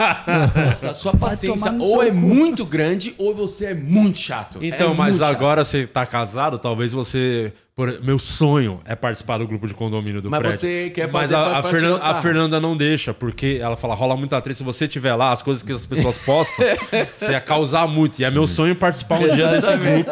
essa 0.70 0.94
sua 0.94 1.12
paciência 1.14 1.70
ou 1.78 2.02
é 2.02 2.10
cu. 2.10 2.16
muito 2.18 2.64
grande 2.64 3.14
ou 3.18 3.34
você 3.34 3.66
é 3.66 3.74
muito 3.74 4.18
chato. 4.18 4.58
Então, 4.62 4.92
É 4.92 4.94
mas 4.94 5.16
muito 5.16 5.18
chato. 5.20 5.36
agora 5.36 5.64
você 5.64 5.86
tá 5.86 6.06
casado, 6.06 6.58
talvez 6.58 6.92
você. 6.92 7.52
Por- 7.74 8.02
Meu 8.02 8.18
sonho 8.18 8.80
é 8.84 8.94
participar 8.94 9.38
do 9.38 9.46
grupo 9.46 9.66
de 9.66 9.72
condomínio 9.74 10.20
do 10.20 10.28
Mas 10.30 10.40
prédio. 10.40 10.58
você 10.60 10.90
quer 10.90 11.10
Mas 11.10 11.32
a, 11.32 11.58
a 11.58 11.62
Fernan- 11.62 11.96
a. 12.02 12.20
Fernanda 12.20 12.60
não 12.60 12.76
deixa, 12.76 13.14
porque 13.14 13.58
ela 13.60 13.76
fala, 13.76 13.94
rola 13.94 14.16
muita 14.16 14.36
atriz. 14.36 14.58
Se 14.58 14.62
você 14.64 14.84
estiver 14.84 15.14
lá, 15.14 15.32
as 15.32 15.40
coisas 15.40 15.62
que 15.62 15.72
as 15.72 15.86
pessoas 15.86 16.18
postam, 16.18 16.64
você 17.16 17.32
ia 17.32 17.40
causar 17.40 17.86
muito. 17.86 18.20
E 18.20 18.24
é 18.24 18.30
meu 18.30 18.46
sonho 18.46 18.76
participar 18.76 19.18
um 19.20 19.28
dia 19.28 19.48
desse 19.48 19.74
grupo. 19.76 20.10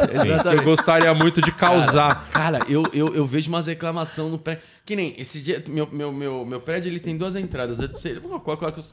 Eu 0.56 0.62
gostaria 0.64 1.12
muito 1.12 1.40
de 1.42 1.52
causar. 1.52 2.28
Cara, 2.30 2.60
eu, 2.68 2.84
eu, 2.92 3.14
eu 3.14 3.26
vejo 3.26 3.48
umas 3.48 3.66
reclamações 3.66 4.30
no 4.30 4.38
prédio. 4.38 4.62
Que 4.86 4.96
nem 4.96 5.14
esse 5.18 5.42
dia, 5.42 5.62
meu, 5.68 5.86
meu, 5.92 6.10
meu, 6.10 6.46
meu 6.46 6.60
prédio 6.60 6.88
ele 6.88 6.98
tem 7.00 7.16
duas 7.16 7.36
entradas. 7.36 7.80
A 7.80 7.86
de 7.86 7.98
ser, 8.00 8.22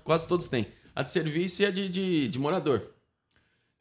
quase 0.03 0.27
todos 0.27 0.47
têm. 0.49 0.67
A 0.93 1.01
de 1.03 1.11
serviço 1.11 1.61
e 1.61 1.65
a 1.65 1.71
de, 1.71 1.87
de, 1.87 2.27
de 2.27 2.39
morador. 2.39 2.81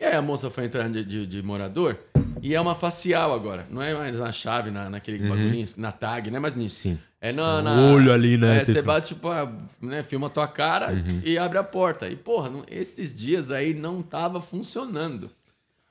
E 0.00 0.04
aí 0.04 0.14
a 0.16 0.22
moça 0.22 0.50
foi 0.50 0.64
entrar 0.64 0.88
de, 0.88 1.04
de, 1.04 1.26
de 1.26 1.42
morador 1.42 1.96
e 2.42 2.54
é 2.54 2.60
uma 2.60 2.74
facial 2.74 3.32
agora. 3.32 3.66
Não 3.70 3.80
é 3.80 3.94
mais 3.94 4.14
na 4.16 4.32
chave, 4.32 4.70
na, 4.70 4.90
naquele 4.90 5.18
bagulhinho, 5.28 5.66
na 5.76 5.92
tag, 5.92 6.30
não 6.30 6.36
é 6.38 6.40
mais 6.40 6.54
nisso. 6.54 6.80
Sim. 6.82 6.98
É 7.20 7.32
na, 7.32 7.62
na- 7.62 7.74
O 7.76 7.94
olho 7.94 8.12
ali, 8.12 8.36
né? 8.36 8.58
É, 8.60 8.64
você 8.64 8.74
Tipo- 8.74 8.86
bate, 8.86 9.14
tipo, 9.14 9.28
ah, 9.28 9.50
né, 9.80 10.02
filma 10.02 10.26
a 10.26 10.30
tua 10.30 10.46
cara 10.48 10.88
e 11.24 11.38
abre 11.38 11.56
a 11.58 11.64
porta. 11.64 12.06
E, 12.08 12.16
porra, 12.16 12.50
não- 12.50 12.64
esses 12.68 13.14
dias 13.14 13.50
aí 13.50 13.72
não 13.72 14.02
tava 14.02 14.40
funcionando. 14.42 15.30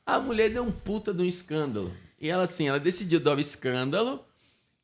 A 0.06 0.20
mulher 0.20 0.50
deu 0.50 0.64
um 0.64 0.72
puta 0.72 1.14
de 1.14 1.24
um 1.24 1.26
escândalo. 1.26 1.92
E 2.22 2.30
ela, 2.30 2.44
assim, 2.44 2.68
ela 2.68 2.80
decidiu 2.80 3.20
dar 3.20 3.36
o 3.36 3.40
escândalo. 3.40 4.24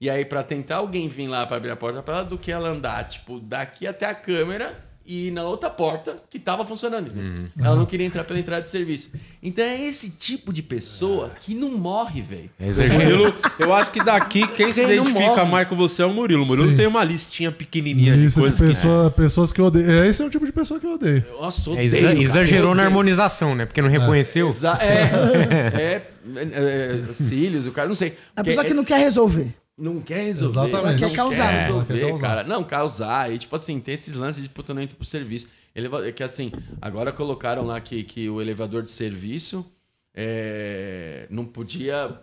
E 0.02 0.10
aí, 0.10 0.24
pra 0.26 0.42
tentar 0.44 0.78
alguém 0.78 1.08
vir 1.10 1.28
lá 1.28 1.46
pra 1.46 1.58
abrir 1.58 1.70
a 1.72 1.76
porta 1.76 2.02
pra 2.02 2.16
ela, 2.20 2.24
do 2.26 2.38
que 2.38 2.52
ela 2.52 2.70
andar, 2.70 3.06
tipo, 3.08 3.38
daqui 3.40 3.86
até 3.86 4.06
a 4.08 4.16
câmera 4.16 4.78
e 5.12 5.32
na 5.32 5.44
outra 5.44 5.72
porta 5.72 6.18
que 6.30 6.38
tava 6.38 6.64
funcionando. 6.64 7.12
Ela 7.60 7.76
não 7.76 7.86
queria 7.88 8.06
entrar 8.06 8.24
pela 8.26 8.38
entrada 8.40 8.62
de 8.62 8.70
serviço. 8.70 9.12
Então 9.42 9.66
é 9.66 9.82
esse 9.84 10.12
tipo 10.12 10.54
de 10.54 10.62
pessoa 10.62 11.32
que 11.42 11.56
não 11.56 11.72
morre, 11.72 12.22
velho. 12.22 12.48
É. 12.60 12.90
Murilo, 12.90 13.34
eu 13.58 13.74
acho 13.74 13.90
que 13.92 14.04
daqui 14.04 14.48
quem 14.50 14.72
se 14.72 14.86
Quem 14.86 14.98
não 14.98 15.06
identifica 15.10 15.46
mais 15.46 15.68
com 15.68 15.76
você 15.76 16.04
é 16.04 16.06
o 16.06 16.14
Murilo. 16.14 16.44
O 16.44 16.46
Murilo 16.46 16.70
Sim. 16.70 16.76
tem 16.76 16.86
uma 16.86 17.04
listinha 17.04 17.52
pequenininha 17.52 18.16
de 18.16 18.26
Isso, 18.26 18.36
de 18.36 18.42
coisas 18.42 18.60
que. 18.60 18.68
pessoa- 18.68 19.10
pessoas 19.10 19.52
que 19.52 19.60
eu 19.60 19.66
odeio. 19.66 19.90
É, 19.90 20.08
Esse 20.08 20.22
é 20.22 20.26
o 20.26 20.30
tipo 20.30 20.46
de 20.46 20.52
pessoa 20.52 20.80
que 20.80 20.86
eu 20.86 20.94
odeio. 20.94 21.26
Nossa, 21.42 21.68
É, 21.72 21.74
odeio, 21.74 21.86
exa- 21.88 22.02
cara. 22.10 22.22
exagerou 22.22 22.66
na 22.68 22.72
Odeio. 22.74 22.86
harmonização, 22.88 23.56
né? 23.56 23.66
Porque 23.66 23.82
não 23.82 23.90
reconheceu. 23.90 24.56
É, 24.80 24.86
é, 25.82 26.02
é, 26.36 27.06
é, 27.10 27.14
cílios, 27.14 27.66
o 27.66 27.72
cara, 27.72 27.88
não 27.88 27.96
sei. 27.96 28.16
A 28.36 28.44
pessoa 28.44 28.64
que 28.64 28.70
esse- 28.70 28.78
não 28.78 28.84
quer 28.86 29.00
resolver. 29.00 29.56
Não 29.80 30.02
quer 30.02 30.24
resolver. 30.26 30.68
Exatamente. 30.70 31.02
Não 31.02 31.10
Quer 31.10 31.16
causar. 31.16 31.50
Quer 31.50 31.62
resolver, 31.66 31.94
Ela 31.94 32.02
quer 32.02 32.10
causar. 32.10 32.28
cara. 32.28 32.44
Não, 32.44 32.64
causar. 32.64 33.32
E, 33.32 33.38
tipo 33.38 33.56
assim, 33.56 33.80
tem 33.80 33.94
esses 33.94 34.14
lances 34.14 34.44
de 34.44 34.50
puta 34.50 34.74
não 34.74 34.82
entra 34.82 34.96
pro 34.96 35.06
serviço. 35.06 35.48
Eleva... 35.76 36.12
Que 36.12 36.24
assim, 36.24 36.52
agora 36.82 37.12
colocaram 37.12 37.64
lá 37.66 37.80
que, 37.80 38.04
que 38.04 38.30
o 38.30 38.42
elevador 38.42 38.82
de 38.84 38.90
serviço 38.90 39.66
é, 40.14 41.28
não 41.30 41.46
podia. 41.46 42.20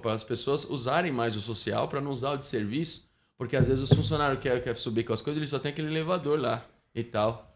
Para 0.00 0.12
as 0.14 0.24
pessoas 0.24 0.64
usarem 0.64 1.12
mais 1.12 1.36
o 1.36 1.40
social 1.40 1.86
para 1.86 2.00
não 2.00 2.10
usar 2.10 2.30
o 2.32 2.36
de 2.38 2.46
serviço. 2.46 3.04
Porque 3.36 3.54
às 3.54 3.68
vezes 3.68 3.84
os 3.84 3.92
funcionários 3.94 4.40
querem, 4.40 4.62
querem 4.62 4.78
subir 4.80 5.04
com 5.04 5.12
as 5.12 5.20
coisas, 5.20 5.36
eles 5.38 5.50
só 5.50 5.58
tem 5.58 5.70
aquele 5.70 5.88
elevador 5.88 6.40
lá 6.40 6.64
e 6.94 7.04
tal. 7.04 7.54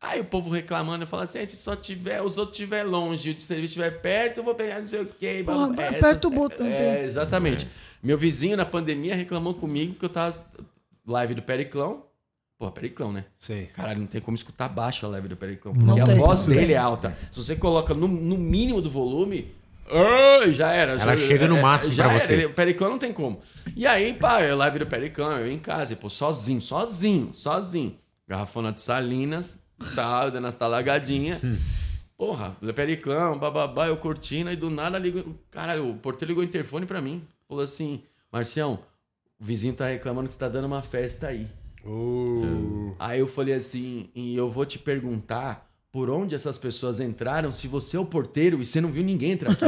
Aí 0.00 0.18
o 0.18 0.24
povo 0.24 0.48
reclamando, 0.48 1.02
eu 1.02 1.06
falo 1.06 1.24
assim, 1.24 1.40
"Ah, 1.40 1.46
se 1.46 1.58
só 1.58 1.76
tiver, 1.76 2.22
os 2.22 2.38
outros 2.38 2.56
estiver 2.58 2.84
longe, 2.84 3.28
o 3.28 3.34
de 3.34 3.42
serviço 3.42 3.66
estiver 3.78 4.00
perto, 4.00 4.38
eu 4.38 4.44
vou 4.44 4.54
pegar 4.54 4.78
não 4.78 4.86
sei 4.86 5.02
o 5.02 5.06
quê. 5.06 5.42
Porra, 5.44 5.66
aperta 5.66 6.26
o 6.26 6.30
botão, 6.30 6.66
É, 6.66 7.04
exatamente. 7.04 7.68
Meu 8.02 8.16
vizinho 8.16 8.56
na 8.56 8.64
pandemia 8.64 9.14
reclamou 9.14 9.54
comigo 9.54 9.94
que 9.94 10.04
eu 10.04 10.08
tava 10.08 10.40
live 11.06 11.34
do 11.34 11.42
Periclão. 11.42 12.04
Pô, 12.58 12.70
Periclão, 12.70 13.12
né? 13.12 13.24
Sei. 13.38 13.66
Caralho, 13.66 14.00
não 14.00 14.06
tem 14.06 14.20
como 14.20 14.34
escutar 14.34 14.68
baixo 14.68 15.06
a 15.06 15.08
live 15.08 15.28
do 15.28 15.36
Periclão. 15.36 15.74
Não 15.74 15.86
Porque 15.86 16.00
a 16.00 16.04
tem, 16.06 16.16
voz 16.16 16.46
não 16.46 16.54
dele 16.54 16.66
tem. 16.68 16.74
é 16.74 16.78
alta. 16.78 17.16
Se 17.30 17.42
você 17.42 17.56
coloca 17.56 17.94
no, 17.94 18.06
no 18.06 18.36
mínimo 18.36 18.82
do 18.82 18.90
volume, 18.90 19.50
ai, 19.90 20.52
já 20.52 20.70
era. 20.72 20.92
Ela 20.92 21.16
já, 21.16 21.26
chega 21.26 21.48
no 21.48 21.56
é, 21.56 21.62
máximo 21.62 21.92
já 21.94 22.04
pra 22.04 22.14
era. 22.14 22.24
você. 22.26 22.32
Ele- 22.34 22.46
O 22.46 22.52
Periclão 22.54 22.90
não 22.90 22.98
tem 22.98 23.12
como. 23.12 23.40
E 23.74 23.86
aí, 23.86 24.12
pá, 24.14 24.42
eu 24.42 24.56
live 24.56 24.78
do 24.78 24.86
Periclão, 24.86 25.38
eu 25.38 25.50
em 25.50 25.58
casa, 25.58 25.92
e, 25.94 25.96
pô, 25.96 26.10
sozinho, 26.10 26.60
sozinho, 26.60 27.30
sozinho. 27.32 27.96
Garrafona 28.28 28.72
de 28.72 28.80
Salinas, 28.82 29.58
tal, 29.94 30.30
dando 30.30 30.46
as 30.46 30.54
talagadinhas. 30.54 31.42
Hum. 31.42 31.56
Porra, 32.16 32.54
Periclão, 32.74 33.38
bababá, 33.38 33.88
eu 33.88 33.96
curtindo, 33.96 34.50
aí 34.50 34.56
do 34.56 34.68
nada 34.68 34.98
ligo. 34.98 35.34
Caralho, 35.50 35.90
o 35.90 35.94
porteiro 35.96 36.30
ligou 36.30 36.42
o 36.44 36.46
interfone 36.46 36.84
pra 36.84 37.00
mim. 37.00 37.22
Falou 37.50 37.64
assim: 37.64 38.04
Marcião, 38.30 38.78
o 39.40 39.44
vizinho 39.44 39.74
tá 39.74 39.88
reclamando 39.88 40.28
que 40.28 40.34
você 40.34 40.38
tá 40.38 40.48
dando 40.48 40.66
uma 40.66 40.82
festa 40.82 41.26
aí. 41.26 41.48
Uh, 41.84 42.94
Aí 42.96 43.18
eu 43.18 43.26
falei 43.26 43.54
assim, 43.54 44.08
e 44.14 44.36
eu 44.36 44.48
vou 44.48 44.64
te 44.64 44.78
perguntar 44.78 45.68
por 45.92 46.08
onde 46.08 46.36
essas 46.36 46.56
pessoas 46.56 47.00
entraram 47.00 47.52
se 47.52 47.66
você 47.66 47.96
é 47.96 48.00
o 48.00 48.04
porteiro 48.04 48.62
e 48.62 48.66
você 48.66 48.80
não 48.80 48.92
viu 48.92 49.02
ninguém 49.02 49.32
entrar 49.32 49.50
aqui? 49.50 49.60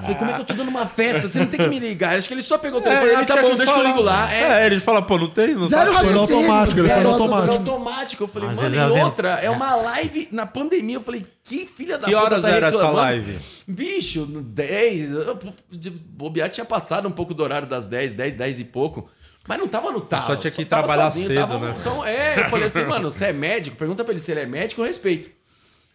Falei, 0.00 0.14
como 0.16 0.30
é 0.30 0.34
que 0.34 0.40
eu 0.42 0.44
tô 0.44 0.54
dando 0.54 0.68
uma 0.68 0.86
festa? 0.86 1.26
Você 1.26 1.40
não 1.40 1.46
tem 1.48 1.58
que 1.60 1.68
me 1.68 1.78
ligar. 1.80 2.16
Acho 2.16 2.28
que 2.28 2.34
ele 2.34 2.42
só 2.42 2.56
pegou 2.56 2.78
o 2.80 2.82
telefone. 2.82 3.10
ele 3.10 3.24
tá 3.26 3.34
tinha 3.34 3.42
bom, 3.42 3.50
que 3.50 3.56
deixa 3.56 3.72
que 3.72 3.80
eu 3.80 3.86
ligo 3.86 4.00
lá. 4.00 4.32
É, 4.32 4.62
É, 4.62 4.66
ele 4.66 4.78
fala, 4.80 5.02
pô, 5.02 5.18
não 5.18 5.28
tem, 5.28 5.54
não 5.54 5.66
Zero 5.66 5.90
tá. 5.90 5.96
Raciocínio. 5.98 6.20
automático, 6.38 6.78
ele 6.80 6.88
zero 6.88 7.02
no 7.02 7.10
Nossa, 7.18 7.24
automático. 7.24 7.52
automático. 7.70 8.22
Eu 8.24 8.28
falei, 8.28 8.48
Às 8.50 8.56
mano, 8.60 8.76
e 8.76 9.00
outra, 9.02 9.28
é 9.40 9.50
uma 9.50 9.74
live 9.74 10.28
na 10.30 10.46
pandemia. 10.46 10.96
Eu 10.96 11.00
falei, 11.00 11.26
que 11.42 11.66
filha 11.66 11.98
da 11.98 12.06
Que 12.06 12.12
puta 12.12 12.24
horas 12.24 12.42
tá 12.42 12.50
era 12.50 12.68
essa 12.68 12.90
live? 12.90 13.38
Bicho, 13.66 14.24
no 14.26 14.40
10, 14.40 15.10
eu- 15.12 15.38
de 15.70 15.90
bobear 15.90 16.48
tinha 16.48 16.64
passado 16.64 17.08
um 17.08 17.12
pouco 17.12 17.34
do 17.34 17.42
horário 17.42 17.66
das 17.66 17.86
10, 17.86 18.12
10, 18.12 18.34
10 18.34 18.60
e 18.60 18.64
pouco. 18.64 19.10
Mas 19.48 19.58
não 19.58 19.66
tava 19.66 19.90
no 19.90 20.00
talo. 20.02 20.26
Só 20.26 20.36
tinha 20.36 20.50
que 20.50 20.62
ir 20.62 20.66
tava 20.66 20.86
trabalhar 20.86 21.10
cedo, 21.10 21.58
né? 21.58 21.74
Então, 21.80 22.04
é, 22.04 22.40
eu 22.40 22.44
falei 22.50 22.66
assim, 22.66 22.84
mano, 22.86 23.10
você 23.10 23.24
é 23.26 23.32
médico? 23.32 23.76
Pergunta 23.76 24.04
pra 24.04 24.12
ele 24.12 24.20
se 24.20 24.30
ele 24.30 24.40
é 24.40 24.46
médico, 24.46 24.82
eu 24.82 24.86
respeito. 24.86 25.30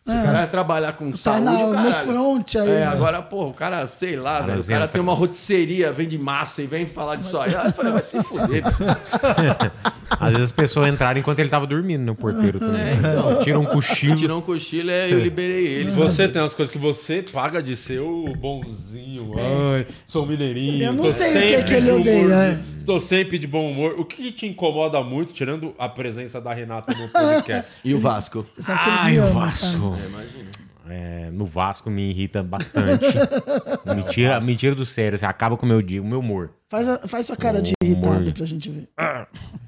Se 0.06 0.12
o 0.12 0.22
cara 0.22 0.32
vai 0.40 0.48
trabalhar 0.48 0.94
com 0.94 1.10
Tá 1.12 1.18
saúde, 1.18 1.44
na- 1.46 1.52
o 1.66 1.74
no 1.74 1.94
front 1.94 2.56
aí. 2.56 2.62
É, 2.70 2.80
né? 2.80 2.86
agora, 2.88 3.22
pô, 3.22 3.46
o 3.48 3.54
cara, 3.54 3.88
sei 3.88 4.18
lá, 4.18 4.42
velho, 4.42 4.60
o 4.60 4.66
cara 4.68 4.86
tem 4.86 5.00
uma 5.00 5.14
rotisseria, 5.14 5.94
vende 5.94 6.18
massa 6.18 6.62
e 6.62 6.68
vem 6.68 6.86
falar 6.86 7.16
disso 7.16 7.38
aí. 7.40 7.56
Aí 7.56 7.68
eu 7.68 7.72
falei, 7.72 7.94
vai 7.94 8.04
se 8.04 8.22
fuder, 8.22 8.64
velho. 8.64 8.74
Às 10.20 10.30
vezes 10.32 10.46
as 10.46 10.52
pessoas 10.52 10.92
entraram 10.92 11.20
enquanto 11.20 11.40
ele 11.40 11.50
tava 11.50 11.66
dormindo, 11.66 12.04
né? 12.04 12.12
O 12.12 12.16
porteiro 12.16 12.60
também. 12.60 12.82
É, 12.82 12.94
então. 12.94 13.44
Tira 13.44 13.60
um 13.60 13.66
cochilo. 13.66 14.16
Tirou 14.16 14.40
um 14.40 14.42
cochilo 14.42 14.90
e 14.90 15.12
eu 15.12 15.20
liberei 15.20 15.66
ele. 15.68 15.92
Você 15.92 16.28
tem 16.28 16.42
umas 16.42 16.54
coisas 16.54 16.72
que 16.72 16.80
você 16.80 17.24
paga 17.24 17.62
de 17.62 17.76
ser 17.76 18.00
o 18.00 18.34
bonzinho. 18.36 19.34
Ai, 19.74 19.88
sou 20.06 20.26
mineirinho. 20.26 20.84
Eu 20.86 20.94
não 20.94 21.10
sei 21.10 21.30
o 21.30 21.34
que 21.34 21.40
sempre 21.40 21.64
que 21.64 21.74
ele 21.74 21.92
odeia, 21.92 22.34
é. 22.34 22.60
Estou 22.78 23.00
sempre 23.00 23.40
de 23.40 23.48
bom 23.48 23.72
humor. 23.72 23.96
O 23.98 24.04
que 24.04 24.32
te 24.32 24.46
incomoda 24.46 25.02
muito, 25.02 25.32
tirando 25.32 25.74
a 25.80 25.88
presença 25.88 26.42
da 26.42 26.54
Renata 26.54 26.94
no 26.94 27.08
podcast? 27.10 27.76
E 27.84 27.94
o 27.94 28.00
Vasco? 28.00 28.46
Você 28.54 28.62
sabe 28.64 28.84
que 28.84 28.90
ele 28.90 28.98
Ai, 29.00 29.12
me 29.14 29.20
o 29.20 29.28
Vasco. 29.34 29.98
É, 30.02 30.06
imagina. 30.08 30.52
É, 30.90 31.30
no 31.32 31.46
Vasco 31.46 31.90
me 31.90 32.10
irrita 32.10 32.44
bastante. 32.44 33.06
me, 33.96 34.04
tira, 34.04 34.42
me 34.42 34.56
tira 34.56 34.76
do 34.76 34.86
sério, 34.86 35.18
você 35.18 35.26
acaba 35.26 35.56
com 35.56 35.66
o 35.66 35.70
meu 35.70 35.82
dia, 35.82 36.02
o 36.02 36.06
meu 36.06 36.20
humor. 36.20 36.52
Faz, 36.70 36.90
a- 36.90 37.08
faz 37.08 37.26
sua 37.26 37.38
cara 37.38 37.62
de 37.62 37.72
irritado 37.82 38.32
pra 38.34 38.46
gente 38.46 38.70
ver. 38.70 38.90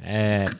É, 0.01 0.43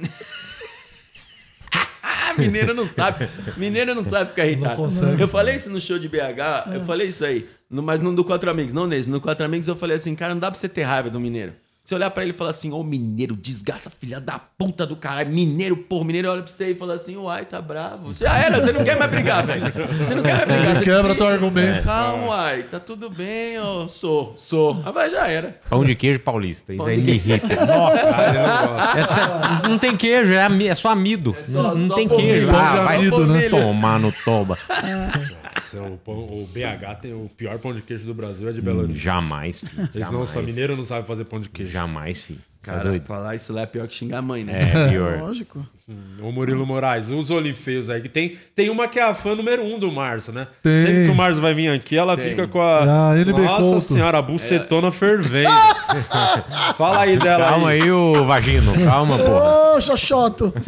mineiro 2.38 2.74
não 2.74 2.88
sabe. 2.88 3.28
Mineiro 3.58 3.93
não 3.95 4.03
sabe 4.03 4.30
ficar 4.30 4.45
irritado. 4.45 4.76
consegue. 4.78 5.22
eu 5.22 5.28
falei 5.28 5.56
isso 5.56 5.70
no 5.70 5.80
show 5.80 5.97
de 5.99 6.08
BH, 6.08 6.74
eu 6.74 6.82
falei 6.86 7.08
isso 7.08 7.26
aí. 7.26 7.47
no- 7.70 7.84
mas 7.84 8.01
no 8.01 8.14
do 8.16 8.24
Quatro 8.24 8.49
Amigos, 8.49 8.74
não 8.74 8.88
nesse. 8.88 9.10
No 9.10 9.20
Quatro 9.22 9.45
Amigos 9.45 9.68
eu 9.68 9.76
falei 9.76 9.97
assim, 9.97 10.16
cara, 10.16 10.34
não 10.34 10.39
dá 10.39 10.49
pra 10.51 10.60
você 10.60 10.70
ter 10.70 10.84
raiva 10.84 11.10
do 11.10 11.20
mineiro. 11.20 11.53
Você 11.86 11.94
olhar 11.94 12.10
pra 12.10 12.24
ele 12.24 12.32
e 12.32 12.34
falar 12.34 12.50
assim, 12.50 12.72
ô 12.72 12.84
mineiro, 12.84 13.36
desgraça, 13.36 13.92
filha 13.92 14.20
da 14.20 14.40
puta 14.40 14.88
do 14.88 14.96
caralho. 14.96 15.30
Mineiro, 15.30 15.78
porra, 15.78 16.04
mineiro 16.06 16.32
olha 16.32 16.42
pra 16.42 16.52
você 16.52 16.72
e 16.72 16.76
fala 16.76 16.96
assim, 16.96 17.16
uai, 17.16 17.46
tá 17.46 17.62
bravo. 17.62 18.12
Já 18.12 18.36
era, 18.40 18.60
você 18.60 18.72
não 18.72 18.84
quer 18.84 18.98
mais 18.98 19.12
brigar, 19.12 19.46
velho. 19.46 19.72
Você 20.00 20.16
não 20.16 20.24
quer 20.24 20.34
mais 20.34 20.48
brigar. 20.48 20.76
Você 20.78 20.84
Quebra 20.84 21.02
desiste. 21.04 21.18
teu 21.20 21.28
argumento. 21.28 21.84
Calma, 21.84 22.26
uai, 22.26 22.64
tá 22.64 22.80
tudo 22.80 23.08
bem, 23.08 23.60
ó. 23.60 23.88
Sou, 23.88 24.34
sou. 24.36 24.82
Ah, 24.84 24.90
vai, 24.90 25.12
já 25.12 25.28
era. 25.28 25.60
pão 25.70 25.84
de 25.84 25.94
queijo 25.94 26.20
paulista. 26.22 26.74
Isso 26.74 26.84
aí 26.84 26.98
me 27.00 27.12
irrita. 27.14 27.54
Nossa, 27.68 28.98
é 28.98 29.04
só- 29.04 29.70
não 29.70 29.78
tem 29.78 29.96
queijo, 29.96 30.34
é, 30.34 30.48
é 30.66 30.74
só 30.74 30.90
amido. 30.90 31.36
só- 31.46 31.76
não 31.76 31.90
só 31.90 31.96
tem 31.96 32.08
queijo. 32.10 32.50
Ah, 32.50 32.82
vai 32.84 32.96
amido, 32.98 33.28
né? 33.28 33.48
tomar 33.48 34.00
no 34.00 34.12
toba. 34.12 34.58
Nossa, 35.82 35.94
o, 35.94 35.98
pão- 35.98 36.16
o 36.44 36.48
BH 36.48 36.96
tem 37.02 37.14
o 37.14 37.30
pior 37.38 37.58
pão 37.60 37.74
de 37.74 37.82
queijo 37.82 38.06
do 38.06 38.14
Brasil, 38.14 38.48
é 38.50 38.52
de 38.52 38.62
Belo 38.62 38.80
Horizonte. 38.80 39.00
Jamais, 39.04 39.60
filho. 39.62 39.90
Eles 39.94 40.10
não 40.10 40.26
são 40.26 40.42
mineiro, 40.44 40.76
não 40.76 40.86
sabe 40.86 41.08
fazer 41.08 41.26
pão 41.26 41.40
de 41.40 41.50
queijo. 41.50 41.72
Jamais, 41.72 42.22
filho. 42.22 42.40
Tá 42.62 42.74
Cara, 42.74 42.90
doido? 42.90 43.06
falar 43.06 43.36
isso 43.36 43.54
lá 43.54 43.62
é 43.62 43.66
pior 43.68 43.88
que 43.88 43.94
xingar 43.94 44.18
a 44.20 44.22
mãe, 44.24 44.44
né? 44.44 44.72
É, 44.88 44.90
pior. 44.90 45.20
Lógico. 45.20 45.66
Ô 46.20 46.32
Murilo 46.32 46.66
Moraes, 46.66 47.10
os 47.12 47.30
olifeios 47.30 47.92
aí, 47.92 48.02
que 48.02 48.10
tem, 48.10 48.36
tem 48.56 48.72
uma 48.72 48.88
que 48.88 48.98
é 48.98 49.04
a 49.04 49.14
fã 49.14 49.36
número 49.36 49.64
um 49.64 49.78
do 49.78 49.92
Márcio, 49.92 50.34
né? 50.34 50.48
Tem. 50.64 50.84
Sempre 50.84 51.06
que 51.06 51.12
o 51.12 51.14
Márcio 51.16 51.44
vai 51.44 51.54
vir 51.54 51.68
aqui, 51.70 51.96
ela 51.96 52.18
Tem. 52.18 52.30
fica 52.32 52.48
com 52.48 52.60
a. 52.60 53.12
Ah, 53.12 53.14
Nossa 53.16 53.62
Couto. 53.64 53.82
senhora, 53.82 54.18
a 54.18 54.22
bucetona 54.24 54.92
fervendo. 54.92 55.48
Fala 56.76 57.02
aí 57.02 57.20
dela 57.20 57.46
Calma 57.50 57.70
aí. 57.70 57.84
aí, 57.84 57.92
ô 57.92 58.26
Vagino. 58.26 58.74
Calma, 58.84 59.20
porra. 59.20 59.76
Ô, 59.76 59.82
Xoxoto. 59.82 60.52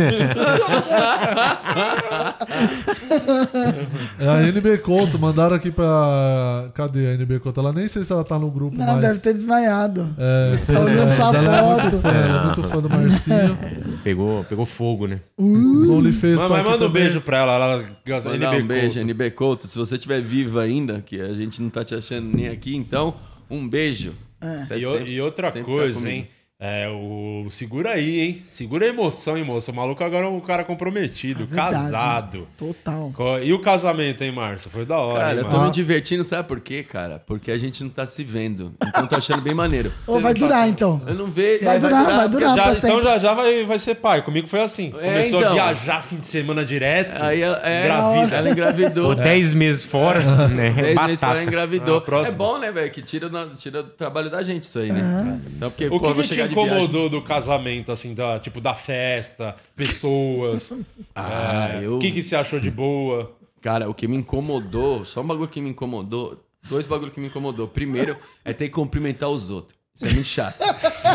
É 4.20 4.28
a 4.30 4.43
NB 4.43 4.78
Couto, 4.80 5.18
mandaram 5.20 5.55
aqui 5.55 5.72
pra. 5.72 6.68
Cadê 6.74 7.07
a 7.07 7.13
NB 7.15 7.39
Couto? 7.39 7.59
Ela 7.59 7.72
nem 7.74 7.88
sei 7.88 8.03
se 8.03 8.11
ela 8.11 8.24
tá 8.24 8.38
no 8.38 8.49
grupo 8.51 8.78
Não, 8.78 8.86
mais. 8.86 8.99
deve 8.99 9.20
ter 9.20 9.34
desmaiado. 9.34 10.07
É, 10.18 10.57
Tá 10.72 10.80
olhando 10.80 11.11
sua 11.11 11.36
ela 11.36 11.57
é 11.57 11.61
muito 11.61 11.82
foto. 11.91 12.01
fã, 12.01 12.09
ela 12.09 12.39
é 12.39 12.45
muito 12.45 12.63
fã 12.70 12.82
do 12.82 12.89
Marcinho. 12.89 13.57
Pegou, 14.03 14.43
pegou 14.43 14.65
fogo, 14.65 15.07
né? 15.08 15.22
OnlyFans 15.39 16.36
Mas, 16.36 16.49
mas 16.49 16.64
manda 16.64 16.76
um 16.76 16.88
também. 16.88 17.03
beijo 17.03 17.22
pra 17.22 17.38
ela. 17.38 17.53
ela 17.53 17.78
Mandar 18.26 18.53
NB 18.55 18.64
um 18.64 18.68
beijo, 18.68 18.86
Couto. 18.99 18.99
NB 18.99 19.32
Couto. 19.32 19.68
Se 19.68 19.78
você 19.78 19.95
estiver 19.95 20.22
vivo 20.22 20.60
ainda, 20.60 21.01
que 21.05 21.20
a 21.20 21.34
gente 21.34 21.62
não 21.62 21.70
tá 21.70 21.84
te 21.84 21.95
achando 21.95 22.28
nem 22.36 22.47
aqui, 22.47 22.76
então, 22.76 23.16
um 23.49 23.68
beijo. 23.68 24.14
É 24.41 24.53
E, 24.76 24.82
sempre- 24.82 25.10
e 25.10 25.20
outra 25.22 25.51
tá 25.51 25.62
coisa, 25.62 26.10
hein? 26.10 26.28
É, 26.60 26.89
o. 26.89 27.47
Segura 27.51 27.91
aí, 27.91 28.20
hein? 28.20 28.41
Segura 28.43 28.86
a 28.86 28.89
emoção, 28.89 29.38
hein, 29.38 29.43
moça? 29.43 29.72
O 29.72 29.76
maluco 29.76 30.03
agora 30.03 30.26
é 30.26 30.30
um 30.30 30.39
cara 30.39 30.64
comprometido, 30.64 31.45
Verdade. 31.45 31.76
casado. 31.91 32.47
Total. 32.58 33.14
E 33.43 33.53
o 33.53 33.60
casamento, 33.60 34.24
hein, 34.24 34.32
Márcio? 34.32 34.68
Foi 34.72 34.84
da 34.84 34.97
hora, 34.97 35.20
Cara, 35.20 35.32
hein, 35.34 35.38
eu 35.38 35.43
mano? 35.43 35.55
tô 35.55 35.64
me 35.66 35.70
divertindo, 35.72 36.24
sabe 36.24 36.47
por 36.47 36.60
quê, 36.60 36.82
cara? 36.82 37.22
Porque 37.28 37.51
a 37.51 37.60
gente 37.60 37.84
não 37.84 37.91
tá 37.91 38.08
se 38.08 38.24
vendo. 38.24 38.74
Então 38.88 39.05
tô 39.05 39.16
achando 39.16 39.39
bem 39.41 39.53
maneiro. 39.53 39.93
Ô, 40.08 40.20
vai 40.20 40.34
durar 40.34 40.68
então. 40.68 40.99
Eu 41.05 41.14
não 41.14 41.28
vejo. 41.28 41.64
Vai 41.64 41.78
durar, 41.78 42.05
vai 42.05 42.16
porque 42.28 42.30
durar. 42.32 42.55
Já- 42.55 42.64
pra 42.64 42.72
então 42.74 42.89
sempre. 42.89 43.03
já, 43.03 43.20
já 43.20 43.34
vai, 43.36 43.64
vai 43.64 43.78
ser 43.80 43.93
pai. 43.95 44.24
Comigo 44.24 44.47
foi 44.47 44.62
assim. 44.62 44.88
É, 44.99 45.12
Começou 45.12 45.38
a 45.39 45.41
então. 45.43 45.53
viajar 45.53 46.01
fim 46.01 46.16
de 46.18 46.26
semana 46.26 46.66
direto. 46.66 47.22
Aí 47.24 47.39
ela, 47.39 47.62
é, 47.64 47.82
Engravida. 47.86 48.36
ela 48.36 48.49
engravidou. 48.49 49.05
Ou 49.10 49.16
10 49.16 49.53
meses 49.53 49.84
fora, 49.86 50.47
né? 50.47 50.72
Dez 50.72 50.95
meses 51.01 51.20
Batata. 51.22 51.26
ela 51.39 51.43
engravidou. 51.43 52.03
Ah, 52.12 52.28
é 52.28 52.32
bom, 52.32 52.58
né, 52.58 52.72
velho? 52.72 52.89
Que 52.91 53.03
tira, 53.03 53.30
na- 53.30 53.45
tira 53.55 53.84
do 53.84 53.89
trabalho 53.91 54.32
da 54.32 54.41
gente 54.41 54.64
isso 54.64 54.80
aí, 54.80 54.91
né? 54.91 55.39
Então, 55.55 55.70
porque, 55.70 55.86
O 55.86 55.89
pô, 55.91 55.99
que, 55.99 56.14
que 56.24 56.46
incomodou 56.51 57.09
do 57.09 57.21
casamento, 57.21 57.91
assim, 57.91 58.13
da, 58.13 58.39
tipo, 58.39 58.59
da 58.61 58.73
festa, 58.75 59.55
pessoas? 59.75 60.71
Ah, 61.15 61.69
É, 61.81 61.85
eu- 61.85 61.95
O 61.97 61.99
que, 61.99 62.11
que 62.11 62.21
você 62.21 62.35
achou 62.35 62.59
de 62.59 62.69
boa? 62.69 63.35
Cara, 63.61 63.89
o 63.89 63.93
que 63.93 64.07
me 64.07 64.15
incomodou, 64.17 65.03
só 65.05 65.21
um 65.21 65.25
bagulho 65.25 65.47
que 65.47 65.59
me 65.59 65.69
incomodou, 65.69 66.43
dois 66.69 66.85
bagulhos 66.85 67.13
que 67.13 67.19
me 67.19 67.27
incomodou. 67.27 67.67
Primeiro 67.67 68.15
é 68.45 68.53
ter 68.53 68.65
que 68.67 68.73
cumprimentar 68.75 69.29
os 69.29 69.49
outros. 69.49 69.75
Isso 69.95 70.05
é 70.05 70.09
muito 70.13 70.27
chato. 70.27 70.59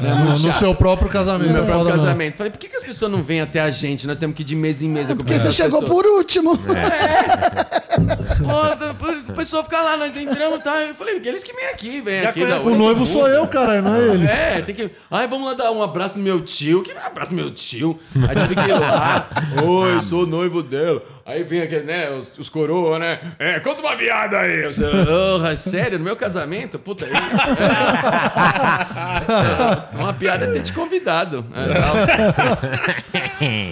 Não 0.00 0.10
é 0.10 0.14
No, 0.14 0.30
no 0.30 0.54
seu 0.54 0.74
próprio 0.74 1.08
casamento. 1.10 1.48
No 1.48 1.54
meu 1.54 1.64
é 1.64 1.66
próprio 1.66 1.90
casamento. 1.96 2.36
Falei, 2.36 2.50
por 2.50 2.58
que, 2.58 2.68
que 2.68 2.76
as 2.76 2.82
pessoas 2.82 3.10
não 3.10 3.22
vêm 3.22 3.40
até 3.40 3.60
a 3.60 3.70
gente? 3.70 4.06
Nós 4.06 4.18
temos 4.18 4.36
que 4.36 4.42
ir 4.42 4.44
de 4.46 4.56
mês 4.56 4.82
em 4.82 4.88
mês. 4.88 5.10
É 5.10 5.14
Porque 5.14 5.38
você 5.38 5.52
chegou 5.52 5.82
por 5.82 6.06
último. 6.06 6.56
Pô, 8.40 9.30
o 9.32 9.34
pessoal 9.34 9.62
fica 9.64 9.80
lá, 9.80 9.96
nós 9.96 10.16
entramos, 10.16 10.62
tá? 10.62 10.80
Eu 10.82 10.94
falei, 10.94 11.16
eles 11.16 11.42
que 11.44 11.52
vêm 11.52 11.66
aqui, 11.66 12.00
vem 12.00 12.24
aqui. 12.24 12.42
O 12.42 12.74
noivo 12.74 13.06
sou 13.06 13.28
eu, 13.28 13.46
cara, 13.46 13.82
não 13.82 13.94
é 13.94 14.00
ele. 14.00 14.26
É, 14.26 14.62
tem 14.62 14.74
que. 14.74 14.90
Ai, 15.10 15.26
vamos 15.26 15.46
lá 15.46 15.54
dar 15.54 15.70
um 15.70 15.82
abraço 15.82 16.16
no 16.18 16.24
meu 16.24 16.40
tio. 16.40 16.82
Que 16.82 16.92
abraço 16.92 17.32
no 17.32 17.36
meu 17.42 17.50
tio? 17.50 17.98
Aí 18.28 18.36
tive 18.36 18.54
que 18.54 18.60
ir 18.68 18.72
lá. 18.78 19.28
Oi, 19.62 20.00
sou 20.00 20.26
noivo 20.26 20.62
dela. 20.62 21.02
Aí 21.26 21.44
vem 21.44 21.60
aquele, 21.62 21.84
né, 21.84 22.10
os, 22.10 22.36
os 22.38 22.48
coroa, 22.48 22.98
né? 22.98 23.20
É, 23.38 23.60
conta 23.60 23.80
uma 23.80 23.94
piada 23.94 24.38
aí. 24.38 24.64
Eu, 24.64 24.70
"Porra, 25.06 25.56
sério, 25.56 25.98
no 25.98 26.04
meu 26.04 26.16
casamento? 26.16 26.76
Puta, 26.78 27.04
aí. 27.04 27.12
É, 29.22 29.96
uma 29.96 30.12
piada 30.12 30.46
é 30.46 30.50
ter 30.50 30.62
te 30.62 30.72
convidado. 30.72 31.44
É, 31.54 31.74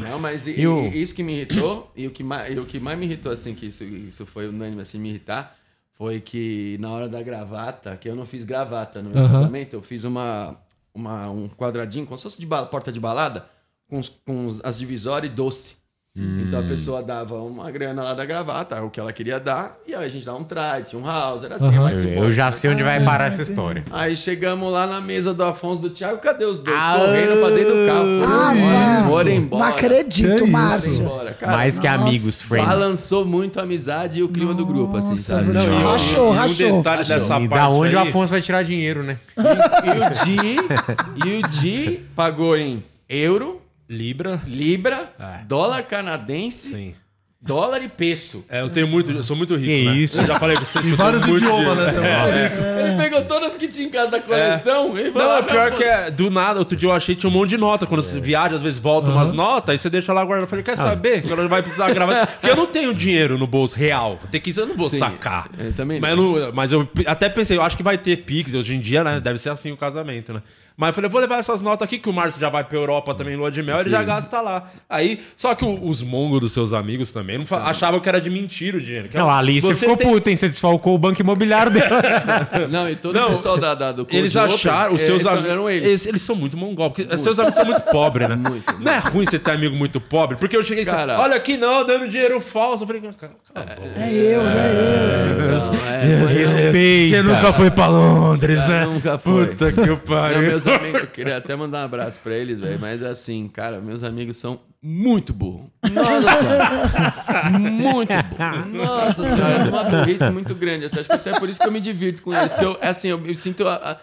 não. 0.09 0.18
Mas 0.18 0.46
e- 0.46 0.61
E 0.61 1.03
isso 1.03 1.14
que 1.14 1.22
me 1.22 1.34
irritou, 1.40 1.90
e 1.96 2.07
o 2.07 2.11
que 2.11 2.22
mais, 2.22 2.55
e 2.55 2.59
o 2.59 2.64
que 2.66 2.78
mais 2.80 2.99
me 2.99 3.07
irritou, 3.07 3.32
assim, 3.32 3.55
que 3.55 3.66
isso, 3.66 3.84
isso 3.84 4.26
foi 4.26 4.49
unânime, 4.49 4.82
assim, 4.82 4.99
me 4.99 5.09
irritar, 5.11 5.57
foi 5.92 6.20
que 6.20 6.76
na 6.80 6.90
hora 6.90 7.09
da 7.09 7.22
gravata, 7.22 7.96
que 7.96 8.09
eu 8.09 8.14
não 8.14 8.26
fiz 8.26 8.44
gravata 8.44 9.03
no 9.03 9.11
meu 9.11 9.22
Aham. 9.22 9.32
casamento, 9.40 9.74
eu 9.74 9.82
fiz 9.82 10.05
uma, 10.05 10.57
uma, 10.94 11.30
um 11.30 11.49
quadradinho, 11.49 12.07
como 12.07 12.16
se 12.16 12.22
fosse 12.24 12.40
de 12.40 12.46
porta 12.46 12.92
de 12.92 13.01
balada, 13.01 13.46
com, 13.88 13.99
os- 13.99 14.09
com 14.09 14.57
as 14.62 14.78
divisórias 14.78 15.32
e 15.32 15.34
doce. 15.34 15.76
Então 16.17 16.59
a 16.59 16.63
pessoa 16.65 17.01
dava 17.01 17.37
uma 17.37 17.71
grana 17.71 18.03
lá 18.03 18.13
da 18.13 18.25
gravata, 18.25 18.83
o 18.83 18.91
que 18.91 18.99
ela 18.99 19.13
queria 19.13 19.39
dar, 19.39 19.77
e 19.87 19.95
aí 19.95 20.05
a 20.05 20.09
gente 20.09 20.27
dava 20.27 20.37
um 20.39 20.43
trade, 20.43 20.97
um 20.97 21.07
house, 21.07 21.45
era 21.45 21.55
assim, 21.55 21.69
é 21.73 21.79
mais 21.79 22.03
Eu, 22.03 22.09
eu 22.25 22.33
já 22.33 22.51
sei 22.51 22.71
onde 22.73 22.83
vai 22.83 22.99
parar 23.05 23.27
essa 23.27 23.43
história. 23.43 23.85
Aí 23.89 24.17
chegamos 24.17 24.73
lá 24.73 24.85
na 24.85 25.01
mesa 25.01 25.33
do 25.33 25.45
Afonso 25.45 25.81
do 25.81 25.91
Thiago, 25.91 26.19
cadê 26.19 26.45
os 26.45 26.59
dois? 26.61 26.77
Ah, 26.77 26.97
Correndo 26.99 27.41
pra 27.41 27.51
dentro 27.51 27.73
do 27.73 27.87
carro. 27.87 28.05
Foram 28.21 28.33
Ah, 28.35 28.55
embora, 28.57 29.05
foram 29.09 29.25
Não 29.31 29.37
embora. 29.37 29.69
acredito, 29.69 30.29
Que 30.29 30.35
isso? 30.43 30.47
Márcio. 30.49 30.91
Foram 30.95 31.05
embora. 31.05 31.35
Cara, 31.35 31.53
Mais 31.57 31.79
que 31.79 31.87
amigos, 31.87 32.43
friends. 32.43 32.69
balançou 32.69 33.25
muito 33.25 33.61
a 33.61 33.63
amizade 33.63 34.19
e 34.19 34.23
o 34.25 34.29
clima 34.29 34.55
do 34.55 34.67
grupo, 34.67 34.97
assim, 34.97 35.11
Nossa, 35.11 35.23
sabe? 35.23 35.53
Não, 35.53 35.61
te 35.61 35.67
e, 35.69 35.71
o- 35.71 35.87
Rachou, 35.89 36.27
e 36.27 36.29
um 36.31 36.33
rachou. 36.33 36.77
detalhe 36.79 36.99
Rachou. 37.03 37.15
dessa 37.17 37.39
E 37.41 37.49
parte 37.49 37.63
da 37.63 37.69
onde 37.69 37.95
o 37.95 37.99
aí, 38.01 38.09
Afonso 38.09 38.33
vai 38.33 38.43
tirar 38.43 38.65
dinheiro, 38.65 39.05
né? 39.05 39.19
E, 39.37 39.89
e 39.89 40.01
o 40.03 40.25
Di, 40.25 41.29
e 41.29 41.39
o 41.45 41.49
Di 41.49 42.01
pagou 42.17 42.57
em 42.57 42.83
euro, 43.09 43.58
Libra. 43.89 44.43
libra, 44.47 45.12
dólar 45.46 45.83
canadense 45.84 46.68
Sim. 46.71 46.95
Dólar 47.41 47.80
e 47.84 47.88
peso. 47.88 48.45
É, 48.49 48.63
eu 48.63 48.68
tenho 48.68 48.88
muito, 48.88 49.13
eu 49.13 49.22
sou 49.22 49.37
muito 49.37 49.54
rico, 49.54 49.67
Que 49.68 49.84
né? 49.84 49.96
isso? 49.96 50.21
Eu 50.21 50.26
já 50.26 50.41
falei 50.41 50.57
pra 50.57 50.64
vocês 50.67 50.84
que 50.84 50.91
eu 50.91 50.96
tenho 50.96 51.13
vários 51.13 51.22
idiomas, 51.25 51.79
né? 51.79 51.91
dinheiro. 51.92 51.92
Você 51.92 52.07
É, 52.08 52.83
é. 52.83 52.88
Ele 52.88 52.96
pegou 53.00 53.25
todas 53.26 53.57
que 53.57 53.68
tinha 53.68 53.87
em 53.87 53.91
casa 53.91 54.11
da 54.11 54.21
coleção 54.21 54.99
e 54.99 55.13
falou, 55.13 55.29
Não, 55.29 55.34
ah, 55.37 55.38
é 55.38 55.42
pior 55.45 55.71
que 55.71 55.84
é, 55.84 56.11
do 56.11 56.30
nada, 56.30 56.58
outro 56.58 56.76
dia 56.76 56.88
eu 56.88 56.92
achei 56.92 57.14
que 57.14 57.21
tinha 57.21 57.30
um 57.30 57.33
monte 57.33 57.50
de 57.50 57.57
nota. 57.57 57.87
Quando 57.87 58.03
você 58.03 58.18
viaja, 58.18 58.57
às 58.57 58.61
vezes 58.63 58.80
volta 58.80 59.13
umas 59.13 59.30
notas, 59.30 59.71
aí 59.71 59.79
você 59.79 59.88
deixa 59.88 60.13
lá 60.13 60.25
guardado. 60.25 60.46
Eu 60.46 60.49
falei, 60.50 60.64
quer 60.64 60.76
saber? 60.76 61.22
Quando 61.22 61.49
vai 61.49 61.63
precisar 61.63 61.95
gravar. 61.95 62.26
Porque 62.42 62.50
eu 62.50 62.57
não 62.57 62.67
tenho 62.67 62.92
dinheiro 62.92 63.38
no 63.38 63.46
bolso 63.46 63.76
real. 63.76 64.18
Tem 64.33 64.41
que, 64.41 64.53
eu 64.58 64.67
não 64.67 64.75
vou 64.76 64.88
Sim, 64.91 64.99
sacar. 64.99 65.49
eu 65.61 65.72
também 65.75 66.00
mas, 66.00 66.17
não. 66.17 66.37
eu 66.37 66.46
não- 66.46 66.53
mas 66.53 66.72
eu 66.72 66.88
até 67.07 67.29
pensei, 67.29 67.57
eu 67.57 67.63
acho 67.63 67.76
que 67.76 67.84
vai 67.84 67.96
ter 67.96 68.17
Pix. 68.17 68.53
Hoje 68.53 68.75
em 68.75 68.80
dia, 68.80 69.04
né? 69.04 69.21
Deve 69.21 69.38
ser 69.38 69.50
assim 69.50 69.71
o 69.71 69.76
casamento, 69.76 70.33
né? 70.33 70.42
Mas 70.80 70.88
eu 70.91 70.95
falei, 70.95 71.09
eu 71.09 71.11
vou 71.13 71.21
levar 71.21 71.38
essas 71.41 71.61
notas 71.61 71.84
aqui, 71.84 71.99
que 71.99 72.09
o 72.09 72.13
Márcio 72.13 72.41
já 72.41 72.49
vai 72.49 72.63
pra 72.63 72.79
Europa 72.79 73.13
também, 73.13 73.34
lua 73.34 73.50
de 73.50 73.64
mel, 73.64 73.80
ele 73.80 73.91
já 73.91 74.00
gasta 74.05 74.41
lá. 74.41 74.63
Aí, 74.88 75.18
só 75.37 75.53
que 75.57 75.64
o- 75.64 75.84
os 75.88 76.03
mongos 76.03 76.41
dos 76.41 76.53
seus 76.53 76.72
amigos 76.72 77.13
também 77.13 77.37
não 77.37 77.45
fa- 77.45 77.64
achavam 77.64 77.99
que 77.99 78.09
era 78.09 78.21
de 78.21 78.30
mentira 78.30 78.79
o 78.79 78.80
dinheiro. 78.80 79.09
que 79.09 79.18
Não, 79.18 79.29
a 79.29 79.38
Alice 79.38 79.67
você 79.67 79.75
ficou 79.80 79.96
tem- 79.96 80.07
puta, 80.09 80.30
hein? 80.30 80.37
Você 80.37 80.46
desfalcou 80.49 80.95
o 80.95 80.99
banco 80.99 81.21
imobiliário 81.21 81.72
dela. 81.72 81.88
Não, 82.71 82.88
e 82.88 82.95
todo 82.95 83.13
Não, 83.13 83.26
o 83.26 83.30
pessoal 83.30 83.59
da, 83.59 83.75
da- 83.75 83.91
do 83.91 84.05
Code 84.05 84.17
Eles 84.18 84.37
Open, 84.37 84.55
acharam, 84.55 84.95
os 84.95 85.03
é, 85.03 85.07
seus 85.07 85.22
são- 85.22 85.33
amigos. 85.33 85.50
eram 85.50 85.68
eles. 85.68 85.88
Eles, 85.88 86.07
eles 86.07 86.22
são 86.22 86.37
muito 86.37 86.57
mongol, 86.57 86.91
porque 86.92 87.17
seus 87.18 87.38
amigos 87.41 87.57
são 87.57 87.64
muito 87.64 87.80
pobres, 87.91 88.29
né? 88.29 88.37
Muito, 88.49 88.79
não 88.79 88.92
é 88.92 88.99
ruim 88.99 89.25
você 89.26 89.38
ter 89.38 89.50
amigo 89.50 89.75
muito 89.75 90.00
pobre, 90.00 90.37
porque 90.37 90.57
eu 90.57 90.63
cheguei 90.63 90.83
e 90.83 90.84
disse, 90.87 90.96
Cara. 90.96 91.18
olha 91.18 91.34
aqui 91.34 91.57
não, 91.57 91.84
dando 91.84 92.09
dinheiro 92.09 92.41
falso. 92.41 92.84
Eu 92.84 92.87
falei, 92.87 93.03
cara, 93.03 93.14
cala 93.14 93.33
a 93.57 93.75
boca. 93.75 94.00
É 94.00 94.13
eu, 94.13 94.45
já 94.45 94.64
é 94.64 94.72
eu. 94.72 95.45
Então, 95.45 95.75
é, 95.88 96.17
mas- 96.22 96.30
Respeita. 96.30 97.17
Você 97.17 97.22
nunca 97.22 97.53
foi 97.53 97.71
pra 97.71 97.87
Londres, 97.88 98.63
Cara, 98.63 98.87
né? 98.87 98.87
nunca 98.87 99.18
foi. 99.18 99.46
Puta 99.49 99.72
que 99.72 99.80
Não, 99.87 99.96
pariu. 99.96 100.42
meus 100.42 100.64
amigos, 100.74 101.00
eu 101.00 101.07
queria 101.08 101.36
até 101.36 101.54
mandar 101.57 101.80
um 101.82 101.84
abraço 101.84 102.20
pra 102.20 102.34
eles, 102.34 102.58
velho. 102.61 102.78
Mas 102.80 103.03
assim, 103.03 103.49
cara, 103.49 103.80
meus 103.80 104.03
amigos 104.03 104.36
são 104.36 104.61
muito 104.82 105.32
burros. 105.32 105.66
Nossa 105.92 106.34
senhora. 106.36 107.58
Muito 107.58 108.08
burros. 108.12 108.72
Nossa 108.74 109.24
senhora, 109.24 109.54
é 109.54 109.68
uma 109.68 109.84
burrice 109.84 110.30
muito 110.30 110.54
grande. 110.54 110.84
assim, 110.86 111.00
acho 111.00 111.08
que 111.08 111.14
até 111.14 111.38
por 111.38 111.49
isso 111.49 111.58
que 111.58 111.66
eu 111.66 111.72
me 111.72 111.80
divirto 111.80 112.22
com 112.22 112.32
eles. 112.34 112.53
Porque 112.53 112.64
eu, 112.64 112.78
assim, 112.82 113.08
eu, 113.08 113.24
eu 113.26 113.34
sinto 113.34 113.66
a. 113.66 113.74
a- 113.74 113.96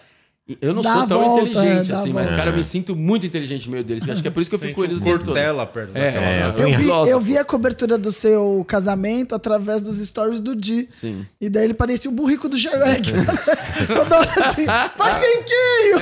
eu 0.60 0.72
não 0.72 0.80
Dá 0.80 0.92
sou 0.94 1.06
tão 1.08 1.20
volta, 1.20 1.48
inteligente 1.48 1.90
é, 1.90 1.94
assim, 1.94 2.12
mas, 2.12 2.28
volta. 2.28 2.36
cara, 2.36 2.50
eu 2.50 2.56
me 2.56 2.62
sinto 2.62 2.94
muito 2.94 3.26
inteligente 3.26 3.66
no 3.66 3.72
meio 3.72 3.82
deles. 3.82 4.08
Acho 4.08 4.22
que 4.22 4.28
é 4.28 4.30
por 4.30 4.40
isso 4.40 4.48
que 4.48 4.54
eu 4.54 4.60
fico 4.60 4.74
com 4.74 4.84
eles 4.84 4.98
tempo 5.00 5.10
todo. 5.18 5.24
Cortela 5.26 5.66
perto 5.66 5.90
É, 5.94 6.12
daquela- 6.12 6.26
é, 6.26 6.72
eu 6.72 6.78
vi, 6.78 7.10
eu 7.10 7.20
vi 7.20 7.36
a 7.38 7.44
cobertura 7.44 7.98
do 7.98 8.12
seu 8.12 8.64
casamento 8.68 9.34
através 9.34 9.82
dos 9.82 9.96
stories 9.98 10.38
do 10.38 10.54
Di. 10.54 10.88
Sim. 11.00 11.26
E 11.40 11.48
daí 11.50 11.64
ele 11.64 11.74
parecia 11.74 12.08
o 12.08 12.14
burrico 12.14 12.48
do 12.48 12.56
Shrek. 12.56 13.10
Toda 13.92 14.18
hora 14.20 14.30
assim, 14.46 14.66
vai 14.66 15.12
Cinquinho! 15.14 15.98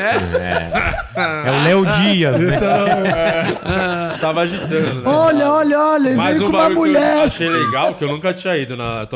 É 1.16 1.50
o 1.50 1.64
Léo 1.64 1.86
Dias, 2.02 2.38
né? 2.40 2.58
Tava 4.20 4.42
agitando, 4.42 5.00
né? 5.00 5.02
Olha, 5.06 5.50
olha, 5.52 5.80
olha, 5.80 6.08
ele 6.10 6.20
veio 6.20 6.36
um 6.36 6.40
com 6.40 6.48
uma 6.56 6.68
bagulho 6.68 6.92
que 6.92 6.98
eu 6.98 7.02
mulher. 7.02 7.26
achei 7.26 7.48
legal, 7.48 7.94
que 7.94 8.04
eu 8.04 8.08
nunca 8.08 8.32
tinha 8.34 8.56
ido 8.56 8.76
na, 8.76 9.06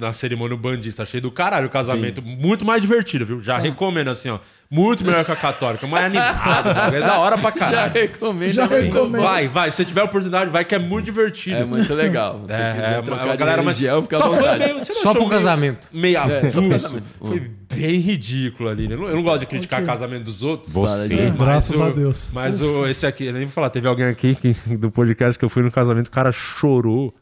na 0.00 0.12
cerimônia 0.12 0.56
bandista. 0.56 1.02
Achei 1.02 1.20
do 1.20 1.30
caralho 1.30 1.66
o 1.66 1.70
casamento. 1.70 2.20
Muito 2.22 2.64
mais 2.64 2.80
divertido, 2.82 3.24
viu? 3.24 3.36
Tá. 3.38 3.42
Já 3.44 3.58
recomendo, 3.58 4.10
assim, 4.10 4.28
ó. 4.30 4.38
Muito 4.70 5.04
melhor 5.04 5.24
que 5.24 5.30
a 5.30 5.36
católica. 5.36 5.86
Mais 5.86 6.06
animado. 6.06 6.94
É 6.94 7.00
da 7.00 7.18
hora 7.18 7.36
pra 7.38 7.50
Já 7.50 7.56
caralho. 7.56 7.92
recomendo. 7.92 8.52
Já 8.52 8.66
recomendo. 8.66 9.22
Vai, 9.22 9.46
vai. 9.46 9.70
Se 9.70 9.84
tiver 9.84 10.02
oportunidade, 10.02 10.50
vai 10.50 10.64
que 10.64 10.74
é 10.74 10.78
muito 10.78 11.04
divertido. 11.04 11.56
É 11.56 11.64
muito 11.64 11.92
legal. 11.94 12.40
Se 12.48 12.52
É, 12.54 12.72
quiser 12.74 12.98
é, 12.98 13.02
trocar 13.02 13.28
a 13.30 13.36
galera 13.36 13.62
religião, 13.62 14.02
fica 14.02 14.16
à 14.16 14.20
Só 14.20 14.32
foi 14.32 14.58
meio. 14.58 14.74
você 14.80 14.92
não 14.94 15.02
Só 15.02 15.12
pro 15.12 15.28
casamento. 15.28 15.88
Meio 15.92 16.16
É, 16.16 16.20
avulso? 16.20 16.68
casamento. 16.68 17.04
Foi 17.20 17.50
bem 17.74 17.96
ridículo 17.98 18.68
ali. 18.68 18.88
né? 18.88 18.94
Eu 18.94 18.98
não, 18.98 19.08
eu 19.08 19.14
não 19.16 19.22
gosto 19.22 19.40
de 19.40 19.46
criticar 19.46 19.84
casamento 19.84 20.24
dos 20.24 20.42
outros. 20.42 20.72
Você. 20.72 21.14
Mas 21.14 21.34
Graças 21.36 21.76
o- 21.76 21.82
a 21.82 21.90
Deus. 21.90 22.30
Mas 22.32 22.60
o, 22.60 22.86
esse 22.86 23.06
aqui, 23.06 23.26
eu 23.26 23.32
nem 23.32 23.44
vou 23.44 23.52
falar, 23.52 23.70
teve 23.70 23.86
alguém 23.86 24.06
aqui 24.06 24.34
que- 24.34 24.54
do 24.76 24.90
podcast 24.90 25.38
que 25.38 25.44
eu 25.44 25.48
fui 25.48 25.62
no 25.62 25.70
casamento, 25.70 26.08
o 26.08 26.10
cara 26.10 26.32
chorou. 26.32 27.14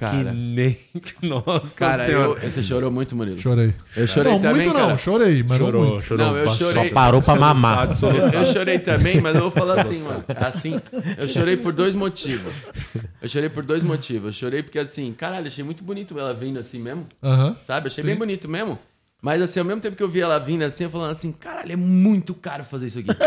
Que 0.00 0.06
Cara, 0.06 0.32
nem. 0.32 0.78
Nossa 1.22 1.78
cara 1.78 2.06
senhora. 2.06 2.40
eu, 2.42 2.50
você 2.50 2.62
chorou 2.62 2.90
muito, 2.90 3.14
Murilo. 3.14 3.38
Chorei. 3.38 3.74
Eu 3.94 4.06
chorei 4.08 4.32
não, 4.32 4.40
também, 4.40 4.62
muito 4.62 4.72
cara. 4.72 4.88
não, 4.88 4.96
chorei, 4.98 5.42
mas 5.42 5.58
Chorou, 5.58 5.82
não 5.84 5.90
muito. 5.90 6.04
chorou. 6.06 6.26
Não, 6.26 6.36
eu 6.38 6.50
chorei. 6.52 6.88
Só 6.88 6.94
parou 6.94 7.20
pra 7.20 7.34
mamar. 7.34 7.90
Eu, 7.90 8.46
chorei 8.46 8.78
também, 8.78 9.20
mas 9.20 9.34
eu 9.34 9.42
vou 9.42 9.50
falar 9.50 9.82
assim, 9.82 9.98
mano. 10.02 10.24
Assim, 10.36 10.80
eu 11.18 11.28
chorei 11.28 11.58
por 11.58 11.74
dois 11.74 11.94
motivos. 11.94 12.50
Eu 13.20 13.28
chorei 13.28 13.50
por 13.50 13.62
dois 13.62 13.82
motivos. 13.82 14.28
Eu 14.28 14.32
chorei 14.32 14.62
porque, 14.62 14.78
assim, 14.78 15.12
caralho, 15.12 15.48
achei 15.48 15.62
muito 15.62 15.84
bonito 15.84 16.18
ela 16.18 16.32
vindo 16.32 16.58
assim 16.58 16.78
mesmo. 16.78 17.06
Aham. 17.22 17.58
Sabe? 17.62 17.88
Achei 17.88 18.02
bem 18.02 18.16
bonito 18.16 18.48
mesmo. 18.48 18.78
Mas, 19.22 19.42
assim, 19.42 19.58
ao 19.58 19.66
mesmo 19.66 19.82
tempo 19.82 19.96
que 19.96 20.02
eu 20.02 20.08
vi 20.08 20.20
ela 20.20 20.38
vindo 20.38 20.62
assim, 20.62 20.84
eu 20.84 20.90
falando 20.90 21.12
assim, 21.12 21.30
caralho, 21.30 21.72
é 21.72 21.76
muito 21.76 22.32
caro 22.32 22.64
fazer 22.64 22.86
isso 22.86 23.00
aqui. 23.00 23.08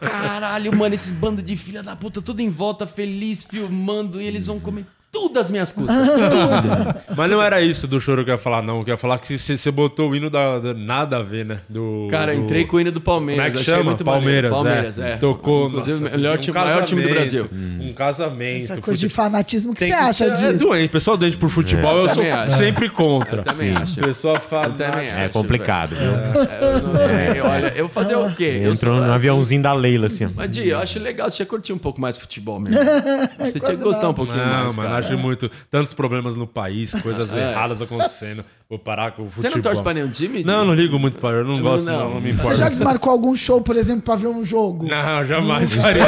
caralho, 0.00 0.76
mano, 0.76 0.94
esses 0.94 1.10
bandos 1.10 1.42
de 1.42 1.56
filha 1.56 1.82
da 1.82 1.96
puta, 1.96 2.22
tudo 2.22 2.40
em 2.40 2.50
volta, 2.50 2.86
feliz, 2.86 3.44
filmando, 3.44 4.22
e 4.22 4.26
eles 4.26 4.46
vão 4.46 4.60
comer 4.60 4.86
tudo 5.12 5.38
às 5.40 5.50
minhas 5.50 5.72
custas. 5.72 5.96
Tudo. 6.06 7.16
Mas 7.16 7.30
não 7.30 7.42
era 7.42 7.60
isso 7.62 7.86
do 7.86 7.98
choro 8.00 8.22
que 8.24 8.30
eu 8.30 8.34
ia 8.34 8.38
falar, 8.38 8.60
não. 8.62 8.80
Eu 8.80 8.88
ia 8.88 8.96
falar 8.98 9.18
que 9.18 9.38
você 9.38 9.70
botou 9.70 10.10
o 10.10 10.16
hino 10.16 10.28
da, 10.28 10.58
da- 10.58 10.74
Nada 10.74 11.16
a 11.18 11.22
ver, 11.22 11.44
né? 11.46 11.58
Do, 11.68 12.06
Cara, 12.10 12.34
do- 12.34 12.40
entrei 12.42 12.64
com 12.66 12.76
o 12.76 12.80
hino 12.80 12.92
do 12.92 13.00
Palmeiras. 13.00 13.46
Como 13.46 13.48
é 13.48 13.50
que 13.52 13.60
achei 13.62 13.74
chama? 13.74 13.84
muito 13.90 14.04
Palmeiras. 14.04 14.50
Palmeiras, 14.52 14.98
é. 14.98 15.12
é. 15.12 15.16
Tocou. 15.16 15.68
Inclusive, 15.68 16.00
nossa, 16.00 16.14
o 16.14 16.18
melhor 16.18 16.36
um 16.36 16.40
time, 16.40 16.58
maior 16.58 16.84
time 16.84 17.02
do 17.02 17.08
casamento, 17.08 17.48
Brasil. 17.48 17.48
Um 17.88 17.92
casamento. 17.94 18.64
Essa 18.64 18.80
coisa 18.80 19.00
de 19.00 19.06
fute- 19.06 19.14
fanatismo 19.16 19.74
que 19.74 19.86
você 19.86 19.92
acha, 19.92 20.36
ser- 20.36 20.44
É 20.46 20.52
Di? 20.52 20.58
doente. 20.58 20.90
Pessoal 20.90 21.16
doente 21.16 21.36
por 21.38 21.48
futebol, 21.48 21.96
eu, 21.96 22.08
sou 22.08 22.16
também 22.16 22.32
acho. 22.32 22.56
sempre 22.56 22.88
contra. 22.90 23.38
Eu 23.40 23.44
também 23.44 23.74
Sim. 23.74 23.82
acho. 23.82 24.00
Pessoa 24.00 24.34
Eu 24.34 24.40
também 24.40 24.76
fanática. 25.08 25.20
É 25.22 25.28
complicado, 25.30 25.96
viu? 25.96 26.10
Eu 26.10 27.46
é, 27.46 27.48
olha, 27.48 27.72
eu 27.74 27.88
fazer 27.88 28.16
o 28.16 28.32
quê? 28.34 28.60
Eu 28.62 28.72
Entrou 28.72 28.76
sou 28.76 28.94
no 28.96 29.02
assim, 29.04 29.12
aviãozinho 29.14 29.62
da 29.62 29.72
Leila, 29.72 30.06
assim. 30.06 30.28
Mas, 30.34 30.50
Di, 30.50 30.68
eu 30.68 30.78
acho 30.78 30.98
legal, 30.98 31.30
você 31.30 31.36
tinha 31.36 31.46
curtir 31.46 31.72
um 31.72 31.78
pouco 31.78 32.00
mais 32.00 32.16
futebol 32.18 32.60
mesmo. 32.60 32.76
Você 33.38 33.60
tinha 33.60 33.76
que 33.76 33.82
gostar 33.82 34.08
um 34.08 34.14
pouquinho 34.14 34.38
mais, 34.44 34.74
cara. 34.76 34.95
Acho 34.96 35.16
muito. 35.18 35.50
Tantos 35.70 35.94
problemas 35.94 36.34
no 36.34 36.46
país, 36.46 36.92
coisas 37.02 37.34
erradas 37.34 37.80
acontecendo. 37.82 38.44
Vou 38.68 38.80
parar 38.80 39.12
com 39.12 39.22
o 39.22 39.26
futebol. 39.26 39.42
Você 39.50 39.56
não 39.56 39.62
torce 39.62 39.80
pra 39.80 39.94
nenhum 39.94 40.08
time? 40.10 40.42
Não, 40.42 40.64
não 40.64 40.74
ligo 40.74 40.98
muito 40.98 41.18
para. 41.18 41.36
Eu 41.36 41.44
não 41.44 41.60
gosto, 41.60 41.84
não, 41.84 41.92
não. 42.00 42.10
não, 42.14 42.20
me 42.20 42.32
Você 42.32 42.40
importa. 42.40 42.56
já 42.56 42.68
desmarcou 42.68 43.12
algum 43.12 43.36
show, 43.36 43.60
por 43.60 43.76
exemplo, 43.76 44.02
pra 44.02 44.16
ver 44.16 44.26
um 44.26 44.44
jogo? 44.44 44.88
Não, 44.88 45.24
jamais 45.24 45.72
faria. 45.76 46.02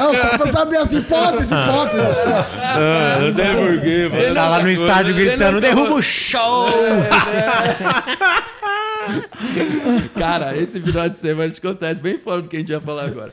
Não, 0.00 0.14
só 0.14 0.38
pra 0.38 0.46
saber 0.46 0.76
as 0.76 0.92
hipóteses, 0.92 1.50
hipóteses. 1.50 2.06
assim. 2.06 2.30
Ah, 2.62 3.18
não 3.22 3.34
tem 3.34 3.56
porquê, 3.56 4.08
mano. 4.12 4.34
Tá 4.34 4.48
lá 4.48 4.62
no 4.62 4.70
estádio 4.70 5.14
você 5.16 5.24
gritando, 5.24 5.52
não- 5.54 5.60
derruba 5.60 5.94
o 5.94 6.02
show! 6.02 6.68
Cara, 10.18 10.56
esse 10.56 10.80
final 10.80 11.08
de 11.08 11.16
semana 11.18 11.50
te 11.50 11.58
acontece 11.58 12.00
bem 12.00 12.18
fora 12.18 12.42
do 12.42 12.48
que 12.48 12.56
a 12.56 12.58
gente 12.58 12.72
vai 12.72 12.80
falar 12.80 13.04
agora. 13.06 13.32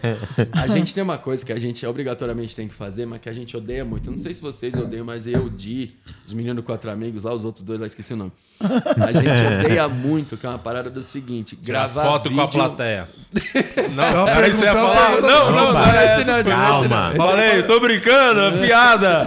A 0.53 0.67
gente 0.67 0.93
tem 0.93 1.03
uma 1.03 1.17
coisa 1.17 1.45
que 1.45 1.51
a 1.51 1.59
gente 1.59 1.85
obrigatoriamente 1.85 2.55
tem 2.55 2.67
que 2.67 2.73
fazer, 2.73 3.05
mas 3.05 3.19
que 3.19 3.29
a 3.29 3.33
gente 3.33 3.55
odeia 3.55 3.83
muito. 3.85 4.09
Não 4.09 4.17
sei 4.17 4.33
se 4.33 4.41
vocês 4.41 4.73
odeiam, 4.75 5.05
mas 5.05 5.27
eu, 5.27 5.49
Di, 5.49 5.93
os 6.25 6.33
meninos 6.33 6.63
quatro 6.65 6.89
amigos 6.91 7.23
lá, 7.23 7.33
os 7.33 7.45
outros 7.45 7.63
dois 7.63 7.79
lá, 7.79 7.85
esqueci 7.85 8.13
o 8.13 8.17
nome. 8.17 8.31
A 8.61 9.11
gente 9.11 9.53
odeia 9.65 9.87
muito, 9.89 10.37
que 10.37 10.45
é 10.45 10.49
uma 10.49 10.59
parada 10.59 10.89
do 10.89 11.01
seguinte: 11.01 11.55
gravar 11.55 12.03
foto 12.03 12.29
vídeo... 12.29 12.35
com 12.37 12.41
a 12.43 12.47
plateia. 12.47 13.09
Não, 13.95 14.25
uma 14.25 14.41
você 14.53 14.65
ia 14.65 14.73
falar? 14.73 15.09
uma 15.09 15.21
Não, 15.21 15.21
pergunta. 15.21 15.31
não, 15.31 15.51
não, 15.51 15.73
Não, 15.73 15.85
era 15.85 16.03
esse 16.21 16.21
essa. 16.21 16.31
não, 16.31 16.39
esse 16.39 16.49
não, 16.49 16.57
Calma. 16.57 17.09
não. 17.09 17.15
Falei, 17.15 17.63
tô 17.63 17.79
brincando, 17.79 18.39
é 18.41 18.67
piada. 18.67 19.25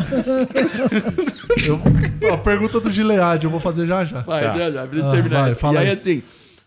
Eu- 1.67 1.81
a 2.33 2.39
pergunta 2.39 2.81
do 2.81 2.91
Gilead, 2.91 3.45
eu 3.45 3.51
vou 3.51 3.61
fazer 3.61 3.87
já 3.87 4.05
já. 4.05 4.23
Faz, 4.23 4.53
Tá. 4.53 4.59
já, 4.59 4.71
já, 4.71 4.87
pra 4.87 4.99
gente 4.99 5.09
Ah, 5.09 5.11
terminar 5.11 5.41
vai, 5.43 5.51
isso. 5.51 5.59
fala 5.61 5.75
E 5.75 5.79
aí, 5.79 5.87
aí. 5.87 5.93
assim, 5.93 6.23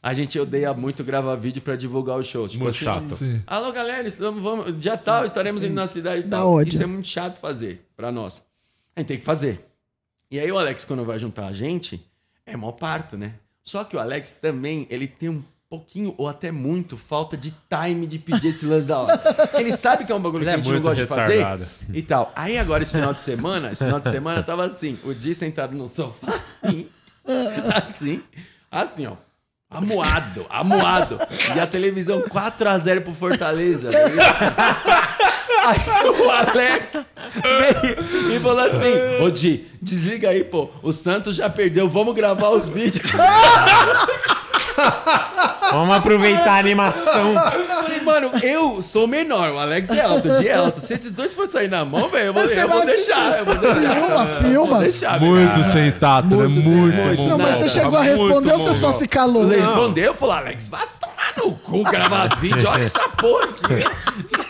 a 0.08 0.14
gente 0.14 0.40
odeia 0.40 0.74
muito 0.74 1.04
gravar 1.04 1.36
vídeo 1.36 1.62
pra 1.62 1.76
divulgar 1.76 2.18
o 2.18 2.24
show. 2.24 2.48
Tipo, 2.48 2.64
Muito 2.64 2.76
assim, 2.78 2.86
chato. 2.86 3.16
Sim. 3.16 3.42
Alô, 3.46 3.74
galera, 3.74 4.08
estamos, 4.08 4.42
vamos, 4.42 4.80
dia 4.80 4.96
tal, 4.96 5.26
estaremos 5.26 5.62
indo 5.62 5.74
na 5.74 5.86
cidade 5.86 6.26
e 6.26 6.30
tal. 6.30 6.54
ódio. 6.54 6.74
Isso 6.74 6.82
é 6.82 6.86
muito 6.86 7.10
chato 7.10 7.38
fazer 7.38 7.86
pra 7.94 8.10
nós. 8.10 8.42
A 8.96 9.02
gente 9.02 9.10
tem 9.10 9.18
que 9.18 9.26
fazer. 9.26 9.68
E 10.32 10.40
aí 10.40 10.50
o 10.50 10.58
Alex, 10.58 10.86
quando 10.86 11.04
vai 11.04 11.20
juntar 11.20 11.48
a 11.48 11.52
gente, 11.52 12.02
é 12.46 12.56
mó 12.56 12.72
parto, 12.72 13.18
né? 13.18 13.34
Só 13.62 13.84
que 13.84 13.98
o 13.98 14.00
Alex 14.00 14.32
também, 14.32 14.88
ele 14.90 15.08
tem 15.08 15.28
um 15.28 15.44
pouquinho, 15.70 16.16
ou 16.18 16.30
até 16.30 16.54
muito, 16.54 16.96
falta 16.96 17.36
de 17.36 17.54
time 17.70 18.08
de 18.08 18.18
pedir 18.18 18.48
esse 18.48 18.66
lance 18.66 18.88
da 18.88 19.00
hora. 19.00 19.22
Ele 19.60 19.74
sabe 19.74 20.06
que 20.06 20.12
é 20.14 20.16
um 20.16 20.22
bagulho 20.22 20.44
Ele 20.44 20.52
que 20.52 20.52
é 20.52 20.54
a 20.54 20.58
gente 20.58 20.66
não 20.68 20.72
muito 20.72 20.84
gosta 20.86 21.02
de 21.02 21.06
fazer 21.06 21.38
retardado. 21.40 21.70
e 21.94 22.02
tal. 22.02 22.32
Aí 22.34 22.58
agora, 22.58 22.82
esse 22.82 22.94
final 22.94 23.14
de 23.14 23.22
semana, 23.22 23.74
esse 23.74 23.84
final 23.84 24.00
de 24.00 24.10
semana 24.10 24.42
tava 24.42 24.66
assim, 24.68 24.98
o 25.04 25.14
Di 25.14 25.36
sentado 25.36 25.76
no 25.76 25.86
sofá, 25.86 26.40
assim, 26.64 26.88
assim, 27.76 28.24
assim, 28.72 29.06
ó. 29.08 29.27
Amuado, 29.70 30.46
amuado. 30.50 31.20
E 31.54 31.60
a 31.60 31.68
televisão 31.68 32.22
4x0 32.22 33.02
pro 33.02 33.14
Fortaleza. 33.14 33.90
Isso. 33.90 33.98
Aí 35.68 36.10
o 36.10 36.32
Alex 36.32 36.94
veio 37.44 38.32
e 38.38 38.40
falou 38.40 38.66
assim: 38.66 39.22
Ô 39.22 39.30
Di, 39.30 39.68
desliga 39.82 40.30
aí, 40.30 40.46
pô. 40.46 40.70
O 40.82 40.94
Santos 40.94 41.36
já 41.36 41.50
perdeu, 41.50 41.90
vamos 41.90 42.16
gravar 42.16 42.52
os 42.52 42.70
vídeos. 42.70 43.12
Vamos 45.72 45.96
aproveitar 45.96 46.52
a 46.54 46.58
animação. 46.58 47.34
Eu 47.34 47.84
falei, 47.84 48.02
mano, 48.02 48.32
eu 48.42 48.82
sou 48.82 49.08
menor, 49.08 49.50
o 49.52 49.60
Alex 49.60 49.90
é 49.90 50.02
alto, 50.02 50.28
é 50.32 50.54
alto. 50.54 50.80
Se 50.80 50.94
esses 50.94 51.12
dois 51.14 51.34
for 51.34 51.46
sair 51.48 51.70
na 51.70 51.84
mão, 51.84 52.08
velho, 52.08 52.28
eu 52.28 52.34
vou, 52.34 52.44
Você 52.44 52.62
eu 52.64 52.68
vou 52.68 52.78
vai 52.78 52.88
deixar. 52.88 53.40
Eu 53.40 53.46
vou 53.46 53.56
deixar. 53.56 53.82
Filma, 53.96 54.24
Eu 54.24 54.44
filma. 54.44 54.80
Deixar, 54.80 55.20
Muito 55.20 55.64
sem 55.66 55.92
tato, 55.92 56.36
Muito 56.36 56.56
né? 56.58 56.62
sem- 56.64 56.72
Muito, 56.72 56.98
muito. 57.08 57.30
Não, 57.30 57.38
mas 57.38 57.60
você 57.60 57.70
chegou 57.70 57.98
a 58.00 58.04
responder 58.04 58.54
ou 58.54 58.60
você 58.60 58.74
só 58.74 58.92
se 58.92 59.08
calou? 59.08 59.44
Ele 59.52 59.62
respondeu, 59.62 60.14
falou, 60.16 60.36
Alex, 60.36 60.68
vai 60.68 60.86
tomar 61.00 61.34
no 61.38 61.52
cu 61.52 61.84
gravar 61.84 62.38
vídeo, 62.40 62.68
olha 62.70 62.84
essa 62.84 63.10
porra 63.10 63.44
aqui. 63.46 63.84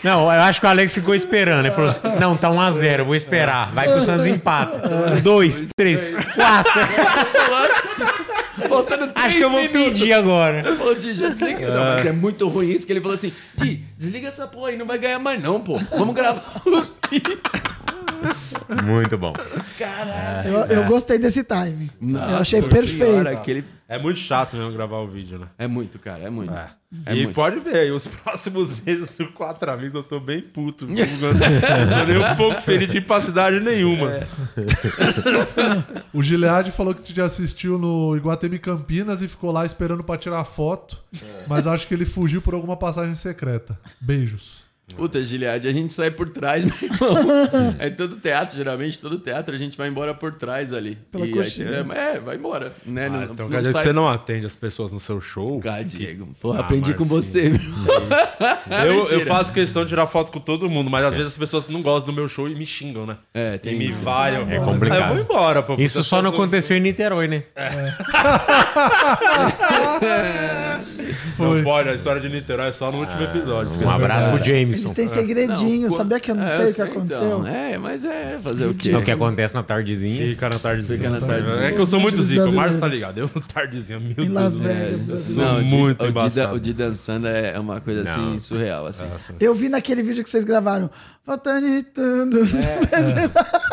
Não, 0.04 0.22
eu 0.32 0.42
acho 0.42 0.60
que 0.60 0.66
o 0.66 0.68
Alex 0.70 0.94
ficou 0.94 1.14
esperando. 1.14 1.66
Ele 1.66 1.74
falou 1.74 1.90
assim: 1.90 2.00
não, 2.20 2.36
tá 2.36 2.48
1x0, 2.48 3.02
vou 3.02 3.16
esperar. 3.16 3.72
Vai 3.72 3.88
que 3.88 3.94
o 3.98 4.04
Santos 4.04 4.26
empata. 4.26 4.88
Dois, 5.22 5.66
três, 5.76 5.98
quatro. 6.36 6.72
Faltando 8.68 9.08
três 9.12 9.26
Acho 9.26 9.36
que 9.38 9.44
eu 9.44 9.50
vou 9.50 9.60
minutos. 9.62 9.98
pedir 10.00 10.12
agora. 10.12 10.76
Falou, 10.76 10.94
Di, 10.94 11.14
já 11.14 11.28
desliga. 11.30 11.68
Não, 11.70 11.84
mas 11.84 12.06
é 12.06 12.12
muito 12.12 12.48
ruim 12.48 12.70
isso 12.70 12.86
que 12.86 12.92
ele 12.92 13.00
falou 13.00 13.14
assim: 13.14 13.32
Di, 13.54 13.84
desliga 13.96 14.28
essa 14.28 14.46
porra 14.46 14.70
aí, 14.70 14.76
não 14.76 14.86
vai 14.86 14.98
ganhar 14.98 15.18
mais 15.18 15.42
não, 15.42 15.60
pô. 15.60 15.78
Vamos 15.96 16.14
gravar 16.14 16.42
os. 16.66 16.94
Muito 18.84 19.16
bom. 19.16 19.32
Eu, 20.44 20.76
eu 20.78 20.84
gostei 20.84 21.18
desse 21.18 21.44
time. 21.44 21.90
eu 22.02 22.36
achei 22.36 22.60
Senhora, 22.60 22.74
perfeito. 22.74 23.28
aquele... 23.28 23.64
É 23.88 23.98
muito 23.98 24.18
chato 24.18 24.54
mesmo 24.54 24.70
gravar 24.70 24.98
o 24.98 25.08
vídeo, 25.08 25.38
né? 25.38 25.46
É 25.56 25.66
muito, 25.66 25.98
cara, 25.98 26.22
é 26.24 26.28
muito. 26.28 26.52
É 26.52 27.14
e 27.14 27.22
muito. 27.22 27.34
pode 27.34 27.58
ver, 27.60 27.76
aí, 27.76 27.90
os 27.90 28.06
próximos 28.06 28.78
meses 28.84 29.08
do 29.16 29.32
Quatro 29.32 29.70
Amigos 29.70 29.94
eu 29.94 30.02
tô 30.02 30.20
bem 30.20 30.42
puto. 30.42 30.86
não 30.86 30.94
tô 30.94 32.04
nem 32.06 32.18
um 32.18 32.36
pouco 32.36 32.60
feliz 32.60 32.86
de 32.88 32.98
ir 32.98 33.06
pra 33.06 33.20
cidade 33.22 33.60
nenhuma. 33.60 34.10
O 36.12 36.22
Gilead 36.22 36.72
falou 36.72 36.94
que 36.94 37.12
te 37.12 37.20
assistiu 37.20 37.78
no 37.78 38.16
Iguatemi 38.16 38.58
Campinas 38.58 39.22
e 39.22 39.28
ficou 39.28 39.52
lá 39.52 39.64
esperando 39.64 40.02
pra 40.02 40.18
tirar 40.18 40.44
foto. 40.44 40.98
Mas 41.46 41.66
acho 41.66 41.86
que 41.86 41.94
ele 41.94 42.04
fugiu 42.04 42.42
por 42.42 42.54
alguma 42.54 42.76
passagem 42.76 43.14
secreta. 43.14 43.78
Beijos. 44.00 44.67
Puta, 44.96 45.22
Gilead, 45.22 45.68
a 45.68 45.72
gente 45.72 45.92
sai 45.92 46.10
por 46.10 46.28
trás, 46.30 46.64
meu 46.66 46.74
irmão. 46.82 47.14
É 47.78 47.90
todo 47.90 48.16
teatro, 48.16 48.56
geralmente, 48.56 48.98
todo 48.98 49.18
teatro 49.18 49.54
a 49.54 49.58
gente 49.58 49.76
vai 49.76 49.88
embora 49.88 50.12
por 50.14 50.32
trás 50.34 50.72
ali. 50.72 50.96
Pela 51.12 51.24
E 51.26 51.28
aí, 51.28 51.34
coxinha. 51.34 51.68
é, 51.68 52.16
é, 52.16 52.18
vai 52.20 52.36
embora. 52.36 52.72
Né? 52.84 53.06
Ah, 53.06 53.10
Não- 53.10 53.22
então 53.24 53.36
não 53.46 53.50
quer 53.50 53.58
dizer 53.60 53.72
sai- 53.72 53.82
que 53.82 53.88
você 53.88 53.92
não 53.92 54.08
atende 54.08 54.46
as 54.46 54.56
pessoas 54.56 54.90
no 54.92 54.98
seu 54.98 55.20
show? 55.20 55.60
Cara, 55.60 55.84
Diego, 55.84 56.28
pô, 56.40 56.52
Ah, 56.52 56.60
aprendi 56.60 56.94
com 56.94 57.04
você, 57.04 57.50
meu. 57.50 57.60
Eu, 58.70 58.92
eu 58.94 59.00
Mentira. 59.00 59.26
faço 59.26 59.52
questão 59.52 59.82
de 59.82 59.88
tirar 59.90 60.06
foto 60.06 60.30
com 60.30 60.40
todo 60.40 60.68
mundo, 60.68 60.90
mas 60.90 61.04
às 61.04 61.12
vezes 61.14 61.32
as 61.32 61.38
pessoas 61.38 61.68
não 61.68 61.82
gostam 61.82 62.12
do 62.12 62.16
meu 62.16 62.28
show 62.28 62.48
e 62.48 62.54
me 62.54 62.64
xingam, 62.66 63.06
né? 63.06 63.16
É, 63.34 63.54
E 63.54 63.58
tem 63.58 63.76
me 63.78 63.88
isso. 63.88 64.02
vaiam. 64.02 64.50
É 64.50 64.58
complicado. 64.58 65.02
Aí 65.02 65.08
eu 65.10 65.14
vou 65.14 65.24
embora, 65.24 65.62
pô. 65.62 65.74
Isso 65.78 66.02
só 66.04 66.20
não 66.22 66.30
aconteceu 66.30 66.76
em 66.76 66.80
Niterói, 66.80 67.28
né? 67.28 67.44
Não 70.78 70.87
Foi. 71.36 71.62
pode, 71.62 71.88
a 71.88 71.94
história 71.94 72.20
de 72.20 72.28
Niterói 72.28 72.68
é 72.68 72.72
só 72.72 72.90
no 72.92 72.98
último 73.00 73.22
episódio. 73.22 73.80
Um 73.84 73.90
abraço 73.90 74.28
pro 74.28 74.36
Eles 74.38 74.46
Jameson. 74.46 74.94
têm 74.94 75.08
segredinho, 75.08 75.88
Não, 75.88 75.96
sabia 75.96 76.20
que 76.20 76.30
eu 76.30 76.34
não 76.34 76.44
é, 76.44 76.48
sei 76.48 76.64
o 76.64 76.68
que 76.68 76.72
sei, 76.74 76.84
aconteceu? 76.84 77.38
então. 77.40 77.46
É, 77.46 77.78
mas 77.78 78.04
é 78.04 78.36
fazer 78.38 78.66
o 78.66 78.74
quê? 78.74 78.90
É 78.90 78.96
o 78.98 79.02
que 79.02 79.10
acontece 79.10 79.54
na 79.54 79.62
tardezinha. 79.62 80.26
Fica 80.28 80.48
na 80.48 80.58
tardezinha. 80.58 80.98
Fica 80.98 81.10
na 81.10 81.20
tardezinha. 81.20 81.66
É 81.66 81.72
que 81.72 81.80
eu 81.80 81.86
sou 81.86 82.00
muito 82.00 82.22
zico, 82.22 82.44
o 82.46 82.52
Márcio 82.52 82.80
tá 82.80 82.86
ligado. 82.88 83.18
Eu 83.18 83.28
tardezinha, 83.52 83.98
meu 84.00 84.10
Em 84.10 84.14
Deus. 84.14 84.28
Las 84.28 84.58
do 84.58 84.64
Vegas. 84.68 85.02
Brasil. 85.02 85.34
Sou 85.34 85.44
Não, 85.44 85.58
o 85.58 85.64
de- 85.64 85.74
muito 85.74 86.00
o 86.02 86.04
de, 86.04 86.10
embaçado. 86.10 86.54
o 86.56 86.60
de 86.60 86.72
dançando 86.72 87.26
é 87.26 87.52
é 87.54 87.58
uma 87.60 87.80
coisa 87.80 88.02
assim 88.02 88.20
Não. 88.32 88.40
surreal, 88.40 88.86
assim. 88.86 89.04
Eu 89.40 89.54
vi 89.54 89.68
naquele 89.68 90.02
vídeo 90.02 90.22
que 90.22 90.30
vocês 90.30 90.44
gravaram. 90.44 90.90
De 91.28 91.82
tudo. 91.82 92.38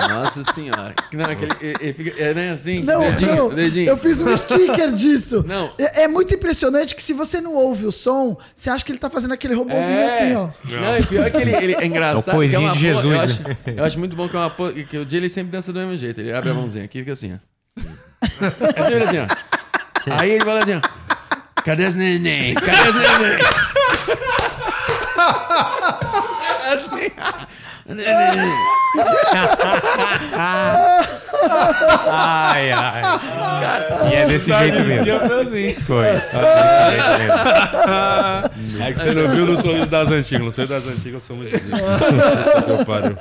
Nossa 0.09 0.43
senhora. 0.53 0.93
Não, 1.13 1.23
aquele, 1.25 1.51
é, 1.61 1.89
é, 1.89 1.93
fica- 1.93 2.21
é, 2.21 2.33
né, 2.33 2.51
assim, 2.51 2.83
Não, 2.83 2.99
dedinho, 2.99 3.35
não, 3.35 3.49
dedinho. 3.49 3.87
eu 3.89 3.97
fiz 3.97 4.19
um 4.19 4.35
sticker 4.35 4.91
disso. 4.91 5.43
Não. 5.47 5.71
É, 5.79 6.03
é 6.03 6.07
muito 6.07 6.33
impressionante 6.33 6.93
que 6.93 7.01
se 7.01 7.13
você 7.13 7.39
não 7.39 7.53
ouve 7.53 7.85
o 7.85 7.91
som, 7.93 8.37
você 8.53 8.69
acha 8.69 8.83
que 8.83 8.91
ele 8.91 8.99
tá 8.99 9.09
fazendo 9.09 9.33
aquele 9.33 9.53
robôzinho 9.53 9.97
É. 9.97 10.05
assim, 10.17 10.35
ó. 10.35 10.49
Não, 10.65 10.97
e 10.97 11.05
pior 11.05 11.31
que 11.31 11.37
ele, 11.37 11.55
ele 11.55 11.75
é 11.75 11.85
engraçado. 11.85 12.25
É 12.27 12.31
o 12.31 12.35
coisinho 12.35 12.59
que 12.59 12.65
é 12.65 12.69
uma 12.69 12.73
de 12.73 12.79
Jesus, 12.79 13.03
eu, 13.05 13.09
né? 13.11 13.19
acho, 13.23 13.41
eu 13.77 13.83
acho 13.85 13.99
muito 13.99 14.15
bom 14.15 14.27
que 14.27 14.35
é 14.35 14.39
uma 14.39 14.49
que 14.89 14.97
o 14.97 15.05
dia 15.05 15.17
ele 15.19 15.29
sempre 15.29 15.51
dança 15.51 15.71
do 15.71 15.79
mesmo 15.79 15.95
jeito. 15.97 16.19
Ele 16.19 16.33
abre 16.33 16.49
a 16.49 16.53
mãozinha 16.53 16.83
aqui 16.85 16.97
e 16.97 17.01
fica 17.01 17.13
assim, 17.13 17.33
ó. 17.33 17.81
É 17.81 18.83
sempre 18.83 19.03
assim, 19.03 19.19
ó. 19.19 19.27
Aí 20.19 20.31
ele 20.31 20.43
fala 20.43 20.61
assim, 20.63 20.75
ó. 20.75 20.81
Cadê 21.63 21.85
as 21.85 21.95
neném? 21.95 22.53
Cadê 22.55 22.89
as 22.89 22.95
neném? 22.95 23.37
Assim. 27.87 28.03
Ai, 32.09 32.71
ai. 32.71 33.03
E 34.11 34.15
é 34.15 34.25
desse 34.25 34.51
jeito 34.51 34.81
mesmo. 34.81 35.05
Foi. 35.85 36.07
É 36.07 36.19
que 38.93 38.99
você 38.99 39.13
não 39.13 39.27
viu 39.29 39.45
no 39.45 39.61
Sorriso 39.61 39.85
das 39.85 40.09
Antigas. 40.09 40.45
No 40.45 40.51
Sorriso 40.51 40.73
das 40.73 40.87
Antigas 40.87 41.13
eu 41.13 41.21
sou 41.21 41.35
muito 41.35 41.55
zico. 41.57 41.77
Puta 41.77 42.77
que 42.77 42.85
pariu. 42.85 43.15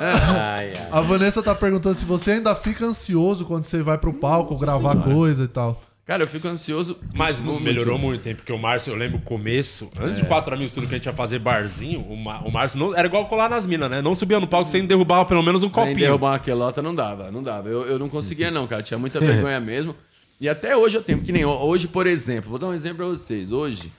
Ai, 0.00 0.72
ai. 0.76 0.88
A 0.90 1.00
Vanessa 1.00 1.42
tá 1.42 1.54
perguntando 1.54 1.96
se 1.96 2.04
você 2.04 2.32
ainda 2.32 2.54
fica 2.54 2.84
ansioso 2.84 3.44
quando 3.44 3.64
você 3.64 3.82
vai 3.82 3.96
pro 3.96 4.12
palco 4.12 4.58
gravar 4.58 4.96
coisa 4.96 5.44
e 5.44 5.48
tal. 5.48 5.80
Cara, 6.08 6.22
eu 6.22 6.26
fico 6.26 6.48
ansioso. 6.48 6.98
Mas 7.14 7.38
não 7.42 7.52
muito. 7.52 7.64
melhorou 7.64 7.98
muito, 7.98 8.26
hein? 8.26 8.34
Porque 8.34 8.50
o 8.50 8.56
Márcio, 8.58 8.92
eu 8.92 8.96
lembro 8.96 9.18
o 9.18 9.20
começo, 9.20 9.90
antes 10.00 10.16
de 10.16 10.24
quatro 10.24 10.54
amigos, 10.54 10.72
tudo 10.72 10.86
que 10.88 10.94
a 10.94 10.96
gente 10.96 11.04
ia 11.04 11.12
fazer 11.12 11.38
barzinho, 11.38 12.00
o, 12.00 12.16
Ma- 12.16 12.40
o 12.40 12.50
Márcio 12.50 12.78
não, 12.78 12.96
era 12.96 13.06
igual 13.06 13.26
colar 13.28 13.50
nas 13.50 13.66
minas, 13.66 13.90
né? 13.90 14.00
Não 14.00 14.14
subia 14.14 14.40
no 14.40 14.48
palco 14.48 14.70
sem 14.70 14.86
derrubar 14.86 15.26
pelo 15.26 15.42
menos 15.42 15.62
um 15.62 15.66
Sem 15.66 15.74
copinho. 15.74 15.96
derrubar 15.98 16.30
uma 16.32 16.38
quelota 16.38 16.80
não 16.80 16.94
dava, 16.94 17.30
não 17.30 17.42
dava. 17.42 17.68
Eu, 17.68 17.86
eu 17.86 17.98
não 17.98 18.08
conseguia 18.08 18.50
não, 18.50 18.66
cara. 18.66 18.82
Tinha 18.82 18.96
muita 18.98 19.20
vergonha 19.20 19.60
mesmo. 19.60 19.94
E 20.40 20.48
até 20.48 20.74
hoje 20.74 20.96
eu 20.96 21.02
tenho, 21.02 21.20
que 21.20 21.30
nem 21.30 21.44
ho- 21.44 21.50
hoje, 21.50 21.86
por 21.86 22.06
exemplo. 22.06 22.48
Vou 22.48 22.58
dar 22.58 22.68
um 22.68 22.72
exemplo 22.74 22.96
pra 22.98 23.06
vocês. 23.08 23.52
Hoje, 23.52 23.92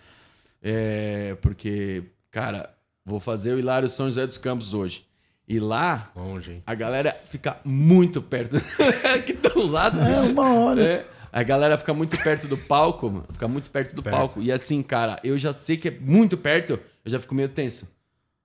é... 0.64 1.38
Porque, 1.44 2.04
cara, 2.32 2.72
vou 3.06 3.20
fazer 3.20 3.54
o 3.54 3.60
Hilário 3.60 3.88
São 3.88 4.08
José 4.08 4.26
dos 4.26 4.38
Campos 4.40 4.74
hoje. 4.74 5.04
E 5.48 5.60
lá, 5.60 6.12
Longe, 6.16 6.54
hein? 6.54 6.64
a 6.66 6.74
galera 6.76 7.16
fica 7.30 7.58
muito 7.64 8.20
perto. 8.22 8.56
Aqui 9.16 9.34
do 9.34 9.66
lado. 9.68 10.00
É 10.00 10.22
uma 10.22 10.54
hora. 10.56 10.82
É. 10.84 11.06
A 11.32 11.44
galera 11.44 11.78
fica 11.78 11.94
muito 11.94 12.18
perto 12.18 12.48
do 12.48 12.58
palco, 12.58 13.08
mano. 13.10 13.26
Fica 13.32 13.48
muito 13.48 13.70
perto 13.70 13.96
do 13.96 14.02
palco. 14.04 14.42
E 14.42 14.52
assim, 14.52 14.82
cara, 14.82 15.20
eu 15.24 15.38
já 15.38 15.54
sei 15.54 15.78
que 15.78 15.88
é 15.88 15.98
muito 16.00 16.38
perto, 16.38 16.74
eu 17.06 17.12
já 17.12 17.20
fico 17.20 17.36
meio 17.36 17.50
tenso. 17.50 17.88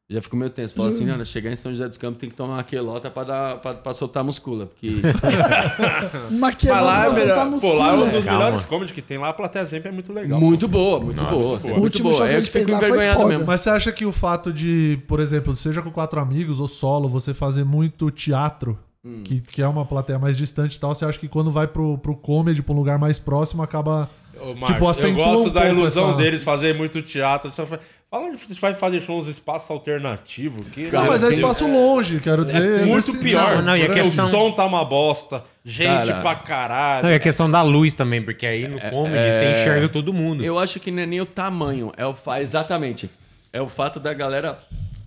Já 0.07 0.21
fico 0.21 0.37
meio 0.37 0.51
tenso. 0.51 0.75
Falo 0.75 0.89
assim, 0.91 1.07
não, 1.07 1.25
chegar 1.25 1.51
em 1.51 1.57
São 1.57 1.73
José 1.73 1.89
dos 1.89 1.97
Campos 1.97 2.19
tem 2.19 2.29
que 2.29 2.37
tomar 2.37 2.57
uma 2.57 2.63
quelota 2.63 3.11
pra, 3.11 3.25
dar, 3.25 3.57
pra, 3.57 3.73
pra 3.73 3.95
soltar 3.95 4.21
a 4.21 4.25
muscula. 4.25 4.67
Porque 4.67 4.89
Uma 6.31 6.49
Mas 6.49 6.55
quebrada 6.57 6.83
lá 6.85 7.07
é 7.07 7.11
pra 7.11 7.15
soltar 7.17 7.47
melhor. 7.47 7.61
Pô, 7.61 7.73
lá 7.73 7.89
é 7.89 7.93
um 7.93 7.97
muscula. 7.97 8.13
dos 8.19 8.25
Calma. 8.27 8.39
melhores 8.45 8.65
comedy 8.65 8.93
que 8.93 9.01
tem 9.03 9.17
lá. 9.19 9.29
A 9.31 9.33
plateia 9.33 9.65
sempre 9.65 9.89
é 9.89 9.93
muito 9.93 10.13
legal. 10.13 10.39
muito 10.39 10.69
boa, 10.69 11.01
muito 11.01 11.17
Nossa, 11.23 11.35
boa. 11.35 11.49
pô. 11.51 11.57
sempre 11.57 11.71
O 11.71 11.81
muito 11.81 11.85
último 11.85 12.11
boa. 12.11 12.19
show 12.19 12.27
que 12.27 12.33
É 12.33 12.35
a 12.35 12.39
eu 12.39 12.43
gente 12.43 12.53
fez 12.53 12.67
lá 12.69 12.79
foi 12.79 13.11
foda. 13.13 13.29
mesmo. 13.29 13.47
Mas 13.47 13.61
você 13.63 13.71
acha 13.71 13.93
que 13.93 14.05
o 14.05 14.13
fato 14.13 14.53
de, 14.53 15.01
por 15.09 15.21
exemplo, 15.21 15.57
seja 15.57 15.81
com 15.81 15.91
quatro 15.91 16.21
amigos 16.21 16.61
ou 16.61 16.69
solo, 16.69 17.09
você 17.09 17.33
fazer 17.33 17.65
muito 17.65 18.11
teatro, 18.11 18.79
Hum. 19.05 19.23
que, 19.23 19.41
que 19.41 19.61
é 19.61 19.69
uma 19.69 19.85
plateia 19.85 20.19
mais 20.19 20.35
distante 20.37 20.77
e 20.77 20.81
tal, 20.81 20.95
você 20.95 21.05
acha 21.05 21.19
que 21.19 21.29
quando 21.29 21.51
vai 21.53 21.67
pro, 21.67 21.99
pro 21.99 22.17
comedy, 22.17 22.63
pra 22.63 22.73
um 22.73 22.77
lugar 22.77 22.99
mais 22.99 23.19
próximo, 23.19 23.63
acaba. 23.63 24.09
Ô, 24.41 24.55
Tipo, 24.65 24.85
eu 24.85 24.89
acentua 24.89 25.25
gosto 25.27 25.49
um 25.49 25.53
da 25.53 25.69
ilusão 25.69 26.09
essa- 26.09 26.17
deles 26.17 26.43
fazer 26.43 26.75
muito 26.75 27.01
teatro. 27.03 27.53
Fa- 27.53 27.79
Fala 28.11 28.27
onde 28.27 28.37
você 28.39 28.55
vai 28.55 28.75
fazer 28.75 29.01
shows 29.01 29.27
espaço 29.29 29.73
alternativo. 29.73 30.63
Que 30.65 30.91
Não, 30.91 31.07
mas 31.07 31.23
é 31.23 31.29
espaço 31.31 31.67
longe, 31.71 32.19
quero 32.21 32.45
dizer. 32.45 32.81
É 32.81 32.85
muito 32.85 33.17
pior. 33.19 33.57
Não, 33.57 33.63
não, 33.63 33.77
e 33.77 33.83
a 33.87 33.91
O 33.91 33.95
questão- 33.95 34.31
som 34.31 34.51
tá 34.53 34.65
uma 34.65 34.85
bosta. 34.85 35.43
Gente 35.65 36.09
Cara. 36.09 36.21
pra 36.21 36.35
caralho. 36.35 37.05
Não, 37.05 37.11
e 37.13 37.15
a 37.15 37.19
questão 37.21 37.51
da 37.51 37.63
luz 37.63 37.95
também, 37.95 38.23
porque 38.23 38.47
aí 38.47 38.67
no 38.69 38.81
comedy 38.81 39.33
você 39.35 39.53
enxerga 39.53 39.89
todo 39.89 40.13
mundo. 40.13 40.45
Eu 40.45 40.59
acho 40.59 40.79
que 40.81 40.91
não 40.91 41.03
é 41.03 41.07
nem 41.07 41.21
o 41.21 41.27
tamanho, 41.27 41.93
é 41.97 42.05
o 42.07 42.15
fa... 42.15 42.41
exatamente. 42.41 43.09
É 43.53 43.61
o 43.63 43.69
fato 43.69 43.99
da 44.01 44.13
galera 44.13 44.57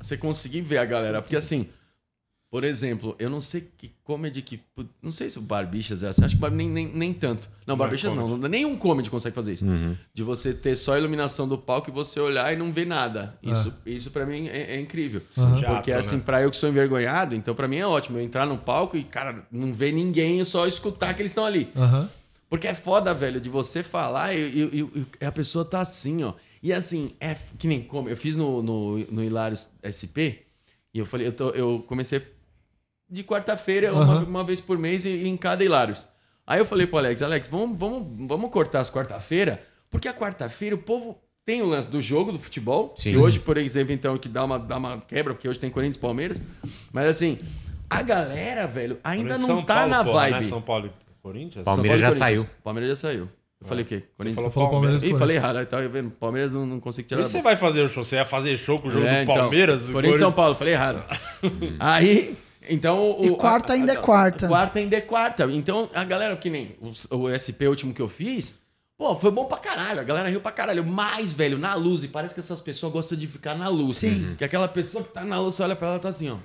você 0.01 0.15
conseguir 0.17 0.61
ver 0.61 0.77
a 0.77 0.85
galera, 0.85 1.21
porque 1.21 1.35
assim, 1.35 1.67
por 2.49 2.63
exemplo, 2.63 3.13
eu 3.19 3.29
não 3.29 3.41
sei 3.41 3.69
que 3.77 3.91
comedy 4.05 4.41
que, 4.41 4.57
put- 4.57 4.89
não 5.01 5.11
sei 5.11 5.29
se 5.29 5.37
o 5.37 5.41
Barbixas 5.41 6.01
é 6.01 6.07
assim, 6.07 6.23
acho 6.23 6.35
que 6.35 6.39
Bar- 6.41 6.49
nem, 6.49 6.69
nem, 6.69 6.87
nem 6.87 7.13
tanto. 7.13 7.49
Não, 7.65 7.75
Não 7.75 7.75
é 7.75 7.77
Barbixas 7.79 8.13
não, 8.13 8.23
comedy. 8.23 8.41
não, 8.41 8.49
nenhum 8.49 8.77
comedy 8.77 9.09
consegue 9.09 9.35
fazer 9.35 9.53
isso. 9.53 9.65
De 10.13 10.23
você 10.23 10.53
ter 10.53 10.75
só 10.77 10.93
a 10.93 10.97
iluminação 10.99 11.45
do 11.47 11.57
palco 11.57 11.89
e 11.89 11.93
você 11.93 12.19
olhar 12.21 12.53
e 12.53 12.55
não 12.55 12.71
ver 12.71 12.85
nada. 12.87 13.37
Isso, 13.43 13.73
isso 13.85 14.11
para 14.11 14.25
mim 14.25 14.47
é, 14.47 14.75
é 14.75 14.79
incrível. 14.79 15.21
Porque 15.35 15.59
Teatro, 15.59 15.95
assim, 15.97 16.15
né? 16.17 16.21
pra 16.25 16.41
eu 16.41 16.49
que 16.49 16.55
sou 16.57 16.69
envergonhado, 16.69 17.35
então 17.35 17.53
pra 17.53 17.67
mim 17.67 17.77
é 17.77 17.85
ótimo 17.85 18.17
eu 18.17 18.23
entrar 18.23 18.45
no 18.45 18.57
palco 18.57 18.95
e, 18.95 19.03
cara, 19.03 19.45
não 19.51 19.73
ver 19.73 19.91
ninguém, 19.91 20.41
só 20.45 20.65
escutar 20.67 21.13
que 21.13 21.21
eles 21.21 21.31
estão 21.31 21.45
ali. 21.45 21.69
Aham. 21.75 22.09
Porque 22.49 22.65
é 22.65 22.73
foda, 22.73 23.13
velho, 23.13 23.41
de 23.41 23.49
você 23.49 23.83
falar 23.83 24.33
e, 24.33 24.39
e- 24.39 24.79
e- 24.95 25.05
e 25.21 25.25
a 25.25 25.31
pessoa 25.33 25.65
tá 25.65 25.81
assim, 25.81 26.23
ó. 26.23 26.33
E 26.63 26.71
assim, 26.71 27.11
é 27.19 27.35
que 27.59 27.67
nem 27.67 27.81
como. 27.83 28.07
Eu 28.07 28.15
fiz 28.15 28.37
no, 28.37 28.63
no, 28.63 28.97
no 28.99 29.21
Hilários 29.21 29.67
SP 29.83 30.43
e 30.93 30.99
eu 30.99 31.05
falei, 31.05 31.27
eu, 31.27 31.33
tô- 31.33 31.49
eu 31.49 31.83
comecei 31.85 32.21
de 33.09 33.23
quarta-feira, 33.23 33.93
uma, 33.93 34.03
Aham. 34.03 34.23
uma 34.25 34.43
vez 34.43 34.59
por 34.61 34.77
mês, 34.77 35.05
e, 35.05 35.09
e 35.09 35.27
em 35.27 35.37
cada 35.37 35.63
Hilários. 35.63 36.05
Aí 36.45 36.59
eu 36.59 36.65
falei 36.65 36.87
pro 36.87 36.97
Alex, 36.97 37.21
Alex, 37.21 37.47
vamos, 37.49 37.77
vamos, 37.77 38.27
vamos 38.27 38.49
cortar 38.51 38.79
as 38.79 38.89
quarta-feira, 38.89 39.61
porque 39.89 40.07
a 40.07 40.13
quarta-feira 40.13 40.75
o 40.75 40.79
povo 40.79 41.17
tem 41.45 41.61
o 41.61 41.65
lance 41.65 41.89
do 41.89 42.01
jogo 42.01 42.31
do 42.31 42.39
futebol. 42.39 42.93
Sim. 42.97 43.11
Que 43.11 43.17
hoje, 43.17 43.39
por 43.39 43.57
exemplo, 43.57 43.93
então, 43.93 44.17
que 44.17 44.27
dá 44.27 44.43
uma, 44.43 44.59
dá 44.59 44.77
uma 44.77 44.97
quebra, 44.99 45.33
porque 45.33 45.47
hoje 45.47 45.59
tem 45.59 45.69
Corinthians 45.69 45.95
e 45.95 45.99
Palmeiras. 45.99 46.41
Mas 46.91 47.05
assim, 47.07 47.39
a 47.89 48.01
galera, 48.01 48.67
velho, 48.67 48.97
ainda 49.03 49.37
não 49.37 49.47
São 49.47 49.63
tá 49.63 49.75
Paulo, 49.75 49.89
na 49.89 50.03
porra, 50.03 50.23
né? 50.25 50.31
vibe. 50.31 50.45
São 50.49 50.61
Paulo 50.61 50.87
e 50.87 50.91
Corinthians? 51.21 51.63
Palmeiras 51.63 52.01
Paulo 52.01 52.15
e 52.15 52.17
já 52.19 52.25
Corinthians. 52.25 52.41
saiu. 52.47 52.61
Palmeiras 52.63 52.89
já 52.91 52.95
saiu. 52.95 53.29
Eu 53.59 53.67
falei 53.67 53.83
o 53.83 53.87
quê? 53.87 54.03
Corinthians. 54.17 54.35
falou 54.35 54.51
Falou 54.51 54.69
Palmeiras 54.69 55.03
e 55.03 55.07
Ih, 55.07 55.17
falei 55.17 55.37
errado. 55.37 55.65
Tá 55.65 55.79
vendo? 55.81 56.11
Palmeiras 56.11 56.51
não, 56.51 56.65
não 56.65 56.79
consigo 56.79 57.05
Por 57.07 57.15
tirar 57.15 57.21
da 57.23 57.27
você 57.27 57.41
vai 57.41 57.57
fazer 57.57 57.81
o 57.81 57.89
show. 57.89 58.03
Você 58.03 58.17
ia 58.17 58.25
fazer 58.25 58.55
show 58.57 58.79
com 58.79 58.87
o 58.87 58.91
jogo 58.91 59.05
É, 59.05 59.23
do 59.25 59.31
então, 59.31 59.35
Palmeiras? 59.35 59.89
Corinthians 59.89 60.19
e 60.21 60.23
São 60.23 60.31
Paulo, 60.31 60.53
falei 60.53 60.73
errado. 60.73 61.03
Aí, 61.79 62.37
então... 62.69 63.17
O, 63.19 63.25
E 63.25 63.35
quarta 63.35 63.73
ainda 63.73 63.93
é 63.93 63.95
quarta. 63.95 64.47
Quarta 64.47 64.79
ainda 64.79 64.95
é 64.97 65.01
quarta. 65.01 65.43
Então, 65.51 65.89
a 65.93 66.03
galera 66.03 66.35
que 66.37 66.49
nem 66.49 66.75
o, 66.81 67.15
o 67.17 67.29
SP 67.37 67.67
último 67.67 67.93
que 67.93 68.01
eu 68.01 68.09
fiz, 68.09 68.55
Pô, 68.97 69.15
foi 69.15 69.29
bom 69.29 69.45
pra 69.45 69.57
caralho. 69.57 69.99
A 70.01 70.03
galera 70.03 70.27
riu 70.27 70.41
pra 70.41 70.51
caralho. 70.51 70.83
Mas, 70.83 71.31
velho, 71.31 71.59
na 71.59 71.75
luz, 71.75 72.03
e 72.03 72.07
parece 72.07 72.33
que 72.33 72.39
essas 72.39 72.59
pessoas 72.59 72.91
gostam 72.91 73.15
de 73.15 73.27
ficar 73.27 73.53
na 73.53 73.67
luz. 73.69 73.97
Sim. 73.97 74.33
Que 74.35 74.43
aquela 74.43 74.67
pessoa 74.67 75.03
que 75.03 75.11
tá 75.13 75.23
na 75.23 75.39
luz, 75.39 75.53
você 75.53 75.61
olha 75.61 75.75
pra 75.75 75.89
ela 75.89 75.97
e 75.97 75.99
tá 75.99 76.09
assim, 76.09 76.31
ó. 76.31 76.37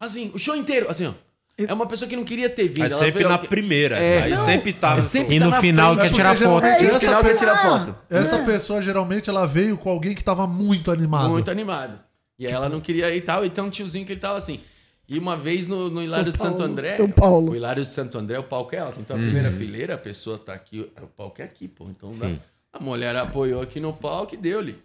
Assim, 0.00 0.30
o 0.32 0.38
show 0.38 0.54
inteiro, 0.56 0.88
assim, 0.88 1.06
ó. 1.06 1.12
É 1.58 1.72
uma 1.74 1.86
pessoa 1.86 2.08
que 2.08 2.14
não 2.16 2.24
queria 2.24 2.48
ter 2.48 2.68
vindo. 2.68 2.82
Aí 2.84 2.90
ela 2.90 2.98
sempre 3.04 3.18
veio- 3.18 3.28
na 3.28 3.38
primeira. 3.38 3.98
É, 3.98 4.22
aí 4.22 4.30
não, 4.30 4.44
sempre 4.44 4.72
tá 4.72 4.92
é 4.92 4.96
no 4.96 5.02
sempre 5.02 5.36
E 5.36 5.38
tá 5.38 5.44
no 5.44 5.50
na 5.50 5.60
final 5.60 5.94
frente, 5.94 6.08
quer 6.08 6.14
tirar 6.14 6.36
foto. 6.38 6.66
É 6.66 6.82
No 6.82 6.88
isso 6.88 7.00
final 7.00 7.22
quer 7.22 7.34
tirar 7.36 7.62
foto. 7.62 7.96
Essa 8.08 8.36
É. 8.36 8.44
pessoa 8.44 8.80
geralmente 8.82 9.28
ela 9.28 9.46
veio 9.46 9.76
com 9.76 9.90
alguém 9.90 10.14
que 10.14 10.24
tava 10.24 10.46
muito 10.46 10.90
animado. 10.90 11.28
Muito 11.28 11.50
animado. 11.50 11.98
E 12.42 12.46
aí 12.46 12.52
ela 12.52 12.68
não 12.68 12.80
queria 12.80 13.14
ir 13.14 13.18
e 13.18 13.20
tal. 13.20 13.44
E 13.44 13.50
tem 13.50 13.62
um 13.62 13.70
tiozinho 13.70 14.04
que 14.04 14.12
ele 14.12 14.20
tava 14.20 14.38
assim. 14.38 14.60
E 15.08 15.18
uma 15.18 15.36
vez 15.36 15.66
no, 15.66 15.90
no 15.90 16.02
Hilário 16.02 16.32
de 16.32 16.38
Santo 16.38 16.62
André. 16.62 16.90
São 16.90 17.08
Paulo. 17.10 17.52
O 17.52 17.56
Hilário 17.56 17.82
de 17.82 17.88
Santo 17.88 18.16
André, 18.18 18.38
o 18.38 18.42
palco 18.44 18.74
é 18.74 18.78
alto. 18.78 19.00
Então 19.00 19.16
a 19.16 19.20
primeira 19.20 19.50
fileira, 19.52 19.94
a 19.94 19.98
pessoa 19.98 20.38
tá 20.38 20.52
aqui, 20.54 20.80
o 21.00 21.06
palco 21.06 21.40
é 21.42 21.44
aqui, 21.44 21.68
pô. 21.68 21.86
Então 21.90 22.08
dá- 22.16 22.30
a 22.72 22.80
mulher 22.82 23.14
apoiou 23.16 23.60
aqui 23.60 23.78
no 23.80 23.92
palco 23.92 24.34
e 24.34 24.38
deu-lhe. 24.38 24.76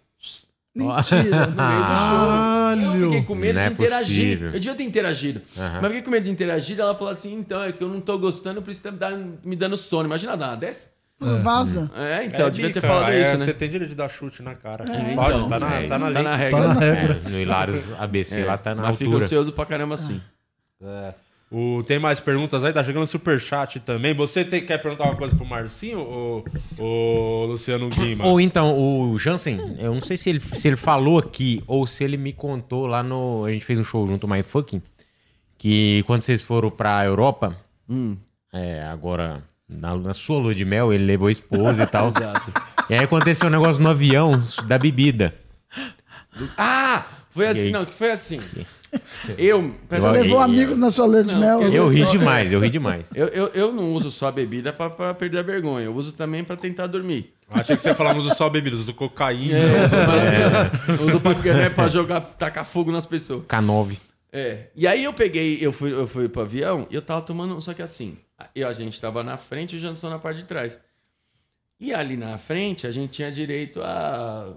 Mentira. 0.74 1.46
No 1.46 1.56
meio 1.56 1.84
do 1.88 2.92
show. 2.92 2.94
Eu 3.00 3.10
fiquei 3.10 3.22
com 3.24 3.34
medo 3.34 3.54
Não 3.56 3.62
é 3.62 3.66
de 3.68 3.72
interagir. 3.74 4.24
possível. 4.26 4.46
Eu 4.48 4.60
devia 4.60 4.74
ter 4.74 4.84
interagido. 4.84 5.42
Aham. 5.56 5.72
Mas 5.74 5.82
eu 5.82 5.88
fiquei 5.88 6.02
com 6.02 6.10
medo 6.10 6.24
de 6.24 6.30
interagir. 6.30 6.78
Ela 6.78 6.94
falou 6.94 7.12
assim: 7.12 7.34
então, 7.34 7.62
é 7.62 7.72
que 7.72 7.82
eu 7.82 7.88
não 7.88 8.00
tô 8.00 8.16
gostando, 8.18 8.62
por 8.62 8.70
isso 8.70 8.82
tá 8.82 8.90
me 8.92 8.98
dando- 8.98 9.38
me 9.44 9.56
dando 9.56 9.76
sono. 9.76 10.06
Imagina 10.06 10.36
dar 10.36 10.50
uma 10.50 10.56
dessa. 10.56 10.90
Vaza. 11.20 11.90
É, 11.96 12.24
então, 12.24 12.46
eu 12.46 12.50
devia 12.50 12.72
ter 12.72 12.80
falado 12.80 13.10
aí 13.10 13.22
isso, 13.22 13.34
é- 13.34 13.38
né? 13.38 13.44
Você 13.46 13.52
tem 13.52 13.68
direito 13.68 13.90
de 13.90 13.96
dar 13.96 14.08
chute 14.08 14.42
na 14.42 14.54
cara. 14.54 14.84
É, 14.84 15.14
Pode, 15.14 15.36
então. 15.36 15.48
tá 15.48 15.58
na, 15.58 15.74
É, 15.80 15.86
tá 15.88 15.98
na 15.98 16.10
Tá 16.12 16.22
na 16.22 16.30
Tá 16.30 16.36
regra. 16.36 16.68
na 16.68 16.74
regra. 16.74 17.20
É, 17.24 17.28
no 17.28 17.38
Hilários 17.40 17.92
ABC 18.00 18.40
É, 18.40 18.44
lá 18.44 18.56
tá 18.56 18.74
na 18.74 18.82
mas 18.82 18.96
fica 18.96 19.08
altura. 19.10 19.24
ansioso 19.24 19.52
pra 19.52 19.66
caramba 19.66 19.94
assim. 19.96 20.20
O, 21.50 21.82
tem 21.82 21.98
mais 21.98 22.20
perguntas 22.20 22.62
aí? 22.62 22.72
Tá 22.74 22.84
chegando 22.84 23.06
superchat 23.06 23.80
também. 23.80 24.14
Você 24.14 24.44
tem, 24.44 24.64
quer 24.64 24.76
perguntar 24.82 25.04
alguma 25.04 25.18
coisa 25.18 25.34
pro 25.34 25.46
Marcinho 25.46 25.98
ou, 26.00 26.44
ou 26.76 27.46
Luciano 27.46 27.88
Guima? 27.88 28.26
Ou 28.26 28.38
então, 28.38 28.78
o 28.78 29.16
Jansen, 29.18 29.58
eu 29.78 29.94
não 29.94 30.02
sei 30.02 30.18
se 30.18 30.28
ele, 30.28 30.40
se 30.40 30.68
ele 30.68 30.76
falou 30.76 31.18
aqui 31.18 31.62
ou 31.66 31.86
se 31.86 32.04
ele 32.04 32.18
me 32.18 32.34
contou 32.34 32.86
lá 32.86 33.02
no. 33.02 33.46
A 33.46 33.52
gente 33.52 33.64
fez 33.64 33.78
um 33.78 33.84
show 33.84 34.06
junto, 34.06 34.28
My 34.28 34.42
Fucking. 34.42 34.82
Que 35.56 36.04
quando 36.06 36.20
vocês 36.20 36.42
foram 36.42 36.70
pra 36.70 37.02
Europa, 37.04 37.56
é, 38.52 38.82
agora, 38.84 39.42
na, 39.68 39.96
na 39.96 40.14
sua 40.14 40.38
lua 40.38 40.54
de 40.54 40.64
mel, 40.64 40.92
ele 40.92 41.04
levou 41.04 41.28
a 41.28 41.32
esposa 41.32 41.82
e 41.82 41.86
tal. 41.86 42.08
Exato. 42.16 42.52
E 42.88 42.94
aí 42.94 43.04
aconteceu 43.04 43.46
um 43.48 43.50
negócio 43.50 43.82
no 43.82 43.88
avião 43.90 44.40
da 44.66 44.78
bebida. 44.78 45.34
Ah! 46.56 47.04
Foi 47.30 47.46
assim, 47.46 47.66
aí? 47.66 47.72
não, 47.72 47.84
que 47.84 47.92
foi 47.94 48.10
assim. 48.10 48.40
Eu. 49.36 49.36
Eu- 49.38 49.74
Você 49.90 50.08
levou 50.10 50.40
amigos 50.40 50.78
na 50.78 50.90
sua 50.90 51.06
lua 51.06 51.22
de 51.22 51.34
Não, 51.34 51.40
mel? 51.40 51.62
eu- 51.62 51.72
Eu 51.72 51.88
ri 51.88 52.02
só- 52.04 52.10
demais, 52.10 52.50
eu 52.50 52.58
ri 52.60 52.70
demais. 52.70 53.10
Eu, 53.14 53.26
eu, 53.28 53.46
eu 53.54 53.72
não 53.72 53.92
uso 53.92 54.10
só 54.10 54.28
a 54.28 54.32
bebida 54.32 54.72
pra, 54.72 54.88
pra 54.88 55.12
perder 55.14 55.38
a 55.38 55.42
vergonha. 55.42 55.84
Eu 55.86 55.94
uso 55.94 56.12
também 56.12 56.42
pra 56.42 56.56
tentar 56.56 56.86
dormir. 56.86 57.32
Achei 57.50 57.76
que 57.76 57.82
você 57.82 57.94
falava 57.94 58.18
uso 58.18 58.34
só 58.34 58.48
bebidas, 58.48 58.80
uso 58.80 58.94
cocaína. 58.94 59.56
É, 59.58 59.84
uso, 59.84 59.96
pra, 59.96 60.94
eu 60.94 61.06
uso 61.06 61.20
pra, 61.20 61.34
né, 61.54 61.70
pra 61.70 61.88
jogar, 61.88 62.20
tacar 62.20 62.64
fogo 62.64 62.90
nas 62.90 63.06
pessoas. 63.06 63.42
K9. 63.46 63.96
É. 64.32 64.64
E 64.74 64.86
aí 64.86 65.04
eu 65.04 65.12
peguei, 65.12 65.58
eu 65.60 65.72
fui, 65.72 65.92
eu 65.92 66.06
fui 66.06 66.28
pro 66.28 66.42
avião 66.42 66.86
e 66.90 66.94
eu 66.94 67.02
tava 67.02 67.22
tomando. 67.22 67.60
Só 67.62 67.72
que 67.74 67.82
assim, 67.82 68.16
eu, 68.54 68.68
a 68.68 68.72
gente 68.72 69.00
tava 69.00 69.22
na 69.24 69.36
frente 69.36 69.74
e 69.74 69.78
o 69.78 69.80
Jansson 69.80 70.10
na 70.10 70.18
parte 70.18 70.38
de 70.40 70.44
trás. 70.46 70.78
E 71.80 71.92
ali 71.94 72.16
na 72.16 72.36
frente 72.38 72.86
a 72.86 72.90
gente 72.90 73.10
tinha 73.12 73.30
direito 73.30 73.80
a. 73.82 74.52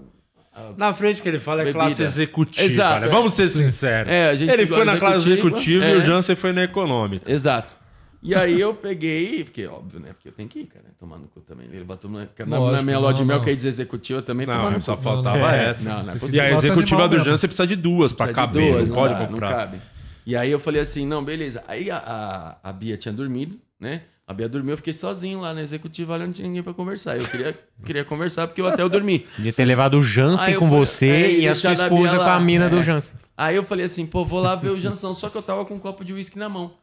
a- 0.56 0.74
Na 0.78 0.94
frente 0.94 1.22
que 1.22 1.28
ele 1.28 1.40
fala 1.40 1.62
é 1.62 1.66
Bebida. 1.66 1.84
classe 1.86 2.02
executiva. 2.04 2.66
Exato, 2.66 3.02
né? 3.02 3.08
é. 3.08 3.10
Vamos 3.10 3.34
ser 3.34 3.48
sinceros. 3.48 4.12
É, 4.12 4.30
a 4.30 4.36
gente 4.36 4.52
ele 4.52 4.66
foi 4.68 4.84
na 4.86 4.98
classe 4.98 5.30
executiva, 5.30 5.86
executiva 5.86 5.86
e 5.86 5.92
é. 5.94 5.98
o 5.98 6.06
Jansen 6.06 6.36
foi 6.36 6.52
na 6.52 6.64
econômica. 6.64 7.32
Exato. 7.32 7.76
E 8.24 8.36
aí 8.36 8.60
eu 8.62 8.76
peguei, 8.76 9.44
porque 9.44 9.66
óbvio, 9.66 10.00
né? 10.00 10.14
Porque 10.14 10.28
eu 10.28 10.32
tenho 10.32 10.48
que 10.48 10.60
ir, 10.60 10.66
cara, 10.68 10.86
tomar 11.00 11.18
no 11.18 11.28
cu 11.28 11.42
também. 11.42 11.66
Ele 11.72 11.84
bateu 11.84 12.08
na, 12.08 12.20
na, 12.46 12.58
Lógico, 12.60 12.76
na 12.78 12.82
minha 12.84 13.00
loja 13.00 13.18
de 13.18 13.26
mel, 13.26 13.38
não. 13.38 13.44
que 13.44 13.50
é 13.50 13.56
de 13.56 13.68
executiva 13.68 14.22
também, 14.22 14.46
tomar 14.46 14.64
Não, 14.66 14.72
no 14.74 14.82
só 14.82 14.96
cu. 14.96 15.02
faltava 15.02 15.40
Não, 15.40 15.50
é. 15.50 15.70
essa. 15.70 15.90
Não, 15.90 16.04
não 16.04 16.14
é 16.14 16.18
e 16.32 16.40
a 16.40 16.52
executiva 16.52 17.08
do. 17.10 17.18
Jansen 17.24 17.48
precisa 17.48 17.66
de 17.66 17.76
duas 17.76 18.12
de 18.12 18.18
caber. 18.34 18.74
duas, 18.74 18.88
não 18.88 18.96
pode 18.96 19.14
dá, 19.16 19.26
comprar. 19.26 19.50
Não 19.50 19.58
cabe. 19.58 19.82
E 20.24 20.36
aí 20.36 20.52
eu 20.52 20.60
falei 20.60 20.82
assim, 20.82 21.04
não, 21.06 21.24
beleza. 21.24 21.64
Aí 21.68 21.90
a, 21.90 21.98
a, 21.98 22.70
a 22.70 22.72
Bia 22.72 22.96
tinha 22.96 23.12
dormido, 23.12 23.58
né? 23.82 24.04
A 24.26 24.34
Bia 24.34 24.48
dormiu, 24.48 24.72
eu 24.72 24.78
fiquei 24.78 24.94
sozinho 24.94 25.42
lá 25.42 25.54
na 25.54 25.62
executiva, 25.62 26.14
olhando, 26.14 26.28
não 26.28 26.34
tinha 26.34 26.48
ninguém 26.48 26.64
pra 26.64 26.74
conversar. 26.74 27.18
Eu 27.18 27.28
queria, 27.28 27.58
queria 27.86 28.06
conversar 28.06 28.48
porque 28.48 28.62
eu 28.62 28.68
até 28.68 28.82
eu 28.82 28.88
dormi. 28.88 29.20
Podia 29.36 29.52
ter 29.52 29.66
levado 29.66 29.98
o 29.98 30.04
Jansen 30.04 30.54
Aí 30.54 30.56
com 30.56 30.70
você 30.70 31.08
é, 31.10 31.32
e 31.40 31.48
a 31.50 31.56
sua 31.56 31.72
deixado 31.72 31.92
a 31.92 31.96
esposa 31.96 32.18
com 32.18 32.30
a 32.30 32.40
mina 32.40 32.70
do 32.70 32.78
É. 32.78 32.84
Jansen. 32.84 33.16
Aí 33.36 33.56
eu 33.58 33.64
falei 33.64 33.86
assim, 33.86 34.06
pô, 34.06 34.24
vou 34.24 34.40
lá 34.40 34.56
ver 34.56 34.70
o 34.70 34.80
Jansão. 34.80 35.14
Só 35.14 35.28
que 35.30 35.36
eu 35.38 35.42
tava 35.42 35.66
com 35.66 35.74
um 35.74 35.80
copo 35.80 36.06
de 36.06 36.14
uísque 36.14 36.40
na 36.40 36.48
mão. 36.48 36.76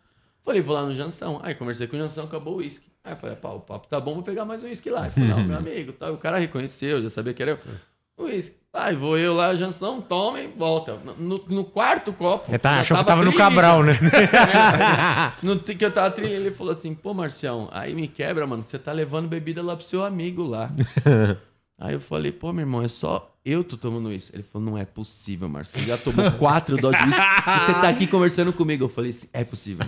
Falei, 0.44 0.60
vou 0.60 0.74
lá 0.74 0.82
no 0.82 0.94
Jansão. 0.94 1.40
Aí 1.42 1.54
conversei 1.54 1.86
com 1.86 1.96
o 1.96 1.98
Jansão, 1.98 2.24
acabou 2.24 2.54
o 2.54 2.56
uísque. 2.58 2.84
Aí 3.02 3.12
eu 3.12 3.16
falei, 3.16 3.36
pá, 3.36 3.50
o 3.50 3.60
papo 3.60 3.86
tá 3.88 3.98
bom, 3.98 4.14
vou 4.14 4.22
pegar 4.22 4.44
mais 4.44 4.62
um 4.62 4.66
uísque 4.66 4.90
lá. 4.90 5.04
Ele 5.04 5.10
falou, 5.12 5.28
não, 5.30 5.44
meu 5.44 5.56
amigo, 5.56 5.92
tá. 5.92 6.10
o 6.10 6.18
cara 6.18 6.38
reconheceu, 6.38 7.02
já 7.02 7.08
sabia 7.08 7.32
que 7.32 7.42
era 7.42 7.52
eu. 7.52 7.58
Uísque. 8.18 8.58
Aí 8.72 8.94
vou 8.94 9.16
eu 9.16 9.32
lá, 9.32 9.54
Jansão, 9.54 10.00
toma 10.00 10.40
e 10.40 10.46
volta. 10.46 10.98
No, 11.18 11.42
no 11.48 11.64
quarto 11.64 12.12
copo. 12.12 12.56
Tá, 12.58 12.80
achou 12.80 12.96
que 12.96 13.04
tava 13.04 13.24
no 13.24 13.34
Cabral, 13.34 13.82
né? 13.82 13.98
No 15.42 15.58
que 15.58 15.82
eu 15.82 15.90
tava 15.90 16.10
trilhando, 16.10 16.46
ele 16.46 16.54
falou 16.54 16.72
assim, 16.72 16.94
pô, 16.94 17.14
Marcião, 17.14 17.68
aí 17.72 17.94
me 17.94 18.06
quebra, 18.06 18.46
mano, 18.46 18.62
que 18.62 18.70
você 18.70 18.78
tá 18.78 18.92
levando 18.92 19.26
bebida 19.26 19.62
lá 19.62 19.74
pro 19.74 19.84
seu 19.84 20.04
amigo 20.04 20.42
lá. 20.42 20.70
aí 21.80 21.94
eu 21.94 22.00
falei, 22.00 22.30
pô, 22.30 22.52
meu 22.52 22.62
irmão, 22.62 22.82
é 22.82 22.88
só 22.88 23.34
eu 23.44 23.64
tô 23.64 23.78
tomando 23.78 24.12
isso. 24.12 24.30
Ele 24.34 24.42
falou, 24.42 24.70
não 24.70 24.78
é 24.78 24.84
possível, 24.84 25.48
Marcião. 25.48 25.82
Você 25.82 25.88
já 25.88 25.96
tomou 25.96 26.30
quatro 26.32 26.76
doses 26.76 27.00
de 27.00 27.06
uísque 27.06 27.22
e 27.22 27.60
você 27.60 27.72
tá 27.72 27.88
aqui 27.88 28.06
conversando 28.06 28.52
comigo. 28.52 28.84
Eu 28.84 28.88
falei, 28.90 29.10
é 29.32 29.42
possível. 29.42 29.86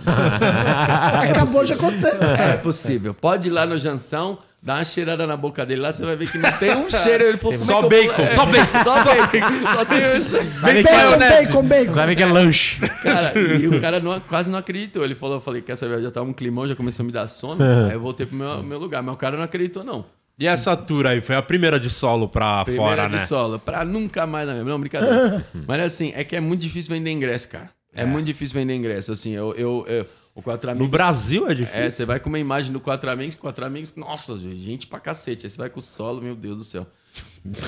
Acabou 1.29 1.63
de 1.63 1.73
acontecer. 1.73 2.17
É 2.23 2.57
possível. 2.57 3.13
Pode 3.13 3.49
ir 3.49 3.51
lá 3.51 3.67
no 3.67 3.77
Jansão, 3.77 4.39
dá 4.61 4.75
uma 4.75 4.85
cheirada 4.85 5.25
na 5.25 5.35
boca 5.35 5.65
dele 5.65 5.81
lá, 5.81 5.91
você 5.91 6.05
vai 6.05 6.15
ver 6.15 6.29
que 6.31 6.37
não 6.37 6.51
tem 6.53 6.75
um 6.75 6.87
cheiro. 6.91 7.23
Ele 7.23 7.37
falou, 7.37 7.57
Só 7.57 7.79
é 7.79 7.79
que 7.79 7.85
eu 7.85 7.89
bacon, 7.89 8.15
só 8.15 8.23
É, 8.23 8.35
Só 8.35 8.45
bacon. 8.45 9.71
Só 9.73 9.85
tem 9.85 9.97
um 10.17 10.21
cheiro. 10.21 10.47
É- 10.63 10.83
Bacon, 10.83 11.17
bacon, 11.19 11.63
bacon. 11.63 11.91
vai 11.93 12.07
ver 12.07 12.15
que 12.15 12.23
é 12.23 12.25
lanche. 12.25 12.79
Cara, 12.87 13.39
e 13.39 13.67
o 13.67 13.81
cara 13.81 13.99
não- 13.99 14.19
quase 14.19 14.49
não 14.49 14.59
acreditou. 14.59 15.03
Ele 15.03 15.15
falou, 15.15 15.37
eu 15.37 15.41
falei, 15.41 15.61
quer 15.61 15.75
saber, 15.75 16.01
já 16.01 16.11
tava 16.11 16.27
um 16.29 16.33
climão, 16.33 16.67
já 16.67 16.75
começou 16.75 17.03
a 17.03 17.05
me 17.07 17.11
dar 17.11 17.27
sono. 17.27 17.63
Aí 17.63 17.93
eu 17.93 17.99
voltei 17.99 18.25
pro 18.25 18.35
meu, 18.35 18.61
meu 18.63 18.77
lugar. 18.79 19.01
Mas 19.01 19.13
o 19.13 19.17
cara 19.17 19.35
não 19.37 19.43
acreditou, 19.43 19.83
não. 19.83 20.05
E 20.39 20.47
essa 20.47 20.75
tour 20.75 21.05
aí, 21.05 21.21
foi 21.21 21.35
a 21.35 21.41
primeira 21.41 21.79
de 21.79 21.89
solo 21.89 22.27
pra 22.27 22.63
Primeira 22.63 22.87
fora, 22.95 23.07
de 23.07 23.15
né? 23.17 23.25
solo, 23.25 23.59
pra 23.59 23.85
nunca 23.85 24.25
mais 24.25 24.47
na 24.47 24.55
Não, 24.55 24.79
brincadeira. 24.79 25.45
Mas 25.67 25.81
assim, 25.81 26.13
é 26.15 26.23
que 26.23 26.35
é 26.35 26.39
muito 26.39 26.61
difícil 26.61 26.95
vender 26.95 27.11
ingresso, 27.11 27.47
cara. 27.49 27.69
É, 27.95 28.05
muito 28.05 28.25
difícil 28.25 28.59
vender 28.59 28.73
ingresso. 28.73 29.11
Assim, 29.11 29.31
eu, 29.35 29.53
eu, 29.55 29.85
eu- 29.87 30.05
o 30.35 30.41
Quatro 30.41 30.67
No 30.67 30.71
Amigos. 30.77 30.89
Brasil 30.91 31.47
é 31.47 31.51
É, 31.51 31.55
difícil. 31.55 31.91
você 31.91 32.05
vai 32.05 32.19
com 32.19 32.29
uma 32.29 32.39
imagem 32.39 32.71
do 32.71 32.79
Quatro 32.79 33.09
Amigos, 33.09 33.35
Quatro 33.35 33.65
Amigos, 33.65 33.95
nossa, 33.95 34.37
gente 34.39 34.87
pra 34.87 34.99
cacete. 34.99 35.45
Aí 35.45 35.49
você 35.49 35.57
vai 35.57 35.69
com 35.69 35.79
o 35.79 35.83
solo, 35.83 36.21
meu 36.21 36.35
Deus 36.35 36.57
do 36.59 36.63
céu. 36.63 36.87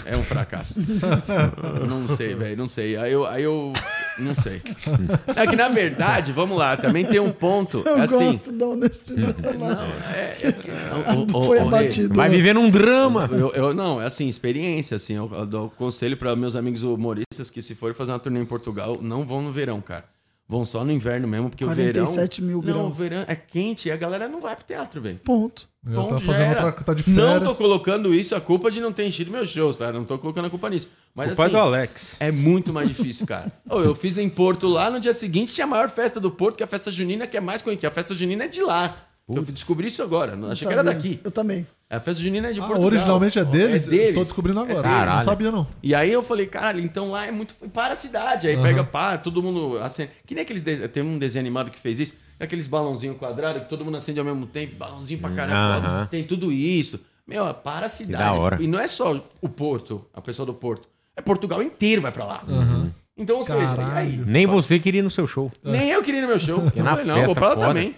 É 0.05 0.15
um 0.15 0.23
fracasso. 0.23 0.79
não 1.89 2.07
sei, 2.07 2.33
velho, 2.35 2.55
não 2.55 2.67
sei. 2.67 2.95
Aí 2.95 3.11
eu, 3.11 3.25
aí 3.25 3.43
eu. 3.43 3.73
Não 4.19 4.33
sei. 4.33 4.61
É 5.35 5.47
que 5.47 5.55
na 5.55 5.67
verdade, 5.67 6.31
vamos 6.31 6.57
lá, 6.57 6.77
também 6.77 7.03
tem 7.03 7.19
um 7.19 7.31
ponto. 7.31 7.81
Eu 7.85 8.01
assim. 8.03 8.33
gosto 8.37 8.51
da 8.53 8.67
honestidade. 8.67 9.35
Não, 9.57 9.81
é. 10.13 10.37
é 10.41 11.45
Foi 11.45 11.59
abatido. 11.59 12.13
Vai 12.15 12.29
viver 12.29 12.53
num 12.53 12.69
drama. 12.69 13.27
eu, 13.33 13.51
eu- 13.53 13.73
não, 13.73 13.99
é 14.01 14.05
assim, 14.05 14.29
experiência, 14.29 14.95
assim, 14.95 15.15
eu, 15.15 15.29
eu 15.33 15.45
dou 15.45 15.69
conselho 15.71 16.15
para 16.15 16.35
meus 16.35 16.55
amigos 16.55 16.83
humoristas 16.83 17.49
que 17.49 17.61
se 17.61 17.73
forem 17.75 17.95
fazer 17.95 18.11
uma 18.11 18.19
turnê 18.19 18.39
em 18.41 18.45
Portugal, 18.45 18.99
não 19.01 19.23
vão 19.25 19.41
no 19.41 19.51
verão, 19.51 19.81
cara. 19.81 20.05
Vão 20.47 20.65
só 20.65 20.83
no 20.83 20.91
inverno 20.91 21.27
mesmo, 21.27 21.49
porque 21.49 21.63
o 21.63 21.69
verão... 21.69 22.05
47 22.05 22.41
mil 22.41 22.57
Não, 22.57 22.59
o 22.59 22.61
graus. 22.83 22.97
verão 22.97 23.25
é 23.27 23.35
quente 23.35 23.87
e 23.87 23.91
a 23.91 23.95
galera 23.97 24.27
não 24.27 24.41
vai 24.41 24.55
pro 24.55 24.65
teatro, 24.65 25.01
velho. 25.01 25.19
Ponto. 25.23 25.67
Ponto, 25.83 26.09
tá 26.15 26.19
fazendo 26.19 26.65
outra, 26.65 26.71
tá 26.83 26.93
de 26.93 27.09
Não 27.09 27.43
tô 27.43 27.55
colocando 27.55 28.13
isso 28.13 28.35
a 28.35 28.41
culpa 28.41 28.69
de 28.69 28.79
não 28.79 28.91
ter 28.93 29.05
enchido 29.05 29.31
meus 29.31 29.49
shows, 29.49 29.77
tá? 29.77 29.91
Não 29.91 30.05
tô 30.05 30.17
colocando 30.17 30.45
a 30.45 30.49
culpa 30.49 30.69
nisso. 30.69 30.89
Mas 31.15 31.33
O 31.33 31.35
pai 31.35 31.45
assim, 31.47 31.55
do 31.55 31.59
Alex. 31.59 32.17
é 32.19 32.31
muito 32.31 32.71
mais 32.71 32.87
difícil, 32.87 33.25
cara. 33.25 33.51
Eu 33.69 33.95
fiz 33.95 34.17
em 34.17 34.29
Porto 34.29 34.67
lá, 34.67 34.89
no 34.89 34.99
dia 34.99 35.13
seguinte 35.13 35.53
tinha 35.53 35.65
a 35.65 35.69
maior 35.69 35.89
festa 35.89 36.19
do 36.19 36.29
Porto, 36.29 36.57
que 36.57 36.63
é 36.63 36.65
a 36.65 36.69
festa 36.69 36.91
junina, 36.91 37.25
que 37.25 37.37
é 37.37 37.41
mais 37.41 37.61
conhecida. 37.61 37.87
A 37.87 37.91
festa 37.91 38.13
junina 38.13 38.43
é 38.45 38.47
de 38.47 38.61
lá. 38.61 38.97
Eu 39.29 39.41
descobri 39.43 39.87
isso 39.87 40.03
agora, 40.03 40.35
não 40.35 40.51
achei 40.51 40.67
que 40.67 40.73
era 40.73 40.83
Sabia. 40.83 40.97
daqui. 40.99 41.19
Eu 41.23 41.31
também. 41.31 41.65
A 41.89 41.99
festa 41.99 42.21
junina 42.23 42.49
é 42.49 42.51
de 42.53 42.59
Ah, 42.59 42.63
Portugal. 42.63 42.87
originalmente 42.87 43.39
é 43.39 43.45
deles? 43.45 43.87
É 43.87 43.91
deles. 43.91 44.15
Tô 44.15 44.23
descobrindo 44.23 44.59
agora. 44.59 44.81
Caralho. 44.81 45.17
Não 45.17 45.21
sabia, 45.23 45.51
não. 45.51 45.67
E 45.81 45.93
aí 45.95 46.11
eu 46.11 46.21
falei, 46.23 46.45
caralho, 46.47 46.79
então 46.83 47.11
lá 47.11 47.25
é 47.27 47.31
muito. 47.31 47.53
Para 47.71 47.93
a 47.93 47.95
cidade. 47.95 48.47
Aí 48.47 48.57
pega, 48.57 48.83
pá, 48.83 49.17
todo 49.17 49.41
mundo 49.41 49.77
acende. 49.79 50.09
Que 50.25 50.33
nem 50.35 50.41
aqueles. 50.41 50.61
de- 50.61 50.87
Tem 50.89 51.03
um 51.03 51.17
desenho 51.17 51.41
animado 51.43 51.69
que 51.71 51.79
fez 51.79 51.99
isso. 51.99 52.13
Aqueles 52.39 52.67
balãozinhos 52.67 53.15
quadrados 53.17 53.63
que 53.63 53.69
todo 53.69 53.85
mundo 53.85 53.95
acende 53.95 54.19
ao 54.19 54.25
mesmo 54.25 54.45
tempo. 54.47 54.75
Balãozinho 54.75 55.19
pra 55.19 55.29
caramba. 55.29 55.75
Aham. 55.87 56.07
Tem 56.09 56.23
tudo 56.23 56.51
isso. 56.51 56.99
Meu, 57.25 57.53
para 57.53 57.85
a 57.85 57.89
cidade. 57.89 58.23
da 58.23 58.33
hora. 58.33 58.61
E 58.61 58.67
não 58.67 58.79
é 58.79 58.87
só 58.87 59.23
o 59.39 59.47
Porto, 59.47 60.03
a 60.13 60.19
pessoa 60.19 60.45
do 60.45 60.53
Porto. 60.53 60.89
É 61.15 61.21
Portugal 61.21 61.61
inteiro 61.63 62.01
vai 62.01 62.11
pra 62.11 62.25
lá. 62.25 62.43
Então, 63.15 63.37
ou 63.37 63.43
seja, 63.43 63.75
aí? 63.95 64.17
Nem 64.25 64.47
você 64.47 64.79
queria 64.79 64.99
ir 64.99 65.03
no 65.03 65.09
seu 65.11 65.27
show. 65.27 65.51
Nem 65.63 65.91
eu 65.91 66.01
queria 66.01 66.19
ir 66.19 66.23
no 66.23 66.27
meu 66.29 66.39
show. 66.39 66.63
Eu 66.75 66.83
na 66.83 66.89
falei, 66.91 67.05
não, 67.05 67.15
vou 67.15 67.23
festa 67.25 67.35
pra 67.35 67.49
lá 67.49 67.53
foda. 67.55 67.67
também. 67.67 67.95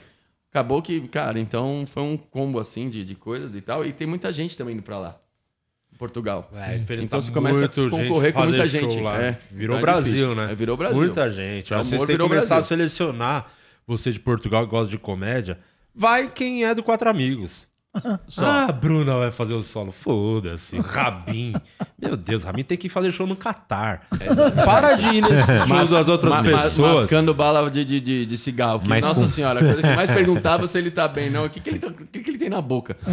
Acabou 0.56 0.82
que, 0.82 1.02
cara, 1.10 1.38
então 1.38 1.84
foi 1.86 2.02
um 2.02 2.16
combo 2.16 2.60
assim 2.62 2.88
de, 2.88 3.04
de 3.04 3.14
coisas 3.14 3.54
e 3.56 3.60
tal. 3.60 3.86
E 3.86 3.92
tem 3.92 4.08
muita 4.08 4.32
gente 4.32 4.58
também 4.58 4.74
indo 4.74 4.82
pra 4.82 4.98
lá. 4.98 5.20
Portugal. 6.00 6.50
É, 6.54 6.78
Então 6.78 7.08
tá 7.08 7.22
você 7.22 7.30
começa 7.30 7.66
a 7.66 7.68
concorrer 7.68 8.32
com 8.34 8.44
muita 8.44 8.66
gente. 8.66 9.02
lá. 9.02 9.22
É, 9.22 9.38
Virou 9.52 9.76
então 9.76 9.78
é 9.78 9.82
Brasil, 9.82 10.12
difícil. 10.14 10.36
né? 10.36 10.52
É, 10.54 10.56
virou 10.56 10.78
Brasil. 10.78 10.98
Muita 10.98 11.30
gente. 11.30 11.70
Vocês 11.74 11.88
amor 11.88 11.90
têm 11.90 12.00
que 12.00 12.06
virou 12.14 12.30
começar 12.30 12.56
a 12.56 12.58
Brasil. 12.60 12.68
selecionar. 12.70 13.52
Você 13.86 14.14
de 14.14 14.20
Portugal 14.22 14.64
que 14.64 14.72
gosta 14.72 14.90
de 14.90 14.98
comédia. 14.98 15.60
Vai 15.94 16.30
quem 16.30 16.64
é 16.64 16.74
do 16.74 16.82
Quatro 16.82 17.10
Amigos. 17.10 17.68
Ah, 18.38 18.66
a 18.70 18.72
Bruna 18.72 19.16
vai 19.18 19.32
fazer 19.32 19.54
o 19.54 19.64
solo. 19.64 19.92
Foda-se. 19.92 20.78
Rabin. 20.80 21.54
Meu 22.02 22.16
Deus, 22.18 22.44
Rabin 22.44 22.64
tem 22.64 22.78
que 22.78 22.90
fazer 22.90 23.12
show 23.12 23.26
no 23.26 23.36
Catar. 23.36 24.02
Para 24.66 24.96
de 24.96 25.16
ir 25.16 25.22
nesses 25.22 25.68
shows 25.68 25.90
das 25.92 26.08
outras 26.10 26.36
Ma- 26.36 26.44
pessoas. 26.44 27.02
Mascando 27.02 27.34
bala 27.34 27.70
de, 27.72 27.86
de, 27.86 28.00
de, 28.00 28.26
de 28.26 28.38
cigarro. 28.38 28.80
Que, 28.82 28.90
Mas 28.90 29.06
nossa 29.06 29.22
com- 29.22 29.28
senhora, 29.28 29.60
a 29.60 29.64
coisa 29.64 29.82
que 29.82 29.96
mais 29.96 30.10
perguntava 30.10 30.68
se 30.68 30.78
ele 30.78 30.92
tá 30.92 31.08
bem, 31.08 31.30
não. 31.30 31.46
O 31.46 31.50
que, 31.50 31.60
que, 31.60 31.70
ele, 31.70 31.80
tá- 31.80 31.88
o 31.88 31.92
que, 31.94 32.20
que 32.20 32.30
ele 32.30 32.38
tem 32.38 32.50
na 32.50 32.62
boca? 32.62 32.98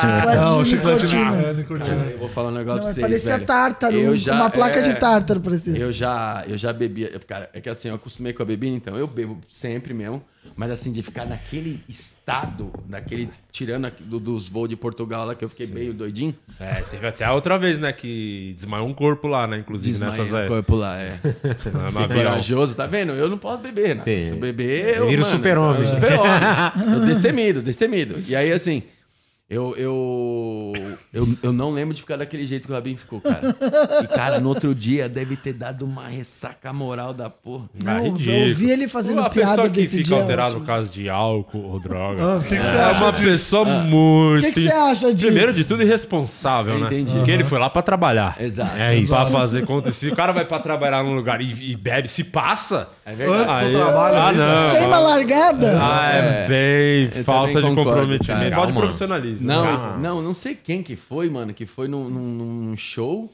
Chiclete 0.00 0.36
Não, 0.40 0.62
de 0.62 0.68
chiclete 0.70 1.06
de 1.06 1.16
nicotina. 1.16 1.42
é, 1.42 1.52
nicotina. 1.54 2.04
Eu 2.06 2.18
vou 2.18 2.28
falar 2.28 2.48
um 2.48 2.52
negócio 2.54 2.82
Não, 2.86 2.94
pra 2.94 2.94
mas 2.94 2.94
vocês, 2.94 3.06
parecia 3.06 3.34
velho. 3.34 3.46
tártaro, 3.46 3.96
Eu 3.96 4.16
já- 4.16 4.34
uma 4.34 4.50
placa 4.50 4.78
é, 4.78 4.82
de 4.82 4.94
tártaro 4.94 5.40
parecia. 5.40 5.76
Eu 5.76 5.92
já, 5.92 6.44
eu 6.46 6.56
já 6.56 6.72
bebia. 6.72 7.18
Cara, 7.26 7.50
é 7.52 7.60
que 7.60 7.68
assim, 7.68 7.88
eu 7.88 7.94
acostumei 7.94 8.32
com 8.32 8.42
a 8.42 8.46
bebida, 8.46 8.74
então 8.76 8.96
eu 8.96 9.06
bebo 9.06 9.38
sempre 9.48 9.92
mesmo. 9.94 10.22
Mas 10.56 10.70
assim, 10.70 10.90
de 10.90 11.02
ficar 11.02 11.26
naquele 11.26 11.82
estado, 11.88 12.72
naquele. 12.88 13.09
Tirando 13.52 13.84
aqui 13.86 14.02
do- 14.02 14.20
dos 14.20 14.48
voos 14.48 14.68
de 14.68 14.76
Portugal 14.76 15.26
lá, 15.26 15.34
que 15.34 15.44
eu 15.44 15.48
fiquei 15.48 15.66
meio 15.66 15.92
doidinho. 15.92 16.34
É, 16.58 16.74
teve 16.82 17.06
até 17.06 17.24
a 17.24 17.32
outra 17.34 17.58
vez, 17.58 17.78
né? 17.78 17.92
Que 17.92 18.52
desmaiou 18.56 18.86
um 18.86 18.94
corpo 18.94 19.26
lá, 19.26 19.46
né? 19.46 19.58
Inclusive 19.58 19.90
Desmaiei 19.90 20.18
nessas. 20.24 20.32
É, 20.38 20.46
corpo 20.48 20.76
lá, 20.76 20.96
é. 20.98 21.18
corajoso, 22.14 22.76
tá 22.76 22.86
vendo? 22.86 23.12
Eu 23.12 23.28
não 23.28 23.38
posso 23.38 23.60
beber, 23.62 23.96
né? 23.96 24.02
Sim. 24.02 24.30
Se 24.30 24.34
beber, 24.36 24.98
eu. 24.98 25.08
Vira 25.08 25.22
o 25.22 25.24
super-homem. 25.24 25.84
Super-homem. 25.84 26.94
Eu 26.94 27.06
destemido, 27.06 27.62
destemido. 27.62 28.22
E 28.26 28.34
aí, 28.36 28.52
assim. 28.52 28.82
Eu, 29.50 29.74
eu, 29.76 30.72
eu, 31.12 31.28
eu 31.42 31.52
não 31.52 31.70
lembro 31.72 31.92
de 31.92 32.00
ficar 32.02 32.16
daquele 32.16 32.46
jeito 32.46 32.66
que 32.68 32.72
o 32.72 32.74
Rabin 32.76 32.96
ficou, 32.96 33.20
cara. 33.20 33.40
E, 34.00 34.06
cara, 34.06 34.38
no 34.38 34.48
outro 34.48 34.72
dia 34.72 35.08
deve 35.08 35.34
ter 35.34 35.52
dado 35.52 35.84
uma 35.84 36.06
ressaca 36.06 36.72
moral 36.72 37.12
da 37.12 37.28
porra. 37.28 37.64
Não, 37.82 38.06
eu 38.06 38.12
ridículo. 38.12 38.38
ouvi 38.48 38.70
ele 38.70 38.86
fazendo 38.86 39.18
Uma 39.18 39.28
piada 39.28 39.50
pessoa 39.50 39.68
que 39.70 39.80
desse 39.80 39.96
fica 39.96 40.04
dia. 40.04 40.16
é 40.16 40.20
alterada 40.20 40.54
por 40.54 40.64
causa 40.64 40.88
de 40.92 41.08
álcool 41.08 41.64
ou 41.72 41.80
droga. 41.80 42.22
Ah, 42.22 42.36
o 42.36 42.42
que 42.42 42.48
que 42.50 42.54
você 42.62 42.76
é 42.76 42.80
acha 42.84 43.02
uma 43.04 43.10
disso? 43.12 43.24
pessoa 43.28 43.64
muito. 43.64 44.38
O 44.38 44.46
que, 44.46 44.52
que 44.52 44.62
você 44.62 44.72
acha 44.72 45.12
disso? 45.12 45.26
Primeiro 45.26 45.52
de 45.52 45.64
tudo, 45.64 45.82
irresponsável, 45.82 46.78
né? 46.78 46.86
Entendi. 46.86 47.12
Porque 47.16 47.30
ele 47.32 47.42
foi 47.44 47.58
lá 47.58 47.68
pra 47.68 47.82
trabalhar. 47.82 48.36
Exato. 48.40 48.76
É 48.78 48.94
isso. 48.94 49.12
Pra 49.12 49.26
fazer 49.26 49.66
conta. 49.66 49.90
Se 49.90 50.08
o 50.10 50.14
cara 50.14 50.30
vai 50.32 50.44
pra 50.44 50.60
trabalhar 50.60 51.02
num 51.02 51.16
lugar 51.16 51.40
e, 51.40 51.72
e 51.72 51.74
bebe, 51.76 52.06
se 52.06 52.22
passa. 52.22 52.88
É 53.04 53.12
verdade. 53.14 53.40
Antes 53.42 53.54
Aí, 53.56 53.72
do 53.72 53.78
trabalho, 53.78 54.16
ah, 54.16 54.32
não. 54.32 54.70
Queima 54.78 54.96
a 54.96 55.00
largada? 55.00 55.78
Ah, 55.82 56.12
é, 56.12 56.44
É. 56.44 56.48
bem 56.48 57.10
Eu 57.18 57.24
falta 57.24 57.60
de 57.60 57.62
concordo, 57.66 57.90
comprometimento. 57.90 58.54
Falta 58.54 58.66
de 58.68 58.72
Calma. 58.72 59.39
Não, 59.44 59.98
não, 59.98 60.22
não 60.22 60.34
sei 60.34 60.54
quem 60.54 60.82
que 60.82 60.96
foi, 60.96 61.28
mano, 61.30 61.52
que 61.54 61.66
foi 61.66 61.88
num, 61.88 62.08
num- 62.08 62.34
num 62.70 62.76
show, 62.76 63.32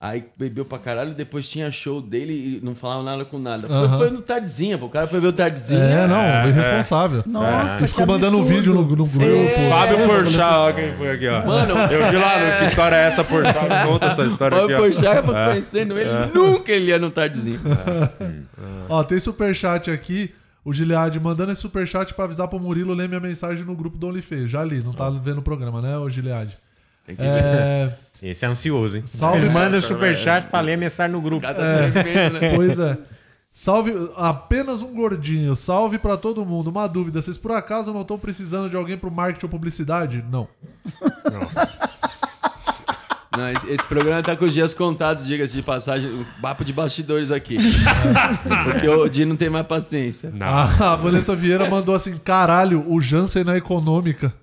aí 0.00 0.24
bebeu 0.36 0.64
pra 0.64 0.78
caralho, 0.78 1.12
depois 1.14 1.48
tinha 1.48 1.70
show 1.72 2.00
dele 2.00 2.32
e 2.60 2.64
não 2.64 2.74
falava 2.74 3.02
nada 3.02 3.24
com 3.24 3.38
nada. 3.38 3.66
Foi, 3.66 3.76
Aham. 3.76 3.98
foi 3.98 4.10
no 4.10 4.20
Tardezinha, 4.22 4.78
pô, 4.78 4.86
o 4.86 4.88
cara 4.88 5.06
foi 5.08 5.18
ver 5.18 5.26
o 5.28 5.32
Tardezinha. 5.32 5.80
É, 5.80 6.06
não, 6.06 6.48
irresponsável. 6.48 7.22
Nossa, 7.26 7.84
E 7.84 7.88
ficou 7.88 8.06
mandando 8.06 8.38
um 8.38 8.44
vídeo 8.44 8.72
no, 8.74 8.82
no 8.82 8.86
grupo. 8.88 9.18
Fábio 9.68 10.06
Porchat, 10.06 10.40
ó 10.54 10.72
quem 10.72 10.94
foi 10.94 11.10
aqui, 11.10 11.26
ó. 11.28 11.44
Mano, 11.44 11.74
Eu 11.90 12.10
vi 12.10 12.16
lá, 12.16 12.38
no- 12.38 12.58
que 12.60 12.64
história 12.66 12.94
é 12.96 13.06
essa, 13.08 13.24
Porchat? 13.24 13.54
Me 13.62 13.86
Conta 13.86 14.06
essa 14.06 14.22
história 14.24 14.56
foi 14.56 14.64
aqui, 14.66 14.72
o 14.74 14.76
ó. 14.76 14.80
Porchat 14.80 15.22
conhecendo 15.26 15.98
ele, 15.98 16.10
nunca 16.32 16.70
ele 16.72 16.86
ia 16.90 16.98
no 16.98 17.10
Tardezinha. 17.10 17.58
Ó, 18.88 19.02
tem 19.04 19.18
superchat 19.20 19.90
aqui. 19.90 20.32
O 20.64 20.72
Gilead 20.72 21.18
mandando 21.20 21.52
esse 21.52 21.60
superchat 21.60 22.12
pra 22.14 22.24
avisar 22.24 22.48
pro 22.48 22.58
Murilo 22.58 22.92
ler 22.92 23.08
minha 23.08 23.20
mensagem 23.20 23.64
no 23.64 23.74
grupo 23.74 23.96
do 23.96 24.08
OnlyFans. 24.08 24.50
Já 24.50 24.64
li, 24.64 24.82
não 24.82 24.92
tá 24.92 25.08
vendo 25.10 25.38
o 25.38 25.42
programa, 25.42 25.80
né, 25.80 25.96
ô 25.96 26.08
Gilead? 26.10 26.56
Tem 27.06 27.16
que 27.16 27.22
É, 27.22 27.96
Esse 28.22 28.44
é 28.44 28.48
ansioso, 28.48 28.96
hein? 28.96 29.04
Salve. 29.06 29.38
Ele 29.38 29.50
manda 29.50 29.80
superchat 29.80 30.48
pra 30.48 30.60
ler 30.60 30.74
a 30.74 30.76
mensagem 30.76 31.12
no 31.12 31.20
grupo. 31.20 31.46
Cada 31.46 31.90
tremendo, 31.90 32.40
né? 32.40 32.54
pois 32.54 32.78
é. 32.78 32.98
Salve, 33.52 33.92
apenas 34.16 34.82
um 34.82 34.94
gordinho. 34.94 35.56
Salve 35.56 35.98
pra 35.98 36.16
todo 36.16 36.44
mundo. 36.44 36.70
Uma 36.70 36.86
dúvida, 36.86 37.22
vocês 37.22 37.36
por 37.36 37.52
acaso 37.52 37.92
não 37.92 38.02
estão 38.02 38.18
precisando 38.18 38.68
de 38.68 38.76
alguém 38.76 38.96
pro 38.96 39.10
marketing 39.10 39.46
ou 39.46 39.50
publicidade? 39.50 40.24
Não. 40.30 40.48
Não, 43.38 43.48
esse, 43.50 43.86
programa 43.86 44.20
tá 44.20 44.34
com 44.34 44.46
os 44.46 44.52
dias 44.52 44.74
contados, 44.74 45.24
diga-se 45.24 45.52
de 45.52 45.62
passagem, 45.62 46.10
um 46.10 46.24
papo 46.42 46.64
de 46.64 46.72
bastidores 46.72 47.30
aqui. 47.30 47.56
Porque 48.64 48.88
o 48.88 49.08
Di 49.08 49.24
não 49.24 49.36
tem 49.36 49.48
mais 49.48 49.64
paciência. 49.64 50.32
Não. 50.34 50.44
A, 50.44 50.92
a 50.94 50.96
Vanessa 50.96 51.36
Vieira 51.36 51.70
mandou 51.70 51.94
assim: 51.94 52.16
caralho, 52.16 52.84
o 52.88 53.00
Jansen 53.00 53.44
na 53.44 53.56
econômica. 53.56 54.34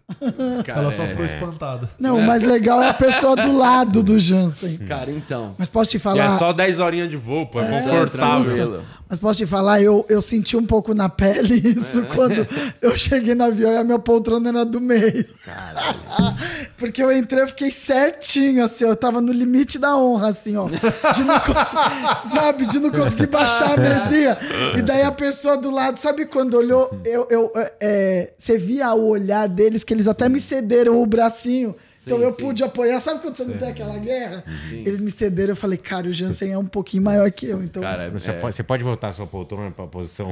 Cara, 0.66 0.82
Ela 0.82 0.92
só 0.92 1.04
é- 1.04 1.08
ficou 1.08 1.26
espantada. 1.26 1.90
Não, 2.00 2.20
o 2.20 2.24
mais 2.24 2.44
legal 2.44 2.82
é 2.82 2.90
a 2.90 2.94
pessoa 2.94 3.36
do 3.36 3.58
lado 3.58 4.04
do 4.04 4.20
Jansen. 4.20 4.78
Cara, 4.78 5.10
então. 5.10 5.56
Mas 5.58 5.68
posso 5.68 5.90
te 5.90 5.98
E 5.98 6.00
falar. 6.00 6.36
é 6.36 6.38
só 6.38 6.54
10 6.54 6.80
horinhas 6.80 7.10
de 7.10 7.18
voo, 7.18 7.48
pô. 7.48 7.60
É, 7.60 7.78
É, 7.78 7.82
confortável. 7.82 8.84
Mas 9.10 9.20
posso 9.20 9.38
te 9.38 9.46
falar, 9.46 9.82
eu, 9.82 10.04
eu 10.10 10.20
senti 10.22 10.58
um 10.58 10.66
pouco 10.66 10.94
na 10.94 11.08
pele 11.10 11.56
isso 11.64 12.04
quando 12.14 12.46
eu 12.82 12.98
cheguei 12.98 13.36
no 13.36 13.44
avião 13.46 13.72
e 13.72 13.78
a 13.78 13.84
minha 13.84 14.00
poltrona 14.00 14.50
era 14.50 14.66
do 14.66 14.80
meio. 14.82 15.26
Porque 16.78 17.02
eu 17.02 17.12
entrei, 17.16 17.42
eu 17.44 17.48
fiquei 17.48 17.72
certinho, 17.72 18.64
assim, 18.64 18.84
eu 18.84 18.96
tava 18.96 19.22
no 19.22 19.32
limite 19.32 19.80
da 19.80 19.96
honra, 19.96 20.30
assim, 20.30 20.56
ó. 20.58 20.68
De 20.68 21.24
não 21.24 21.40
conseguir, 21.40 22.26
sabe, 22.30 22.66
de 22.66 22.80
não 22.80 22.92
conseguir 22.92 23.28
baixar 23.28 23.74
a 23.74 23.82
mesinha. 23.82 24.38
E 24.78 24.82
daí 24.82 25.04
a 25.04 25.12
pessoa 25.12 25.56
do 25.58 25.70
lado, 25.72 25.98
sabe 25.98 26.26
quando 26.26 26.56
olhou, 26.56 26.90
eu, 27.06 27.28
eu, 27.30 27.52
é, 27.80 28.34
você 28.38 28.58
via 28.58 28.94
o 28.94 29.08
olhar 29.08 29.48
deles, 29.48 29.84
que 29.84 29.95
eles 29.96 30.08
até 30.08 30.28
me 30.30 30.40
cederam 30.40 31.02
o 31.02 31.06
bracinho. 31.06 31.76
Então 32.06 32.20
eu 32.20 32.32
sim. 32.32 32.38
pude 32.44 32.64
apoiar. 32.64 33.00
Sabe 33.00 33.20
quando 33.20 33.36
você 33.36 33.44
não 33.46 33.58
tem 33.58 33.68
aquela 33.70 33.98
guerra? 33.98 34.44
Eles 34.72 35.00
me 35.00 35.10
cederam, 35.10 35.54
eu 35.54 35.56
falei, 35.56 35.76
cara, 35.76 36.06
o 36.06 36.12
Jansen 36.14 36.52
é 36.52 36.58
um 36.58 36.66
pouquinho 36.66 37.02
maior 37.02 37.32
que 37.32 37.48
eu. 37.48 37.64
Então, 37.64 37.82
Cara, 37.82 38.12
Você, 38.12 38.30
é- 38.30 38.40
pode, 38.40 38.56
você 38.56 38.62
pode 38.64 38.84
voltar 38.84 39.08
a 39.08 39.12
sua 39.12 39.26
poltrona 39.26 39.72
pra 39.72 39.88
posição. 39.88 40.30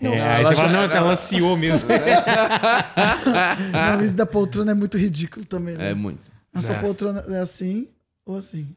É, 0.00 0.04
Não, 0.08 0.12
aí 0.14 0.42
fala, 0.42 0.54
já- 0.56 0.68
não, 0.68 0.82
ela 0.84 1.12
ansiou 1.12 1.54
mesmo. 1.56 1.86
Não, 3.72 4.02
isso 4.02 4.14
da 4.14 4.26
poltrona 4.26 4.72
é 4.72 4.74
muito 4.74 4.96
ridículo 4.96 5.44
também. 5.44 5.76
Né? 5.76 5.90
é 5.90 5.94
muito. 5.94 6.30
A 6.54 6.60
sua 6.62 6.76
poltrona 6.76 7.24
é 7.28 7.40
assim, 7.40 7.88
ou 8.26 8.36
assim, 8.36 8.68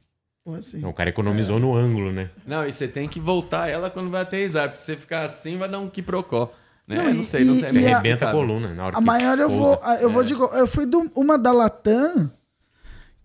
ou 0.46 0.56
assim. 0.56 0.86
o 0.86 0.94
cara 0.94 1.10
economizou 1.10 1.60
no 1.60 1.76
ângulo, 1.76 2.12
né? 2.12 2.30
Não, 2.46 2.66
e 2.66 2.72
você 2.74 2.88
tem 2.88 3.08
que 3.08 3.20
voltar 3.20 3.70
ela 3.70 3.90
quando 3.90 4.10
vai 4.10 4.22
aterrissar. 4.22 4.64
Porque 4.64 4.78
se 4.78 4.86
você 4.86 4.98
ficar 4.98 5.24
assim, 5.24 5.58
vai 5.58 5.68
dar 5.70 5.80
um 5.80 5.90
quiprocó. 5.90 6.52
Né? 6.88 6.96
Não, 6.98 7.04
Não, 7.06 7.22
e- 7.22 7.26
sei, 7.26 7.44
não 7.44 7.56
e- 7.56 7.60
sei. 7.60 7.70
E 7.82 7.88
a- 7.88 7.94
arrebenta 7.96 8.30
a 8.30 8.32
coluna 8.32 8.74
na 8.74 8.86
hora 8.86 8.96
A 8.98 9.00
que 9.00 9.06
maior 9.06 9.40
eu 9.40 9.50
vou, 9.50 9.80
eu 10.02 10.10
vou 10.10 10.24
de, 10.24 10.34
eu 10.34 10.68
fui 10.68 10.86
de 10.86 10.96
uma 11.16 11.38
da 11.38 11.52
Latam 11.52 12.32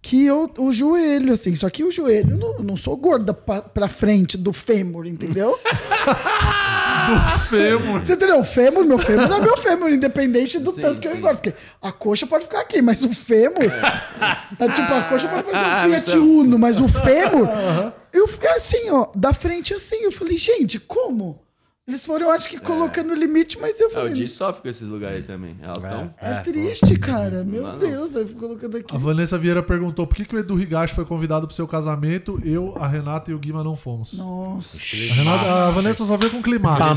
que 0.02 0.24
eu, 0.24 0.50
o 0.56 0.72
joelho, 0.72 1.30
assim, 1.34 1.54
só 1.54 1.68
que 1.68 1.84
o 1.84 1.90
joelho, 1.92 2.30
eu 2.32 2.38
não, 2.38 2.58
não 2.60 2.76
sou 2.76 2.96
gorda 2.96 3.34
pra, 3.34 3.60
pra 3.60 3.86
frente 3.86 4.38
do 4.38 4.50
fêmur, 4.50 5.06
entendeu? 5.06 5.58
Fêmur. 7.50 7.98
Você 8.04 8.12
entendeu? 8.14 8.40
O 8.40 8.44
fêmur, 8.44 8.84
meu 8.84 8.98
fêmur 8.98 9.24
é 9.32 9.40
meu 9.40 9.56
fêmur, 9.56 9.90
independente 9.92 10.58
do 10.58 10.72
tanto 10.72 11.00
que 11.00 11.08
eu 11.08 11.12
sim. 11.12 11.18
engordo. 11.18 11.38
Porque 11.40 11.54
a 11.82 11.92
coxa 11.92 12.26
pode 12.26 12.44
ficar 12.44 12.60
aqui, 12.60 12.80
mas 12.80 13.02
o 13.04 13.12
fêmur. 13.12 13.64
É, 14.58 14.68
tipo, 14.70 14.92
a 14.92 15.02
coxa 15.04 15.28
pode 15.28 15.42
parecer 15.44 15.64
Ah, 15.64 15.84
um 15.86 15.90
Fiat 15.90 16.04
mas 16.06 16.14
eu- 16.14 16.22
Uno, 16.24 16.58
mas 16.58 16.80
o 16.80 16.86
fêmur. 16.88 17.48
Eu 18.12 18.28
fiquei 18.28 18.50
assim, 18.50 18.90
ó, 18.90 19.08
da 19.14 19.32
frente 19.32 19.74
assim. 19.74 19.96
Eu 20.04 20.12
falei, 20.12 20.38
gente, 20.38 20.78
como? 20.78 21.40
Eles 21.90 22.04
foram, 22.04 22.26
eu 22.26 22.32
acho 22.32 22.48
que 22.48 22.58
colocando 22.60 23.10
o 23.10 23.14
limite, 23.14 23.58
mas 23.60 23.78
eu 23.80 23.86
É, 23.86 23.90
o 23.90 23.92
falei. 23.92 24.14
Di 24.14 24.28
sofre 24.28 24.62
com 24.62 24.68
esses 24.68 24.86
lugares 24.88 25.18
aí 25.18 25.22
também. 25.24 25.56
É 25.62 25.66
altão. 25.66 26.10
É, 26.20 26.34
triste, 26.40 26.96
cara. 26.98 27.42
Meu 27.42 27.62
Não. 27.64 27.78
Deus, 27.78 28.12
vai 28.12 28.24
colocando 28.26 28.76
aqui. 28.76 28.94
A 28.94 28.98
Vanessa 28.98 29.36
Vieira 29.38 29.62
perguntou 29.62 30.06
por 30.06 30.14
que, 30.14 30.24
que 30.24 30.36
o 30.36 30.38
Edu 30.38 30.60
Higashi 30.60 30.94
foi 30.94 31.04
convidado 31.04 31.46
pro 31.46 31.56
seu 31.56 31.66
casamento, 31.66 32.38
eu, 32.44 32.74
a 32.78 32.86
Renata 32.86 33.30
e 33.30 33.34
o 33.34 33.38
Guima 33.38 33.64
não 33.64 33.74
fomos. 33.76 34.12
Nossa. 34.12 34.78
A, 34.78 35.14
Renata- 35.14 35.68
a 35.68 35.70
Vanessa 35.70 36.04
só 36.04 36.16
veio 36.16 36.30
com. 36.30 36.40
Massa, 36.50 36.94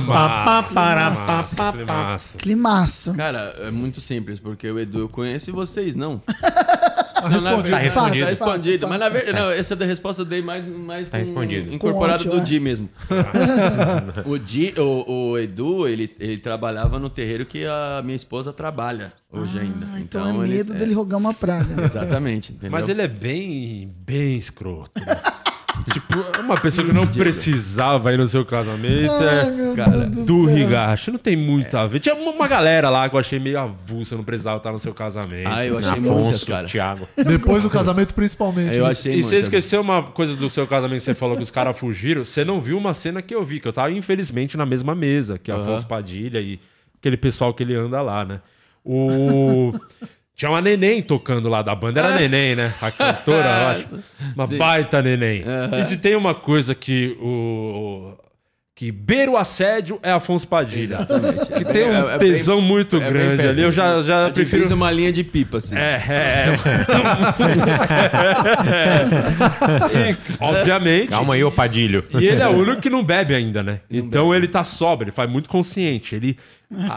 que 1.72 1.86
massa. 1.86 2.38
Climaço. 2.38 3.14
Cara, 3.14 3.56
é 3.60 3.72
muito 3.72 4.02
simples, 4.02 4.40
porque 4.40 4.70
o 4.70 4.80
Edu 4.80 5.00
eu 5.00 5.10
conheço 5.10 5.50
e 5.50 5.54
vocês 5.54 5.96
não. 5.96 6.22
Tá 7.24 7.30
respondido. 7.30 7.72
Tá 7.72 7.78
respondido. 7.78 8.24
Tá 8.26 8.30
respondido. 8.30 8.88
Mas 8.88 9.00
na 9.00 9.10
verdade, 9.10 9.38
não, 9.40 9.52
essa 9.52 9.76
da 9.76 9.86
resposta 9.86 10.22
eu 10.22 10.26
dei 10.26 10.42
mais, 10.42 10.66
mais 10.68 11.10
Tá 11.10 11.18
respondido. 11.18 11.74
incorporado 11.74 12.24
Com 12.26 12.38
do 12.38 12.42
Di 12.42 12.60
mesmo. 12.60 12.90
o, 14.26 14.38
Di, 14.38 14.74
o, 14.78 15.32
o 15.32 15.38
Edu, 15.40 15.88
ele, 15.88 16.14
ele 16.20 16.38
trabalhava 16.38 17.00
no 17.00 17.10
terreiro 17.10 17.46
que 17.46 17.66
a 17.66 18.02
minha 18.04 18.16
esposa 18.16 18.52
trabalha 18.54 19.14
hoje 19.32 19.60
ainda. 19.60 19.88
Ah, 19.94 20.00
então, 20.00 20.42
é 20.44 20.46
eles- 20.46 20.68
medo 20.68 20.74
dele 20.80 20.94
rogar 20.94 21.20
uma 21.20 21.34
praga. 21.34 21.84
Exatamente, 21.84 22.52
entendeu? 22.52 22.72
Mas 22.72 22.88
ele 22.90 23.02
é 23.02 23.08
bem, 23.08 23.94
bem 24.06 24.38
escroto. 24.38 24.92
né? 25.00 25.06
tipo, 25.92 26.20
uma 26.40 26.56
pessoa 26.60 26.86
que 26.86 26.94
não 26.94 27.08
precisava 27.08 28.14
ir 28.14 28.18
no 28.18 28.28
seu 28.28 28.46
casamento. 28.46 29.12
É 29.14 29.52
meu 29.52 29.76
cara, 29.76 30.06
Deus 30.06 30.26
do. 30.26 30.50
Higashi. 30.50 31.12
Não 31.12 31.20
tem 31.20 31.36
muito 31.36 31.76
a 31.78 31.88
ver. 31.88 32.00
Tinha 32.00 32.16
uma 32.16 32.32
uma 32.32 32.48
galera 32.48 32.90
lá 32.90 33.08
que 33.10 33.16
eu 33.16 33.20
achei 33.20 33.40
meio 33.40 33.60
avulsa, 33.60 34.16
não 34.16 34.24
precisava 34.24 34.58
estar 34.58 34.72
no 34.72 34.80
seu 34.80 34.94
casamento. 34.94 35.48
Ah, 35.50 35.66
eu 35.66 35.78
achei 35.78 36.00
muitas, 36.00 36.20
Afonso, 36.28 36.46
cara. 36.48 36.68
Thiago. 36.68 37.08
Depois 37.26 37.64
do 37.64 37.70
casamento, 37.70 38.14
principalmente. 38.14 38.76
Eu 38.76 38.86
né? 38.86 38.92
achei 38.92 39.14
E 39.14 39.24
você 39.24 39.36
muitas. 39.36 39.46
esqueceu 39.46 39.82
uma 39.82 40.04
coisa 40.04 40.36
do 40.36 40.50
seu 40.50 40.68
casamento 40.68 41.00
que 41.00 41.06
você 41.06 41.16
falou 41.16 41.36
que 41.38 41.44
os 41.44 41.52
caras 41.52 41.78
fugiram? 41.78 42.26
Você 42.26 42.44
não 42.44 42.60
viu 42.60 42.78
uma 42.78 42.94
cena 42.94 43.22
que 43.22 43.34
eu 43.34 43.44
vi, 43.44 43.60
que 43.60 43.68
eu 43.68 43.74
tava 43.74 43.92
infelizmente 43.92 44.58
na 44.58 44.66
mesma 44.66 44.94
mesa, 44.94 45.38
que 45.38 45.52
é. 45.52 45.56
Afonso 45.56 45.86
Padilha 45.88 46.40
e 46.40 46.60
aquele 47.00 47.18
pessoal 47.18 47.54
que 47.54 47.64
ele 47.64 47.76
anda 47.76 48.02
lá, 48.02 48.26
né? 48.26 48.42
O. 48.86 49.72
Tinha 50.36 50.50
uma 50.50 50.62
neném 50.62 51.02
tocando 51.02 51.48
lá 51.48 51.62
da 51.62 51.76
banda, 51.76 52.00
era 52.00 52.16
a 52.16 52.18
neném, 52.20 52.56
né? 52.56 52.74
A 52.82 52.90
cantora, 52.92 53.48
eu 53.48 53.68
acho. 53.70 53.86
Uma 54.36 54.48
Sim. 54.48 54.58
baita 54.58 55.02
neném. 55.02 55.44
Aham. 55.46 55.80
E 55.80 55.86
se 55.86 55.98
tem 55.98 56.16
uma 56.16 56.34
coisa 56.34 56.74
que 56.74 57.16
o. 57.22 58.14
que 58.76 58.92
beira 58.92 59.30
o 59.30 59.38
assédio 59.38 60.00
é 60.02 60.10
Afonso 60.12 60.48
Padilha. 60.48 60.96
Exatamente. 61.08 61.46
Que 61.46 61.64
tem 61.66 61.84
um 61.88 62.10
É- 62.10 62.16
é 62.16 62.18
bem- 62.18 62.32
tesão 62.34 62.60
muito 62.60 62.96
é 62.98 63.00
grande 63.12 63.38
perto. 63.38 63.50
ali. 63.52 63.62
Eu 63.62 63.70
já, 63.72 64.02
já 64.02 64.28
É 64.28 64.32
prefiro. 64.32 64.74
uma 64.76 64.90
linha 64.90 65.12
de 65.14 65.24
pipa, 65.24 65.60
assim. 65.60 65.76
É, 65.78 66.04
é. 66.10 66.46
é. 69.94 70.10
E, 70.10 70.18
obviamente. 70.44 71.10
Calma 71.10 71.36
aí, 71.36 71.44
ô 71.44 71.52
Padilho. 71.52 72.04
E 72.20 72.26
ele 72.28 72.42
é 72.42 72.48
o 72.48 72.58
único 72.58 72.82
que 72.82 72.90
não 72.90 73.04
bebe 73.04 73.36
ainda, 73.36 73.62
né? 73.64 73.80
então 73.90 74.34
ele 74.34 74.48
tá 74.48 74.64
sóbrio, 74.64 75.06
ele 75.10 75.12
faz 75.16 75.30
muito 75.30 75.50
consciente. 75.50 76.16
Ele 76.16 76.38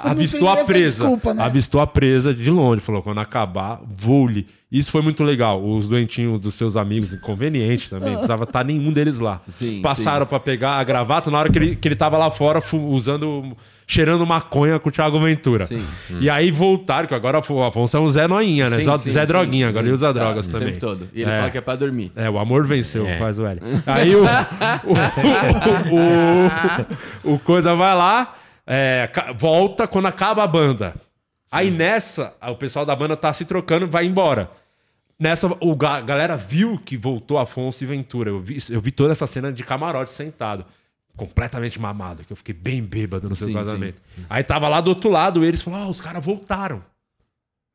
avistou 0.05 0.49
a 0.49 0.65
presa. 0.65 0.99
desculpa, 1.05 1.35
né? 1.35 1.43
Avistou 1.45 1.81
a 1.81 1.87
presa 1.87 2.33
de 2.35 2.51
longe. 2.51 2.81
Falou: 2.81 3.03
quando 3.03 3.19
acabar, 3.21 3.81
vou-lhe. 3.87 4.47
Isso 4.71 4.91
foi 4.91 5.01
muito 5.01 5.23
legal. 5.23 5.63
Os 5.65 5.89
doentinhos 5.89 6.41
dos 6.41 6.55
seus 6.57 6.77
amigos, 6.77 7.13
inconveniente 7.13 7.89
também. 7.89 8.11
Precisava 8.13 8.43
estar 8.45 8.65
nenhum 8.65 8.93
deles 8.93 9.19
lá. 9.21 9.41
Sim, 9.49 9.81
Passaram 9.81 10.27
pra 10.27 10.41
pegar 10.41 10.73
a 10.79 10.85
gravata 10.85 11.31
na 11.31 11.39
hora 11.39 11.49
que 11.51 11.57
ele, 11.59 11.77
que 11.77 11.87
ele 11.87 11.95
tava 11.97 12.19
lá 12.19 12.31
fora 12.31 12.61
usando. 12.73 13.57
Cheirando 13.89 14.27
maconha 14.27 14.81
com 14.81 14.89
o 14.89 14.93
Thiago 14.93 15.21
Ventura. 15.21 15.65
Sim. 15.65 15.81
E 16.19 16.29
aí 16.29 16.51
voltaram, 16.51 17.07
que 17.07 17.15
agora 17.15 17.39
o 17.49 17.63
Afonso 17.63 17.97
é 17.97 18.01
um 18.01 18.09
Zé 18.09 18.27
Noinha, 18.27 18.69
né? 18.69 18.79
Sim, 18.79 18.83
Zé, 18.85 18.99
sim, 18.99 19.11
Zé 19.13 19.21
sim. 19.25 19.33
Droguinha, 19.33 19.69
agora 19.69 19.87
ele 19.87 19.95
usa 19.95 20.09
Tá, 20.09 20.13
drogas 20.13 20.49
o 20.49 20.51
também. 20.51 20.71
tempo 20.71 20.81
todo. 20.81 21.09
E 21.15 21.23
ele 21.23 21.31
É. 21.31 21.39
fala 21.39 21.51
que 21.53 21.59
é 21.59 21.61
pra 21.61 21.77
dormir. 21.77 22.11
É, 22.17 22.29
o 22.29 22.37
amor 22.37 22.67
venceu, 22.67 23.07
É. 23.07 23.17
faz 23.17 23.39
o 23.39 23.47
L. 23.47 23.61
Aí 23.87 24.17
o, 24.17 24.25
o, 25.95 27.31
o, 27.31 27.35
o 27.35 27.39
coisa 27.39 27.75
vai 27.77 27.95
lá, 27.95 28.35
é, 28.67 29.09
volta 29.37 29.87
quando 29.87 30.07
acaba 30.07 30.43
a 30.43 30.47
banda. 30.47 30.95
Aí 31.53 31.71
nessa, 31.71 32.35
o 32.43 32.57
pessoal 32.57 32.85
da 32.85 32.95
banda 32.97 33.17
tá 33.17 33.33
se 33.33 33.45
trocando, 33.45 33.87
vai 33.87 34.05
embora. 34.07 34.51
Nessa, 35.19 35.47
o 35.61 35.75
ga- 35.77 36.01
galera 36.03 36.37
viu 36.37 36.79
que 36.79 36.97
voltou 36.97 37.39
Afonso 37.39 37.83
e 37.83 37.87
Ventura. 37.87 38.31
Eu 38.31 38.41
vi, 38.41 38.59
eu 38.71 38.81
vi 38.81 38.91
toda 38.91 39.13
essa 39.13 39.27
cena 39.27 39.53
de 39.53 39.63
camarote 39.65 40.11
sentado. 40.11 40.67
Completamente 41.17 41.81
mamado, 41.81 42.25
que 42.25 42.33
eu 42.33 42.37
fiquei 42.37 42.55
bem 42.55 42.83
bêbado 42.83 43.27
no 43.29 43.35
seu 43.35 43.47
Sim, 43.49 43.55
casamento. 43.55 44.03
Aí 44.29 44.45
tava 44.45 44.69
lá 44.69 44.83
do 44.83 44.89
outro 44.89 45.09
lado, 45.09 45.43
eles 45.43 45.63
falaram: 45.63 45.85
Ah, 45.85 45.89
os 45.89 46.01
caras 46.01 46.23
voltaram. 46.23 46.85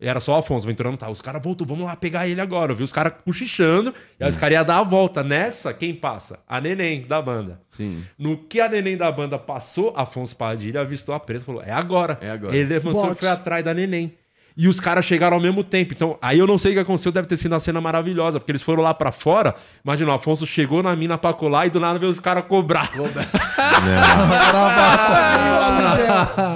Era 0.01 0.19
só 0.19 0.33
o 0.33 0.37
Afonso, 0.37 0.65
o 0.65 0.67
Ventura 0.67 0.89
não 0.89 0.97
tava. 0.97 1.11
Os 1.11 1.21
caras 1.21 1.41
voltou, 1.41 1.65
vamos 1.65 1.85
lá 1.85 1.95
pegar 1.95 2.27
ele 2.27 2.41
agora. 2.41 2.71
Eu 2.71 2.75
vi 2.75 2.83
os 2.83 2.91
caras 2.91 3.13
cochichando, 3.23 3.93
e 4.19 4.23
aí 4.23 4.29
os 4.29 4.37
caras 4.37 4.55
iam 4.55 4.65
dar 4.65 4.79
a 4.79 4.83
volta. 4.83 5.23
Nessa, 5.23 5.71
quem 5.73 5.93
passa? 5.93 6.39
A 6.47 6.59
neném 6.59 7.05
da 7.05 7.21
banda. 7.21 7.61
Sim. 7.69 8.03
No 8.17 8.35
que 8.35 8.59
a 8.59 8.67
neném 8.67 8.97
da 8.97 9.11
banda 9.11 9.37
passou, 9.37 9.93
Afonso 9.95 10.35
Padilha 10.35 10.81
avistou 10.81 11.13
a 11.13 11.19
presa 11.19 11.43
e 11.43 11.45
falou: 11.45 11.61
é 11.63 11.71
agora. 11.71 12.17
É 12.19 12.31
agora. 12.31 12.55
Ele 12.55 12.67
levantou 12.67 13.11
e 13.11 13.15
foi 13.15 13.29
atrás 13.29 13.63
da 13.63 13.73
neném. 13.73 14.13
E 14.55 14.67
os 14.67 14.79
caras 14.79 15.05
chegaram 15.05 15.37
ao 15.37 15.41
mesmo 15.41 15.63
tempo. 15.63 15.93
Então, 15.93 16.17
aí 16.21 16.37
eu 16.39 16.47
não 16.47 16.57
sei 16.57 16.71
o 16.71 16.73
que 16.75 16.79
aconteceu, 16.79 17.11
deve 17.11 17.27
ter 17.27 17.37
sido 17.37 17.53
uma 17.53 17.59
cena 17.59 17.79
maravilhosa, 17.79 18.39
porque 18.39 18.51
eles 18.51 18.61
foram 18.61 18.83
lá 18.83 18.93
pra 18.93 19.11
fora. 19.11 19.55
Imagina, 19.83 20.11
o 20.11 20.13
Afonso 20.13 20.45
chegou 20.45 20.83
na 20.83 20.95
mina 20.95 21.17
pra 21.17 21.33
colar 21.33 21.67
e 21.67 21.69
do 21.69 21.79
nada 21.79 21.97
veio 21.97 22.11
os 22.11 22.19
caras 22.19 22.43
cobrar. 22.45 22.91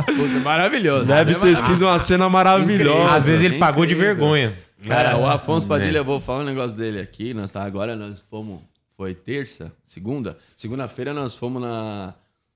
Puta, 0.06 0.40
maravilhoso. 0.44 1.06
Deve 1.06 1.32
é 1.32 1.34
ter 1.34 1.40
maravilhoso. 1.40 1.68
sido 1.68 1.86
uma 1.86 2.00
cena 2.00 2.30
maravilhosa. 2.30 3.16
Às 3.16 3.28
vezes 3.28 3.44
ele 3.44 3.56
incrível. 3.56 3.68
pagou 3.68 3.86
de 3.86 3.96
vergonha. 3.96 4.58
Cara, 4.88 5.18
o 5.18 5.28
Afonso 5.28 5.68
Padilha, 5.68 6.00
eu 6.00 6.06
vou 6.06 6.20
falar 6.22 6.40
um 6.40 6.46
negócio 6.46 6.76
dele 6.78 7.00
aqui. 7.00 7.34
Nós 7.34 7.52
tá, 7.52 7.64
agora 7.64 7.96
nós 7.96 8.24
fomos. 8.30 8.62
Foi 8.96 9.14
terça? 9.14 9.74
Segunda? 9.86 10.38
Segunda-feira 10.56 11.14
nós 11.14 11.36
fomos 11.36 11.62
na, 11.62 12.14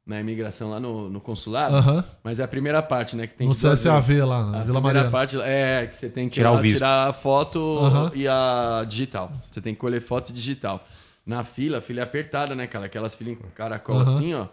na 0.10 0.20
imigração 0.20 0.72
lá 0.72 0.80
no, 0.80 1.08
no 1.10 1.22
consulado. 1.22 2.04
Mas 2.24 2.40
é 2.40 2.44
a 2.44 2.48
primeira 2.48 2.82
parte, 2.82 3.16
né? 3.16 3.28
Que 3.28 3.36
tem 3.36 3.48
No 3.48 3.54
que 3.54 3.62
CSAV 3.62 4.08
vezes. 4.08 4.24
lá, 4.26 4.44
na 4.44 4.62
A 4.62 4.64
Vila 4.64 4.82
primeira 4.82 4.82
Mariana. 4.82 5.12
parte 5.12 5.40
é 5.42 5.86
que 5.86 5.96
você 5.96 6.10
tem 6.10 6.28
que 6.28 6.34
Tirar 6.36 6.56
visto. 6.56 6.78
tirar 6.78 7.10
a 7.10 7.14
foto 7.14 8.12
e 8.16 8.28
a 8.28 8.84
digital. 8.88 9.32
Você 9.52 9.62
tem 9.62 9.74
que 9.76 9.80
colher 9.80 10.02
foto 10.02 10.34
digital. 10.34 10.84
Na 11.26 11.44
fila, 11.44 11.78
a 11.78 11.82
fila 11.82 12.00
é 12.00 12.04
apertada, 12.04 12.56
né, 12.56 12.66
cara? 12.66 12.88
Aquelas 12.88 13.14
filas 13.14 13.34
em 13.34 13.38
caracol 13.54 14.00
assim, 14.00 14.34
ó. 14.34 14.48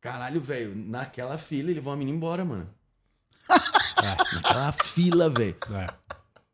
Caralho, 0.00 0.40
velho, 0.42 0.72
naquela 0.76 1.38
fila 1.38 1.70
ele 1.70 1.74
levou 1.74 1.92
a 1.92 1.96
menina 1.96 2.16
embora, 2.16 2.44
mano. 2.44 2.66
Naquela 4.34 4.72
fila, 4.72 5.28
velho. 5.30 5.56
É. 5.74 5.86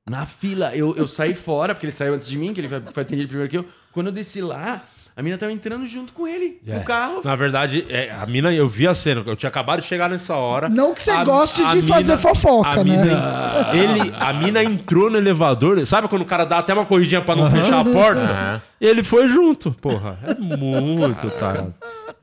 Na 0.09 0.25
fila. 0.27 0.75
Eu, 0.77 0.95
eu 0.97 1.07
saí 1.09 1.35
fora, 1.35 1.75
porque 1.75 1.87
ele 1.87 1.93
saiu 1.93 2.15
antes 2.15 2.27
de 2.29 2.39
mim, 2.39 2.55
que 2.55 2.61
ele 2.61 2.69
foi, 2.69 2.81
foi 2.81 3.03
atendido 3.03 3.29
primeiro 3.29 3.51
que 3.51 3.59
eu. 3.59 3.67
Quando 3.93 4.07
eu 4.07 4.13
desci 4.13 4.41
lá, 4.41 4.83
a 5.17 5.23
menina 5.23 5.39
tava 5.39 5.53
entrando 5.53 5.87
junto 5.87 6.13
com 6.13 6.27
ele, 6.27 6.61
É. 6.67 6.75
no 6.75 6.83
carro. 6.83 7.21
Na 7.25 7.37
verdade, 7.37 7.87
é, 7.89 8.11
a 8.11 8.27
mina, 8.27 8.53
eu 8.53 8.67
vi 8.67 8.89
a 8.89 8.95
cena, 8.95 9.23
eu 9.25 9.37
tinha 9.37 9.49
acabado 9.49 9.81
de 9.81 9.87
chegar 9.87 10.11
nessa 10.11 10.35
hora. 10.35 10.69
Não 10.69 10.93
que 10.93 11.01
você 11.03 11.11
A- 11.13 11.23
goste 11.25 11.63
a 11.63 11.75
de 11.75 11.83
fazer 11.83 12.19
fofoca, 12.19 12.81
a 12.81 12.85
né? 12.85 12.97
mina- 12.97 13.67
ele, 13.73 14.13
a 14.19 14.33
mina 14.33 14.65
entrou 14.65 15.09
no 15.11 15.17
elevador, 15.17 15.87
sabe 15.87 16.09
quando 16.09 16.23
o 16.23 16.27
cara 16.27 16.45
dá 16.45 16.59
até 16.59 16.75
uma 16.75 16.85
corridinha 16.85 17.21
pra 17.21 17.37
não 17.37 17.49
fechar 17.51 17.81
a 17.81 17.85
porta? 17.85 18.63
Ele 18.81 19.03
foi 19.03 19.29
junto, 19.29 19.71
porra. 19.73 20.19
É 20.25 20.35
muito, 20.35 21.31
tarado. 21.39 21.73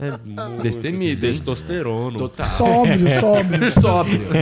É. 0.02 0.62
Destemido? 0.64 1.22
Testosterona. 1.22 2.18
Total. 2.18 2.46
Sóbrio, 2.46 2.98
sóbrio. 3.22 3.72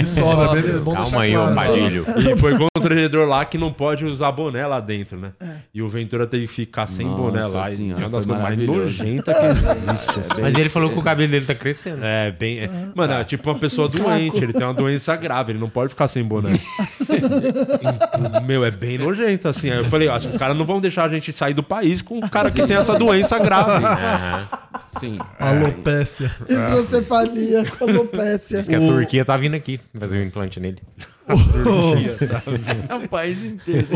Sóbrio. 0.07 0.61
Beleza. 0.61 0.80
Bom 0.80 0.94
Calma 0.94 1.22
aí, 1.23 1.36
ô 1.36 1.41
claro. 1.41 1.56
Padilho. 1.56 2.06
E 2.19 2.38
foi 2.38 2.53
constrangedor 2.57 3.27
lá 3.27 3.44
que 3.44 3.57
não 3.57 3.73
pode 3.73 4.06
usar 4.06 4.31
boné 4.31 4.65
lá 4.65 4.80
dentro, 4.80 5.18
né? 5.19 5.31
E 5.73 5.81
o 5.81 5.90
Ventura 5.90 6.26
teve 6.26 6.48
que 6.48 6.53
ficar 6.53 6.88
sem 6.88 7.06
Nossa 7.06 7.22
boné 7.22 7.45
lá. 7.45 7.69
E 7.72 7.91
é 7.91 7.95
uma 7.95 8.10
das 8.10 8.26
coisas 8.26 8.41
mais 8.44 8.57
nojentas 8.57 9.38
que 9.38 9.45
existe. 9.45 10.19
assim. 10.19 10.41
Mas 10.41 10.56
ele 10.56 10.69
falou 10.69 10.90
que 10.90 10.98
o 10.99 11.02
cabelo 11.02 11.30
dele 11.31 11.45
tá 11.45 11.56
crescendo. 11.56 11.99
É, 12.03 12.31
bem. 12.31 12.60
é- 12.60 12.69
Mano, 12.95 13.14
é 13.14 13.23
tipo 13.26 13.49
uma 13.49 13.60
pessoa 13.60 13.88
Um 13.88 13.91
doente, 13.91 14.41
ele 14.44 14.53
tem 14.53 14.64
uma 14.65 14.73
doença 14.73 15.15
grave, 15.18 15.52
ele 15.52 15.60
não 15.60 15.69
pode 15.69 15.90
ficar 15.90 16.07
sem 16.07 16.23
boné. 16.23 16.53
Meu, 18.45 18.64
é 18.64 18.72
bem 18.72 18.98
nojento, 18.98 19.48
assim. 19.48 19.69
Aí 19.69 19.77
eu 19.77 19.86
falei, 19.86 20.07
acho 20.07 20.27
que 20.27 20.34
os 20.34 20.38
caras 20.40 20.56
não 20.57 20.65
vão 20.65 20.80
deixar 20.80 21.03
a 21.03 21.10
gente 21.10 21.31
sair 21.34 21.53
do 21.53 21.64
país 21.64 22.02
com 22.02 22.18
um 22.18 22.22
cara 22.22 22.49
que 22.49 22.65
tem 22.65 22.77
essa 22.77 22.98
doença 22.98 23.38
grave. 23.40 23.84
Sim. 24.99 25.17
Alopécia. 25.39 26.31
Hidrocefalia, 26.49 27.65
colopécia. 27.77 28.59
Diz 28.59 28.67
que 28.67 28.75
a 28.75 28.79
Turquia 28.79 29.23
tá 29.25 29.35
vindo 29.37 29.55
aqui 29.55 29.79
fazer 29.97 30.17
um 30.17 30.23
implante 30.23 30.59
nele. 30.59 30.79
É 32.89 32.95
um 32.95 33.07
país 33.07 33.43
inteiro. 33.43 33.87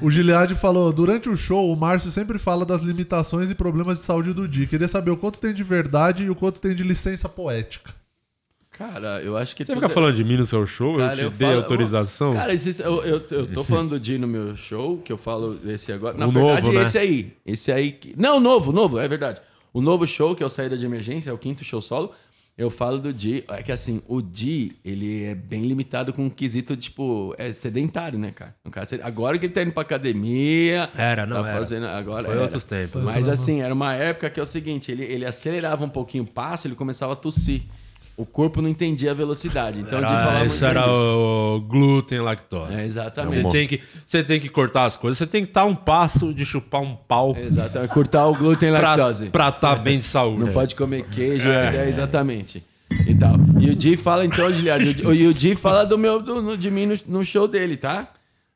O 0.00 0.10
Gilead 0.10 0.54
falou: 0.54 0.92
durante 0.92 1.28
o 1.28 1.36
show, 1.36 1.72
o 1.72 1.76
Márcio 1.76 2.10
sempre 2.12 2.38
fala 2.38 2.64
das 2.64 2.82
limitações 2.82 3.50
e 3.50 3.54
problemas 3.54 3.98
de 3.98 4.04
saúde 4.04 4.32
do 4.32 4.46
Di. 4.46 4.66
Queria 4.66 4.88
saber 4.88 5.10
o 5.10 5.16
quanto 5.16 5.40
tem 5.40 5.52
de 5.52 5.62
verdade 5.64 6.24
e 6.24 6.30
o 6.30 6.34
quanto 6.34 6.60
tem 6.60 6.74
de 6.74 6.82
licença 6.82 7.28
poética. 7.28 7.90
Cara, 8.78 9.20
eu 9.22 9.36
acho 9.36 9.54
que 9.54 9.64
Você 9.64 9.72
tudo 9.72 9.80
fica 9.82 9.92
é- 9.92 9.94
falando 9.94 10.14
de 10.16 10.24
mim 10.24 10.36
no 10.36 10.46
seu 10.46 10.64
show? 10.66 10.96
Cara, 10.96 11.20
eu 11.20 11.24
eu 11.26 11.30
te 11.30 11.36
dei 11.36 11.48
falo- 11.48 11.60
autorização? 11.60 12.32
Cara, 12.32 12.52
eu, 12.54 13.04
eu, 13.04 13.22
eu 13.30 13.46
tô 13.46 13.62
falando 13.64 13.90
do 13.90 14.00
Di 14.00 14.16
no 14.16 14.26
meu 14.26 14.56
show, 14.56 14.98
que 14.98 15.12
eu 15.12 15.18
falo 15.18 15.54
desse 15.54 15.92
agora. 15.92 16.16
Na 16.16 16.26
O 16.26 16.30
verdade, 16.30 16.66
novo, 16.66 16.78
né? 16.78 16.84
esse 16.84 16.96
aí. 16.98 17.32
Esse 17.44 17.70
aí. 17.70 17.92
Que... 17.92 18.14
Não, 18.16 18.40
novo, 18.40 18.72
novo, 18.72 18.98
é 18.98 19.06
verdade. 19.06 19.40
O 19.72 19.80
novo 19.80 20.06
show, 20.06 20.34
que 20.34 20.42
é 20.42 20.46
o 20.46 20.50
Saída 20.50 20.76
de 20.76 20.84
Emergência, 20.84 21.30
é 21.30 21.32
o 21.32 21.38
quinto 21.38 21.64
show 21.64 21.80
solo. 21.80 22.12
Eu 22.56 22.70
falo 22.70 22.98
do 22.98 23.12
Di. 23.12 23.42
É 23.48 23.62
que 23.62 23.72
assim, 23.72 24.02
o 24.06 24.20
Di, 24.20 24.76
ele 24.84 25.24
é 25.24 25.34
bem 25.34 25.62
limitado 25.62 26.12
com 26.12 26.26
um 26.26 26.30
quesito, 26.30 26.76
tipo, 26.76 27.34
é 27.38 27.50
sedentário, 27.52 28.18
né, 28.18 28.30
cara? 28.30 28.54
Agora 29.02 29.38
que 29.38 29.46
ele 29.46 29.52
tá 29.54 29.62
indo 29.62 29.72
pra 29.72 29.82
academia. 29.82 30.90
Era, 30.94 31.24
não 31.24 31.42
tá 31.42 31.48
era. 31.48 31.58
fazendo. 31.58 31.86
Agora 31.86 32.24
Foi 32.24 32.32
era. 32.32 32.42
outros 32.42 32.62
tempos. 32.64 33.02
Mas 33.02 33.26
assim, 33.26 33.62
era 33.62 33.72
uma 33.72 33.94
época 33.94 34.28
que 34.28 34.38
é 34.38 34.42
o 34.42 34.46
seguinte: 34.46 34.92
ele, 34.92 35.02
ele 35.04 35.24
acelerava 35.24 35.82
um 35.82 35.88
pouquinho 35.88 36.24
o 36.24 36.26
passo, 36.26 36.66
ele 36.66 36.74
começava 36.74 37.14
a 37.14 37.16
tossir. 37.16 37.62
O 38.16 38.26
corpo 38.26 38.60
não 38.60 38.68
entendia 38.68 39.10
a 39.12 39.14
velocidade. 39.14 39.80
Então, 39.80 40.00
falava 40.00 40.20
Era, 40.20 40.38
muito 40.40 40.52
isso 40.52 40.64
era 40.64 40.86
o 40.86 41.60
glúten 41.66 42.20
lactose. 42.20 42.74
É, 42.74 42.84
exatamente. 42.84 43.42
Você 43.42 43.48
tem, 43.48 43.66
que, 43.66 43.80
você 44.06 44.22
tem 44.22 44.40
que 44.40 44.48
cortar 44.48 44.84
as 44.84 44.96
coisas, 44.96 45.18
você 45.18 45.26
tem 45.26 45.42
que 45.42 45.50
estar 45.50 45.64
um 45.64 45.74
passo 45.74 46.32
de 46.34 46.44
chupar 46.44 46.82
um 46.82 46.94
pau 46.94 47.34
Exatamente. 47.36 47.90
Cortar 47.92 48.26
o 48.26 48.34
glúten 48.34 48.68
e 48.68 48.72
pra 48.72 48.90
lactose. 48.90 49.26
estar 49.26 49.52
tá 49.52 49.76
bem 49.76 49.98
de 49.98 50.04
saúde. 50.04 50.40
Não 50.40 50.52
pode 50.52 50.74
comer 50.74 51.04
queijo, 51.04 51.48
é. 51.48 51.88
exatamente. 51.88 52.62
E 53.06 53.14
tal. 53.14 53.36
E 53.58 53.70
o 53.70 53.74
Di 53.74 53.96
fala, 53.96 54.24
então, 54.24 54.52
Giliard, 54.52 55.06
o 55.06 55.34
Di- 55.34 55.52
e 55.52 55.54
fala 55.54 55.84
do 55.84 55.96
meu, 55.96 56.20
do, 56.20 56.56
de 56.56 56.70
mim 56.70 56.86
no, 56.86 56.94
no 57.06 57.24
show 57.24 57.48
dele, 57.48 57.76
tá? 57.76 58.08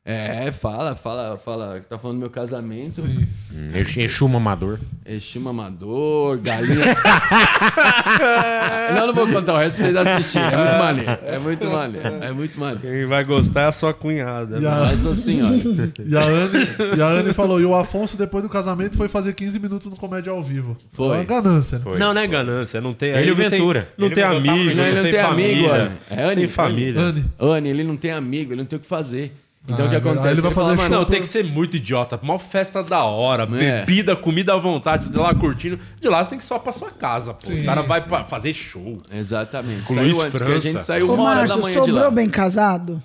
É, 0.09 0.53
fala, 0.53 0.95
fala, 0.95 1.37
fala. 1.37 1.81
Tá 1.89 1.97
falando 1.97 2.15
do 2.15 2.19
meu 2.21 2.29
casamento. 2.29 3.01
Sim. 3.01 3.27
Hum, 3.53 3.67
Exu 3.97 4.25
mamador. 4.29 4.79
Exu 5.05 5.41
mamador, 5.41 6.39
galinha. 6.39 6.95
não, 8.95 9.07
não 9.07 9.13
vou 9.13 9.27
contar 9.27 9.55
o 9.55 9.57
resto 9.57 9.75
pra 9.77 9.91
vocês 9.91 10.07
assistirem. 10.07 10.47
É 10.47 10.55
muito 10.57 10.77
maneiro. 10.77 11.11
É 11.25 11.39
muito 11.39 11.65
maneiro. 11.65 12.07
É 12.21 12.31
muito 12.31 12.57
maneiro. 12.59 12.81
Quem 12.81 13.05
vai 13.05 13.23
gostar 13.25 13.61
é 13.63 13.65
a 13.65 13.71
sua 13.73 13.93
cunhada. 13.93 14.57
E 14.57 14.61
né? 14.61 14.69
a, 14.69 14.77
Nossa 14.91 15.13
senhora. 15.13 15.55
e 15.55 16.15
a 16.15 16.21
Anne, 16.23 16.97
e 16.97 17.01
a 17.01 17.07
Anne 17.07 17.33
falou: 17.33 17.59
e 17.59 17.65
o 17.65 17.75
Afonso, 17.75 18.15
depois 18.17 18.43
do 18.43 18.49
casamento, 18.49 18.95
foi 18.95 19.09
fazer 19.09 19.33
15 19.33 19.59
minutos 19.59 19.87
no 19.89 19.97
Comédia 19.97 20.31
ao 20.31 20.41
Vivo. 20.41 20.77
Foi. 20.93 21.17
É 21.17 21.19
uma 21.19 21.23
ganância, 21.25 21.79
né? 21.79 21.83
Foi. 21.83 21.99
Não, 21.99 22.13
não 22.13 22.21
é 22.21 22.27
ganância, 22.27 22.79
não 22.79 22.93
tem. 22.93 23.09
Ele 23.09 23.29
e 23.29 23.31
o 23.31 23.35
não 23.35 23.41
tem- 23.41 23.49
Ventura. 23.49 23.89
Não 23.97 24.05
Ele 24.07 24.15
tem 24.15 24.23
amigo, 24.23 24.47
não, 24.47 24.57
ele 24.85 24.95
não 24.95 25.03
tem, 25.03 25.11
tem 25.11 25.19
amigo, 25.21 25.67
família. 25.67 25.73
Anne. 25.83 25.95
É 26.09 26.23
Anne? 26.23 26.35
Tem 26.35 26.47
família. 26.47 27.01
Anne. 27.01 27.25
Anne, 27.37 27.69
ele 27.69 27.83
não 27.83 27.97
tem 27.97 28.11
amigo, 28.11 28.53
ele 28.53 28.61
não 28.61 28.65
tem 28.65 28.77
o 28.77 28.81
que 28.81 28.87
fazer. 28.87 29.33
Então 29.69 29.83
Ah, 29.83 29.87
o 29.87 29.89
que 29.89 29.95
é 29.95 29.99
verdade. 29.99 30.09
acontece? 30.17 30.33
Ele 30.33 30.41
vai 30.41 30.53
fala, 30.53 30.65
fazer 30.67 30.77
"Mano, 30.77 30.89
show 30.89 30.97
Não, 30.99 31.05
por- 31.05 31.11
tem 31.11 31.21
que 31.21 31.27
ser 31.27 31.43
muito 31.43 31.75
idiota. 31.75 32.17
Mó 32.23 32.39
festa 32.39 32.81
da 32.81 33.03
hora, 33.03 33.43
É. 33.43 33.81
bebida, 33.85 34.15
comida 34.15 34.53
à 34.53 34.57
vontade, 34.57 35.09
de 35.09 35.17
lá 35.17 35.35
curtindo. 35.35 35.77
De 35.99 36.07
lá 36.07 36.23
você 36.23 36.29
tem 36.31 36.39
que 36.39 36.45
só 36.45 36.57
pra 36.57 36.71
sua 36.71 36.89
casa, 36.89 37.33
pô. 37.33 37.51
Os 37.51 37.63
caras 37.63 37.85
vão 37.85 38.01
pra 38.03 38.23
fazer 38.25 38.53
show. 38.53 39.01
Exatamente. 39.11 39.81
Com 39.83 39.93
saiu 39.95 40.03
Luiz 40.05 40.17
antes, 40.19 40.31
porque 40.31 40.43
a 40.43 40.47
França. 40.47 40.71
gente 40.71 40.83
saiu 40.83 41.09
Ô, 41.09 41.13
uma 41.15 41.23
hora 41.31 41.47
da 41.47 41.57
manhã 41.57 41.83
de 41.83 41.91
lá. 41.91 41.95
sobrou 42.01 42.11
bem 42.11 42.29
casado? 42.29 43.03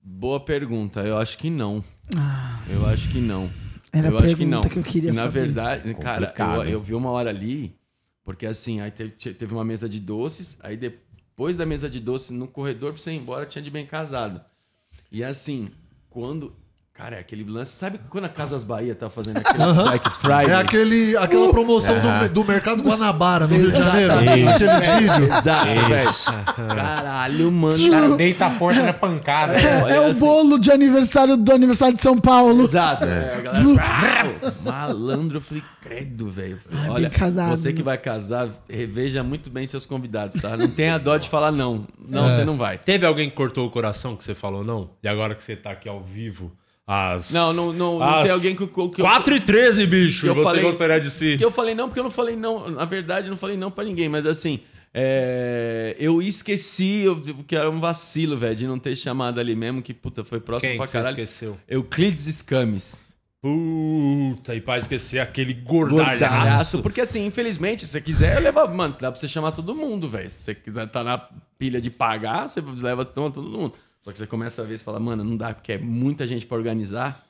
Boa 0.00 0.38
pergunta. 0.38 1.00
Eu 1.00 1.18
acho 1.18 1.36
que 1.38 1.50
não. 1.50 1.82
Eu 2.70 2.86
acho 2.86 3.08
que 3.08 3.18
não. 3.18 3.50
Era 3.92 4.08
eu 4.08 4.18
a 4.18 4.22
acho 4.22 4.36
que 4.36 4.44
não. 4.44 4.60
que 4.60 4.76
eu 4.78 4.82
queria 4.82 5.12
Na 5.12 5.22
saber. 5.24 5.40
verdade, 5.44 5.94
cara, 5.94 6.32
eu, 6.64 6.64
eu 6.64 6.80
vi 6.82 6.94
uma 6.94 7.10
hora 7.10 7.30
ali. 7.30 7.74
Porque 8.24 8.46
assim, 8.46 8.80
aí 8.80 8.90
teve, 8.90 9.10
te- 9.10 9.34
teve 9.34 9.52
uma 9.52 9.64
mesa 9.64 9.88
de 9.88 10.00
doces, 10.00 10.56
aí 10.62 10.76
depois 10.76 11.56
da 11.56 11.66
mesa 11.66 11.90
de 11.90 12.00
doces, 12.00 12.30
no 12.30 12.46
corredor 12.48 12.92
pra 12.92 13.00
você 13.02 13.12
ir 13.12 13.16
embora, 13.16 13.44
tinha 13.44 13.60
de 13.62 13.70
bem 13.70 13.84
casado. 13.84 14.40
E 15.14 15.22
assim, 15.22 15.70
quando. 16.10 16.52
Cara, 16.96 17.16
é 17.16 17.18
aquele 17.18 17.42
lance. 17.42 17.72
Sabe 17.72 17.98
quando 18.08 18.26
a 18.26 18.28
Casas 18.28 18.62
Bahia 18.62 18.94
tá 18.94 19.10
fazendo 19.10 19.38
aquele 19.38 19.58
Black 19.58 20.10
Friday? 20.10 20.50
É 20.50 20.54
aquele, 20.54 21.16
aquela 21.16 21.50
promoção 21.50 21.96
do, 22.00 22.28
do 22.32 22.44
Mercado 22.44 22.84
Guanabara 22.84 23.48
no 23.48 23.56
Rio 23.56 23.72
de 23.72 23.76
Janeiro. 23.78 24.12
Aquele 24.12 24.44
vídeo. 24.44 25.36
Exato, 25.36 25.88
velho. 25.88 26.68
Caralho, 26.68 27.50
mano. 27.50 27.90
Cara, 27.90 28.16
deita 28.16 28.46
a 28.46 28.50
porta 28.50 28.80
na 28.80 28.92
pancada. 28.92 29.54
É, 29.54 29.82
olha 29.82 29.92
é 29.92 30.00
o 30.00 30.10
assim. 30.10 30.20
bolo 30.20 30.56
de 30.56 30.70
aniversário 30.70 31.36
do 31.36 31.52
aniversário 31.52 31.96
de 31.96 32.02
São 32.02 32.16
Paulo. 32.16 32.62
Exato. 32.62 33.06
É, 33.06 33.38
a 33.38 33.40
galera, 33.42 34.34
Pô, 34.40 34.70
malandro, 34.70 35.38
eu 35.38 35.42
falei, 35.42 35.64
credo, 35.82 36.30
velho. 36.30 36.60
Olha, 36.90 37.10
casado, 37.10 37.56
você 37.56 37.72
que 37.72 37.80
né? 37.80 37.86
vai 37.86 37.98
casar, 37.98 38.48
reveja 38.70 39.20
muito 39.24 39.50
bem 39.50 39.66
seus 39.66 39.84
convidados, 39.84 40.40
tá? 40.40 40.56
Não 40.56 40.68
tenha 40.68 40.96
dó 40.98 41.16
de 41.16 41.28
falar 41.28 41.50
não. 41.50 41.88
Não, 42.08 42.30
você 42.30 42.44
não 42.44 42.56
vai. 42.56 42.78
Teve 42.78 43.04
alguém 43.04 43.28
que 43.28 43.34
cortou 43.34 43.66
o 43.66 43.70
coração 43.70 44.14
que 44.14 44.22
você 44.22 44.32
falou 44.32 44.62
não? 44.62 44.90
E 45.02 45.08
agora 45.08 45.34
que 45.34 45.42
você 45.42 45.56
tá 45.56 45.72
aqui 45.72 45.88
ao 45.88 46.00
vivo, 46.00 46.52
às. 46.86 47.30
Não, 47.32 47.52
não, 47.52 47.72
não, 47.72 47.98
não 47.98 48.22
tem 48.22 48.30
alguém 48.30 48.54
que, 48.56 48.66
que, 48.66 48.72
que 48.72 49.00
eu- 49.00 49.04
4 49.04 49.36
e 49.36 49.40
13, 49.40 49.86
bicho! 49.86 50.26
eu 50.26 50.34
você 50.34 50.42
falei- 50.44 50.62
gostaria 50.62 51.00
de 51.00 51.10
se. 51.10 51.36
Que 51.38 51.44
eu 51.44 51.50
falei 51.50 51.74
não, 51.74 51.88
porque 51.88 52.00
eu 52.00 52.04
não 52.04 52.10
falei 52.10 52.36
não. 52.36 52.68
Na 52.70 52.84
verdade, 52.84 53.26
eu 53.26 53.30
não 53.30 53.36
falei 53.38 53.56
não 53.56 53.70
pra 53.70 53.84
ninguém, 53.84 54.08
mas 54.08 54.26
assim. 54.26 54.60
é, 54.92 55.96
eu 55.98 56.22
esqueci, 56.22 57.00
eu, 57.00 57.20
que 57.46 57.56
era 57.56 57.68
um 57.68 57.80
vacilo, 57.80 58.36
velho, 58.36 58.54
de 58.54 58.66
não 58.66 58.78
ter 58.78 58.94
chamado 58.96 59.40
ali 59.40 59.56
mesmo, 59.56 59.82
que 59.82 59.92
puta, 59.92 60.24
foi 60.24 60.38
próximo 60.40 60.70
Quem 60.70 60.78
pra 60.78 60.86
caralho. 60.86 61.20
esqueceu? 61.20 61.58
Euclides 61.68 62.24
Scames. 62.36 63.02
Puta, 63.42 64.54
e 64.54 64.60
pra 64.60 64.78
esquecer 64.78 65.18
aquele 65.18 65.52
Gordalhaço. 65.52 66.18
gordalhaço. 66.18 66.78
Porque 66.82 67.02
assim, 67.02 67.26
infelizmente, 67.26 67.82
se 67.84 67.88
você 67.88 68.00
quiser, 68.00 68.40
leva. 68.40 68.66
Mano, 68.66 68.94
dá 68.98 69.10
pra 69.12 69.20
você 69.20 69.28
chamar 69.28 69.52
todo 69.52 69.74
mundo, 69.74 70.08
velho. 70.08 70.30
Se 70.30 70.36
você 70.44 70.54
quiser 70.54 70.86
tá 70.88 71.04
na 71.04 71.18
pilha 71.58 71.78
de 71.78 71.90
pagar, 71.90 72.48
você 72.48 72.62
leva 72.82 73.04
todo 73.04 73.42
mundo. 73.42 73.74
Só 74.04 74.12
que 74.12 74.18
você 74.18 74.26
começa 74.26 74.60
a 74.60 74.64
ver 74.66 74.74
e 74.74 74.78
fala, 74.78 75.00
mano, 75.00 75.24
não 75.24 75.34
dá, 75.36 75.54
porque 75.54 75.72
é 75.72 75.78
muita 75.78 76.26
gente 76.26 76.44
pra 76.44 76.58
organizar. 76.58 77.24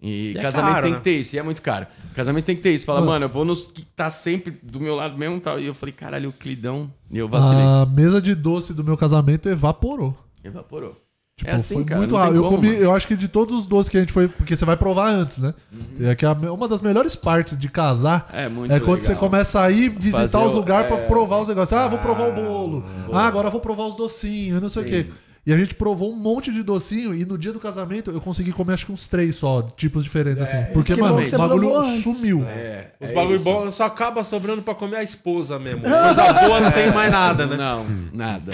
E, 0.00 0.32
E 0.32 0.38
é 0.38 0.42
casamento 0.42 0.72
caro, 0.72 0.82
tem 0.82 0.92
né? 0.92 0.98
que 0.98 1.04
ter 1.04 1.20
isso, 1.20 1.36
e 1.36 1.38
é 1.38 1.42
muito 1.42 1.60
caro. 1.62 1.86
Casamento 2.14 2.44
tem 2.46 2.56
que 2.56 2.62
ter 2.62 2.70
isso. 2.74 2.84
Fala, 2.86 3.00
mano, 3.02 3.26
eu 3.26 3.28
vou 3.28 3.44
nos 3.44 3.66
que 3.66 3.82
tá 3.84 4.10
sempre 4.10 4.58
do 4.62 4.80
meu 4.80 4.94
lado 4.94 5.16
mesmo 5.18 5.36
e 5.36 5.40
tal. 5.40 5.60
E 5.60 5.66
eu 5.66 5.74
falei, 5.74 5.92
caralho, 5.92 6.30
o 6.30 6.32
Clidão. 6.32 6.90
E 7.12 7.18
eu 7.18 7.28
vacilei. 7.28 7.62
A 7.62 7.86
mesa 7.86 8.20
de 8.22 8.34
doce 8.34 8.72
do 8.72 8.82
meu 8.82 8.96
casamento 8.96 9.48
evaporou. 9.48 10.16
Evaporou. 10.42 10.96
Tipo, 11.36 11.50
é 11.50 11.54
assim, 11.54 11.74
foi 11.74 11.84
cara. 11.84 12.00
muito 12.00 12.14
rápido. 12.16 12.36
Eu 12.36 12.42
como, 12.44 12.56
comi, 12.56 12.68
mano. 12.68 12.80
eu 12.80 12.92
acho 12.94 13.08
que 13.08 13.16
de 13.16 13.26
todos 13.28 13.60
os 13.60 13.66
doces 13.66 13.88
que 13.90 13.96
a 13.96 14.00
gente 14.00 14.12
foi, 14.12 14.28
porque 14.28 14.56
você 14.56 14.64
vai 14.64 14.76
provar 14.76 15.08
antes, 15.10 15.38
né? 15.38 15.52
É 16.00 16.14
que 16.14 16.24
uma 16.24 16.68
das 16.68 16.80
melhores 16.80 17.16
partes 17.16 17.58
de 17.58 17.68
casar 17.68 18.28
É 18.32 18.44
é 18.44 18.48
quando 18.48 18.68
legal. 18.68 19.00
você 19.00 19.14
começa 19.16 19.60
a 19.60 19.70
ir 19.70 19.88
visitar 19.90 20.28
Fazer 20.28 20.46
os 20.46 20.54
lugares 20.54 20.86
pra 20.88 20.96
é. 20.98 21.06
provar 21.08 21.40
os 21.40 21.48
negócios. 21.48 21.76
Ah, 21.78 21.88
vou 21.88 21.98
provar 21.98 22.28
o 22.28 22.32
bolo. 22.34 22.84
Ah, 23.12 23.26
agora 23.26 23.50
vou 23.50 23.60
provar 23.60 23.84
os 23.86 23.96
docinhos, 23.96 24.62
não 24.62 24.68
sei 24.68 24.82
o 24.82 24.86
quê. 24.86 25.06
E 25.46 25.52
a 25.52 25.58
gente 25.58 25.74
provou 25.74 26.10
um 26.10 26.16
monte 26.16 26.50
de 26.50 26.62
docinho 26.62 27.14
e 27.14 27.22
no 27.26 27.36
dia 27.36 27.52
do 27.52 27.60
casamento 27.60 28.10
eu 28.10 28.18
consegui 28.20 28.50
comer 28.50 28.72
acho 28.74 28.86
que 28.86 28.92
uns 28.92 29.06
três 29.06 29.36
só, 29.36 29.60
tipos 29.60 30.02
diferentes 30.02 30.42
assim. 30.42 30.72
Porque, 30.72 30.94
que 30.94 31.00
mano, 31.00 31.18
o 31.22 31.38
bagulho 31.38 31.82
sumiu. 32.02 32.44
É, 32.48 32.92
Os 32.98 33.10
é 33.10 33.12
bagulho 33.14 33.36
isso. 33.36 33.44
bom 33.44 33.70
só 33.70 33.84
acaba 33.84 34.24
sobrando 34.24 34.62
pra 34.62 34.74
comer 34.74 34.96
a 34.96 35.02
esposa 35.02 35.58
mesmo. 35.58 35.82
Coisa 35.84 36.32
boa 36.46 36.60
não 36.60 36.70
tem 36.72 36.90
mais 36.92 37.10
nada, 37.12 37.46
né? 37.46 37.56
Não, 37.56 37.86
nada. 38.12 38.52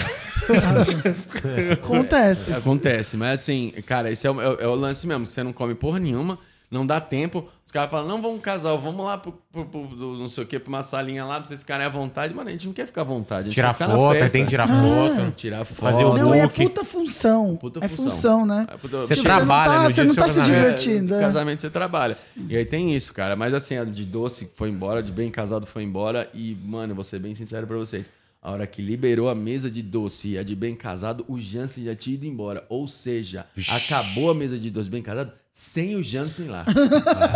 Acontece. 1.71 2.53
Acontece, 2.53 3.17
mas 3.17 3.41
assim, 3.41 3.71
cara, 3.85 4.11
esse 4.11 4.27
é 4.27 4.31
o, 4.31 4.41
é 4.41 4.49
o- 4.49 4.59
é 4.61 4.67
o 4.67 4.75
lance 4.75 5.05
mesmo, 5.07 5.25
que 5.25 5.33
você 5.33 5.43
não 5.43 5.53
come 5.53 5.73
porra 5.75 5.99
nenhuma, 5.99 6.37
não 6.71 6.85
dá 6.87 6.99
tempo. 7.01 7.47
Os 7.65 7.71
caras 7.71 7.89
falam, 7.91 8.07
não, 8.07 8.21
vamos 8.21 8.41
casal, 8.41 8.77
vamos 8.79 9.05
lá 9.05 9.17
pro, 9.17 9.31
pro- 9.51 9.65
pro- 9.65 9.95
não 10.17 10.27
sei 10.27 10.43
o 10.43 10.47
que, 10.47 10.59
pra 10.59 10.67
uma 10.69 10.83
salinha 10.83 11.23
lá, 11.23 11.35
pra 11.35 11.45
vocês 11.45 11.59
ficarem 11.61 11.85
à 11.85 11.89
vontade. 11.89 12.33
Mano, 12.33 12.49
a 12.49 12.51
gente 12.51 12.65
não 12.67 12.73
quer 12.73 12.85
ficar 12.85 13.01
à 13.01 13.03
vontade. 13.05 13.41
A 13.41 13.43
gente 13.45 13.53
Tirar 13.53 13.67
quer 13.69 13.73
ficar 13.75 13.87
na 13.87 13.95
foto, 13.95 14.31
tem 14.31 14.43
que 14.43 14.49
tirar 14.49 14.67
foto. 14.67 15.31
Tirar 15.37 15.65
foto. 15.65 15.77
Fazer 15.81 16.03
o 16.03 16.17
Não, 16.17 16.33
é 16.33 16.47
puta 16.47 16.83
função. 16.83 17.55
Puta 17.57 17.79
é 17.83 17.87
função. 17.87 18.05
função, 18.05 18.45
né? 18.45 18.65
É, 18.69 18.77
puta- 18.77 18.97
Você 19.01 19.13
Tipo, 19.15 19.25
trabalha 19.27 19.71
não 19.73 19.83
tá, 19.83 19.89
você 19.89 20.03
não 20.03 20.15
tá 20.15 20.27
se 20.27 20.41
divertindo. 20.41 21.13
No 21.13 21.19
é. 21.19 21.23
casamento 21.23 21.61
você 21.61 21.69
trabalha. 21.69 22.17
E 22.49 22.57
aí 22.57 22.65
tem 22.65 22.93
isso, 22.95 23.13
cara. 23.13 23.35
Mas 23.37 23.53
assim, 23.53 23.77
a 23.77 23.85
de 23.85 24.03
doce 24.03 24.49
foi 24.55 24.69
embora, 24.69 25.01
de 25.01 25.11
bem 25.11 25.29
casado 25.29 25.65
foi 25.65 25.83
embora. 25.83 26.29
E, 26.33 26.57
mano, 26.65 26.91
eu 26.91 26.95
vou 26.95 27.03
ser 27.05 27.19
bem 27.19 27.35
sincero 27.35 27.65
pra 27.67 27.77
vocês. 27.77 28.09
A 28.43 28.51
hora 28.51 28.65
que 28.65 28.81
liberou 28.81 29.29
a 29.29 29.35
mesa 29.35 29.69
de 29.69 29.83
doce 29.83 30.29
e 30.29 30.37
a 30.37 30.43
de 30.43 30.55
bem 30.55 30.75
casado, 30.75 31.23
o 31.27 31.39
Jansen 31.39 31.83
já 31.85 31.95
tinha 31.95 32.15
ido 32.15 32.25
embora. 32.25 32.65
Ou 32.69 32.87
seja, 32.87 33.45
acabou 33.69 34.31
a 34.31 34.33
mesa 34.33 34.57
de 34.57 34.71
doce 34.71 34.89
bem 34.89 35.01
casado 35.03 35.31
sem 35.53 35.95
o 35.95 36.03
Jansen 36.03 36.47
lá. 36.47 36.63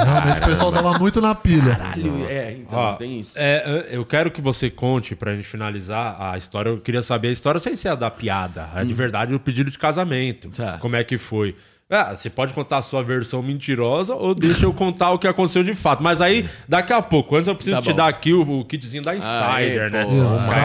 Realmente 0.04 0.42
o 0.42 0.46
pessoal 0.46 0.72
tava 0.72 0.98
muito 0.98 1.20
na 1.20 1.36
pilha. 1.36 1.76
Caralho, 1.76 2.26
é, 2.28 2.54
então 2.54 2.80
Ó, 2.80 2.94
tem 2.94 3.20
isso. 3.20 3.38
é, 3.38 3.88
eu 3.92 4.06
quero 4.06 4.32
que 4.32 4.42
você 4.42 4.70
conte 4.70 5.16
pra 5.16 5.36
gente 5.36 5.48
finalizar 5.48 6.16
a 6.22 6.38
história. 6.38 6.70
Eu 6.70 6.80
queria 6.80 7.02
saber 7.02 7.28
a 7.28 7.32
história 7.32 7.60
sem 7.60 7.76
ser 7.76 7.90
a 7.90 7.96
da 7.96 8.10
piada. 8.10 8.70
A 8.74 8.84
de 8.84 8.94
verdade, 8.94 9.34
o 9.34 9.40
pedido 9.40 9.70
de 9.70 9.78
casamento. 9.78 10.48
Hum. 10.48 10.52
Tá. 10.52 10.78
Como 10.78 10.96
é 10.96 11.04
que 11.04 11.18
foi? 11.18 11.56
Ah, 11.88 12.16
você 12.16 12.32
pode 12.32 12.52
contar 12.52 12.78
a 12.80 12.82
sua 12.82 13.04
versão 13.04 13.44
mentirosa 13.44 14.16
ou 14.16 14.34
deixa 14.34 14.66
eu 14.66 14.74
contar 14.74 15.12
o 15.12 15.20
que 15.20 15.28
aconteceu 15.28 15.64
de 15.64 15.76
fato. 15.76 16.02
Mas 16.02 16.20
aí, 16.20 16.50
daqui 16.68 16.92
a 16.92 17.00
pouco, 17.00 17.36
antes 17.36 17.48
eu 17.48 17.54
preciso 17.54 17.76
Tá 17.76 17.82
te 17.84 17.90
bom. 17.90 17.96
dar 17.96 18.08
aqui 18.08 18.34
o, 18.34 18.62
o 18.62 18.66
kitzinho 18.66 19.04
da 19.04 19.16
Insider, 19.16 19.84
Aê, 19.84 19.90
né? 19.92 20.08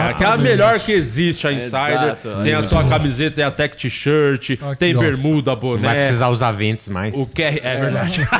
É, 0.09 0.13
que 0.15 0.23
é 0.23 0.27
a 0.27 0.35
melhor 0.35 0.79
que 0.79 0.91
existe, 0.91 1.45
a 1.45 1.53
Insider. 1.53 1.91
Exato, 1.91 2.43
tem 2.43 2.55
a 2.55 2.63
sua 2.63 2.83
camiseta, 2.85 3.35
tem 3.35 3.43
a 3.45 3.51
tech 3.51 3.77
t-shirt, 3.77 4.57
tem 4.79 4.97
bermuda, 4.97 5.51
Não 5.51 5.59
vai 5.61 5.77
boné. 5.77 5.93
precisar 5.93 6.29
usar 6.29 6.51
ventos 6.53 6.89
mais. 6.89 7.15
O 7.15 7.27
QR... 7.27 7.59
É 7.61 7.75
verdade. 7.77 8.21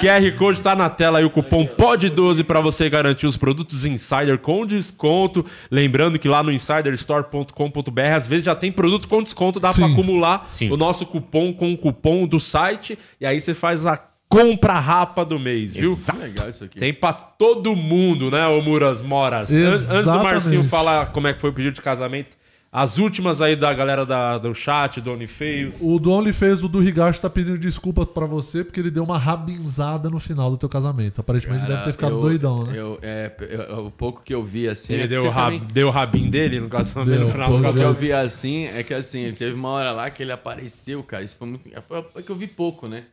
QR 0.00 0.32
Code 0.36 0.60
tá 0.60 0.74
na 0.74 0.90
tela 0.90 1.18
aí, 1.20 1.24
o 1.24 1.30
cupom 1.30 1.66
POD12 1.66 2.42
para 2.42 2.60
você 2.60 2.90
garantir 2.90 3.28
os 3.28 3.36
produtos 3.36 3.84
Insider 3.84 4.38
com 4.38 4.66
desconto. 4.66 5.46
Lembrando 5.70 6.18
que 6.18 6.28
lá 6.28 6.42
no 6.42 6.50
insiderstore.com.br 6.50 8.00
às 8.16 8.26
vezes 8.26 8.44
já 8.46 8.56
tem 8.56 8.72
produto 8.72 9.06
com 9.06 9.22
desconto, 9.22 9.60
dá 9.60 9.72
para 9.72 9.86
acumular 9.86 10.47
Sim. 10.52 10.70
o 10.70 10.76
nosso 10.76 11.06
cupom 11.06 11.52
com 11.52 11.72
o 11.72 11.76
cupom 11.78 12.26
do 12.26 12.38
site 12.40 12.98
e 13.20 13.26
aí 13.26 13.40
você 13.40 13.54
faz 13.54 13.84
a 13.86 13.96
compra 14.28 14.74
rapa 14.78 15.24
do 15.24 15.38
mês, 15.38 15.72
viu? 15.74 15.94
Que 15.96 16.12
legal 16.18 16.48
isso 16.50 16.64
aqui. 16.64 16.78
Tem 16.78 16.92
pra 16.92 17.12
todo 17.12 17.74
mundo, 17.74 18.30
né, 18.30 18.46
ô 18.46 18.60
Muras 18.60 19.00
Moras? 19.00 19.50
An- 19.50 19.72
Antes 19.74 20.04
do. 20.04 20.22
Marcinho 20.22 20.64
falar 20.64 21.12
como 21.12 21.26
é 21.28 21.32
que 21.32 21.40
foi 21.40 21.50
o 21.50 21.52
pedido 21.52 21.74
de 21.74 21.80
casamento, 21.82 22.36
as 22.70 22.98
últimas 22.98 23.40
aí 23.40 23.56
da 23.56 23.72
galera 23.72 24.04
da- 24.04 24.36
do 24.38 24.54
chat, 24.54 25.00
do 25.00 25.10
Onlyfeios. 25.12 25.76
O 25.80 25.98
do 25.98 26.10
OnlyFans, 26.12 26.62
o 26.62 26.68
do 26.68 26.82
Higashi, 26.82 27.20
tá 27.20 27.30
pedindo 27.30 27.56
desculpa 27.58 28.04
pra 28.04 28.26
você 28.26 28.62
porque 28.62 28.78
ele 28.78 28.90
deu 28.90 29.02
uma 29.04 29.16
rabinzada 29.18 30.10
no 30.10 30.20
final 30.20 30.50
do 30.50 30.56
teu 30.58 30.68
casamento. 30.68 31.20
Aparentemente 31.20 31.66
deve 31.66 31.82
ter 31.84 31.92
ficado 31.92 32.14
eu- 32.16 32.20
doidão, 32.20 32.64
né? 32.64 32.72
Eu, 32.78 32.98
é, 33.00 33.32
eu- 33.70 33.86
o 33.86 33.90
pouco 33.90 34.22
que 34.22 34.34
eu 34.34 34.42
vi 34.42 34.68
assim. 34.68 34.92
Ele 34.94 35.04
é 35.04 35.06
deu, 35.06 35.24
o 35.24 35.30
rab- 35.30 35.52
também- 35.54 35.72
deu 35.72 35.88
o 35.88 35.90
rabinho 35.90 36.30
dele 36.30 36.60
no 36.60 36.68
casamento 36.68 37.10
Deu, 37.10 37.20
no 37.20 37.28
final 37.28 37.48
do 37.50 37.68
O 37.68 37.72
que 37.72 37.80
eu 37.80 37.94
vi 37.94 38.12
assim 38.12 38.66
é 38.66 38.82
que 38.82 38.92
assim, 38.92 39.20
ele 39.20 39.36
teve 39.36 39.54
uma 39.54 39.70
hora 39.70 39.90
lá 39.92 40.10
que 40.10 40.22
ele 40.22 40.32
apareceu, 40.32 41.02
cara. 41.02 41.22
Isso 41.24 41.36
foi 41.36 41.48
muito. 41.48 41.68
Foi 41.88 42.04
é 42.16 42.22
que 42.22 42.30
eu 42.30 42.36
vi 42.36 42.46
pouco, 42.46 42.86
né? 42.86 43.04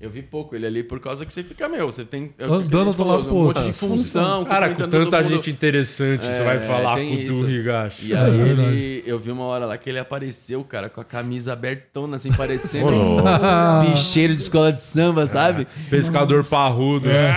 Eu 0.00 0.08
vi 0.10 0.22
pouco 0.22 0.54
ele 0.54 0.64
ali 0.64 0.84
por 0.84 1.00
causa 1.00 1.26
que 1.26 1.32
você 1.32 1.42
fica, 1.42 1.68
meu, 1.68 1.90
você 1.90 2.04
tem. 2.04 2.32
é 2.38 2.44
Andando 2.44 2.92
do 2.92 3.02
lado 3.04 3.24
pro 3.24 3.34
um 3.34 3.44
monte 3.46 3.56
outro. 3.56 3.64
de 3.64 3.72
função. 3.72 4.44
Cara, 4.44 4.72
com 4.72 4.88
tanta 4.88 5.20
gente 5.24 5.50
interessante, 5.50 6.24
você 6.24 6.40
É, 6.40 6.44
vai 6.44 6.60
falar 6.60 6.94
com 6.94 7.00
o 7.00 7.50
Higashi. 7.50 8.06
E 8.06 8.14
aí 8.16 8.30
É 8.40 8.48
ele, 8.48 9.02
eu 9.04 9.18
vi 9.18 9.32
uma 9.32 9.44
hora 9.44 9.66
lá 9.66 9.76
que 9.76 9.90
ele 9.90 9.98
apareceu, 9.98 10.62
cara, 10.62 10.88
com 10.88 11.00
a 11.00 11.04
camisa 11.04 11.52
abertona, 11.52 12.14
assim, 12.16 12.32
parecendo 12.32 12.94
um 12.94 13.80
bicheiro 13.90 14.36
de 14.36 14.40
escola 14.42 14.72
de 14.72 14.80
samba, 14.82 15.26
sabe? 15.26 15.66
Pescador 15.90 16.46
parrudo. 16.46 17.10
É. 17.10 17.34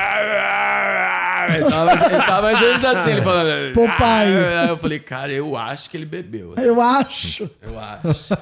Ele 1.55 1.65
tava, 1.65 1.91
ele 1.93 2.23
tava 2.23 2.41
mais 2.43 2.61
ou 2.61 2.67
menos 2.67 2.85
assim, 2.85 3.11
ele 3.11 3.21
falando. 3.23 3.73
Popeye. 3.73 4.38
Aí 4.61 4.69
eu 4.69 4.77
falei, 4.77 4.99
cara, 4.99 5.31
eu 5.31 5.57
acho 5.57 5.89
que 5.89 5.97
ele 5.97 6.05
bebeu. 6.05 6.53
Eu 6.57 6.79
acho. 6.79 7.49
Eu 7.59 7.79
acho. 7.79 8.38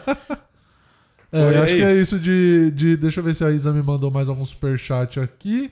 É, 1.32 1.58
acho 1.60 1.76
que 1.76 1.82
é 1.84 1.96
isso 1.96 2.20
de, 2.20 2.72
de. 2.72 2.98
Deixa 2.98 3.20
eu 3.20 3.24
ver 3.24 3.36
se 3.36 3.44
a 3.44 3.52
Isa 3.52 3.72
me 3.72 3.82
mandou 3.84 4.10
mais 4.10 4.30
algum 4.30 4.46
superchat 4.46 5.20
aqui. 5.20 5.72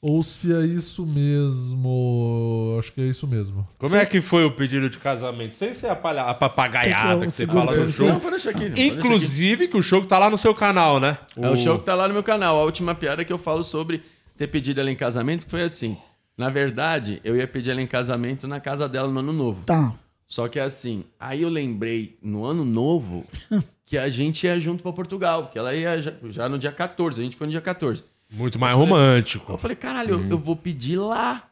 Ou 0.00 0.22
se 0.22 0.52
é 0.54 0.64
isso 0.64 1.04
mesmo. 1.06 2.76
Acho 2.78 2.92
que 2.92 3.00
é 3.00 3.04
isso 3.04 3.26
mesmo. 3.26 3.66
Como 3.78 3.96
é 3.96 4.04
que 4.06 4.20
foi 4.20 4.44
o 4.44 4.52
pedido 4.52 4.88
de 4.88 4.98
casamento? 4.98 5.56
Sem 5.56 5.74
ser 5.74 5.88
a, 5.88 5.96
palha- 5.96 6.24
a 6.24 6.34
papagaiada 6.34 6.92
Que 7.14 7.18
que 7.18 7.24
eu 7.24 7.26
que 7.26 7.30
você 7.32 7.46
fala 7.46 7.76
no 7.76 7.86
você? 7.90 7.96
show. 7.98 8.06
Não, 8.08 8.20
pode 8.20 8.30
deixar 8.36 8.50
aqui. 8.50 8.58
pode 8.60 8.70
deixar 8.74 8.92
aqui. 8.92 8.98
Inclusive 8.98 9.68
que 9.68 9.76
o 9.76 9.82
show 9.82 10.04
tá 10.04 10.18
lá 10.18 10.30
no 10.30 10.38
seu 10.38 10.54
canal, 10.54 11.00
né? 11.00 11.18
É 11.36 11.48
o 11.48 11.56
show 11.56 11.78
que 11.78 11.84
tá 11.86 11.94
lá 11.94 12.06
no 12.06 12.14
meu 12.14 12.22
canal. 12.22 12.58
A 12.60 12.64
última 12.64 12.94
piada 12.94 13.24
que 13.24 13.32
eu 13.32 13.38
falo 13.38 13.64
sobre 13.64 14.02
ter 14.36 14.46
pedido 14.46 14.80
ela 14.80 14.90
em 14.90 14.96
casamento 14.96 15.46
foi 15.48 15.62
assim. 15.62 15.96
Na 16.38 16.50
verdade, 16.50 17.20
eu 17.24 17.34
ia 17.34 17.46
pedir 17.48 17.70
ela 17.70 17.80
em 17.82 17.86
casamento 17.86 18.46
na 18.46 18.60
casa 18.60 18.86
dela 18.88 19.08
no 19.10 19.18
ano 19.20 19.32
novo. 19.32 19.62
Tá. 19.64 19.94
Só 20.28 20.46
que 20.46 20.60
assim, 20.60 21.04
aí 21.18 21.42
eu 21.42 21.48
lembrei 21.48 22.16
no 22.22 22.44
ano 22.44 22.64
novo 22.64 23.24
que 23.86 23.96
a 23.96 24.08
gente 24.10 24.44
ia 24.44 24.58
junto 24.58 24.82
pra 24.82 24.92
Portugal, 24.92 25.46
que 25.46 25.58
ela 25.58 25.72
ia 25.74 26.02
já, 26.02 26.12
já 26.24 26.48
no 26.48 26.58
dia 26.58 26.72
14, 26.72 27.20
a 27.20 27.24
gente 27.24 27.36
foi 27.36 27.46
no 27.46 27.50
dia 27.52 27.60
14. 27.62 28.04
Muito 28.28 28.58
mais 28.58 28.76
romântico. 28.76 29.52
Eu 29.52 29.56
falei, 29.58 29.76
caralho, 29.76 30.14
eu, 30.14 30.30
eu 30.30 30.38
vou 30.38 30.56
pedir 30.56 30.98
lá. 30.98 31.48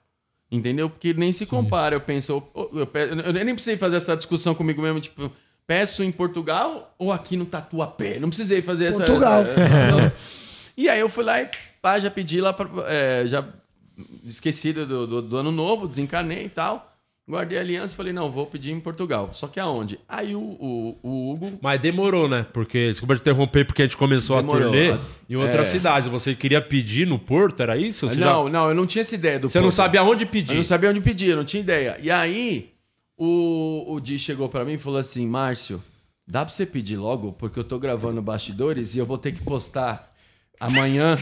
Entendeu? 0.51 0.90
Porque 0.90 1.15
nem 1.15 1.32
se 1.32 1.47
compara. 1.47 1.94
Eu 1.94 2.01
penso, 2.01 2.32
eu, 2.55 2.70
eu 2.74 2.89
eu 3.24 3.32
nem 3.32 3.55
precisei 3.55 3.77
fazer 3.77 3.97
essa 3.97 4.16
discussão 4.16 4.55
comigo 4.55 4.82
mesmo, 4.82 5.01
tipo, 5.01 5.31
peço 5.66 6.02
em 6.02 6.11
Portugal 6.12 6.94
ou 6.98 7.12
aqui 7.12 7.36
no 7.36 7.47
Tatuapé? 7.47 8.19
Não 8.19 8.28
precisei 8.28 8.61
fazer 8.61 8.86
essa. 8.86 9.05
Portugal. 9.05 9.43
essa- 9.43 10.12
e 10.77 10.89
aí 10.89 10.98
eu 11.01 11.09
fui 11.09 11.23
lá 11.24 11.40
e 11.40 11.48
pá, 11.81 11.98
já 12.01 12.11
pedi 12.11 12.40
lá 12.40 12.52
pra, 12.52 12.69
é, 12.89 13.24
já 13.27 13.44
esquecido 14.24 14.86
do, 14.86 15.06
do, 15.06 15.23
do 15.23 15.36
ano 15.36 15.51
novo, 15.52 15.86
desencanei 15.89 16.47
e 16.47 16.48
tal. 16.48 16.94
Guardei 17.27 17.57
a 17.57 17.63
aliança 17.63 17.95
e 17.95 17.97
falei, 17.97 18.13
não, 18.13 18.31
vou 18.31 18.45
pedir 18.45 18.71
em 18.73 18.79
Portugal. 18.81 19.31
Só 19.33 19.47
que 19.49 19.59
aonde? 19.59 19.99
Aí 20.07 20.35
o, 20.35 20.41
o, 20.41 20.99
o 21.03 21.31
Hugo 21.33 21.59
Mas 21.63 21.81
demorou, 21.81 22.29
né? 22.29 22.45
Porque, 22.53 22.89
desculpa 22.91 23.15
te 23.17 23.21
interromper, 23.23 23.65
porque 23.65 23.81
a 23.81 23.87
gente 23.87 23.97
começou 23.97 24.37
Demorou. 24.37 24.69
a 24.69 24.71
turnê 24.71 24.99
em 25.31 25.35
outras 25.37 25.69
É. 25.69 25.71
cidades. 25.71 26.11
Você 26.11 26.35
queria 26.35 26.61
pedir 26.61 27.07
no 27.07 27.19
Porto, 27.19 27.63
era 27.63 27.79
isso? 27.79 28.11
Você, 28.11 28.17
já- 28.17 28.27
não, 28.27 28.49
não, 28.51 28.69
eu 28.69 28.75
não 28.75 28.87
tinha 28.87 29.01
essa 29.01 29.15
ideia 29.15 29.39
do 29.39 29.49
você 29.49 29.57
não 29.59 29.65
Porto. 29.69 29.77
sabia 29.77 30.03
onde 30.03 30.25
Eu 30.25 30.29
pedir. 30.29 30.55
não 30.55 30.65
sabia 30.65 30.91
onde 30.91 31.01
pedir, 31.01 31.31
eu 31.31 31.37
não 31.39 31.45
tinha 31.47 31.61
ideia. 31.63 31.99
E 32.03 32.11
aí, 32.11 32.73
o, 33.17 33.85
o 33.95 34.01
Di 34.01 34.19
chegou 34.19 34.49
pra 34.51 34.63
mim 34.63 34.75
e 34.75 34.79
falou 34.79 34.99
assim: 34.99 35.27
Márcio, 35.27 35.83
dá 36.29 36.45
pra 36.45 36.53
você 36.53 36.67
pedir 36.67 36.97
logo? 36.97 37.33
Porque 37.33 37.59
eu 37.59 37.65
tô 37.65 37.79
gravando 37.79 38.21
bastidores 38.21 38.95
e 38.95 38.99
eu 38.99 39.07
vou 39.07 39.17
ter 39.17 39.33
que 39.33 39.43
postar 39.43 40.13
amanhã. 40.61 41.17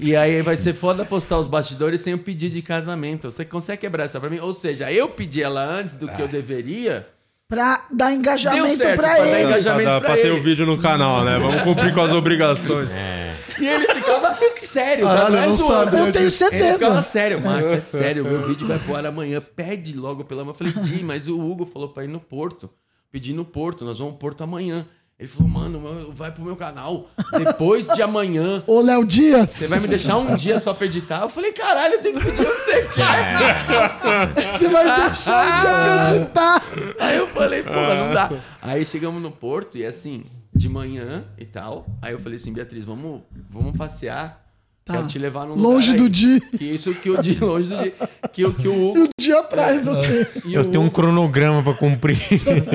E 0.00 0.14
aí 0.16 0.42
vai 0.42 0.56
ser 0.56 0.74
foda 0.74 1.04
postar 1.04 1.38
os 1.38 1.46
bastidores 1.46 2.00
sem 2.00 2.14
o 2.14 2.18
pedido 2.18 2.54
de 2.54 2.62
casamento. 2.62 3.30
Você 3.30 3.44
consegue 3.44 3.82
quebrar 3.82 4.04
essa 4.04 4.18
pra 4.20 4.28
mim? 4.30 4.38
Ou 4.38 4.52
seja, 4.54 4.90
eu 4.92 5.08
pedi 5.08 5.42
ela 5.42 5.64
antes 5.64 5.94
do 5.94 6.08
que 6.08 6.20
eu 6.20 6.28
deveria. 6.28 7.06
Pra 7.48 7.86
dar 7.92 8.12
engajamento 8.12 8.66
Deu 8.66 8.76
certo, 8.76 8.96
pra 9.00 9.08
pra 9.14 9.18
dar 9.18 9.28
ele. 9.30 9.42
engajamento. 9.48 9.84
pra, 9.84 9.92
dar- 9.94 10.00
pra 10.00 10.10
pra 10.14 10.20
ter 10.20 10.28
ele. 10.28 10.40
o 10.40 10.42
vídeo 10.42 10.66
no 10.66 10.78
canal, 10.78 11.24
né? 11.24 11.38
Vamos 11.38 11.62
cumprir 11.62 11.94
com 11.94 12.00
as 12.00 12.12
obrigações. 12.12 12.90
E 13.58 13.66
ele 13.66 13.86
ficava 13.88 14.36
sério, 14.52 15.06
Caralho, 15.06 15.24
tá? 15.24 15.30
Não 15.30 15.38
é 15.38 15.44
eu 15.44 15.48
não 15.48 15.56
sabia 15.56 15.98
Eu 16.00 16.12
tenho 16.12 16.24
Ele 16.26 16.30
ficava 16.30 16.50
certeza. 16.50 17.00
sério, 17.02 17.42
Márcio, 17.42 17.72
é 17.72 17.80
sério, 17.80 18.22
meu 18.22 18.46
vídeo 18.46 18.66
vai 18.66 18.78
pro 18.78 18.94
ar 18.94 19.06
amanhã. 19.06 19.40
Pede 19.40 19.96
logo 19.96 20.24
pela 20.24 20.42
manhã. 20.44 20.50
Eu 20.50 20.54
falei, 20.54 20.72
Di, 20.74 21.02
mas 21.02 21.26
o 21.26 21.40
Hugo 21.40 21.64
falou 21.64 21.88
pra 21.88 22.04
ir 22.04 22.08
no 22.08 22.20
Porto. 22.20 22.68
Pedi 23.10 23.32
no 23.32 23.46
Porto, 23.46 23.82
nós 23.82 23.98
vamos 23.98 24.12
ao 24.12 24.18
Porto 24.18 24.44
amanhã. 24.44 24.84
Ele 25.18 25.28
falou, 25.30 25.48
mano, 25.48 26.12
vai 26.12 26.30
pro 26.30 26.44
meu 26.44 26.56
canal 26.56 27.08
depois 27.38 27.88
de 27.88 28.02
amanhã. 28.02 28.62
Ô, 28.68 28.82
Léo 28.82 29.02
Dias. 29.02 29.50
Você 29.50 29.66
vai 29.66 29.80
me 29.80 29.88
deixar 29.88 30.18
um 30.18 30.36
dia 30.36 30.58
só 30.58 30.74
pra 30.74 30.84
editar? 30.84 31.22
Eu 31.22 31.30
falei, 31.30 31.52
caralho, 31.52 31.94
eu 31.94 32.02
tenho 32.02 32.20
que 32.20 32.26
pedir 32.26 32.42
o 32.42 32.44
que 32.44 32.60
você 32.60 32.82
quer. 32.94 34.52
Você 34.52 34.68
vai 34.68 35.08
deixar 35.08 35.62
de 35.62 35.66
acreditar. 36.12 36.62
Aí 37.00 37.16
eu 37.16 37.28
falei, 37.28 37.62
pô, 37.62 37.72
não 37.72 38.12
dá. 38.12 38.30
Aí 38.60 38.84
chegamos 38.84 39.22
no 39.22 39.30
Porto 39.30 39.78
e 39.78 39.86
assim, 39.86 40.24
de 40.54 40.68
manhã 40.68 41.24
e 41.38 41.46
tal. 41.46 41.86
Aí 42.02 42.12
eu 42.12 42.20
falei 42.20 42.36
assim, 42.36 42.52
Beatriz, 42.52 42.84
vamos, 42.84 43.22
vamos 43.48 43.74
passear. 43.74 44.45
Quero 44.88 45.06
te 45.08 45.18
levar 45.18 45.46
num 45.46 45.54
Longe 45.56 45.88
lugar 45.92 45.98
do 45.98 46.04
aí. 46.04 46.08
Di. 46.10 46.40
Que 46.58 46.64
isso 46.64 46.94
que 46.94 47.10
o 47.10 47.20
Di, 47.20 47.34
longe 47.42 47.68
do 47.68 47.76
Di. 47.82 47.92
Que, 48.32 48.44
o- 48.44 48.54
que 48.54 48.68
o 48.68 48.72
E 48.72 48.78
Hugo. 48.90 48.98
um 49.00 49.08
dia 49.18 49.40
atrás, 49.40 49.86
assim. 49.88 50.26
e 50.44 50.54
Eu 50.54 50.62
o 50.62 50.64
tenho 50.70 50.82
um 50.82 50.86
Hugo- 50.86 50.94
cronograma 50.94 51.62
pra 51.62 51.74
cumprir. 51.74 52.16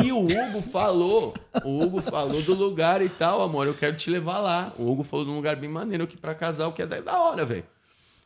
E 0.05 0.11
o 0.11 0.19
Hugo 0.19 0.61
falou, 0.71 1.33
o 1.63 1.81
Hugo 1.81 2.01
falou 2.01 2.41
do 2.41 2.53
lugar 2.53 3.01
e 3.01 3.07
tal, 3.07 3.41
amor, 3.41 3.65
eu 3.65 3.73
quero 3.73 3.95
te 3.95 4.09
levar 4.09 4.39
lá. 4.39 4.73
O 4.77 4.91
Hugo 4.91 5.03
falou 5.03 5.25
de 5.25 5.31
um 5.31 5.35
lugar 5.35 5.55
bem 5.55 5.69
maneiro 5.69 6.03
aqui 6.03 6.17
pra 6.17 6.35
casal, 6.35 6.73
que 6.73 6.81
é 6.81 6.85
da 6.85 6.99
da 6.99 7.17
hora, 7.17 7.45
velho. 7.45 7.63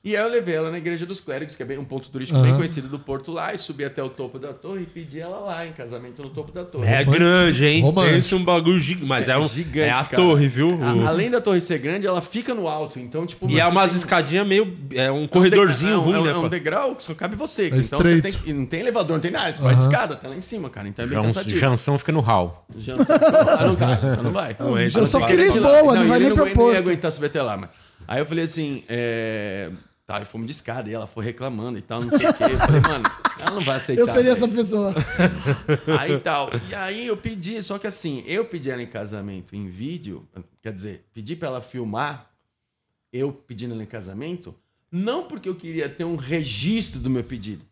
E 0.05 0.15
aí 0.15 0.21
eu 0.23 0.29
levei 0.29 0.53
ela 0.53 0.69
na 0.69 0.77
Igreja 0.77 1.03
dos 1.03 1.19
Clérigos, 1.19 1.55
que 1.55 1.63
é 1.63 1.65
bem, 1.65 1.79
um 1.79 1.83
ponto 1.83 2.11
turístico 2.11 2.39
bem 2.39 2.55
conhecido 2.55 2.87
do 2.87 2.99
Porto 2.99 3.31
lá, 3.31 3.55
e 3.55 3.57
subi 3.57 3.83
até 3.83 4.03
o 4.03 4.07
topo 4.09 4.37
da 4.37 4.53
torre 4.53 4.83
e 4.83 4.85
pedi 4.85 5.19
ela 5.19 5.39
lá 5.39 5.65
em 5.65 5.71
casamento 5.71 6.21
no 6.21 6.29
topo 6.29 6.51
da 6.51 6.63
torre. 6.63 6.85
É 6.87 7.03
grande, 7.03 7.65
hein? 7.65 7.81
Romântico. 7.81 8.15
Pense 8.15 8.35
um 8.35 8.43
bagulho 8.43 8.79
gigante. 8.79 9.07
Mas 9.07 9.27
é, 9.27 9.35
um, 9.35 9.47
gigante, 9.49 9.79
é 9.87 9.91
a 9.91 10.03
cara. 10.03 10.15
torre, 10.15 10.47
viu? 10.47 10.77
A- 10.79 11.07
além 11.09 11.31
da 11.31 11.41
torre 11.41 11.59
ser 11.59 11.79
grande, 11.79 12.05
ela 12.05 12.21
fica 12.21 12.53
no 12.53 12.67
alto, 12.67 12.99
então 12.99 13.25
tipo... 13.25 13.49
E 13.49 13.59
é 13.59 13.63
você 13.65 13.71
umas 13.71 13.89
tem- 13.89 13.97
escadinhas 13.97 14.47
meio. 14.47 14.77
É 14.93 15.11
um 15.11 15.27
corredorzinho 15.27 15.93
é 15.93 15.97
um, 15.97 16.01
ruim, 16.01 16.13
é 16.13 16.19
um- 16.19 16.23
né? 16.25 16.31
É 16.33 16.35
um 16.35 16.49
degrau 16.49 16.95
que 16.95 17.03
só 17.03 17.15
cabe 17.15 17.35
você. 17.35 17.65
então 17.69 17.79
estreito. 17.79 18.07
você 18.07 18.21
tem 18.21 18.31
que- 18.31 18.47
e 18.47 18.53
não 18.53 18.67
tem 18.67 18.81
elevador, 18.81 19.13
não 19.15 19.21
tem 19.21 19.31
nada. 19.31 19.51
Você 19.55 19.61
vai 19.63 19.75
de 19.75 19.81
escada 19.81 20.13
até 20.13 20.27
lá 20.27 20.35
em 20.35 20.41
cima, 20.41 20.69
cara. 20.69 20.87
Então 20.87 21.03
é 21.03 21.07
bem 21.07 21.17
Jan- 21.17 21.23
cansativo. 21.23 21.59
Jansão 21.59 21.97
fica 21.97 22.11
no 22.11 22.19
hall. 22.19 22.63
Janção. 22.77 23.15
Ah, 23.57 23.65
não 23.65 23.75
tá, 23.75 23.95
você 23.95 24.21
não 24.21 24.31
vai. 24.31 24.55
Não 24.59 24.79
entra, 24.79 25.01
A 25.01 25.03
não 25.03 25.19
vai. 25.19 25.25
que 25.25 25.33
ele 25.33 25.43
Lisboa, 25.45 25.71
lá. 25.81 25.95
não 25.95 26.07
vai 26.07 26.19
nem 26.19 26.29
não, 26.29 26.35
pro 26.35 26.45
ele 26.45 26.53
não 26.55 26.61
ia 26.67 26.73
Porto. 26.75 26.77
aguentar 26.77 27.11
subir 27.11 27.25
até 27.25 27.41
lá, 27.41 27.57
mas... 27.57 27.71
Aí 28.07 28.19
eu 28.19 28.25
falei 28.27 28.43
assim, 28.43 28.83
é... 28.87 29.71
Tá, 30.05 30.21
e 30.21 30.25
fomos 30.25 30.45
de 30.45 30.51
escada, 30.51 30.87
e 30.87 30.93
ela 30.93 31.07
foi 31.07 31.25
reclamando 31.25 31.79
e 31.79 31.81
tal, 31.81 31.99
não 32.01 32.11
sei 32.11 32.27
o 32.27 32.33
quê. 32.33 32.43
Eu 32.43 32.59
falei, 32.59 32.79
mano, 32.79 33.05
ela 33.39 33.51
não 33.51 33.65
vai 33.65 33.77
aceitar. 33.77 34.03
Eu 34.03 34.07
seria 34.07 34.31
essa 34.33 34.45
velho. 34.45 34.57
pessoa. 34.57 34.93
Aí 35.99 36.19
tal. 36.19 36.51
E 36.69 36.75
aí 36.75 37.07
eu 37.07 37.17
pedi, 37.17 37.61
só 37.63 37.79
que 37.79 37.87
assim, 37.87 38.23
eu 38.27 38.45
pedi 38.45 38.69
ela 38.69 38.83
em 38.83 38.87
casamento 38.87 39.55
em 39.55 39.67
vídeo, 39.67 40.27
quer 40.61 40.71
dizer, 40.71 41.05
pedi 41.11 41.35
pra 41.35 41.47
ela 41.47 41.61
filmar, 41.61 42.31
eu 43.11 43.33
pedindo 43.33 43.73
ela 43.73 43.81
em 43.81 43.87
casamento, 43.87 44.53
não 44.91 45.23
porque 45.27 45.49
eu 45.49 45.55
queria 45.55 45.89
ter 45.89 46.03
um 46.03 46.15
registro 46.15 46.99
do 46.99 47.09
meu 47.09 47.23
pedido, 47.23 47.65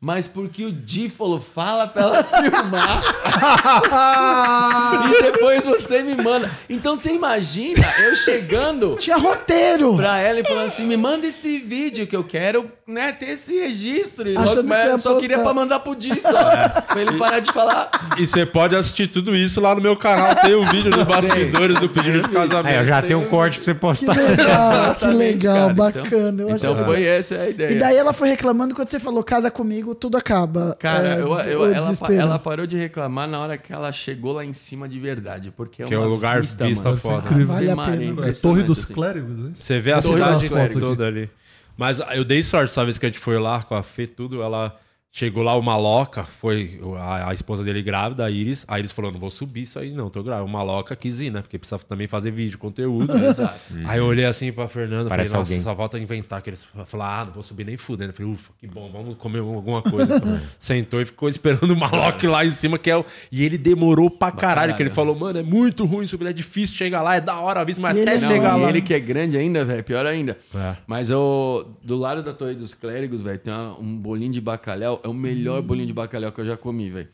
mas 0.00 0.26
porque 0.26 0.64
o 0.66 0.72
Di 0.72 1.08
falou, 1.08 1.40
fala 1.40 1.86
pra 1.86 2.02
ela 2.02 2.24
filmar. 2.24 3.02
e 5.08 5.22
depois 5.22 5.64
você 5.64 6.02
me 6.02 6.14
manda. 6.14 6.50
Então 6.68 6.94
você 6.96 7.12
imagina 7.12 7.84
eu 8.02 8.14
chegando 8.14 8.96
Tinha 8.96 9.16
roteiro. 9.16 9.96
pra 9.96 10.18
ela 10.18 10.40
e 10.40 10.44
falando 10.44 10.66
assim: 10.66 10.86
me 10.86 10.96
manda 10.96 11.26
esse 11.26 11.58
vídeo 11.58 12.06
que 12.06 12.14
eu 12.14 12.22
quero, 12.22 12.70
né, 12.86 13.12
ter 13.12 13.30
esse 13.30 13.58
registro. 13.60 14.28
E 14.28 14.34
logo, 14.34 14.56
que 14.56 14.62
mas 14.62 14.84
eu 14.84 14.98
só 14.98 15.18
queria 15.18 15.38
pra 15.38 15.54
mandar 15.54 15.80
pro 15.80 15.94
Di, 15.94 16.20
só. 16.20 16.30
pra 16.32 17.00
ele 17.00 17.12
parar 17.18 17.40
de 17.40 17.50
falar. 17.52 17.90
E 18.18 18.26
você 18.26 18.44
pode 18.44 18.76
assistir 18.76 19.08
tudo 19.08 19.34
isso 19.34 19.60
lá 19.60 19.74
no 19.74 19.80
meu 19.80 19.96
canal. 19.96 20.34
Tem 20.36 20.54
o 20.54 20.62
vídeo 20.64 20.90
dos 20.90 21.04
bastidores 21.04 21.78
do 21.80 21.88
pedido 21.88 22.22
de 22.22 22.28
casamento. 22.28 22.66
Aí, 22.74 22.76
eu 22.76 22.84
já 22.86 23.00
tenho 23.00 23.20
um 23.20 23.24
corte 23.26 23.58
pra 23.58 23.64
você 23.64 23.74
Que 23.74 23.80
postar. 23.80 24.16
legal, 24.16 24.94
que 24.96 25.06
legal, 25.06 25.54
cara. 25.54 25.72
Então- 25.72 26.02
bacana. 26.02 26.42
eu 26.42 26.50
Então 26.50 26.74
acho- 26.74 26.84
foi 26.84 27.04
essa 27.04 27.34
a 27.36 27.48
ideia. 27.48 27.72
E 27.72 27.76
daí 27.76 27.96
ela 27.96 28.12
foi 28.12 28.28
reclamando 28.28 28.74
quando 28.74 28.88
você 28.88 29.00
falou, 29.00 29.22
casa 29.24 29.50
comigo, 29.50 29.93
tudo 29.94 30.16
acaba. 30.16 30.76
Cara, 30.78 31.08
É, 31.16 31.20
eu, 31.20 31.38
eu- 31.40 31.60
o 31.60 31.66
ela, 31.72 31.94
ela 32.12 32.38
parou 32.38 32.66
de 32.66 32.76
reclamar 32.76 33.28
na 33.28 33.38
hora 33.40 33.56
que 33.58 33.72
ela 33.72 33.90
chegou 33.92 34.32
lá 34.32 34.44
em 34.44 34.52
cima 34.52 34.88
de 34.88 34.98
verdade. 34.98 35.50
Porque 35.50 35.82
é 35.82 35.86
Que 35.86 35.94
é 35.94 35.98
uma 35.98 36.06
um 36.06 36.10
lugar 36.10 36.40
vista, 36.40 36.66
vista 36.66 36.88
mano. 36.88 37.00
foda. 37.00 37.28
incrível. 37.28 37.46
Vale 37.46 37.70
a 37.70 37.76
pena. 37.76 38.28
É 38.28 38.32
Torre 38.32 38.62
dos 38.62 38.78
assim. 38.80 38.94
Clérigos, 38.94 39.30
é 39.46 39.50
isso? 39.52 39.62
Você 39.62 39.80
vê 39.80 39.92
a 39.92 40.02
Torre 40.02 40.38
cidade 40.38 40.78
toda 40.80 41.06
ali. 41.06 41.30
Mas 41.76 42.00
eu 42.14 42.24
dei 42.24 42.42
sorte, 42.42 42.72
sabe? 42.72 42.86
vez 42.86 42.98
que 42.98 43.06
a 43.06 43.08
gente 43.08 43.18
foi 43.18 43.38
lá 43.38 43.62
com 43.62 43.74
a 43.74 43.82
Fê, 43.82 44.06
tudo. 44.06 44.42
Ela 44.42 44.76
chegou 45.16 45.44
lá, 45.44 45.54
o 45.54 45.62
Maloca, 45.62 46.24
foi 46.24 46.80
a, 46.98 47.30
a 47.30 47.32
esposa 47.34 47.62
dele 47.62 47.80
grávida, 47.82 48.24
a 48.24 48.30
Iris. 48.30 48.64
A 48.66 48.80
Iris 48.80 48.90
falou: 48.90 49.12
não 49.12 49.20
vou 49.20 49.30
subir 49.30 49.62
isso 49.62 49.78
aí, 49.78 49.92
não, 49.92 50.10
tô 50.10 50.22
grávida. 50.24 50.44
O 50.44 50.48
Maloca 50.52 50.96
quis 50.96 51.20
ir, 51.20 51.30
né? 51.30 51.40
Porque 51.40 51.56
precisa 51.56 51.78
também 51.78 52.08
fazer 52.08 52.32
vídeo, 52.32 52.58
conteúdo. 52.58 53.16
Exato. 53.24 53.54
Aí 53.86 53.98
eu 54.00 54.06
olhei 54.06 54.24
assim 54.24 54.52
pra 54.52 54.66
Fernanda, 54.66 55.08
Parece 55.08 55.30
falei, 55.30 55.40
nossa, 55.42 55.52
alguém. 55.52 55.62
só 55.62 55.72
volta 55.72 55.96
a 55.96 56.00
inventar. 56.00 56.42
Que 56.42 56.50
eles 56.50 56.66
falaram, 56.86 57.22
ah, 57.22 57.24
não 57.26 57.32
vou 57.32 57.42
subir 57.44 57.64
nem 57.64 57.76
fudendo. 57.76 58.10
Eu 58.10 58.14
falei, 58.14 58.32
ufa, 58.32 58.50
que 58.58 58.66
bom, 58.66 58.90
vamos 58.92 59.16
comer 59.16 59.38
alguma 59.38 59.80
coisa. 59.80 60.14
Então, 60.24 60.40
sentou 60.58 61.00
e 61.00 61.04
ficou 61.04 61.28
esperando 61.28 61.70
o 61.70 61.76
Maloc 61.76 62.22
lá 62.24 62.44
em 62.44 62.50
cima, 62.50 62.78
que 62.78 62.90
é 62.90 62.96
o... 62.96 63.04
E 63.30 63.44
ele 63.44 63.56
demorou 63.56 64.10
pra 64.10 64.30
caralho, 64.32 64.40
caralho. 64.56 64.76
que 64.76 64.82
ele 64.82 64.90
falou, 64.90 65.14
mano, 65.14 65.38
é 65.38 65.42
muito 65.42 65.84
ruim 65.84 66.06
subir, 66.06 66.26
é 66.26 66.32
difícil 66.32 66.74
chegar 66.76 67.02
lá, 67.02 67.16
é 67.16 67.20
da 67.20 67.38
hora 67.38 67.60
a 67.60 67.64
vista, 67.64 67.80
mas 67.80 67.96
E 67.96 68.02
até 68.02 68.14
ele 68.14 68.20
não, 68.22 68.28
chegar 68.28 68.58
e 68.58 68.62
lá... 68.62 68.68
ele 68.68 68.80
que 68.82 68.92
é 68.94 68.98
grande 69.00 69.36
ainda, 69.36 69.64
velho, 69.64 69.84
pior 69.84 70.04
ainda. 70.06 70.36
É. 70.54 70.74
Mas 70.86 71.10
o, 71.10 71.66
do 71.82 71.96
lado 71.96 72.22
da 72.22 72.32
Torre 72.32 72.54
dos 72.54 72.74
Clérigos, 72.74 73.22
velho, 73.22 73.38
tem 73.38 73.52
uma- 73.52 73.78
um 73.78 73.96
bolinho 73.98 74.32
de 74.32 74.40
bacalhau. 74.40 75.00
É 75.04 75.08
o 75.08 75.12
melhor 75.14 75.60
bolinho 75.62 75.86
de 75.86 75.92
bacalhau 75.92 76.32
que 76.32 76.40
eu 76.40 76.46
já 76.46 76.56
comi, 76.56 76.90
velho. 76.90 77.08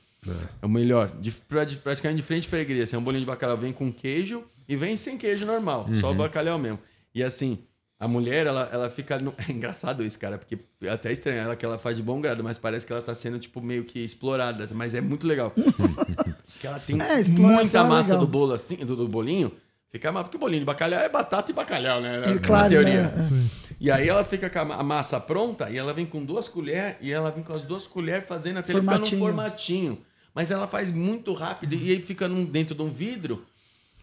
É. 0.63 0.65
o 0.67 0.69
melhor. 0.69 1.11
De, 1.21 1.31
pra- 1.33 1.65
de- 1.65 1.77
praticamente 1.77 2.21
de 2.21 2.27
frente 2.27 2.49
pra 2.49 2.61
igreja. 2.61 2.85
Assim, 2.85 2.97
é 2.97 2.99
um 2.99 3.03
bolinho 3.03 3.21
de 3.23 3.27
bacalhau 3.27 3.57
vem 3.57 3.73
com 3.73 3.91
queijo 3.93 4.45
e 4.69 4.77
vem 4.77 4.97
sem 4.97 5.19
queijo 5.19 5.45
normal. 5.45 5.89
Só 6.01 6.13
o 6.13 6.15
bacalhau 6.15 6.59
mesmo. 6.59 6.79
E 7.15 7.23
assim, 7.23 7.59
a 7.99 8.07
mulher, 8.07 8.47
ela, 8.47 8.69
ela 8.73 8.89
fica. 8.91 9.19
no- 9.19 9.35
É 9.49 9.51
engraçado 9.51 10.05
isso, 10.05 10.19
cara, 10.19 10.39
porque 10.39 10.59
é 10.83 10.89
até 10.91 11.11
estranho 11.11 11.39
ela 11.41 11.57
que 11.57 11.65
ela 11.65 11.79
faz 11.79 11.97
de 11.97 12.03
bom 12.03 12.21
grado, 12.21 12.45
mas 12.45 12.59
parece 12.59 12.87
que 12.87 12.93
ela 12.93 13.03
tá 13.03 13.15
sendo, 13.15 13.39
tipo, 13.39 13.61
meio 13.61 13.83
que 13.85 13.99
explorada. 13.99 14.69
Mas 14.75 14.95
é 14.95 15.01
muito 15.01 15.27
legal. 15.27 15.53
que 16.61 16.67
ela 16.67 16.79
tem 16.79 17.01
É, 17.01 17.25
muita 17.29 17.79
é 17.79 17.83
massa 17.83 18.11
legal. 18.13 18.27
do 18.27 18.31
bolo 18.31 18.53
assim, 18.53 18.77
do, 18.77 18.95
do 18.95 19.09
bolinho. 19.09 19.51
Fica 19.93 20.13
mal, 20.13 20.23
porque 20.23 20.39
bolinho 20.39 20.61
de 20.61 20.67
bacalhau 20.67 21.01
é 21.01 21.09
batata 21.09 21.51
e 21.51 21.55
bacalhau, 21.55 22.01
né? 22.01 22.23
É 22.25 22.31
Na 22.35 22.39
claro, 22.39 22.69
teoria. 22.71 23.03
né? 23.09 23.49
E 23.81 23.91
aí 23.91 24.09
ela 24.09 24.23
fica 24.25 24.49
com 24.49 24.59
a 24.61 24.65
ma- 24.65 24.75
a 24.77 24.83
massa 24.83 25.19
pronta 25.19 25.69
e 25.69 25.77
ela 25.77 25.93
vem 25.93 26.07
com 26.07 26.25
duas 26.25 26.47
colheres 26.49 26.97
e 27.01 27.11
ela 27.13 27.31
vem 27.31 27.43
com 27.43 27.53
as 27.53 27.63
duas 27.65 27.87
colheres 27.89 28.25
fazendo 28.29 28.59
até 28.59 28.73
ele 28.73 28.83
ficar 28.83 28.99
num 28.99 29.05
Formatinho. 29.19 29.99
Mas 30.33 30.51
ela 30.53 30.69
faz 30.69 30.93
muito 30.93 31.33
rápido 31.35 31.75
e 31.75 31.91
aí 31.91 32.01
fica 32.01 32.29
num- 32.29 32.45
dentro 32.45 32.75
de 32.75 32.83
um 32.83 32.91
vidro. 32.93 33.45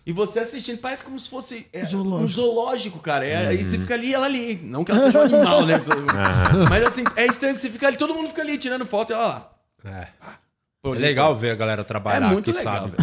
E 0.06 0.12
você 0.12 0.40
assistindo, 0.40 0.78
parece 0.80 1.04
como 1.04 1.20
se 1.20 1.30
fosse 1.30 1.68
é, 1.74 1.84
Zoológico. 1.86 2.24
um 2.24 2.28
zoológico, 2.30 3.00
cara. 3.00 3.26
É, 3.26 3.48
Aí 3.48 3.66
você 3.68 3.78
fica 3.78 3.94
ali 3.94 4.08
e 4.10 4.14
ela 4.14 4.26
ali. 4.26 4.56
Não 4.64 4.84
que 4.84 4.92
ela 4.92 5.00
seja 5.02 5.20
um 5.20 5.24
animal, 5.24 5.66
né? 5.66 5.76
Mas 6.70 6.84
assim, 6.86 7.04
é 7.16 7.26
estranho 7.26 7.56
que 7.56 7.62
você 7.62 7.70
fica 7.70 7.88
ali, 7.88 7.98
todo 7.98 8.14
mundo 8.14 8.30
fica 8.30 8.42
ali 8.42 8.58
tirando 8.58 8.86
foto 8.86 9.12
e 9.12 9.14
ela 9.14 9.28
lá. 9.28 9.52
É. 9.86 10.08
Pô, 10.90 10.96
É 10.96 11.00
legal 11.00 11.36
ver 11.36 11.52
a 11.52 11.56
galera 11.56 11.82
É 11.82 11.84
trabalhar, 11.84 12.32
muito 12.32 12.52
que 12.52 12.58
legal, 12.58 12.90
sabe. 12.90 12.94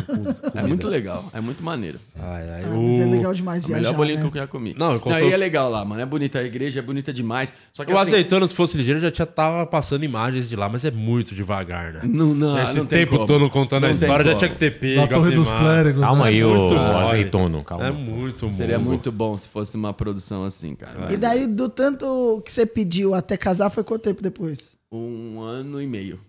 É 0.55 0.63
muito 0.63 0.87
legal, 0.89 1.25
é 1.33 1.41
muito 1.41 1.63
maneiro. 1.63 1.99
Ai, 2.19 2.43
ai, 2.51 2.63
Ah, 2.65 2.69
o- 2.75 2.83
mas 2.83 3.01
é 3.01 3.05
legal 3.07 3.35
demais 3.35 3.63
É 3.63 3.67
o 3.67 3.69
viajar, 3.69 3.81
melhor 3.83 3.97
bolinho 3.97 4.17
né? 4.25 4.31
que 4.31 4.39
eu 4.39 4.43
já 4.43 4.47
comi. 4.47 4.75
Não, 4.79 4.87
eu 4.87 4.93
Não, 4.95 5.01
contou- 5.01 5.29
e 5.29 5.33
é 5.33 5.37
legal 5.37 5.71
lá, 5.71 5.85
mano. 5.85 6.01
É 6.01 6.07
bonita 6.07 6.39
a 6.39 6.45
igreja, 6.45 6.79
é 6.79 6.83
bonita 6.83 7.13
demais. 7.13 7.53
Só 7.73 7.85
que 7.85 7.93
O 7.93 7.99
assim, 7.99 8.11
azeitona, 8.13 8.47
se 8.49 8.55
fosse 8.55 8.77
ligeiro, 8.77 9.01
já 9.01 9.11
tinha 9.11 9.27
tava 9.27 9.67
passando 9.67 10.05
imagens 10.05 10.49
de 10.49 10.57
lá, 10.57 10.69
mas 10.69 10.85
é 10.85 10.91
muito 10.91 11.35
devagar, 11.35 11.93
né? 11.93 12.01
Não, 12.05 12.35
não, 12.35 12.63
Esse 12.63 12.77
não 12.79 12.87
tem 12.87 13.01
tempo 13.01 13.13
como. 13.17 13.27
todo 13.27 13.51
contando 13.51 13.85
a 13.85 13.89
Não 13.91 13.97
tem 13.97 14.05
história, 14.09 14.25
já 14.33 14.35
tinha 14.37 14.51
que 14.51 14.57
ter 14.57 14.79
pego 14.79 15.09
Torre 15.15 15.35
dos. 15.35 15.53
Clérigos. 15.53 16.01
Calma 16.01 16.25
né? 16.25 16.31
aí, 16.31 16.43
muito 16.45 16.75
ô 16.75 16.77
mole. 16.79 16.99
azeitono, 17.09 17.65
calma. 17.65 17.87
É 17.87 17.91
muito 17.93 18.51
Seria 18.53 18.79
mongo. 18.79 18.91
muito 18.91 19.13
bom 19.13 19.37
se 19.37 19.49
fosse 19.49 19.77
uma 19.77 19.93
produção 19.93 20.45
assim, 20.45 20.75
cara. 20.75 21.13
E 21.13 21.17
daí, 21.17 21.47
do 21.47 21.69
tanto 21.69 22.43
que 22.45 22.53
você 22.53 22.65
pediu 22.67 23.15
até 23.15 23.37
casar, 23.37 23.71
foi 23.71 23.83
quanto 23.85 24.03
tempo 24.03 24.23
depois? 24.23 24.73
Um 24.93 25.41
ano 25.41 25.81
e 25.83 25.87
meio. 25.87 26.21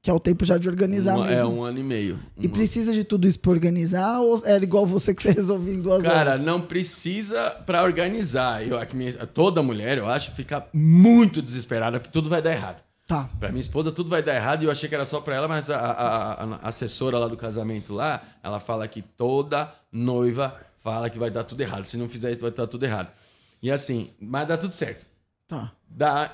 Que 0.00 0.08
é 0.10 0.12
o 0.12 0.20
tempo 0.20 0.44
já 0.44 0.56
de 0.56 0.68
organizar 0.68 1.18
é 1.18 1.34
mesmo. 1.34 1.50
um 1.50 1.62
ano 1.64 1.78
e 1.78 1.82
meio. 1.82 2.18
E 2.36 2.46
precisa 2.48 2.92
de 2.92 3.02
tudo 3.04 3.26
isso 3.26 3.38
pra 3.40 3.50
organizar 3.50 4.20
ou 4.20 4.40
era 4.44 4.62
igual 4.62 4.86
você 4.86 5.12
que 5.12 5.20
você 5.20 5.32
resolvia 5.32 5.74
em 5.74 5.80
duas 5.82 6.04
Cara, 6.04 6.30
horas? 6.32 6.40
não 6.40 6.60
precisa 6.60 7.50
pra 7.66 7.82
organizar. 7.82 8.66
Eu, 8.66 8.78
minha- 8.94 9.26
toda 9.26 9.62
mulher, 9.62 9.98
eu 9.98 10.08
acho, 10.08 10.30
fica 10.32 10.64
muito 10.72 11.42
desesperada 11.42 11.98
porque 11.98 12.12
tudo 12.12 12.30
vai 12.30 12.40
dar 12.40 12.52
errado. 12.52 12.82
Tá. 13.08 13.28
Pra 13.40 13.48
minha 13.48 13.60
esposa 13.60 13.90
tudo 13.90 14.08
vai 14.10 14.22
dar 14.22 14.36
errado 14.36 14.62
e 14.62 14.66
eu 14.66 14.70
achei 14.70 14.88
que 14.88 14.94
era 14.94 15.04
só 15.04 15.20
pra 15.20 15.34
ela, 15.34 15.48
mas 15.48 15.68
a, 15.70 15.78
a- 15.78 15.92
a- 15.92 16.44
a 16.62 16.68
assessora 16.68 17.18
lá 17.18 17.26
do 17.26 17.36
casamento 17.36 17.92
lá, 17.92 18.22
ela 18.42 18.60
fala 18.60 18.86
que 18.86 19.02
toda 19.02 19.72
noiva 19.90 20.54
fala 20.80 21.10
que 21.10 21.18
vai 21.18 21.30
dar 21.30 21.42
tudo 21.44 21.60
errado. 21.60 21.86
Se 21.86 21.96
não 21.96 22.08
fizer 22.08 22.30
isso, 22.30 22.40
vai 22.40 22.50
dar 22.50 22.66
tudo 22.66 22.84
errado. 22.84 23.08
E 23.60 23.70
assim, 23.70 24.10
mas 24.20 24.46
dá 24.46 24.56
tudo 24.56 24.72
certo. 24.74 25.04
Tá. 25.48 25.72
Dá. 25.88 26.30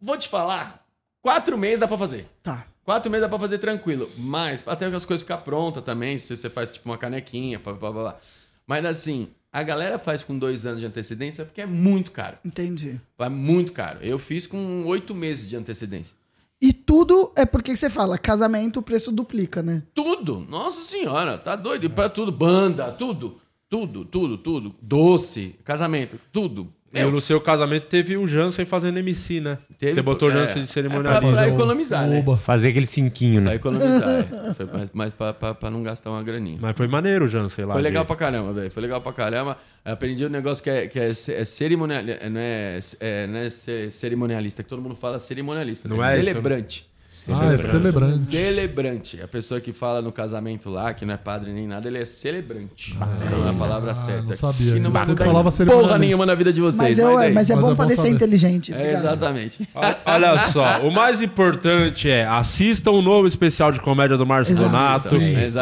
Vou 0.00 0.16
te 0.16 0.28
falar, 0.28 0.84
quatro 1.20 1.56
meses 1.58 1.80
dá 1.80 1.88
pra 1.88 1.98
fazer. 1.98 2.28
Tá. 2.42 2.64
Quatro 2.84 3.10
meses 3.10 3.22
dá 3.22 3.28
pra 3.28 3.38
fazer 3.38 3.58
tranquilo. 3.58 4.10
Mas 4.16 4.62
até 4.66 4.86
as 4.86 5.04
coisas 5.04 5.22
ficar 5.22 5.38
prontas 5.38 5.84
também, 5.84 6.18
se 6.18 6.36
você 6.36 6.50
faz 6.50 6.70
tipo 6.70 6.88
uma 6.88 6.98
canequinha, 6.98 7.58
blá, 7.58 7.72
blá, 7.72 7.90
blá. 7.90 8.20
Mas 8.66 8.84
assim, 8.84 9.28
a 9.52 9.62
galera 9.62 9.98
faz 9.98 10.22
com 10.22 10.38
dois 10.38 10.66
anos 10.66 10.80
de 10.80 10.86
antecedência 10.86 11.44
porque 11.44 11.60
é 11.60 11.66
muito 11.66 12.10
caro. 12.10 12.38
Entendi. 12.44 13.00
É 13.18 13.28
muito 13.28 13.72
caro. 13.72 13.98
Eu 14.02 14.18
fiz 14.18 14.46
com 14.46 14.84
oito 14.86 15.14
meses 15.14 15.46
de 15.46 15.56
antecedência. 15.56 16.14
E 16.60 16.72
tudo 16.72 17.32
é 17.36 17.44
porque 17.44 17.74
você 17.74 17.90
fala, 17.90 18.16
casamento, 18.16 18.78
o 18.78 18.82
preço 18.82 19.10
duplica, 19.10 19.62
né? 19.62 19.82
Tudo. 19.92 20.40
Nossa 20.48 20.82
senhora, 20.82 21.36
tá 21.36 21.56
doido. 21.56 21.84
E 21.84 21.88
pra 21.88 22.08
tudo. 22.08 22.30
Banda, 22.30 22.92
tudo. 22.92 23.40
Tudo, 23.68 24.04
tudo, 24.04 24.38
tudo. 24.38 24.74
Doce, 24.80 25.56
casamento, 25.64 26.18
tudo. 26.32 26.72
E 26.94 27.02
no 27.04 27.20
seu 27.20 27.40
casamento 27.40 27.84
teve 27.86 28.16
o 28.16 28.26
Jansen 28.28 28.64
fazendo 28.66 28.98
MC, 28.98 29.40
né? 29.40 29.58
Teve- 29.78 29.94
Você 29.94 30.02
botou 30.02 30.28
o 30.28 30.32
é, 30.32 30.34
Jansen 30.36 30.62
de 30.64 30.68
É 30.68 30.72
cerimonialista. 30.72 31.26
pra, 31.26 31.36
pra 31.36 31.46
um- 31.46 31.54
economizar, 31.54 32.06
né? 32.06 32.24
Fazer 32.44 32.68
aquele 32.68 32.86
cinquinho, 32.86 33.40
Pra 33.40 33.50
né? 33.50 33.56
economizar, 33.56 34.08
é. 34.10 34.54
Foi 34.54 34.66
mais, 34.66 34.90
mais 34.92 35.14
pra, 35.14 35.32
pra, 35.32 35.54
pra 35.54 35.70
não 35.70 35.82
gastar 35.82 36.10
uma 36.10 36.22
graninha. 36.22 36.58
Mas 36.60 36.76
foi 36.76 36.86
maneiro 36.86 37.24
o 37.24 37.28
Jansen 37.28 37.64
lá. 37.64 37.72
Foi 37.72 37.82
legal 37.82 38.02
de- 38.04 38.06
pra 38.08 38.16
caramba, 38.16 38.52
velho. 38.52 38.70
Foi 38.70 38.82
legal 38.82 39.00
pra 39.00 39.12
caramba. 39.12 39.56
Eu 39.84 39.92
aprendi 39.94 40.24
um 40.26 40.28
negócio 40.28 40.62
que 40.62 40.70
é, 40.70 40.86
que 40.86 40.98
é, 40.98 41.10
é 41.10 41.44
cerimonial, 41.44 42.00
é, 42.06 42.28
não 42.28 42.40
é, 42.40 42.78
é, 43.00 43.26
não 43.26 43.38
é 43.38 43.50
ce- 43.50 43.90
cerimonialista, 43.90 44.62
que 44.62 44.68
todo 44.68 44.82
mundo 44.82 44.94
fala 44.94 45.18
cerimonialista. 45.18 45.88
Não 45.88 45.96
né? 45.96 46.16
é 46.18 46.20
isso, 46.20 46.42
celebrante. 47.12 47.50
Ah, 47.50 47.54
é 47.54 47.58
celebrante. 47.70 48.30
Celebrante. 48.30 49.20
A 49.22 49.28
pessoa 49.28 49.60
que 49.60 49.72
fala 49.72 50.00
no 50.00 50.10
casamento 50.10 50.70
lá, 50.70 50.92
que 50.94 51.04
não 51.04 51.12
é 51.14 51.16
padre 51.16 51.52
nem 51.52 51.66
nada, 51.68 51.86
ele 51.86 51.98
é 51.98 52.04
celebrante. 52.04 52.96
Então 52.96 53.46
é 53.46 53.50
a 53.50 53.54
palavra 53.54 53.94
certa. 53.94 54.22
não 54.22 54.34
sabia. 54.36 54.72
Que 54.74 54.80
não 54.80 54.90
Eu 54.94 55.06
sempre 55.06 55.24
falava 55.26 55.50
cerimonialista. 55.50 55.88
porra 55.94 55.98
nenhuma 55.98 56.26
na 56.26 56.34
vida 56.34 56.52
de 56.52 56.60
vocês. 56.60 56.76
Mas, 56.76 56.98
eu, 56.98 57.16
aí. 57.18 57.32
mas 57.32 57.50
é 57.50 57.54
Mas 57.54 57.62
bom 57.64 57.70
é 57.70 57.74
bom 57.74 57.76
parecer 57.76 57.96
saber. 58.02 58.10
inteligente. 58.14 58.72
É, 58.74 58.92
exatamente. 58.94 59.68
Olha- 60.06 60.38
só, 60.48 60.80
o 60.80 60.90
mais 60.90 61.20
importante 61.22 62.08
é 62.10 62.26
assistam 62.26 62.92
o 62.92 63.02
novo 63.02 63.26
especial 63.28 63.70
de 63.70 63.80
comédia 63.80 64.16
do 64.16 64.24
Márcio. 64.26 64.56
Donato 64.56 65.10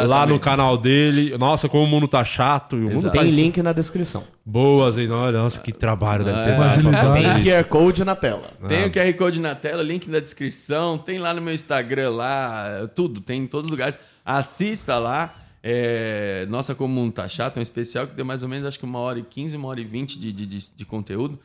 lá 0.07 0.25
no 0.25 0.39
canal 0.39 0.77
dele. 0.77 1.37
Nossa, 1.37 1.67
como 1.67 1.83
o 1.83 1.87
mundo 1.87 2.07
tá 2.07 2.23
chato. 2.23 2.75
E 2.77 2.85
o 2.85 2.89
mundo 2.89 3.03
tá 3.03 3.19
Tem 3.19 3.29
link 3.29 3.61
na 3.61 3.73
descrição. 3.73 4.23
Boas, 4.45 4.97
hein? 4.97 5.09
Olha, 5.11 5.37
Nossa, 5.39 5.59
que 5.59 5.71
trabalho 5.71 6.25
deve 6.25 6.41
ter 6.43 6.49
É. 6.49 6.57
dado. 6.57 6.57
pra 6.57 6.71
Agilidade. 6.71 7.07
fazer 7.07 7.43
Tem. 7.43 7.43
QR 7.53 7.63
Code 7.65 8.03
na 8.03 8.15
tela. 8.15 8.49
Tem 8.67 8.85
o 8.85 8.91
QR 8.91 9.13
Code 9.17 9.39
na 9.39 9.55
tela, 9.55 9.83
link 9.83 10.09
na 10.09 10.19
descrição, 10.19 10.97
tem 10.97 11.19
lá 11.19 11.33
no 11.33 11.41
meu 11.41 11.53
Instagram 11.53 12.09
lá, 12.11 12.89
tudo, 12.95 13.21
tem 13.21 13.43
em 13.43 13.47
todos 13.47 13.65
os 13.65 13.71
lugares. 13.71 13.97
Assista 14.25 14.97
lá. 14.97 15.33
É, 15.63 16.47
Nossa, 16.49 16.73
como 16.73 16.93
mundo 16.93 17.13
tá 17.13 17.27
chato, 17.27 17.57
é 17.57 17.59
um 17.59 17.61
especial 17.61 18.07
que 18.07 18.15
deu 18.15 18.25
mais 18.25 18.41
ou 18.43 18.49
menos 18.49 18.65
acho 18.65 18.79
que 18.79 18.85
uma 18.85 18.97
hora 18.99 19.19
e 19.19 19.23
quinze, 19.23 19.55
uma 19.55 19.67
hora 19.67 19.79
e 19.79 19.83
vinte 19.85 20.17
de, 20.19 20.31
de, 20.31 20.45
de, 20.45 20.69
de 20.75 20.85
conteúdo. 20.85 21.39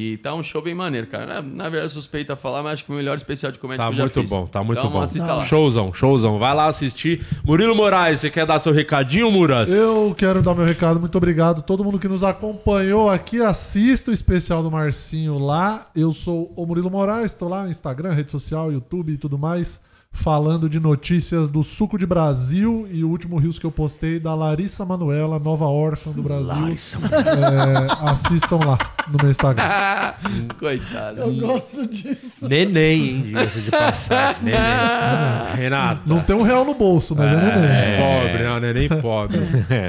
E 0.00 0.16
tá 0.16 0.32
um 0.32 0.44
show 0.44 0.62
bem 0.62 0.76
maneiro, 0.76 1.08
cara. 1.08 1.26
Na, 1.26 1.42
na 1.42 1.68
verdade, 1.68 1.90
suspeita 1.92 2.36
falar, 2.36 2.62
mas 2.62 2.74
acho 2.74 2.84
que 2.84 2.92
o 2.92 2.94
melhor 2.94 3.16
especial 3.16 3.50
de 3.50 3.58
comédia 3.58 3.82
Tá 3.84 3.88
que 3.88 3.94
eu 3.94 3.96
já 3.96 4.02
muito 4.04 4.20
fiz. 4.20 4.30
bom, 4.30 4.46
tá 4.46 4.62
muito 4.62 4.78
então, 4.78 4.90
bom. 4.92 5.00
Assista 5.00 5.34
lá. 5.34 5.44
Showzão, 5.44 5.92
showzão. 5.92 6.38
Vai 6.38 6.54
lá 6.54 6.68
assistir. 6.68 7.26
Murilo 7.44 7.74
Moraes, 7.74 8.20
você 8.20 8.30
quer 8.30 8.46
dar 8.46 8.60
seu 8.60 8.72
recadinho, 8.72 9.28
Muras? 9.28 9.68
Eu 9.68 10.14
quero 10.16 10.40
dar 10.40 10.54
meu 10.54 10.64
recado, 10.64 11.00
muito 11.00 11.18
obrigado. 11.18 11.62
Todo 11.62 11.84
mundo 11.84 11.98
que 11.98 12.06
nos 12.06 12.22
acompanhou 12.22 13.10
aqui, 13.10 13.42
assista 13.42 14.12
o 14.12 14.14
especial 14.14 14.62
do 14.62 14.70
Marcinho 14.70 15.36
lá. 15.36 15.88
Eu 15.96 16.12
sou 16.12 16.52
o 16.54 16.64
Murilo 16.64 16.88
Moraes, 16.92 17.32
estou 17.32 17.48
lá 17.48 17.64
no 17.64 17.70
Instagram, 17.70 18.12
rede 18.12 18.30
social, 18.30 18.70
YouTube 18.70 19.14
e 19.14 19.18
tudo 19.18 19.36
mais, 19.36 19.80
falando 20.12 20.68
de 20.68 20.80
notícias 20.80 21.50
do 21.50 21.62
suco 21.62 21.98
de 21.98 22.04
Brasil 22.04 22.88
e 22.90 23.04
o 23.04 23.08
último 23.08 23.38
rios 23.38 23.58
que 23.58 23.64
eu 23.64 23.70
postei 23.70 24.18
da 24.18 24.34
Larissa 24.34 24.84
Manuela, 24.84 25.38
nova 25.38 25.66
órfã 25.66 26.10
do 26.10 26.22
Brasil. 26.22 26.68
É, 26.68 28.10
assistam 28.10 28.56
lá 28.56 28.78
no 29.08 29.18
meu 29.20 29.30
Instagram. 29.30 29.64
Coitado. 30.58 31.20
Eu 31.20 31.34
gosto 31.34 31.86
disso. 31.86 32.48
Neném, 32.48 33.00
hein? 33.00 33.22
Diga-se 33.22 33.60
de 33.60 33.70
passagem. 33.70 34.42
Neném. 34.42 34.58
Renata. 35.54 36.00
Não 36.06 36.20
tem 36.20 36.34
um 36.34 36.42
real 36.42 36.64
no 36.64 36.74
bolso, 36.74 37.14
mas 37.14 37.32
é, 37.32 37.36
neném. 37.36 38.28
Pobre, 38.28 38.42
não, 38.44 38.60
neném 38.60 38.88
pobre. 38.88 39.38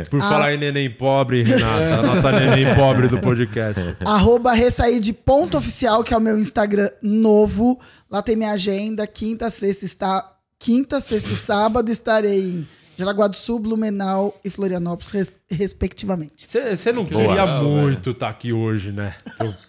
Por 0.09 0.21
falar 0.21 0.53
em 0.53 0.57
neném 0.57 0.89
pobre, 0.89 1.43
Renata, 1.43 1.99
a 1.99 2.01
nossa 2.03 2.31
neném 2.31 2.75
pobre 2.75 3.07
do 3.07 3.19
podcast. 3.19 3.95
Arroba 4.05 4.53
ressaí 4.53 4.99
de 4.99 5.11
ponto 5.11 5.57
oficial, 5.57 6.03
que 6.03 6.13
é 6.13 6.17
o 6.17 6.21
meu 6.21 6.37
Instagram 6.37 6.89
novo. 7.01 7.79
Lá 8.11 8.21
tem 8.21 8.35
minha 8.35 8.51
agenda. 8.51 9.05
Quinta, 9.07 9.49
sexta 9.49 9.85
está. 9.85 10.35
Quinta, 10.57 10.99
sexta 10.99 11.29
e 11.31 11.35
sábado 11.35 11.89
estarei 11.89 12.41
em 12.41 12.67
Jaraguá 12.97 13.27
do 13.27 13.35
Sul, 13.37 13.59
Blumenau 13.59 14.37
e 14.43 14.49
Florianópolis, 14.49 15.09
res- 15.11 15.31
respectivamente. 15.49 16.45
Você 16.47 16.91
não 16.91 17.05
Boa. 17.05 17.21
queria 17.23 17.29
Legal, 17.45 17.63
muito 17.63 18.09
estar 18.09 18.27
aqui 18.29 18.51
hoje, 18.51 18.91
né? 18.91 19.15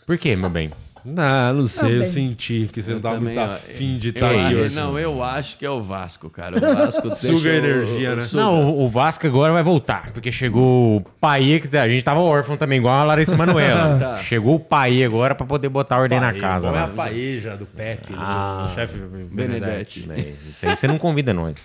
Por 0.04 0.18
quê, 0.18 0.34
meu 0.34 0.50
bem? 0.50 0.70
Não, 1.04 1.52
não 1.54 1.66
sei, 1.68 1.88
eu 1.96 1.98
Também. 2.00 2.08
senti 2.12 2.68
que 2.72 2.82
você 2.82 2.92
não 2.92 3.00
tava 3.00 3.20
muito 3.20 3.38
afim 3.40 3.98
de 3.98 4.08
Eu 4.08 4.12
estar 4.14 4.30
aqui 4.30 4.38
acho- 4.40 4.56
hoje. 4.56 4.74
não, 4.74 4.98
eu 4.98 5.22
acho 5.22 5.56
que 5.58 5.64
é 5.66 5.70
o 5.70 5.80
Vasco, 5.82 6.28
cara. 6.30 6.56
O 6.56 6.60
Vasco 6.60 7.10
Suga 7.16 7.48
energia, 7.50 8.16
né? 8.16 8.26
Não, 8.32 8.70
o, 8.70 8.84
o 8.84 8.88
Vasco 8.88 9.26
agora 9.26 9.52
vai 9.52 9.62
voltar, 9.62 10.10
porque 10.12 10.30
chegou 10.30 10.96
o 10.98 11.00
Paê, 11.20 11.60
que 11.60 11.76
a 11.76 11.88
gente 11.88 12.02
tava 12.02 12.20
órfão 12.20 12.56
também, 12.56 12.78
igual 12.78 12.94
a 12.94 13.04
Larissa 13.04 13.36
Manoela. 13.36 13.98
Tá. 14.00 14.16
Chegou 14.18 14.56
o 14.56 14.60
Paê 14.60 15.04
agora 15.04 15.34
pra 15.34 15.46
poder 15.46 15.68
botar 15.68 15.98
ordem 15.98 16.20
na 16.20 16.30
Paê, 16.30 16.40
casa. 16.40 16.68
qual 16.68 16.76
é 16.80 16.84
a 16.84 16.88
paeja 16.88 17.56
do 17.56 17.66
Pepe, 17.66 18.14
Ah, 18.16 18.66
do 18.68 18.74
chefe 18.74 18.96
Benedetti. 18.96 20.00
Benedetti. 20.00 20.36
Isso 20.48 20.66
aí 20.66 20.76
você 20.76 20.86
não 20.86 20.98
convida 20.98 21.32
nós. 21.34 21.56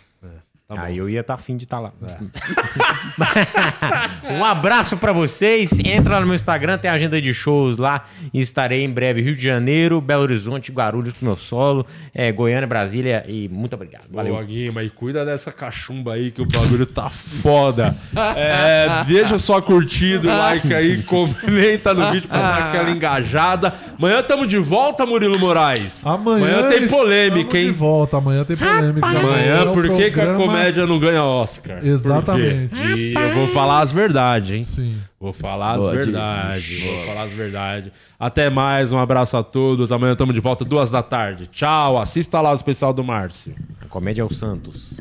Tá 0.68 0.82
aí 0.82 0.98
eu 0.98 1.08
ia 1.08 1.22
estar 1.22 1.36
afim 1.36 1.56
de 1.56 1.66
estar 1.66 1.80
lá. 1.80 1.94
um 4.30 4.44
abraço 4.44 4.98
pra 4.98 5.12
vocês. 5.12 5.72
Entra 5.86 6.16
lá 6.16 6.22
no 6.22 6.26
meu 6.26 6.36
Instagram, 6.36 6.78
tem 6.78 6.90
agenda 6.90 7.22
de 7.22 7.34
shows 7.34 7.78
lá. 7.78 8.06
Estarei 8.34 8.84
em 8.84 8.90
breve 8.90 9.22
Rio 9.22 9.36
de 9.36 9.44
Janeiro, 9.44 10.02
Belo 10.02 10.24
Horizonte, 10.24 10.72
Guarulhos 10.72 11.14
com 11.14 11.26
meu 11.26 11.36
solo, 11.36 11.86
é, 12.14 12.32
Goiânia, 12.32 12.66
Brasília. 12.66 13.24
E 13.28 13.48
muito 13.48 13.74
obrigado. 13.74 14.06
Valeu. 14.10 14.34
Boa, 14.34 14.44
Guima, 14.44 14.84
e 14.84 14.90
cuida 14.90 15.24
dessa 15.24 15.52
cachumba 15.52 16.14
aí 16.14 16.32
que 16.32 16.42
o 16.42 16.48
bagulho 16.48 16.88
tá 16.88 17.12
foda. 17.12 17.96
É, 18.36 19.04
deixa 19.06 19.38
sua 19.38 19.62
curtida, 19.62 20.36
like 20.36 20.74
aí, 20.74 21.02
comenta 21.06 21.94
no 21.94 22.12
vídeo 22.12 22.28
pra 22.28 22.40
dar 22.40 22.68
aquela 22.70 22.90
engajada. 22.90 23.74
Amanhã 23.98 24.24
tamo 24.24 24.48
de 24.48 24.58
volta, 24.58 25.06
Murilo 25.06 25.38
Moraes. 25.38 26.04
Amanhã, 26.06 26.64
tem 26.64 26.84
estamos 26.84 26.92
polêmica, 26.92 27.52
de 27.52 27.66
hein? 27.66 27.72
volta. 27.72 28.18
Amanhã 28.18 28.44
tem 28.44 28.58
polêmica. 28.58 29.08
Amanhã, 29.08 29.58
é 29.58 29.64
o 29.64 29.74
por 29.74 29.96
que, 29.96 30.12
que 30.12 30.22
a 30.22 30.34
comédia 30.57 30.88
não 30.88 30.99
ganha 30.99 31.23
Oscar? 31.23 31.86
Exatamente. 31.86 32.76
E 32.76 33.14
eu 33.14 33.34
vou 33.34 33.48
falar 33.48 33.82
as 33.82 33.91
verdades, 33.91 34.56
hein? 34.56 34.64
Sim. 34.64 34.98
Vou 35.19 35.34
falar 35.34 35.73
as 35.73 35.77
Boa, 35.80 35.91
verdades. 35.91 36.84
Vou 36.84 37.06
falar 37.06 37.23
as 37.23 37.32
verdades. 37.32 37.91
Até 38.19 38.49
mais, 38.49 38.91
um 38.91 38.99
abraço 38.99 39.36
a 39.36 39.44
todos. 39.44 39.91
Amanhã 39.91 40.14
estamos 40.14 40.34
de 40.34 40.40
volta, 40.40 40.64
duas 40.64 40.90
da 40.90 41.02
tarde. 41.02 41.48
Tchau, 41.48 41.98
assista 41.98 42.41
lá 42.41 42.52
o 42.52 42.56
especial 42.56 42.94
do 42.94 43.03
Márcio. 43.03 43.56
A 43.82 43.86
comédia 43.86 44.22
é 44.22 44.26
o 44.26 44.34
Santos. 44.34 44.99